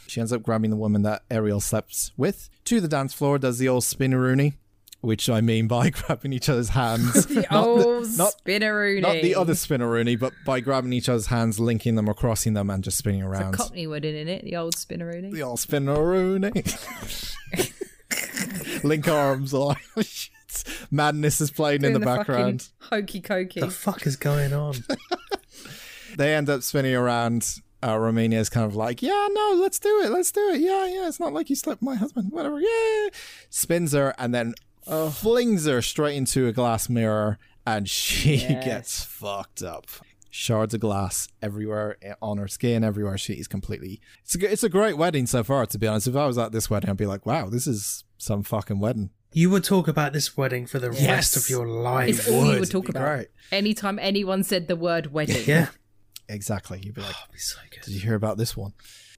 she 0.07 0.21
ends 0.21 0.31
up 0.31 0.41
grabbing 0.41 0.69
the 0.69 0.77
woman 0.77 1.01
that 1.01 1.23
Ariel 1.30 1.59
slept 1.59 2.11
with 2.15 2.49
to 2.63 2.80
the 2.80 2.88
dance 2.88 3.13
floor. 3.13 3.38
Does 3.38 3.57
the 3.57 3.67
old 3.67 3.84
spinneroony, 3.84 4.53
which 5.03 5.30
I 5.30 5.41
mean 5.41 5.67
by 5.67 5.89
grabbing 5.91 6.31
each 6.34 6.47
other's 6.49 6.69
hands. 6.69 7.25
The 7.34 7.45
Not 7.51 7.67
old 7.67 8.17
not- 8.17 8.34
spinneroony. 8.45 9.01
Not 9.01 9.21
the 9.21 9.35
other 9.35 9.53
spinneroony, 9.53 10.17
but 10.19 10.34
by 10.45 10.59
grabbing 10.61 10.93
each 10.93 11.09
other's 11.09 11.27
hands, 11.27 11.59
linking 11.59 11.95
them 11.95 12.07
or 12.09 12.13
crossing 12.13 12.53
them, 12.53 12.69
and 12.69 12.84
just 12.84 12.97
spinning 12.97 13.21
It's 13.21 13.27
a 13.27 13.30
around. 13.41 13.53
Cockney 13.53 13.85
wedding 13.88 14.15
in 14.15 14.27
it, 14.30 14.43
the 14.43 14.55
old 14.55 14.75
spinneroony. 14.75 15.31
the 15.31 15.43
old 15.43 15.59
spinneroony. 15.59 16.53
Link 18.84 19.07
arms, 19.07 19.53
all 19.53 19.75
shit. 20.01 20.31
Madness 20.91 21.41
is 21.41 21.51
playing 21.51 21.84
in 21.84 21.91
Doing 21.93 21.93
the, 21.95 21.99
background. 22.05 22.69
Hokey 22.80 23.21
cokey. 23.21 23.59
The 23.59 23.71
fuck 23.71 24.05
is 24.05 24.15
going 24.15 24.53
on? 24.53 24.75
They 26.17 26.35
end 26.35 26.49
up 26.49 26.61
spinning 26.63 26.95
around. 26.95 27.59
Uh, 27.85 27.97
Romania 27.97 28.39
is 28.39 28.49
kind 28.49 28.65
of 28.65 28.75
like, 28.77 29.01
yeah, 29.01 29.27
no, 29.31 29.57
let's 29.59 29.77
do 29.80 30.01
it, 30.03 30.09
let's 30.11 30.31
do 30.31 30.39
it. 30.53 30.61
Yeah, 30.61 30.85
yeah, 30.85 31.07
it's 31.07 31.19
not 31.19 31.34
like 31.34 31.49
you 31.49 31.55
slept 31.55 31.81
with 31.81 31.88
my 31.89 31.95
husband, 31.95 32.31
whatever. 32.31 32.59
Yeah, 32.61 33.09
spins 33.49 33.91
her 33.91 34.13
and 34.17 34.34
then 34.34 34.53
flings 35.11 35.65
her 35.65 35.81
straight 35.81 36.15
into 36.15 36.47
a 36.47 36.51
glass 36.53 36.89
mirror, 36.89 37.38
and 37.65 37.89
she 37.89 38.35
Yes. 38.38 38.65
gets 38.65 39.03
fucked 39.03 39.61
up. 39.64 39.88
Shards 40.30 40.73
of 40.73 40.80
glass 40.80 41.27
everywhere 41.43 41.97
eh, 42.01 42.14
on 42.22 42.39
her 42.39 42.47
skin, 42.47 42.84
everywhere. 42.84 43.18
She 43.19 43.34
is 43.34 43.47
completely. 43.47 44.01
It's 44.23 44.34
a, 44.34 44.38
g- 44.39 44.47
it's 44.47 44.64
a 44.64 44.69
great 44.69 44.97
wedding 44.97 45.27
so 45.27 45.43
far, 45.43 45.65
to 45.68 45.77
be 45.77 45.85
honest. 45.88 46.07
If 46.07 46.15
I 46.15 46.26
was 46.26 46.39
at 46.39 46.51
this 46.51 46.72
wedding, 46.72 46.89
I'd 46.89 46.97
be 46.97 47.05
like, 47.05 47.26
wow, 47.27 47.49
this 47.49 47.68
is 47.68 48.03
some 48.18 48.41
fucking 48.41 48.80
wedding. 48.80 49.11
You 49.31 49.51
would 49.51 49.64
talk 49.64 49.88
about 49.88 50.11
this 50.11 50.35
wedding 50.35 50.65
for 50.65 50.80
the 50.80 50.89
rest 50.91 51.35
of 51.38 51.49
your 51.49 51.68
life. 51.68 52.10
It's 52.19 52.27
all 52.27 52.41
you 52.45 52.47
would. 52.51 52.60
would 52.61 52.72
talk 52.72 52.89
about. 52.89 53.03
great. 53.05 53.27
Anytime 53.51 53.99
anyone 53.99 54.43
said 54.43 54.68
the 54.68 54.76
word 54.76 55.11
wedding. 55.14 55.43
Yeah, 55.45 55.68
Exactly. 56.30 56.80
You'd 56.84 56.95
be 56.95 57.01
like, 57.01 57.11
That'd 57.14 57.31
be 57.34 57.38
so 57.39 57.60
good. 57.69 57.81
Did 57.84 57.93
you 57.93 57.99
hear 58.01 58.15
about 58.15 58.38
this 58.38 58.57
one? 58.57 58.73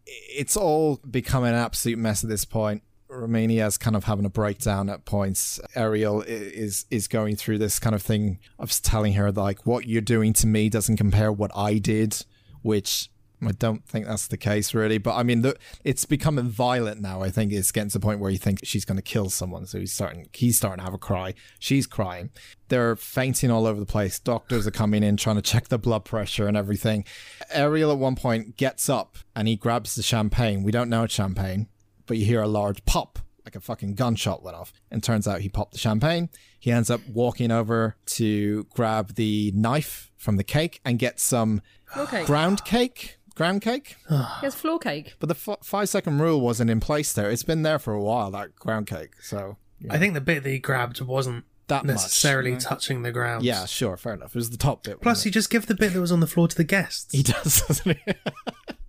it's 0.08 0.56
all 0.56 0.98
become 1.10 1.44
an 1.46 1.56
absolute 1.56 1.98
mess 1.98 2.24
at 2.24 2.30
this 2.30 2.46
point. 2.46 2.84
Romania's 3.16 3.78
kind 3.78 3.96
of 3.96 4.06
having 4.06 4.26
a 4.26 4.30
breakdown 4.30 4.90
at 4.90 5.06
points. 5.06 5.60
Ariel 5.76 6.22
is 6.22 6.86
is 6.90 7.08
going 7.08 7.36
through 7.36 7.58
this 7.58 7.80
kind 7.80 7.96
of 7.96 8.02
thing 8.02 8.40
of 8.60 8.72
telling 8.82 9.14
her 9.14 9.32
like 9.32 9.66
what 9.66 9.88
you're 9.88 10.02
doing 10.02 10.34
to 10.34 10.48
me 10.48 10.70
doesn't 10.70 10.98
compare 10.98 11.32
what 11.32 11.52
I 11.56 11.78
did, 11.78 12.26
which 12.62 13.10
I 13.46 13.52
don't 13.52 13.86
think 13.86 14.06
that's 14.06 14.28
the 14.28 14.38
case 14.38 14.74
really. 14.74 14.98
But 14.98 15.16
I 15.16 15.24
mean, 15.24 15.42
the, 15.42 15.56
it's 15.84 16.06
becoming 16.06 16.50
violent 16.50 17.02
now. 17.02 17.22
I 17.22 17.30
think 17.30 17.52
it's 17.52 17.72
getting 17.72 17.90
to 17.90 18.00
the 18.00 18.04
point 18.04 18.20
where 18.20 18.32
you 18.32 18.38
think 18.38 18.60
she's 18.64 18.86
going 18.86 18.98
to 18.98 19.04
kill 19.04 19.30
someone. 19.30 19.66
So 19.66 19.80
he's 19.80 19.94
starting 19.94 20.30
he's 20.34 20.58
starting 20.58 20.80
to 20.80 20.86
have 20.86 20.94
a 20.94 21.00
cry. 21.00 21.34
She's 21.60 21.88
crying. 21.88 22.30
They're 22.70 22.96
fainting 22.96 23.52
all 23.52 23.68
over 23.68 23.80
the 23.80 23.86
place. 23.86 24.20
Doctors 24.20 24.66
are 24.66 24.72
coming 24.72 25.04
in 25.04 25.18
trying 25.18 25.36
to 25.36 25.42
check 25.42 25.68
the 25.68 25.78
blood 25.78 26.06
pressure 26.06 26.48
and 26.48 26.58
everything. 26.58 27.06
Ariel 27.52 27.92
at 27.92 27.98
one 27.98 28.16
point 28.16 28.58
gets 28.58 28.90
up 28.90 29.18
and 29.36 29.48
he 29.48 29.56
grabs 29.56 29.96
the 29.96 30.04
champagne. 30.04 30.64
We 30.64 30.72
don't 30.72 30.90
know 30.90 31.04
it's 31.04 31.14
champagne 31.14 31.68
but 32.06 32.18
you 32.18 32.26
hear 32.26 32.42
a 32.42 32.48
large 32.48 32.84
pop, 32.86 33.20
like 33.46 33.56
a 33.56 33.60
fucking 33.60 33.96
gunshot 33.96 34.44
went 34.44 34.56
off. 34.58 34.74
And 34.92 35.04
turns 35.04 35.28
out 35.28 35.42
he 35.42 35.50
popped 35.50 35.72
the 35.74 35.78
champagne. 35.78 36.30
He 36.60 36.72
ends 36.72 36.90
up 36.90 37.02
walking 37.08 37.52
over 37.52 37.96
to 38.08 38.64
grab 38.74 39.16
the 39.16 39.52
knife 39.56 40.12
from 40.18 40.38
the 40.38 40.44
cake 40.44 40.82
and 40.86 40.98
get 41.00 41.20
some 41.20 41.62
Floor 41.86 42.08
cake. 42.08 42.26
ground 42.26 42.66
cake. 42.66 43.18
Ground 43.36 43.62
cake? 43.62 43.98
Yes, 44.42 44.56
floor 44.56 44.80
cake. 44.80 45.16
But 45.20 45.28
the 45.30 45.36
f- 45.36 45.60
five 45.64 45.90
second 45.90 46.20
rule 46.20 46.40
wasn't 46.42 46.70
in 46.70 46.80
place 46.80 47.12
there. 47.14 47.30
It's 47.30 47.44
been 47.44 47.64
there 47.64 47.80
for 47.80 47.94
a 47.94 48.02
while, 48.02 48.32
that 48.32 48.56
ground 48.56 48.88
cake. 48.88 49.22
So 49.22 49.58
I 49.90 49.98
think 49.98 50.14
the 50.14 50.22
bit 50.22 50.44
that 50.44 50.50
he 50.50 50.58
grabbed 50.58 51.02
wasn't 51.02 51.44
That 51.68 51.84
much, 51.84 51.96
necessarily 51.96 52.52
no. 52.54 52.60
touching 52.60 53.02
the 53.04 53.12
ground. 53.12 53.44
yeah, 53.44 53.66
sure, 53.66 53.98
fair 53.98 54.14
enough. 54.14 54.30
It 54.30 54.36
was 54.36 54.52
the 54.52 54.58
top 54.58 54.84
bit. 54.84 55.02
Plus, 55.02 55.18
wasn't 55.18 55.26
you 55.26 55.32
just 55.32 55.50
give 55.50 55.66
the 55.66 55.76
bit 55.76 55.92
that 55.94 56.00
was 56.00 56.14
on 56.14 56.22
the 56.22 56.28
floor 56.28 56.48
to 56.48 56.56
the 56.56 56.64
guests. 56.64 57.12
he 57.12 57.24
does, 57.24 57.62
doesn't 57.68 57.98
he? 58.06 58.14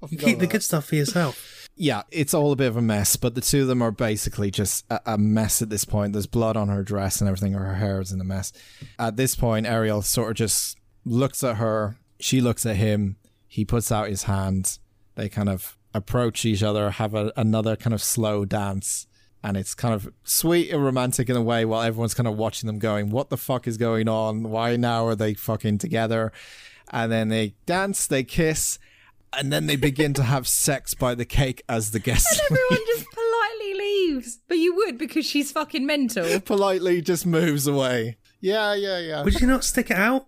You 0.08 0.18
keep 0.18 0.38
the 0.38 0.46
good 0.46 0.62
stuff 0.62 0.84
for 0.84 0.94
yourself. 0.94 1.55
Yeah, 1.76 2.02
it's 2.10 2.32
all 2.32 2.52
a 2.52 2.56
bit 2.56 2.68
of 2.68 2.76
a 2.76 2.82
mess, 2.82 3.16
but 3.16 3.34
the 3.34 3.40
two 3.42 3.62
of 3.62 3.68
them 3.68 3.82
are 3.82 3.90
basically 3.90 4.50
just 4.50 4.84
a, 4.90 5.14
a 5.14 5.18
mess 5.18 5.60
at 5.60 5.68
this 5.68 5.84
point. 5.84 6.14
There's 6.14 6.26
blood 6.26 6.56
on 6.56 6.68
her 6.68 6.82
dress 6.82 7.20
and 7.20 7.28
everything, 7.28 7.52
her 7.52 7.74
hair 7.74 8.00
is 8.00 8.12
in 8.12 8.20
a 8.20 8.24
mess. 8.24 8.52
At 8.98 9.16
this 9.16 9.34
point, 9.34 9.66
Ariel 9.66 10.00
sort 10.02 10.30
of 10.30 10.36
just 10.36 10.78
looks 11.04 11.44
at 11.44 11.56
her, 11.56 11.98
she 12.18 12.40
looks 12.40 12.64
at 12.64 12.76
him, 12.76 13.16
he 13.46 13.64
puts 13.64 13.92
out 13.92 14.08
his 14.08 14.24
hand, 14.24 14.78
they 15.16 15.28
kind 15.28 15.50
of 15.50 15.76
approach 15.92 16.46
each 16.46 16.62
other, 16.62 16.90
have 16.90 17.14
a, 17.14 17.30
another 17.36 17.76
kind 17.76 17.92
of 17.92 18.02
slow 18.02 18.44
dance. 18.44 19.06
And 19.42 19.56
it's 19.56 19.74
kind 19.74 19.94
of 19.94 20.12
sweet 20.24 20.70
and 20.72 20.82
romantic 20.82 21.28
in 21.28 21.36
a 21.36 21.42
way 21.42 21.64
while 21.64 21.82
everyone's 21.82 22.14
kind 22.14 22.26
of 22.26 22.36
watching 22.36 22.66
them 22.66 22.80
going, 22.80 23.10
What 23.10 23.30
the 23.30 23.36
fuck 23.36 23.68
is 23.68 23.76
going 23.76 24.08
on? 24.08 24.42
Why 24.42 24.74
now 24.74 25.06
are 25.06 25.14
they 25.14 25.34
fucking 25.34 25.78
together? 25.78 26.32
And 26.90 27.12
then 27.12 27.28
they 27.28 27.54
dance, 27.64 28.08
they 28.08 28.24
kiss, 28.24 28.80
and 29.36 29.52
then 29.52 29.66
they 29.66 29.76
begin 29.76 30.14
to 30.14 30.22
have 30.22 30.46
sex 30.48 30.94
by 30.94 31.14
the 31.14 31.24
cake 31.24 31.62
as 31.68 31.90
the 31.90 31.98
guests 31.98 32.38
And 32.48 32.58
Everyone 32.70 32.86
just 32.88 33.06
politely 33.12 33.74
leaves. 33.74 34.38
But 34.48 34.58
you 34.58 34.74
would 34.76 34.98
because 34.98 35.26
she's 35.26 35.52
fucking 35.52 35.84
mental. 35.86 36.40
politely 36.44 37.00
just 37.00 37.26
moves 37.26 37.66
away. 37.66 38.16
Yeah, 38.40 38.74
yeah, 38.74 38.98
yeah. 38.98 39.22
Would 39.22 39.40
you 39.40 39.46
not 39.46 39.64
stick 39.64 39.90
it 39.90 39.96
out? 39.96 40.26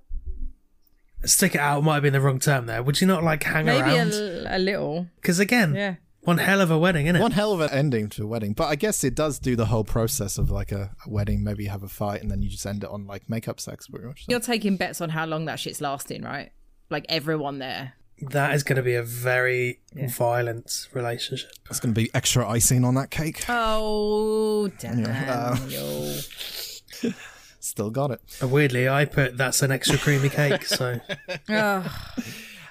Stick 1.25 1.55
it 1.57 1.61
out 1.61 1.83
might 1.83 1.95
have 1.95 2.03
been 2.05 2.13
the 2.13 2.21
wrong 2.21 2.39
term 2.39 2.67
there. 2.67 2.83
Would 2.83 3.01
you 3.01 3.07
not 3.07 3.25
like 3.25 3.43
hang 3.43 3.67
Maybe 3.67 3.81
a, 3.91 3.97
around? 3.97 4.13
l- 4.13 4.47
a 4.49 4.59
little. 4.59 5.07
Because 5.17 5.41
again, 5.41 5.75
Yeah. 5.75 5.97
one 6.21 6.39
hell 6.39 6.61
of 6.61 6.71
a 6.71 6.79
wedding, 6.79 7.07
isn't 7.07 7.17
it? 7.17 7.21
One 7.21 7.33
hell 7.33 7.53
of 7.53 7.61
an 7.61 7.71
ending 7.71 8.09
to 8.11 8.23
a 8.23 8.27
wedding, 8.27 8.53
but 8.53 8.67
I 8.69 8.77
guess 8.77 9.03
it 9.03 9.17
does 9.17 9.41
do 9.41 9.57
the 9.57 9.67
whole 9.67 9.83
process 9.85 10.39
of 10.39 10.49
like 10.51 10.71
a, 10.71 10.93
a 11.05 11.11
wedding. 11.11 11.43
Maybe 11.43 11.65
you 11.65 11.71
have 11.71 11.83
a 11.83 11.89
fight 11.89 12.23
and 12.23 12.31
then 12.31 12.41
you 12.41 12.49
just 12.49 12.65
end 12.65 12.85
it 12.85 12.91
on 12.91 13.07
like 13.07 13.29
makeup 13.29 13.59
sex, 13.59 13.89
pretty 13.89 14.07
much. 14.07 14.27
You're 14.29 14.39
taking 14.39 14.77
bets 14.77 15.01
on 15.01 15.11
how 15.11 15.27
long 15.27 15.47
that 15.47 15.59
shit's 15.59 15.81
lasting, 15.81 16.23
right? 16.23 16.53
Like 16.89 17.05
everyone 17.09 17.59
there. 17.59 17.95
That 18.21 18.55
is 18.55 18.63
going 18.63 18.77
to 18.77 18.83
be 18.83 18.95
a 18.95 19.03
very 19.03 19.81
violent 19.95 20.89
relationship. 20.93 21.51
It's 21.71 21.81
going 21.81 21.95
to 21.95 22.01
be 22.01 22.11
extra 22.15 22.49
icing 22.49 22.85
on 22.85 22.95
that 22.95 23.11
cake. 23.11 23.45
Oh, 23.49 24.69
damn. 24.79 25.57
Still 27.61 27.91
got 27.91 28.11
it. 28.11 28.21
Uh, 28.43 28.49
Weirdly, 28.49 28.89
I 28.89 29.05
put 29.05 29.37
that's 29.37 29.63
an 29.63 29.71
extra 29.71 29.99
creamy 29.99 30.31
cake. 30.31 30.65
So 30.65 31.01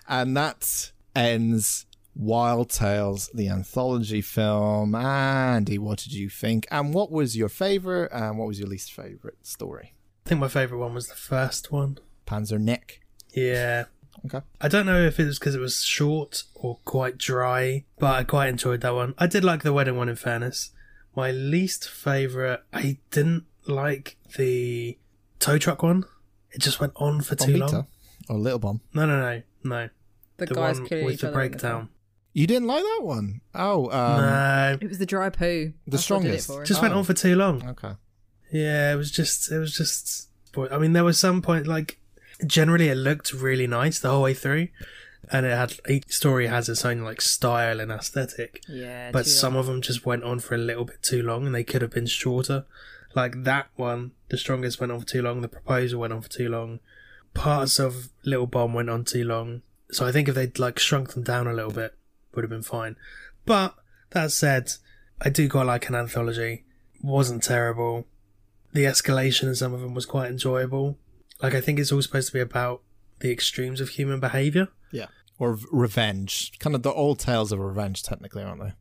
And 0.07 0.38
that 0.38 0.91
ends 1.15 1.86
Wild 2.15 2.69
Tales, 2.69 3.30
the 3.34 3.48
anthology 3.49 4.22
film. 4.22 4.95
Andy, 4.95 5.78
what 5.78 5.99
did 5.99 6.14
you 6.14 6.30
think? 6.30 6.65
And 6.72 6.94
what 6.94 7.11
was 7.11 7.38
your 7.38 7.49
favorite 7.49 8.11
and 8.11 8.38
what 8.40 8.48
was 8.48 8.60
your 8.60 8.68
least 8.68 8.91
favorite 8.91 9.45
story? 9.45 9.94
I 10.26 10.30
think 10.30 10.41
my 10.41 10.48
favorite 10.48 10.80
one 10.80 10.94
was 10.94 11.07
the 11.07 11.15
first 11.15 11.72
one. 11.72 11.99
Pasternak. 12.26 12.99
Yeah. 13.34 13.86
Okay. 14.26 14.41
I 14.60 14.68
don't 14.68 14.85
know 14.85 15.02
if 15.02 15.19
it 15.19 15.26
was 15.26 15.39
because 15.39 15.56
it 15.56 15.60
was 15.60 15.84
short 15.84 16.44
or 16.56 16.80
quite 16.85 17.18
dry, 17.18 17.85
but 17.99 18.15
I 18.15 18.23
quite 18.23 18.49
enjoyed 18.49 18.81
that 18.81 18.94
one. 18.94 19.14
I 19.18 19.27
did 19.27 19.44
like 19.44 19.64
the 19.64 19.72
wedding 19.73 19.95
one, 19.98 20.10
in 20.10 20.15
fairness. 20.15 20.72
My 21.15 21.31
least 21.31 21.88
favourite, 21.89 22.60
I 22.73 22.98
didn't 23.11 23.45
like 23.68 24.18
the 24.38 24.98
tow 25.39 25.57
truck 25.57 25.81
one. 25.84 26.03
It 26.52 26.60
just 26.61 26.80
went 26.80 26.94
on 26.95 27.22
for 27.22 27.35
too 27.35 27.53
Bombita. 27.53 27.72
long. 27.73 27.88
Or 28.30 28.38
Little 28.38 28.60
Bomb. 28.60 28.81
No, 28.94 29.06
no, 29.06 29.19
no, 29.22 29.41
no. 29.64 29.89
The, 30.38 30.45
The 30.48 30.53
guys 30.56 30.80
one 30.80 30.88
killing 30.89 31.06
with 31.06 31.14
each 31.15 31.22
the 31.22 31.30
other 31.30 31.41
in 31.41 31.52
the 31.52 31.57
breakdown. 31.57 31.89
You 32.34 32.45
didn't 32.45 32.68
like 32.68 32.84
that 32.84 32.99
one? 33.03 33.41
Oh, 33.56 33.89
um, 33.91 34.22
no, 34.22 34.77
It 34.81 34.89
was 34.89 34.99
the 34.99 35.06
dry 35.06 35.30
poo. 35.30 35.73
The 35.85 35.91
That's 35.91 36.10
what 36.10 36.23
it 36.26 36.41
strongest. 36.41 36.48
for 36.48 36.60
him. 36.61 36.65
just 36.65 36.81
went 36.81 36.94
Oh. 36.94 36.98
on 36.99 37.03
for 37.03 37.14
too 37.14 37.35
long. 37.35 37.68
okay. 37.69 37.94
Yeah, 38.52 38.94
it 38.94 38.95
was 38.95 39.10
just, 39.11 39.52
it 39.52 39.57
was 39.60 39.76
just. 39.76 40.30
I 40.72 40.77
mean, 40.77 40.94
there 40.94 41.03
was 41.03 41.18
some 41.19 41.41
point 41.41 41.68
like 41.68 41.99
generally 42.45 42.89
it 42.89 42.95
looked 42.95 43.34
really 43.34 43.68
nice 43.68 43.99
the 43.99 44.09
whole 44.09 44.23
way 44.23 44.34
through, 44.34 44.69
and 45.31 45.45
it 45.45 45.55
had 45.55 45.73
each 45.89 46.09
story 46.09 46.47
has 46.47 46.69
its 46.69 46.85
own 46.85 47.01
like 47.01 47.22
style 47.22 47.80
and 47.80 47.91
aesthetic. 47.91 48.61
Yeah, 48.68 49.11
but 49.11 49.26
some 49.26 49.53
long. 49.53 49.61
of 49.61 49.65
them 49.68 49.81
just 49.81 50.05
went 50.05 50.23
on 50.23 50.39
for 50.39 50.55
a 50.55 50.59
little 50.59 50.85
bit 50.85 51.01
too 51.01 51.23
long, 51.23 51.45
and 51.45 51.55
they 51.55 51.64
could 51.64 51.81
have 51.81 51.91
been 51.91 52.07
shorter. 52.07 52.65
Like 53.15 53.43
that 53.43 53.69
one, 53.76 54.11
the 54.30 54.38
strongest 54.38 54.80
went 54.80 54.91
on 54.91 54.99
for 54.99 55.07
too 55.07 55.22
long. 55.22 55.41
The 55.41 55.47
proposal 55.47 56.01
went 56.01 56.14
on 56.14 56.22
for 56.22 56.30
too 56.30 56.49
long. 56.49 56.80
Parts 57.34 57.80
of 57.80 58.09
Little 58.23 58.47
Bomb 58.47 58.73
went 58.73 58.89
on 58.89 59.05
too 59.05 59.23
long. 59.23 59.61
So 59.91 60.05
I 60.05 60.11
think 60.11 60.27
if 60.27 60.35
they'd 60.35 60.59
like 60.59 60.80
shrunk 60.80 61.14
them 61.14 61.23
down 61.23 61.47
a 61.47 61.53
little 61.53 61.72
bit, 61.72 61.95
would 62.34 62.43
have 62.43 62.49
been 62.49 62.61
fine. 62.64 62.95
But 63.45 63.76
that 64.11 64.31
said, 64.31 64.73
I 65.22 65.30
do 65.30 65.49
quite 65.49 65.65
like 65.65 65.88
an 65.89 65.95
anthology. 65.95 66.65
wasn't 67.01 67.43
terrible. 67.43 68.05
The 68.73 68.84
escalation 68.84 69.43
in 69.43 69.55
some 69.55 69.73
of 69.73 69.81
them 69.81 69.93
was 69.93 70.05
quite 70.05 70.30
enjoyable. 70.30 70.97
Like 71.41 71.53
I 71.53 71.61
think 71.61 71.80
it's 71.80 71.91
all 71.91 72.01
supposed 72.01 72.27
to 72.27 72.34
be 72.34 72.39
about 72.39 72.81
the 73.19 73.31
extremes 73.31 73.81
of 73.81 73.89
human 73.89 74.19
behavior. 74.19 74.68
Yeah. 74.91 75.07
Or 75.39 75.53
v- 75.53 75.65
revenge. 75.72 76.51
Kind 76.59 76.76
of 76.76 76.84
the 76.84 76.91
old 76.93 77.19
tales 77.19 77.51
of 77.51 77.59
revenge, 77.59 78.03
technically, 78.03 78.43
aren't 78.43 78.61
they? 78.61 78.68
They. 78.68 78.73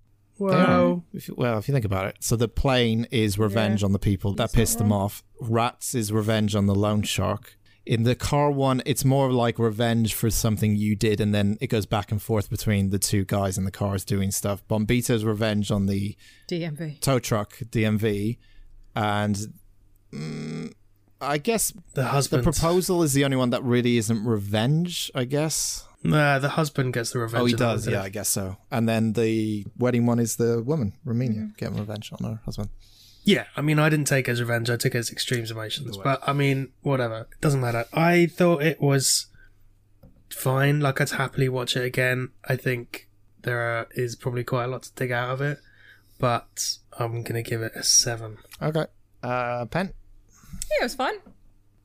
Well, 0.45 1.05
If 1.15 1.29
you, 1.29 1.35
well, 1.37 1.59
if 1.59 1.67
you 1.69 1.73
think 1.73 1.87
about 1.87 2.07
it. 2.07 2.17
So 2.21 2.37
the 2.37 2.49
plane 2.49 3.07
is 3.11 3.39
revenge 3.39 3.83
on 3.83 3.93
the 3.93 3.99
people 3.99 4.35
that 4.35 4.53
pissed 4.53 4.77
them 4.79 4.93
off. 4.93 5.23
Rats 5.41 5.95
is 5.95 6.13
revenge 6.13 6.55
on 6.55 6.67
the 6.67 6.75
loan 6.75 7.03
shark. 7.03 7.57
In 7.87 8.03
the 8.03 8.15
car 8.15 8.51
one, 8.51 8.83
it's 8.85 9.05
more 9.05 9.31
like 9.33 9.59
revenge 9.59 10.13
for 10.13 10.29
something 10.29 10.75
you 10.77 10.97
did, 10.97 11.21
and 11.21 11.35
then 11.35 11.57
it 11.61 11.69
goes 11.69 11.87
back 11.87 12.11
and 12.11 12.21
forth 12.21 12.51
between 12.51 12.91
the 12.91 12.99
two 12.99 13.25
guys 13.25 13.57
in 13.57 13.65
the 13.65 13.71
cars 13.71 14.05
doing 14.05 14.31
stuff. 14.31 14.67
Bombita's 14.69 15.25
revenge 15.25 15.71
on 15.71 15.87
the 15.87 16.17
DMV. 16.49 17.01
tow 17.01 17.19
truck 17.21 17.57
DMV, 17.59 18.39
and 18.97 19.39
mm, 20.13 20.73
I 21.21 21.39
guess 21.39 21.73
the 21.95 22.05
husband. 22.05 22.45
the 22.45 22.51
proposal 22.51 23.03
is 23.03 23.15
the 23.15 23.25
only 23.25 23.37
one 23.37 23.51
that 23.51 23.63
really 23.63 23.97
isn't 23.97 24.25
revenge. 24.25 25.11
I 25.15 25.25
guess. 25.25 25.85
Nah, 26.03 26.39
the 26.39 26.51
husband 26.51 26.93
gets 26.93 27.11
the 27.11 27.19
revenge. 27.19 27.43
Oh, 27.43 27.47
he 27.47 27.53
does. 27.53 27.85
doesn't 27.85 27.93
Yeah, 27.93 28.03
I 28.03 28.09
guess 28.11 28.29
so. 28.29 28.59
And 28.71 28.89
then 28.89 29.15
the 29.15 29.67
wedding 29.77 30.07
one 30.07 30.19
is 30.19 30.37
the 30.37 30.63
woman, 30.63 30.93
Romania, 31.05 31.51
getting 31.57 31.77
revenge 31.79 32.13
on 32.13 32.31
her 32.31 32.41
husband. 32.45 32.69
Yeah, 33.25 33.47
I 33.57 33.61
mean, 33.61 33.81
I 33.81 33.89
didn't 33.89 34.07
take 34.07 34.29
it 34.29 34.31
as 34.31 34.41
revenge. 34.41 34.71
I 34.71 34.77
took 34.77 34.95
it 34.95 34.99
as 34.99 35.11
extremes 35.11 35.51
emotions. 35.51 35.97
But 35.97 36.23
I 36.29 36.33
mean, 36.33 36.69
whatever. 36.83 37.27
It 37.33 37.41
doesn't 37.41 37.61
matter. 37.61 37.85
I 37.93 38.27
thought 38.27 38.63
it 38.63 38.81
was 38.81 39.27
fine. 40.31 40.79
Like, 40.79 41.01
I'd 41.01 41.11
happily 41.11 41.49
watch 41.49 41.77
it 41.77 41.85
again. 41.85 42.31
I 42.45 42.55
think 42.55 43.09
there 43.43 43.59
are, 43.59 43.89
is 43.97 44.15
probably 44.15 44.45
quite 44.45 44.65
a 44.65 44.69
lot 44.69 44.85
to 44.85 44.93
dig 44.95 45.11
out 45.11 45.31
of 45.31 45.41
it. 45.41 45.59
But 46.21 46.77
I'm 47.01 47.23
going 47.25 47.43
to 47.43 47.43
give 47.43 47.63
it 47.63 47.73
a 47.75 47.83
seven. 47.83 48.39
Okay. 48.63 48.87
Uh, 49.25 49.65
Pen. 49.67 49.93
Yeah, 50.71 50.81
it 50.81 50.85
was 50.85 50.95
fun. 50.95 51.17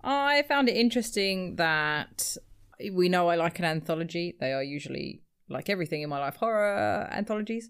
I 0.04 0.44
found 0.48 0.70
it 0.70 0.76
interesting 0.76 1.56
that 1.58 2.38
we 2.92 3.10
know 3.10 3.30
I 3.30 3.36
like 3.36 3.60
an 3.60 3.66
anthology. 3.66 4.36
They 4.40 4.52
are 4.54 4.64
usually, 4.64 5.22
like 5.50 5.70
everything 5.70 6.02
in 6.02 6.10
my 6.10 6.20
life, 6.20 6.38
horror 6.38 7.08
anthologies. 7.12 7.70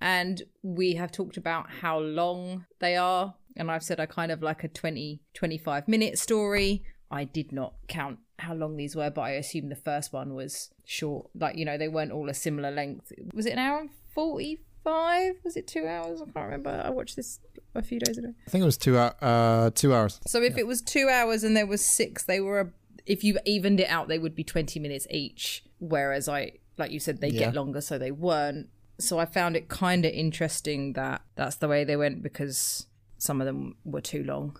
And 0.00 0.42
we 0.62 0.94
have 0.94 1.12
talked 1.12 1.36
about 1.36 1.70
how 1.70 1.98
long 1.98 2.66
they 2.78 2.96
are. 2.96 3.34
And 3.56 3.70
I've 3.70 3.82
said 3.82 4.00
I 4.00 4.06
kind 4.06 4.32
of 4.32 4.42
like 4.42 4.64
a 4.64 4.68
20, 4.68 5.20
25 5.34 5.88
minute 5.88 6.18
story. 6.18 6.84
I 7.10 7.24
did 7.24 7.52
not 7.52 7.74
count 7.88 8.18
how 8.38 8.54
long 8.54 8.76
these 8.76 8.94
were, 8.94 9.10
but 9.10 9.22
I 9.22 9.30
assume 9.32 9.68
the 9.68 9.76
first 9.76 10.12
one 10.12 10.34
was 10.34 10.70
short. 10.84 11.30
Like, 11.34 11.56
you 11.56 11.64
know, 11.64 11.76
they 11.76 11.88
weren't 11.88 12.12
all 12.12 12.28
a 12.28 12.34
similar 12.34 12.70
length. 12.70 13.12
Was 13.34 13.46
it 13.46 13.52
an 13.52 13.58
hour 13.58 13.80
and 13.80 13.90
45? 14.84 15.34
Was 15.44 15.56
it 15.56 15.66
two 15.66 15.86
hours? 15.86 16.20
I 16.20 16.24
can't 16.24 16.44
remember. 16.46 16.82
I 16.84 16.90
watched 16.90 17.16
this 17.16 17.40
a 17.74 17.82
few 17.82 17.98
days 18.00 18.18
ago. 18.18 18.32
I 18.46 18.50
think 18.50 18.62
it 18.62 18.66
was 18.66 18.76
two 18.78 18.98
hour, 18.98 19.14
uh, 19.20 19.70
two 19.74 19.94
hours. 19.94 20.20
So 20.26 20.42
if 20.42 20.56
it 20.56 20.66
was 20.66 20.80
two 20.82 21.08
hours 21.08 21.44
and 21.44 21.56
there 21.56 21.66
was 21.66 21.84
six, 21.84 22.24
they 22.24 22.40
were. 22.40 22.60
A, 22.60 22.70
if 23.06 23.24
you 23.24 23.38
evened 23.44 23.80
it 23.80 23.88
out, 23.88 24.08
they 24.08 24.18
would 24.18 24.34
be 24.34 24.44
twenty 24.44 24.78
minutes 24.80 25.06
each. 25.10 25.64
Whereas 25.78 26.28
I, 26.28 26.52
like 26.78 26.90
you 26.90 27.00
said, 27.00 27.20
they 27.20 27.28
Yeah. 27.28 27.46
get 27.46 27.54
longer, 27.54 27.80
so 27.80 27.98
they 27.98 28.10
weren't. 28.10 28.68
So 28.98 29.18
I 29.18 29.24
found 29.24 29.56
it 29.56 29.68
kind 29.68 30.04
of 30.04 30.12
interesting 30.12 30.92
that 30.94 31.22
that's 31.34 31.56
the 31.56 31.68
way 31.68 31.84
they 31.84 31.96
went 31.96 32.22
because 32.22 32.86
some 33.18 33.40
of 33.40 33.46
them 33.46 33.76
were 33.84 34.00
too 34.02 34.22
long. 34.24 34.58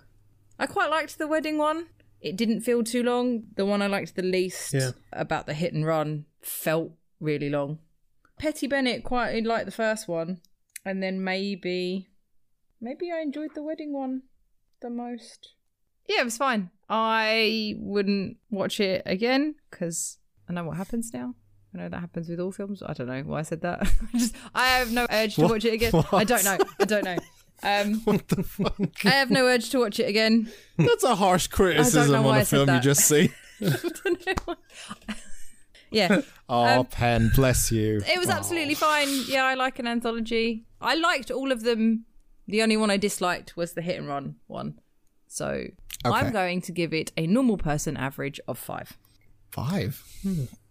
I 0.58 0.66
quite 0.66 0.90
liked 0.90 1.18
the 1.18 1.26
wedding 1.28 1.58
one. 1.58 1.86
It 2.20 2.36
didn't 2.36 2.60
feel 2.60 2.82
too 2.82 3.02
long. 3.02 3.44
The 3.56 3.64
one 3.66 3.80
I 3.82 3.86
liked 3.86 4.14
the 4.16 4.22
least 4.22 4.74
Yeah. 4.74 4.90
about 5.12 5.46
the 5.46 5.54
hit 5.54 5.72
and 5.72 5.84
run 5.86 6.26
felt 6.42 6.92
really 7.18 7.48
long. 7.50 7.78
Petty 8.40 8.66
Bennett 8.66 9.04
quite 9.04 9.44
liked 9.44 9.66
the 9.66 9.70
first 9.72 10.08
one, 10.08 10.40
and 10.84 11.02
then 11.02 11.22
maybe, 11.22 12.08
maybe 12.80 13.12
I 13.12 13.20
enjoyed 13.20 13.50
the 13.54 13.62
wedding 13.62 13.92
one 13.92 14.22
the 14.80 14.88
most. 14.90 15.52
Yeah, 16.08 16.22
it 16.22 16.24
was 16.24 16.38
fine. 16.38 16.70
I 16.88 17.74
wouldn't 17.78 18.38
watch 18.50 18.80
it 18.80 19.02
again 19.06 19.56
because 19.70 20.18
I 20.48 20.54
know 20.54 20.64
what 20.64 20.76
happens 20.78 21.12
now. 21.12 21.34
I 21.74 21.78
know 21.78 21.88
that 21.90 22.00
happens 22.00 22.28
with 22.28 22.40
all 22.40 22.50
films. 22.50 22.82
I 22.84 22.94
don't 22.94 23.06
know 23.06 23.20
why 23.22 23.40
I 23.40 23.42
said 23.42 23.60
that. 23.60 23.82
I 24.14 24.18
just 24.18 24.34
I 24.54 24.66
have 24.68 24.90
no 24.90 25.06
urge 25.10 25.34
to 25.36 25.42
What? 25.42 25.50
watch 25.52 25.64
it 25.66 25.74
again. 25.74 25.92
I 26.12 26.24
don't 26.24 26.44
know. 26.44 26.58
I 26.80 26.84
don't 26.84 27.04
know. 27.04 27.16
Um, 27.62 27.96
What 28.06 28.26
the 28.28 28.42
fuck? 28.42 29.04
I 29.04 29.10
have 29.10 29.30
no 29.30 29.44
urge 29.44 29.68
to 29.68 29.80
watch 29.80 30.00
it 30.00 30.08
again. 30.08 30.50
That's 30.78 31.04
a 31.04 31.14
harsh 31.14 31.46
criticism 31.48 32.10
know 32.10 32.22
why 32.22 32.28
on 32.30 32.34
I 32.36 32.40
a 32.40 32.44
said 32.46 32.56
film 32.64 32.74
you 32.74 32.80
just 32.80 33.04
see. 33.06 33.30
Yeah, 35.90 36.20
Oh, 36.48 36.80
Um, 36.80 36.86
Pen, 36.86 37.30
bless 37.34 37.70
you. 37.72 38.00
it 38.08 38.18
was 38.18 38.28
absolutely 38.28 38.74
fine. 38.74 39.08
Yeah, 39.28 39.44
I 39.44 39.54
like 39.54 39.78
an 39.78 39.86
anthology. 39.86 40.64
I 40.80 40.94
liked 40.94 41.30
all 41.30 41.52
of 41.52 41.62
them. 41.62 42.06
The 42.46 42.62
only 42.62 42.76
one 42.76 42.90
I 42.90 42.96
disliked 42.96 43.56
was 43.56 43.72
the 43.74 43.82
hit 43.82 43.98
and 43.98 44.08
run 44.08 44.36
one. 44.46 44.80
So 45.28 45.66
I'm 46.04 46.32
going 46.32 46.60
to 46.62 46.72
give 46.72 46.92
it 46.92 47.12
a 47.16 47.26
normal 47.26 47.56
person 47.56 47.96
average 47.96 48.40
of 48.48 48.58
five. 48.58 48.96
Five. 49.50 50.02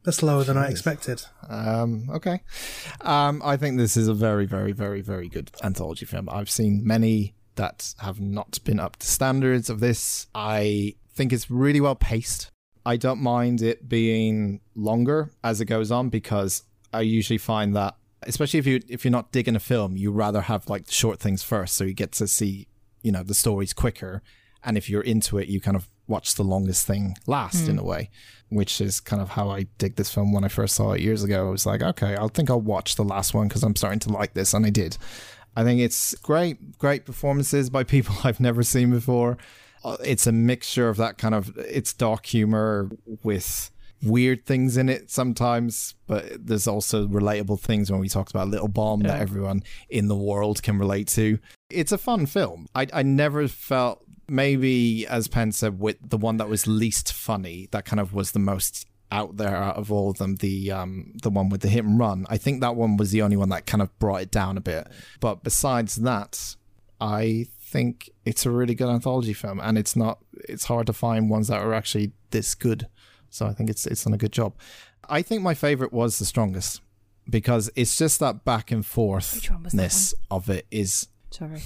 That's 0.03 0.23
lower 0.23 0.43
than 0.43 0.57
I 0.57 0.67
expected. 0.69 1.21
Um, 1.47 2.09
okay. 2.09 2.41
Um, 3.01 3.41
I 3.43 3.57
think 3.57 3.77
this 3.77 3.95
is 3.97 4.07
a 4.07 4.13
very, 4.13 4.45
very, 4.45 4.71
very, 4.71 5.01
very 5.01 5.27
good 5.29 5.51
anthology 5.63 6.05
film. 6.05 6.29
I've 6.29 6.49
seen 6.49 6.85
many 6.85 7.35
that 7.55 7.93
have 7.99 8.19
not 8.21 8.59
been 8.63 8.79
up 8.79 8.95
to 8.97 9.07
standards 9.07 9.69
of 9.69 9.79
this. 9.81 10.27
I 10.33 10.95
think 11.13 11.33
it's 11.33 11.51
really 11.51 11.81
well 11.81 11.95
paced. 11.95 12.49
I 12.89 12.97
don't 12.97 13.21
mind 13.21 13.61
it 13.61 13.87
being 13.87 14.61
longer 14.73 15.29
as 15.43 15.61
it 15.61 15.65
goes 15.65 15.91
on 15.91 16.09
because 16.09 16.63
I 16.91 17.01
usually 17.01 17.37
find 17.37 17.75
that 17.75 17.95
especially 18.23 18.57
if 18.57 18.65
you 18.65 18.81
if 18.89 19.05
you're 19.05 19.11
not 19.11 19.31
digging 19.31 19.55
a 19.55 19.59
film, 19.59 19.95
you 19.95 20.11
rather 20.11 20.41
have 20.41 20.67
like 20.67 20.85
the 20.85 20.91
short 20.91 21.19
things 21.19 21.43
first 21.43 21.75
so 21.75 21.83
you 21.83 21.93
get 21.93 22.13
to 22.13 22.27
see, 22.27 22.67
you 23.03 23.11
know, 23.11 23.21
the 23.21 23.35
stories 23.35 23.73
quicker. 23.73 24.23
And 24.63 24.75
if 24.75 24.89
you're 24.89 25.03
into 25.03 25.37
it, 25.37 25.47
you 25.49 25.61
kind 25.61 25.77
of 25.77 25.87
watch 26.07 26.33
the 26.33 26.43
longest 26.43 26.87
thing 26.87 27.15
last 27.27 27.67
in 27.67 27.75
hmm. 27.75 27.81
a 27.81 27.83
way, 27.83 28.09
which 28.49 28.81
is 28.81 28.99
kind 28.99 29.21
of 29.21 29.29
how 29.29 29.51
I 29.51 29.67
dig 29.77 29.95
this 29.95 30.11
film 30.11 30.33
when 30.33 30.43
I 30.43 30.47
first 30.47 30.73
saw 30.75 30.93
it 30.93 31.01
years 31.01 31.23
ago. 31.23 31.47
I 31.47 31.51
was 31.51 31.67
like, 31.67 31.83
okay, 31.83 32.17
I 32.19 32.27
think 32.29 32.49
I'll 32.49 32.59
watch 32.59 32.95
the 32.95 33.03
last 33.03 33.35
one 33.35 33.47
because 33.47 33.61
I'm 33.61 33.75
starting 33.75 33.99
to 33.99 34.09
like 34.09 34.33
this, 34.33 34.55
and 34.55 34.65
I 34.65 34.71
did. 34.71 34.97
I 35.55 35.63
think 35.63 35.79
it's 35.79 36.15
great, 36.15 36.79
great 36.79 37.05
performances 37.05 37.69
by 37.69 37.83
people 37.95 38.15
I've 38.23 38.39
never 38.39 38.63
seen 38.63 38.89
before. 38.89 39.37
Uh, 39.83 39.97
It's 40.03 40.27
a 40.27 40.31
mixture 40.31 40.89
of 40.89 40.97
that 40.97 41.17
kind 41.17 41.35
of 41.35 41.57
it's 41.57 41.93
dark 41.93 42.25
humor 42.25 42.89
with 43.23 43.71
weird 44.01 44.45
things 44.45 44.77
in 44.77 44.87
it 44.89 45.11
sometimes, 45.11 45.95
but 46.07 46.45
there's 46.47 46.67
also 46.67 47.07
relatable 47.07 47.59
things 47.59 47.91
when 47.91 47.99
we 47.99 48.09
talked 48.09 48.31
about 48.31 48.47
Little 48.47 48.67
Bomb 48.69 49.01
that 49.01 49.21
everyone 49.21 49.63
in 49.89 50.07
the 50.07 50.15
world 50.15 50.63
can 50.63 50.77
relate 50.79 51.07
to. 51.09 51.39
It's 51.69 51.91
a 51.91 51.97
fun 51.97 52.25
film. 52.25 52.67
I 52.75 52.87
I 52.93 53.03
never 53.03 53.47
felt 53.47 54.03
maybe 54.27 55.07
as 55.07 55.27
Pen 55.27 55.51
said 55.51 55.79
with 55.79 55.97
the 56.01 56.17
one 56.17 56.37
that 56.37 56.49
was 56.49 56.67
least 56.67 57.11
funny, 57.13 57.67
that 57.71 57.85
kind 57.85 57.99
of 57.99 58.13
was 58.13 58.31
the 58.31 58.39
most 58.39 58.85
out 59.11 59.37
there 59.37 59.55
out 59.55 59.75
of 59.75 59.91
all 59.91 60.11
of 60.11 60.19
them 60.19 60.35
the 60.35 60.71
um 60.71 61.13
the 61.23 61.31
one 61.31 61.49
with 61.49 61.61
the 61.61 61.67
hit 61.67 61.83
and 61.83 61.97
run 61.97 62.27
i 62.29 62.37
think 62.37 62.61
that 62.61 62.75
one 62.75 62.95
was 62.95 63.09
the 63.09 63.23
only 63.23 63.35
one 63.35 63.49
that 63.49 63.65
kind 63.65 63.81
of 63.81 63.89
brought 63.97 64.21
it 64.21 64.29
down 64.29 64.55
a 64.55 64.61
bit 64.61 64.85
but 65.19 65.43
besides 65.43 65.95
that 65.95 66.55
i 67.01 67.43
think 67.69 68.09
it's 68.25 68.45
a 68.45 68.51
really 68.51 68.73
good 68.75 68.89
anthology 68.89 69.33
film 69.33 69.59
and 69.59 69.77
it's 69.77 69.95
not 69.95 70.19
it's 70.47 70.65
hard 70.65 70.87
to 70.87 70.93
find 70.93 71.29
ones 71.29 71.47
that 71.49 71.61
are 71.61 71.73
actually 71.73 72.11
this 72.31 72.55
good 72.55 72.87
so 73.29 73.45
i 73.45 73.53
think 73.53 73.69
it's 73.69 73.85
it's 73.85 74.03
done 74.05 74.13
a 74.13 74.17
good 74.17 74.31
job 74.31 74.53
i 75.07 75.21
think 75.21 75.41
my 75.43 75.53
favorite 75.53 75.93
was 75.93 76.17
the 76.17 76.25
strongest 76.25 76.81
because 77.29 77.69
it's 77.75 77.95
just 77.95 78.19
that 78.19 78.43
back 78.43 78.71
and 78.71 78.83
Which 78.83 78.89
one 79.51 79.63
was 79.63 79.73
forthness 79.73 80.13
of 80.31 80.49
it 80.49 80.65
is 80.71 81.07
Sorry. 81.31 81.61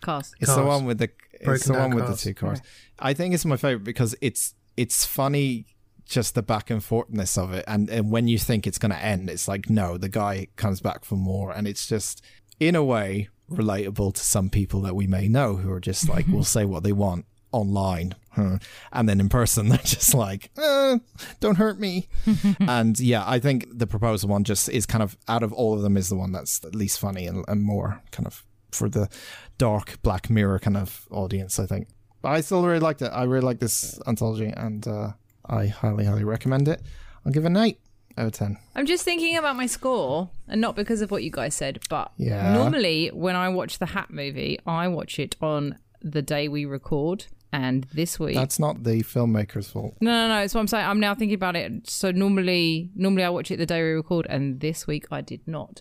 Cars. 0.00 0.34
it's 0.40 0.54
the 0.54 0.64
one 0.64 0.84
with 0.86 0.98
the 0.98 1.10
it's 1.32 1.44
Broken 1.44 1.72
the 1.72 1.78
one 1.78 1.94
with 1.94 2.04
cars. 2.06 2.22
the 2.22 2.24
two 2.30 2.34
cars. 2.34 2.60
I 2.98 3.12
think 3.14 3.32
it's 3.34 3.44
my 3.44 3.56
favorite 3.56 3.84
because 3.84 4.14
it's 4.20 4.54
it's 4.76 5.04
funny 5.04 5.66
just 6.04 6.34
the 6.34 6.42
back 6.42 6.68
and 6.70 6.80
forthness 6.82 7.38
of 7.42 7.52
it 7.52 7.64
and, 7.66 7.88
and 7.88 8.10
when 8.10 8.28
you 8.28 8.38
think 8.38 8.66
it's 8.66 8.78
gonna 8.78 8.94
end, 8.96 9.30
it's 9.30 9.46
like 9.48 9.70
no, 9.70 9.96
the 9.96 10.08
guy 10.08 10.48
comes 10.56 10.80
back 10.80 11.04
for 11.04 11.14
more 11.16 11.52
and 11.52 11.66
it's 11.68 11.86
just 11.86 12.22
in 12.60 12.74
a 12.74 12.84
way 12.84 13.28
relatable 13.50 14.14
to 14.14 14.20
some 14.20 14.48
people 14.50 14.80
that 14.82 14.94
we 14.96 15.06
may 15.06 15.28
know 15.28 15.56
who 15.56 15.70
are 15.70 15.80
just 15.80 16.08
like 16.14 16.26
will 16.28 16.44
say 16.44 16.64
what 16.64 16.82
they 16.82 16.92
want 16.92 17.26
online 17.52 18.14
huh, 18.30 18.58
and 18.92 19.08
then 19.08 19.20
in 19.20 19.28
person 19.28 19.68
they're 19.70 19.78
just 19.78 20.12
like 20.12 20.50
uh, 20.58 20.98
don't 21.40 21.56
hurt 21.56 21.78
me. 21.78 22.08
And 22.60 22.98
yeah 22.98 23.22
i 23.26 23.38
think 23.38 23.66
the 23.70 23.86
proposal 23.86 24.28
one 24.28 24.42
just 24.44 24.68
is 24.68 24.86
kind 24.86 25.02
of 25.02 25.16
out 25.28 25.42
of 25.42 25.52
all 25.52 25.74
of 25.74 25.82
them 25.82 25.96
is 25.96 26.08
the 26.08 26.16
one 26.16 26.32
that's 26.32 26.58
the 26.58 26.70
least 26.76 26.98
funny 26.98 27.26
and, 27.26 27.44
and 27.46 27.62
more 27.62 28.02
kind 28.10 28.26
of 28.26 28.44
for 28.72 28.88
the 28.88 29.08
dark 29.56 30.02
black 30.02 30.28
mirror 30.28 30.58
kind 30.58 30.76
of 30.76 31.06
audience 31.10 31.60
i 31.60 31.66
think. 31.66 31.86
But 32.22 32.30
i 32.30 32.40
still 32.40 32.64
really 32.66 32.80
liked 32.80 33.02
it. 33.02 33.08
I 33.08 33.22
really 33.24 33.44
like 33.44 33.60
this 33.60 34.00
anthology 34.06 34.52
and 34.56 34.86
uh, 34.88 35.12
i 35.46 35.66
highly 35.66 36.06
highly 36.06 36.24
recommend 36.24 36.66
it. 36.68 36.82
I'll 37.24 37.32
give 37.32 37.44
it 37.44 37.48
an 37.48 37.56
8 37.56 37.78
out 38.16 38.26
of 38.26 38.32
10 38.32 38.56
I'm 38.74 38.86
just 38.86 39.04
thinking 39.04 39.36
about 39.36 39.56
my 39.56 39.66
score, 39.66 40.30
and 40.48 40.60
not 40.60 40.76
because 40.76 41.00
of 41.00 41.10
what 41.10 41.22
you 41.22 41.30
guys 41.30 41.54
said, 41.54 41.80
but 41.88 42.12
Yeah. 42.16 42.52
normally 42.54 43.08
when 43.08 43.36
I 43.36 43.48
watch 43.48 43.78
the 43.78 43.86
Hat 43.86 44.10
movie, 44.10 44.58
I 44.66 44.88
watch 44.88 45.18
it 45.18 45.36
on 45.40 45.78
the 46.02 46.22
day 46.22 46.48
we 46.48 46.64
record. 46.64 47.26
And 47.52 47.86
this 47.94 48.18
week, 48.18 48.34
that's 48.34 48.58
not 48.58 48.82
the 48.82 49.04
filmmaker's 49.04 49.70
fault 49.70 49.94
no, 50.00 50.10
no, 50.10 50.28
no. 50.28 50.42
It's 50.42 50.54
what 50.54 50.60
I'm 50.60 50.66
saying. 50.66 50.86
I'm 50.86 50.98
now 50.98 51.14
thinking 51.14 51.36
about 51.36 51.54
it. 51.54 51.88
So 51.88 52.10
normally, 52.10 52.90
normally 52.96 53.22
I 53.22 53.28
watch 53.30 53.52
it 53.52 53.58
the 53.58 53.66
day 53.66 53.80
we 53.80 53.90
record, 53.90 54.26
and 54.28 54.58
this 54.58 54.88
week 54.88 55.06
I 55.12 55.20
did 55.20 55.46
not, 55.46 55.80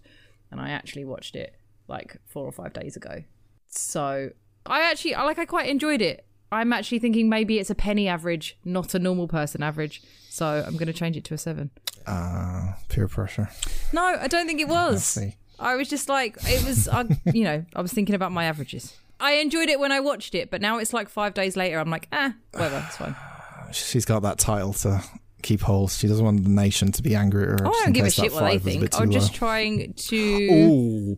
and 0.51 0.61
I 0.61 0.69
actually 0.69 1.03
watched 1.03 1.35
it 1.35 1.55
like 1.87 2.17
four 2.27 2.45
or 2.45 2.51
five 2.51 2.73
days 2.73 2.95
ago. 2.95 3.23
So 3.69 4.29
I 4.67 4.81
actually, 4.83 5.15
I 5.15 5.23
like, 5.23 5.39
I 5.39 5.45
quite 5.45 5.67
enjoyed 5.67 6.01
it. 6.01 6.25
I'm 6.53 6.71
actually 6.73 6.99
thinking 6.99 7.29
maybe 7.29 7.59
it's 7.59 7.69
a 7.69 7.75
penny 7.75 8.07
average, 8.07 8.57
not 8.63 8.93
a 8.93 8.99
normal 8.99 9.27
person 9.27 9.63
average. 9.63 10.01
So 10.29 10.45
I'm 10.65 10.73
going 10.73 10.87
to 10.87 10.93
change 10.93 11.17
it 11.17 11.23
to 11.25 11.33
a 11.33 11.37
seven. 11.37 11.69
uh 12.07 12.73
peer 12.89 13.07
pressure 13.07 13.49
No, 13.93 14.03
I 14.03 14.27
don't 14.27 14.45
think 14.47 14.59
it 14.59 14.67
was. 14.67 15.17
I 15.59 15.75
was 15.75 15.87
just 15.89 16.09
like, 16.09 16.35
it 16.45 16.65
was, 16.65 16.87
I, 16.87 17.05
you 17.33 17.43
know, 17.43 17.63
I 17.75 17.81
was 17.81 17.93
thinking 17.93 18.15
about 18.15 18.31
my 18.31 18.45
averages. 18.45 18.95
I 19.19 19.33
enjoyed 19.33 19.69
it 19.69 19.79
when 19.79 19.91
I 19.91 19.99
watched 19.99 20.35
it, 20.35 20.49
but 20.51 20.59
now 20.61 20.79
it's 20.79 20.91
like 20.93 21.07
five 21.07 21.33
days 21.33 21.55
later. 21.55 21.79
I'm 21.79 21.89
like, 21.89 22.07
ah, 22.11 22.33
whatever, 22.51 22.83
it's 22.87 22.97
fine. 22.97 23.15
she's 23.71 24.05
got 24.05 24.21
that 24.23 24.37
title 24.39 24.73
to 24.73 25.01
keep 25.43 25.59
hold 25.61 25.91
she 25.91 26.07
doesn't 26.07 26.23
want 26.23 26.41
the 26.41 26.49
nation 26.49 26.89
to 26.89 27.03
be 27.03 27.13
angry 27.15 27.43
at 27.43 27.49
her 27.49 27.67
Oh, 27.67 27.69
I 27.69 27.83
don't 27.83 27.91
give 27.93 28.05
a 28.05 28.09
shit 28.09 28.31
what 28.31 28.39
they 28.45 28.57
five 28.57 28.65
was 28.65 28.75
a 28.75 28.79
think. 28.79 28.95
I'm 29.01 29.11
just 29.11 29.33
low. 29.33 29.37
trying 29.37 29.93
to. 29.93 30.15
Ooh. 30.17 31.17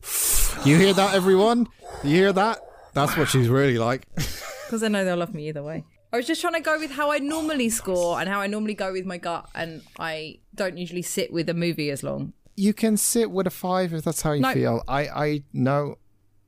You 0.65 0.77
hear 0.77 0.93
that, 0.93 1.13
everyone? 1.13 1.67
You 2.03 2.09
hear 2.15 2.33
that? 2.33 2.59
That's 2.93 3.15
what 3.17 3.29
she's 3.29 3.47
really 3.49 3.77
like. 3.77 4.07
Because 4.65 4.83
I 4.83 4.87
know 4.87 5.05
they'll 5.05 5.17
love 5.17 5.33
me 5.33 5.47
either 5.49 5.63
way. 5.63 5.83
I 6.13 6.17
was 6.17 6.27
just 6.27 6.41
trying 6.41 6.53
to 6.53 6.59
go 6.61 6.79
with 6.79 6.91
how 6.91 7.11
I 7.11 7.19
normally 7.19 7.69
score 7.69 8.19
and 8.19 8.29
how 8.29 8.39
I 8.39 8.47
normally 8.47 8.73
go 8.73 8.91
with 8.93 9.05
my 9.05 9.17
gut, 9.17 9.49
and 9.53 9.81
I 9.99 10.39
don't 10.53 10.77
usually 10.77 11.01
sit 11.01 11.31
with 11.33 11.49
a 11.49 11.53
movie 11.53 11.89
as 11.89 12.03
long. 12.03 12.33
You 12.55 12.73
can 12.73 12.95
sit 12.97 13.31
with 13.31 13.47
a 13.47 13.51
five 13.51 13.93
if 13.93 14.03
that's 14.05 14.21
how 14.21 14.31
you 14.31 14.41
No. 14.41 14.53
feel. 14.53 14.83
I, 14.87 15.07
I 15.07 15.43
know. 15.51 15.97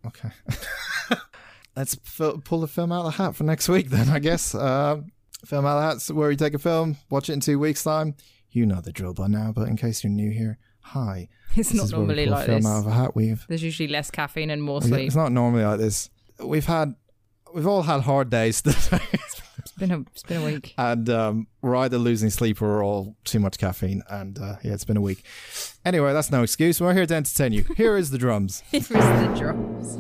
Okay. 0.06 0.30
Let's 1.76 1.96
f- 2.20 2.44
pull 2.44 2.62
the 2.62 2.68
film 2.68 2.92
out 2.92 3.06
of 3.06 3.12
the 3.16 3.24
hat 3.24 3.36
for 3.36 3.44
next 3.44 3.70
week, 3.70 3.90
then, 3.90 4.10
I 4.10 4.20
guess. 4.20 4.56
Uh, 4.56 5.02
film 5.46 5.66
out 5.66 5.78
of 5.78 5.84
the 5.84 5.88
hat's 5.90 6.12
where 6.12 6.32
you 6.32 6.38
take 6.38 6.54
a 6.56 6.60
film, 6.60 6.98
watch 7.10 7.30
it 7.30 7.34
in 7.34 7.40
two 7.40 7.60
weeks' 7.60 7.84
time. 7.84 8.16
You 8.50 8.66
know 8.66 8.82
the 8.82 8.92
drill 8.92 9.14
by 9.14 9.28
now, 9.28 9.52
but 9.54 9.68
in 9.68 9.76
case 9.78 10.04
you're 10.04 10.12
new 10.12 10.32
here, 10.32 10.58
hi. 10.82 11.28
It's 11.56 11.70
This 11.70 11.74
not 11.78 11.84
is 11.86 11.92
where 11.94 12.02
we 12.02 12.08
normally 12.08 12.26
like 12.28 12.46
film 12.46 12.62
this. 12.62 12.66
out 12.68 12.80
of 12.80 12.88
a 12.88 12.92
hat. 12.92 13.16
We've 13.16 13.46
There's 13.48 13.64
usually 13.64 13.90
less 13.90 14.10
caffeine 14.12 14.50
and 14.50 14.62
more 14.64 14.82
sleep. 14.82 15.08
It's 15.08 15.16
not 15.16 15.32
normally 15.32 15.64
like 15.66 15.80
this. 15.80 16.10
We've 16.44 16.66
had, 16.66 16.96
we've 17.58 17.66
all 17.68 17.82
had 17.82 18.02
hard 18.02 18.30
days. 18.30 18.62
It's 19.60 19.72
been 19.72 19.92
a, 19.92 20.00
it's 20.00 20.24
been 20.24 20.42
a 20.42 20.46
week. 20.46 20.74
and 20.78 21.10
um, 21.10 21.48
we're 21.62 21.76
either 21.76 21.98
losing 21.98 22.30
sleep 22.30 22.62
or 22.62 22.82
all 22.82 23.16
too 23.26 23.40
much 23.40 23.58
caffeine. 23.58 24.02
And 24.10 24.40
uh, 24.40 24.56
yeah, 24.64 24.74
it's 24.74 24.86
been 24.86 24.98
a 24.98 25.02
week. 25.02 25.24
Anyway, 25.84 26.14
that's 26.14 26.32
no 26.32 26.42
excuse. 26.42 26.80
We're 26.80 26.94
here 26.94 27.06
to 27.06 27.16
entertain 27.16 27.52
you. 27.54 27.66
Here 27.76 27.98
is 27.98 28.10
the 28.12 28.18
drums. 28.18 28.62
Here 28.72 28.80
is 28.80 28.88
the 28.88 29.36
drums. 29.38 29.98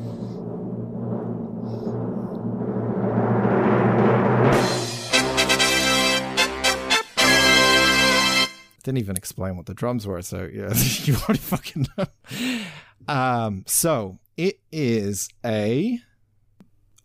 Didn't 8.83 8.99
even 8.99 9.17
explain 9.17 9.57
what 9.57 9.65
the 9.65 9.73
drums 9.73 10.07
were, 10.07 10.21
so 10.21 10.49
yeah, 10.51 10.73
you 11.03 11.15
already 11.15 11.39
fucking 11.39 11.87
know. 11.97 12.05
Um, 13.13 13.63
so 13.67 14.19
it 14.37 14.59
is 14.71 15.27
a. 15.45 15.99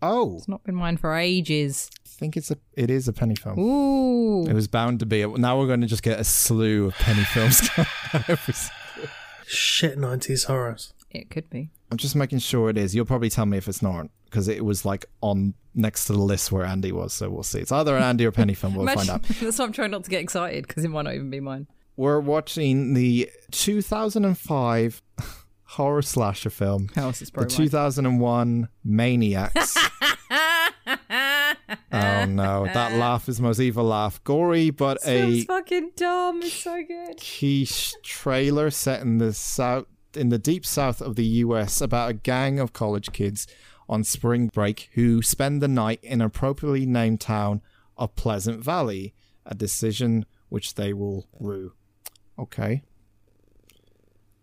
Oh, 0.03 0.37
It's 0.37 0.49
not 0.49 0.65
been 0.65 0.75
mine 0.75 0.97
for 0.97 1.15
ages. 1.15 1.91
I 2.05 2.09
think 2.09 2.37
it's 2.37 2.51
a. 2.51 2.57
It 2.75 2.91
is 2.91 3.09
a 3.09 3.13
penny 3.13 3.37
film. 3.37 3.59
Ooh. 3.59 4.45
It 4.47 4.53
was 4.53 4.69
bound 4.69 5.01
to 5.01 5.07
be. 5.07 5.25
Now 5.25 5.59
we're 5.59 5.67
going 5.67 5.81
to 5.81 5.87
just 5.87 6.03
get 6.03 6.19
a 6.21 6.25
slew 6.25 6.87
of 6.87 6.95
penny 6.95 7.25
films. 7.25 7.69
every 8.29 8.55
Shit 9.47 9.99
90s 9.99 10.47
horrors. 10.47 10.93
It 11.11 11.31
could 11.31 11.49
be. 11.51 11.71
I'm 11.91 11.99
just 11.99 12.17
making 12.17 12.39
sure 12.39 12.71
it 12.71 12.79
is. 12.79 12.95
You'll 12.95 13.05
probably 13.05 13.29
tell 13.29 13.47
me 13.47 13.59
if 13.59 13.69
it's 13.69 13.83
not 13.83 14.09
because 14.25 14.49
it 14.49 14.65
was 14.65 14.85
like 14.85 15.05
on 15.21 15.55
next 15.75 16.07
to 16.07 16.15
the 16.15 16.21
list 16.21 16.51
where 16.51 16.65
Andy 16.65 16.91
was. 16.91 17.13
So 17.13 17.29
we'll 17.29 17.43
see. 17.43 17.61
It's 17.61 17.73
either 17.73 17.97
an 17.97 18.03
Andy 18.03 18.25
or 18.25 18.33
Penny 18.33 18.55
film. 18.55 18.75
We'll 18.75 18.87
find 18.87 19.11
out. 19.11 19.23
That's 19.41 19.59
why 19.59 19.65
I'm 19.65 19.73
trying 19.73 19.91
not 19.91 20.05
to 20.05 20.11
get 20.11 20.23
excited 20.23 20.67
because 20.67 20.85
it 20.85 20.89
might 20.89 21.03
not 21.03 21.15
even 21.15 21.29
be 21.31 21.41
mine. 21.41 21.67
We're 21.97 22.21
watching 22.21 22.95
the 22.95 23.31
2005 23.51 25.03
horror 25.73 26.03
slasher 26.03 26.51
film, 26.51 26.89
How 26.95 27.05
else 27.07 27.23
is 27.23 27.29
the 27.31 27.33
probably 27.33 27.57
2001 27.57 28.69
Maniacs. 28.85 29.77
oh 31.93 32.25
no, 32.27 32.67
that 32.73 32.93
laugh 32.95 33.29
is 33.29 33.39
the 33.39 33.43
most 33.43 33.61
evil 33.61 33.85
laugh. 33.85 34.23
Gory, 34.25 34.71
but 34.71 34.99
a 35.07 35.31
It's 35.39 35.45
fucking 35.45 35.93
dumb. 35.97 36.43
It's 36.43 36.53
so 36.53 36.83
good. 36.87 37.17
quiche 37.19 37.95
trailer 38.03 38.71
set 38.71 39.01
in 39.01 39.19
the 39.19 39.33
south 39.33 39.87
in 40.15 40.29
the 40.29 40.39
deep 40.39 40.67
south 40.67 41.01
of 41.01 41.17
the 41.17 41.25
US 41.25 41.81
about 41.81 42.11
a 42.11 42.15
gang 42.15 42.59
of 42.61 42.75
college 42.75 43.13
kids 43.13 43.47
on 43.89 44.05
spring 44.05 44.49
break 44.49 44.91
who 44.93 45.23
spend 45.23 45.63
the 45.63 45.69
night 45.69 46.01
in 46.03 46.21
an 46.21 46.27
appropriately 46.27 46.85
named 46.85 47.21
town 47.21 47.63
of 47.97 48.15
Pleasant 48.15 48.63
Valley, 48.63 49.15
a 49.47 49.55
decision 49.55 50.27
which 50.51 50.75
they 50.75 50.93
will 50.93 51.27
rue. 51.41 51.73
Okay. 52.39 52.83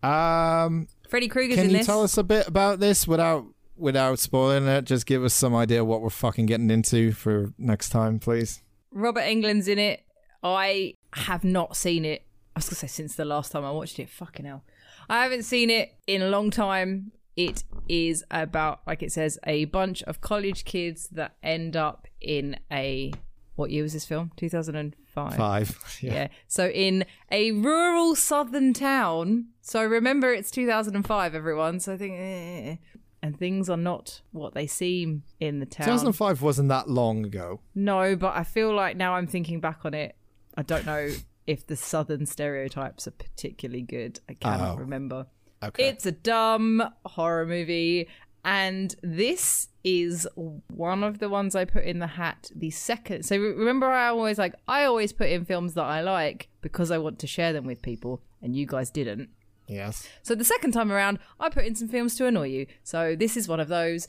Um 0.02 0.88
Freddy 1.10 1.28
Krueger's 1.28 1.56
can 1.56 1.64
in 1.66 1.70
you 1.72 1.76
this. 1.78 1.86
tell 1.86 2.02
us 2.02 2.16
a 2.16 2.22
bit 2.24 2.46
about 2.46 2.80
this 2.80 3.06
without 3.06 3.44
without 3.76 4.18
spoiling 4.18 4.66
it? 4.66 4.84
Just 4.84 5.06
give 5.06 5.24
us 5.24 5.34
some 5.34 5.54
idea 5.54 5.84
what 5.84 6.00
we're 6.02 6.10
fucking 6.10 6.46
getting 6.46 6.70
into 6.70 7.12
for 7.12 7.52
next 7.58 7.88
time, 7.90 8.18
please. 8.18 8.62
Robert 8.92 9.22
Englund's 9.22 9.68
in 9.68 9.78
it. 9.78 10.04
I 10.42 10.94
have 11.14 11.44
not 11.44 11.76
seen 11.76 12.04
it. 12.04 12.22
I 12.56 12.58
was 12.60 12.66
gonna 12.66 12.76
say 12.76 12.86
since 12.86 13.14
the 13.16 13.24
last 13.24 13.52
time 13.52 13.64
I 13.64 13.70
watched 13.70 13.98
it. 13.98 14.08
Fucking 14.08 14.46
hell, 14.46 14.64
I 15.08 15.22
haven't 15.22 15.42
seen 15.44 15.70
it 15.70 15.94
in 16.06 16.22
a 16.22 16.28
long 16.28 16.50
time. 16.50 17.12
It 17.36 17.64
is 17.88 18.24
about, 18.30 18.80
like 18.86 19.02
it 19.02 19.12
says, 19.12 19.38
a 19.46 19.64
bunch 19.66 20.02
of 20.02 20.20
college 20.20 20.64
kids 20.64 21.08
that 21.12 21.36
end 21.42 21.76
up 21.76 22.06
in 22.20 22.56
a. 22.70 23.12
What 23.54 23.70
year 23.70 23.82
was 23.82 23.92
this 23.92 24.04
film? 24.06 24.32
Two 24.36 24.48
thousand 24.48 24.76
and 24.76 24.96
five. 25.14 25.34
Five. 25.36 25.78
Yeah. 26.02 26.12
Yeah. 26.12 26.28
So 26.48 26.68
in 26.68 27.04
a 27.30 27.52
rural 27.52 28.14
southern 28.14 28.72
town. 28.72 29.48
So 29.70 29.84
remember, 29.84 30.32
it's 30.34 30.50
2005, 30.50 31.32
everyone. 31.32 31.78
So 31.78 31.92
I 31.92 31.96
think, 31.96 32.16
eh, 32.18 32.76
and 33.22 33.38
things 33.38 33.70
are 33.70 33.76
not 33.76 34.20
what 34.32 34.52
they 34.52 34.66
seem 34.66 35.22
in 35.38 35.60
the 35.60 35.64
town. 35.64 35.86
2005 35.86 36.42
wasn't 36.42 36.70
that 36.70 36.88
long 36.90 37.24
ago. 37.24 37.60
No, 37.72 38.16
but 38.16 38.34
I 38.34 38.42
feel 38.42 38.74
like 38.74 38.96
now 38.96 39.14
I'm 39.14 39.28
thinking 39.28 39.60
back 39.60 39.84
on 39.84 39.94
it, 39.94 40.16
I 40.56 40.62
don't 40.62 40.84
know 40.84 41.10
if 41.46 41.68
the 41.68 41.76
southern 41.76 42.26
stereotypes 42.26 43.06
are 43.06 43.12
particularly 43.12 43.82
good. 43.82 44.18
I 44.28 44.34
cannot 44.34 44.74
Oh. 44.74 44.78
remember. 44.78 45.26
Okay. 45.62 45.86
It's 45.86 46.04
a 46.04 46.10
dumb 46.10 46.82
horror 47.06 47.46
movie, 47.46 48.08
and 48.44 48.92
this 49.04 49.68
is 49.84 50.26
one 50.66 51.04
of 51.04 51.20
the 51.20 51.28
ones 51.28 51.54
I 51.54 51.64
put 51.64 51.84
in 51.84 52.00
the 52.00 52.08
hat. 52.08 52.50
The 52.56 52.70
second, 52.70 53.22
so 53.24 53.36
remember, 53.38 53.86
I 53.86 54.08
always 54.08 54.36
like 54.36 54.56
I 54.66 54.82
always 54.82 55.12
put 55.12 55.28
in 55.30 55.44
films 55.44 55.74
that 55.74 55.84
I 55.84 56.00
like 56.00 56.48
because 56.60 56.90
I 56.90 56.98
want 56.98 57.20
to 57.20 57.28
share 57.28 57.52
them 57.52 57.66
with 57.66 57.82
people, 57.82 58.20
and 58.42 58.56
you 58.56 58.66
guys 58.66 58.90
didn't. 58.90 59.28
Yes. 59.70 60.06
So 60.22 60.34
the 60.34 60.44
second 60.44 60.72
time 60.72 60.90
around, 60.92 61.18
I 61.38 61.48
put 61.48 61.64
in 61.64 61.74
some 61.74 61.88
films 61.88 62.14
to 62.16 62.26
annoy 62.26 62.48
you. 62.48 62.66
So 62.82 63.16
this 63.16 63.36
is 63.36 63.48
one 63.48 63.60
of 63.60 63.68
those. 63.68 64.06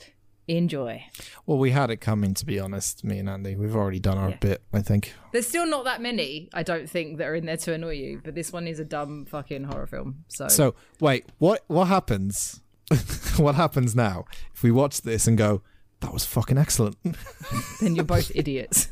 Enjoy. 0.48 1.04
Well, 1.46 1.56
we 1.56 1.70
had 1.70 1.88
it 1.90 1.98
coming, 1.98 2.34
to 2.34 2.44
be 2.44 2.58
honest, 2.58 3.04
me 3.04 3.18
and 3.20 3.28
Andy. 3.28 3.54
We've 3.54 3.76
already 3.76 4.00
done 4.00 4.18
our 4.18 4.30
Yeah. 4.30 4.36
bit, 4.38 4.62
I 4.72 4.82
think. 4.82 5.14
There's 5.32 5.46
still 5.46 5.66
not 5.66 5.84
that 5.84 6.02
many, 6.02 6.48
I 6.52 6.64
don't 6.64 6.90
think, 6.90 7.18
that 7.18 7.28
are 7.28 7.36
in 7.36 7.46
there 7.46 7.56
to 7.58 7.72
annoy 7.72 7.92
you. 7.92 8.20
But 8.24 8.34
this 8.34 8.52
one 8.52 8.66
is 8.66 8.80
a 8.80 8.84
dumb 8.84 9.24
fucking 9.24 9.64
horror 9.64 9.86
film. 9.86 10.24
So, 10.26 10.48
So, 10.48 10.74
wait, 11.00 11.26
what 11.38 11.62
what 11.68 11.86
happens? 11.86 12.60
what 13.36 13.54
happens 13.54 13.94
now 13.94 14.24
if 14.52 14.64
we 14.64 14.72
watch 14.72 15.02
this 15.02 15.28
and 15.28 15.38
go, 15.38 15.62
that 16.00 16.12
was 16.12 16.24
fucking 16.24 16.58
excellent? 16.58 16.96
then 17.80 17.94
you're 17.94 18.04
both 18.04 18.32
idiots. 18.34 18.88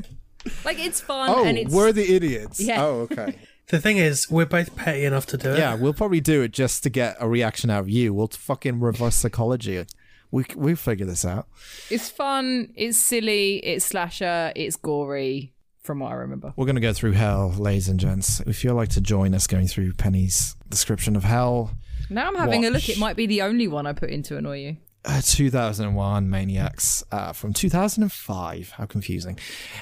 like 0.64 0.78
it's 0.78 1.00
fun 1.00 1.30
oh, 1.30 1.44
and 1.44 1.58
it's 1.58 1.74
we're 1.74 1.90
the 1.92 2.14
idiots. 2.14 2.60
Yeah. 2.60 2.82
Oh, 2.84 3.00
okay. 3.10 3.36
The 3.70 3.80
thing 3.80 3.98
is, 3.98 4.30
we're 4.30 4.46
both 4.46 4.74
petty 4.76 5.04
enough 5.04 5.26
to 5.26 5.36
do 5.36 5.52
it. 5.52 5.58
yeah, 5.58 5.74
we'll 5.74 5.94
probably 5.94 6.20
do 6.20 6.42
it 6.42 6.52
just 6.52 6.82
to 6.82 6.90
get 6.90 7.16
a 7.20 7.28
reaction 7.28 7.70
out 7.70 7.80
of 7.80 7.88
you. 7.88 8.12
We'll 8.12 8.28
fucking 8.28 8.80
reverse 8.80 9.14
psychology. 9.14 9.84
We 10.32 10.44
we 10.56 10.74
figure 10.74 11.06
this 11.06 11.24
out. 11.24 11.46
it's 11.90 12.08
fun. 12.08 12.72
It's 12.76 12.98
silly. 12.98 13.56
It's 13.58 13.84
slasher. 13.84 14.52
It's 14.56 14.76
gory. 14.76 15.52
From 15.82 16.00
what 16.00 16.12
I 16.12 16.16
remember. 16.16 16.52
We're 16.56 16.66
gonna 16.66 16.78
go 16.80 16.92
through 16.92 17.12
hell, 17.12 17.54
ladies 17.58 17.88
and 17.88 17.98
gents. 17.98 18.40
If 18.40 18.62
you'd 18.62 18.74
like 18.74 18.90
to 18.90 19.00
join 19.00 19.34
us 19.34 19.46
going 19.46 19.66
through 19.66 19.94
Penny's 19.94 20.54
description 20.68 21.16
of 21.16 21.24
hell, 21.24 21.70
Now 22.10 22.28
I'm 22.28 22.34
having 22.36 22.66
a 22.66 22.70
look. 22.70 22.88
It 22.88 22.98
might 22.98 23.16
be 23.16 23.26
the 23.26 23.42
only 23.42 23.66
one 23.66 23.86
I 23.86 23.92
put 23.94 24.10
in 24.10 24.22
to 24.24 24.36
annoy 24.36 24.58
you. 24.58 24.76
uh, 25.06 25.22
2001 25.24 26.28
Maniacs 26.28 27.02
uh, 27.10 27.32
from 27.32 27.52
2005. 27.54 28.70
How 28.76 28.84
confusing. 28.84 29.38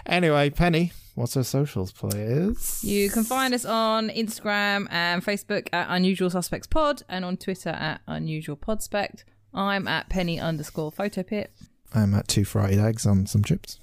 Anyway, 0.06 0.50
Penny, 0.50 0.92
what's 1.18 1.36
our 1.36 1.42
socials, 1.44 1.90
please? 1.92 2.82
You 2.82 3.10
can 3.10 3.24
find 3.24 3.52
us 3.52 3.64
on 3.64 4.08
Instagram 4.10 4.86
and 4.90 5.24
Facebook 5.24 5.68
at 5.72 5.86
Unusual 5.90 6.30
Suspects 6.30 6.66
Pod 6.66 7.02
and 7.08 7.24
on 7.24 7.36
Twitter 7.36 7.70
at 7.70 8.00
Unusual 8.06 8.56
Podspect. 8.56 9.24
I'm 9.52 9.88
at 9.88 10.08
Penny 10.08 10.38
underscore 10.38 10.92
Photopit. 10.92 11.48
I'm 11.94 12.14
at 12.14 12.28
two 12.28 12.44
fried 12.44 12.78
eggs 12.78 13.06
on 13.06 13.26
some 13.26 13.42
chips. 13.42 13.78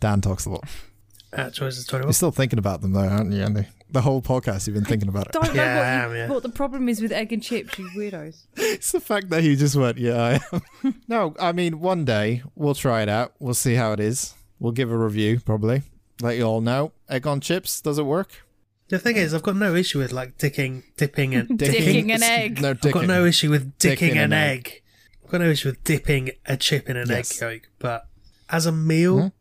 Dan 0.00 0.20
talks 0.20 0.44
a 0.46 0.50
lot. 0.50 0.64
At 1.32 1.54
Choices 1.54 1.86
21. 1.86 2.08
You're 2.08 2.12
still 2.12 2.32
thinking 2.32 2.58
about 2.58 2.80
them, 2.82 2.92
though, 2.92 3.00
aren't 3.06 3.32
you, 3.32 3.42
Andy? 3.42 3.66
The 3.90 4.00
whole 4.02 4.20
podcast, 4.22 4.66
you've 4.66 4.74
been 4.74 4.84
thinking 4.84 5.08
about 5.08 5.26
it. 5.26 5.32
Don't 5.32 5.46
know 5.46 5.52
Yeah, 5.62 5.76
what, 5.76 5.84
I 5.84 5.96
you- 5.96 6.02
am, 6.22 6.28
yeah. 6.28 6.34
what 6.34 6.42
the 6.42 6.48
problem 6.48 6.88
is 6.88 7.00
with 7.00 7.12
egg 7.12 7.32
and 7.32 7.42
chips, 7.42 7.78
you 7.78 7.88
weirdos. 7.96 8.46
It's 8.56 8.92
the 8.92 9.00
fact 9.00 9.30
that 9.30 9.42
he 9.42 9.56
just 9.56 9.76
went, 9.76 9.98
yeah, 9.98 10.40
I 10.52 10.56
am. 10.84 10.94
no, 11.08 11.34
I 11.40 11.52
mean, 11.52 11.80
one 11.80 12.04
day 12.04 12.42
we'll 12.54 12.74
try 12.74 13.02
it 13.02 13.08
out. 13.08 13.32
We'll 13.38 13.54
see 13.54 13.74
how 13.74 13.92
it 13.92 14.00
is. 14.00 14.34
We'll 14.60 14.72
give 14.72 14.90
a 14.92 14.96
review, 14.96 15.40
probably. 15.40 15.82
Let 16.20 16.36
you 16.36 16.44
all 16.44 16.60
know. 16.60 16.92
Egg 17.08 17.26
on 17.26 17.40
chips, 17.40 17.80
does 17.80 17.98
it 17.98 18.04
work? 18.04 18.44
The 18.88 18.98
thing 18.98 19.16
is, 19.16 19.32
I've 19.34 19.42
got 19.42 19.56
no 19.56 19.74
issue 19.74 19.98
with 19.98 20.12
like 20.12 20.36
dicking, 20.36 20.82
dipping, 20.96 21.34
and 21.34 21.48
Dicking 21.58 22.12
an 22.14 22.22
egg. 22.22 22.60
No, 22.60 22.70
I've 22.70 22.80
got 22.80 23.06
no 23.06 23.24
issue 23.24 23.50
with 23.50 23.76
Dicking 23.78 24.10
dicking 24.10 24.12
an 24.12 24.18
an 24.18 24.32
egg. 24.32 24.58
egg. 24.66 24.82
I've 25.24 25.30
got 25.30 25.40
no 25.40 25.48
issue 25.50 25.68
with 25.70 25.82
dipping 25.84 26.30
a 26.46 26.56
chip 26.56 26.90
in 26.90 26.96
an 26.96 27.08
Yes. 27.08 27.40
egg 27.40 27.50
yolk. 27.52 27.68
But 27.78 28.06
as 28.50 28.66
a 28.66 28.72
meal, 28.72 29.32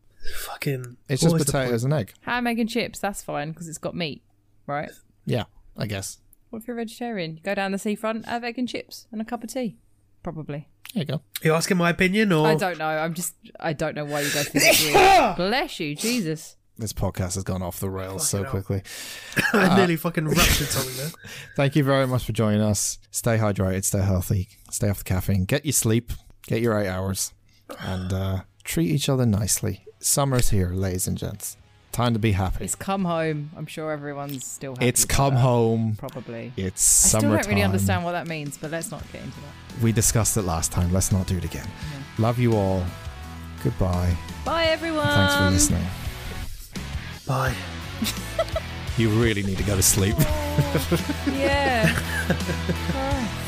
fucking. 0.45 0.97
It's 1.09 1.21
just 1.21 1.35
potatoes 1.35 1.83
and 1.83 1.93
egg. 1.93 2.13
Ham, 2.21 2.47
egg, 2.47 2.59
and 2.59 2.69
chips, 2.69 2.99
that's 2.99 3.21
fine 3.21 3.51
because 3.51 3.67
it's 3.67 3.77
got 3.79 3.95
meat, 3.95 4.23
right? 4.67 4.91
Yeah, 5.25 5.45
I 5.75 5.87
guess. 5.87 6.19
What 6.51 6.61
if 6.61 6.67
you're 6.67 6.77
a 6.77 6.81
vegetarian? 6.81 7.35
You 7.37 7.41
go 7.43 7.55
down 7.55 7.71
the 7.71 7.77
seafront, 7.79 8.25
have 8.25 8.43
egg 8.43 8.57
and 8.57 8.67
chips 8.69 9.07
and 9.11 9.19
a 9.21 9.25
cup 9.25 9.43
of 9.43 9.51
tea. 9.51 9.77
Probably. 10.23 10.67
There 10.93 11.01
you 11.01 11.05
go. 11.05 11.13
point. 11.17 11.23
You 11.43 11.53
asking 11.53 11.77
my 11.77 11.89
opinion, 11.91 12.31
or 12.31 12.47
I 12.47 12.55
don't 12.55 12.77
know. 12.77 12.87
I'm 12.87 13.13
just. 13.13 13.35
I 13.59 13.73
don't 13.73 13.95
know 13.95 14.05
why 14.05 14.21
you 14.21 14.31
guys 14.31 14.47
think 14.49 14.65
it's 14.67 14.83
weird. 14.85 15.35
Bless 15.37 15.79
you, 15.79 15.95
Jesus. 15.95 16.55
This 16.77 16.93
podcast 16.93 17.35
has 17.35 17.43
gone 17.43 17.61
off 17.61 17.79
the 17.81 17.89
rails 17.89 18.29
so 18.29 18.37
Fucking 18.43 18.51
hell. 18.51 18.63
quickly. 18.63 18.81
I 19.53 19.75
nearly 19.75 19.97
fucking 19.97 20.25
ruptured 20.25 20.67
something 20.67 20.95
there. 20.95 21.11
Thank 21.57 21.75
you 21.75 21.83
very 21.83 22.07
much 22.07 22.23
for 22.23 22.31
joining 22.31 22.61
us. 22.61 22.99
Stay 23.11 23.37
hydrated, 23.37 23.83
stay 23.83 24.01
healthy, 24.01 24.47
stay 24.71 24.89
off 24.89 24.99
the 24.99 25.03
caffeine, 25.03 25.43
get 25.43 25.65
your 25.65 25.73
sleep, 25.73 26.13
get 26.47 26.61
your 26.61 26.79
eight 26.79 26.87
hours, 26.87 27.33
and 27.81 28.13
uh, 28.13 28.41
treat 28.63 28.89
each 28.89 29.09
other 29.09 29.25
nicely. 29.25 29.83
Summer's 29.99 30.51
here, 30.51 30.69
ladies 30.69 31.05
and 31.05 31.17
gents. 31.17 31.57
Time 31.99 32.13
to 32.13 32.19
be 32.19 32.31
happy. 32.31 32.63
It's 32.63 32.75
come 32.75 33.03
home. 33.03 33.51
I'm 33.57 33.65
sure 33.65 33.91
everyone's 33.91 34.45
still 34.45 34.73
happy. 34.73 34.87
It's 34.87 35.03
come 35.03 35.33
that. 35.33 35.41
home. 35.41 35.95
Probably. 35.97 36.53
It's 36.55 37.05
I 37.05 37.09
still 37.09 37.19
summertime. 37.19 37.41
don't 37.41 37.49
really 37.49 37.61
understand 37.63 38.05
what 38.05 38.13
that 38.13 38.25
means, 38.25 38.57
but 38.57 38.71
let's 38.71 38.89
not 38.89 39.03
get 39.11 39.21
into 39.21 39.35
that. 39.41 39.83
We 39.83 39.91
discussed 39.91 40.37
it 40.37 40.43
last 40.43 40.71
time. 40.71 40.93
Let's 40.93 41.11
not 41.11 41.27
do 41.27 41.35
it 41.35 41.43
again. 41.43 41.67
Love 42.17 42.39
you 42.39 42.55
all. 42.55 42.85
Goodbye. 43.65 44.15
Bye, 44.45 44.67
everyone. 44.67 45.07
Thanks 45.07 45.35
for 45.35 45.49
listening. 45.49 45.85
Bye. 47.27 47.53
You 48.97 49.09
really 49.11 49.43
need 49.43 49.57
to 49.57 49.63
go 49.63 49.77
to 49.77 49.83
sleep. 49.83 50.15
Yeah. 51.33 51.93
Christ. 52.91 53.38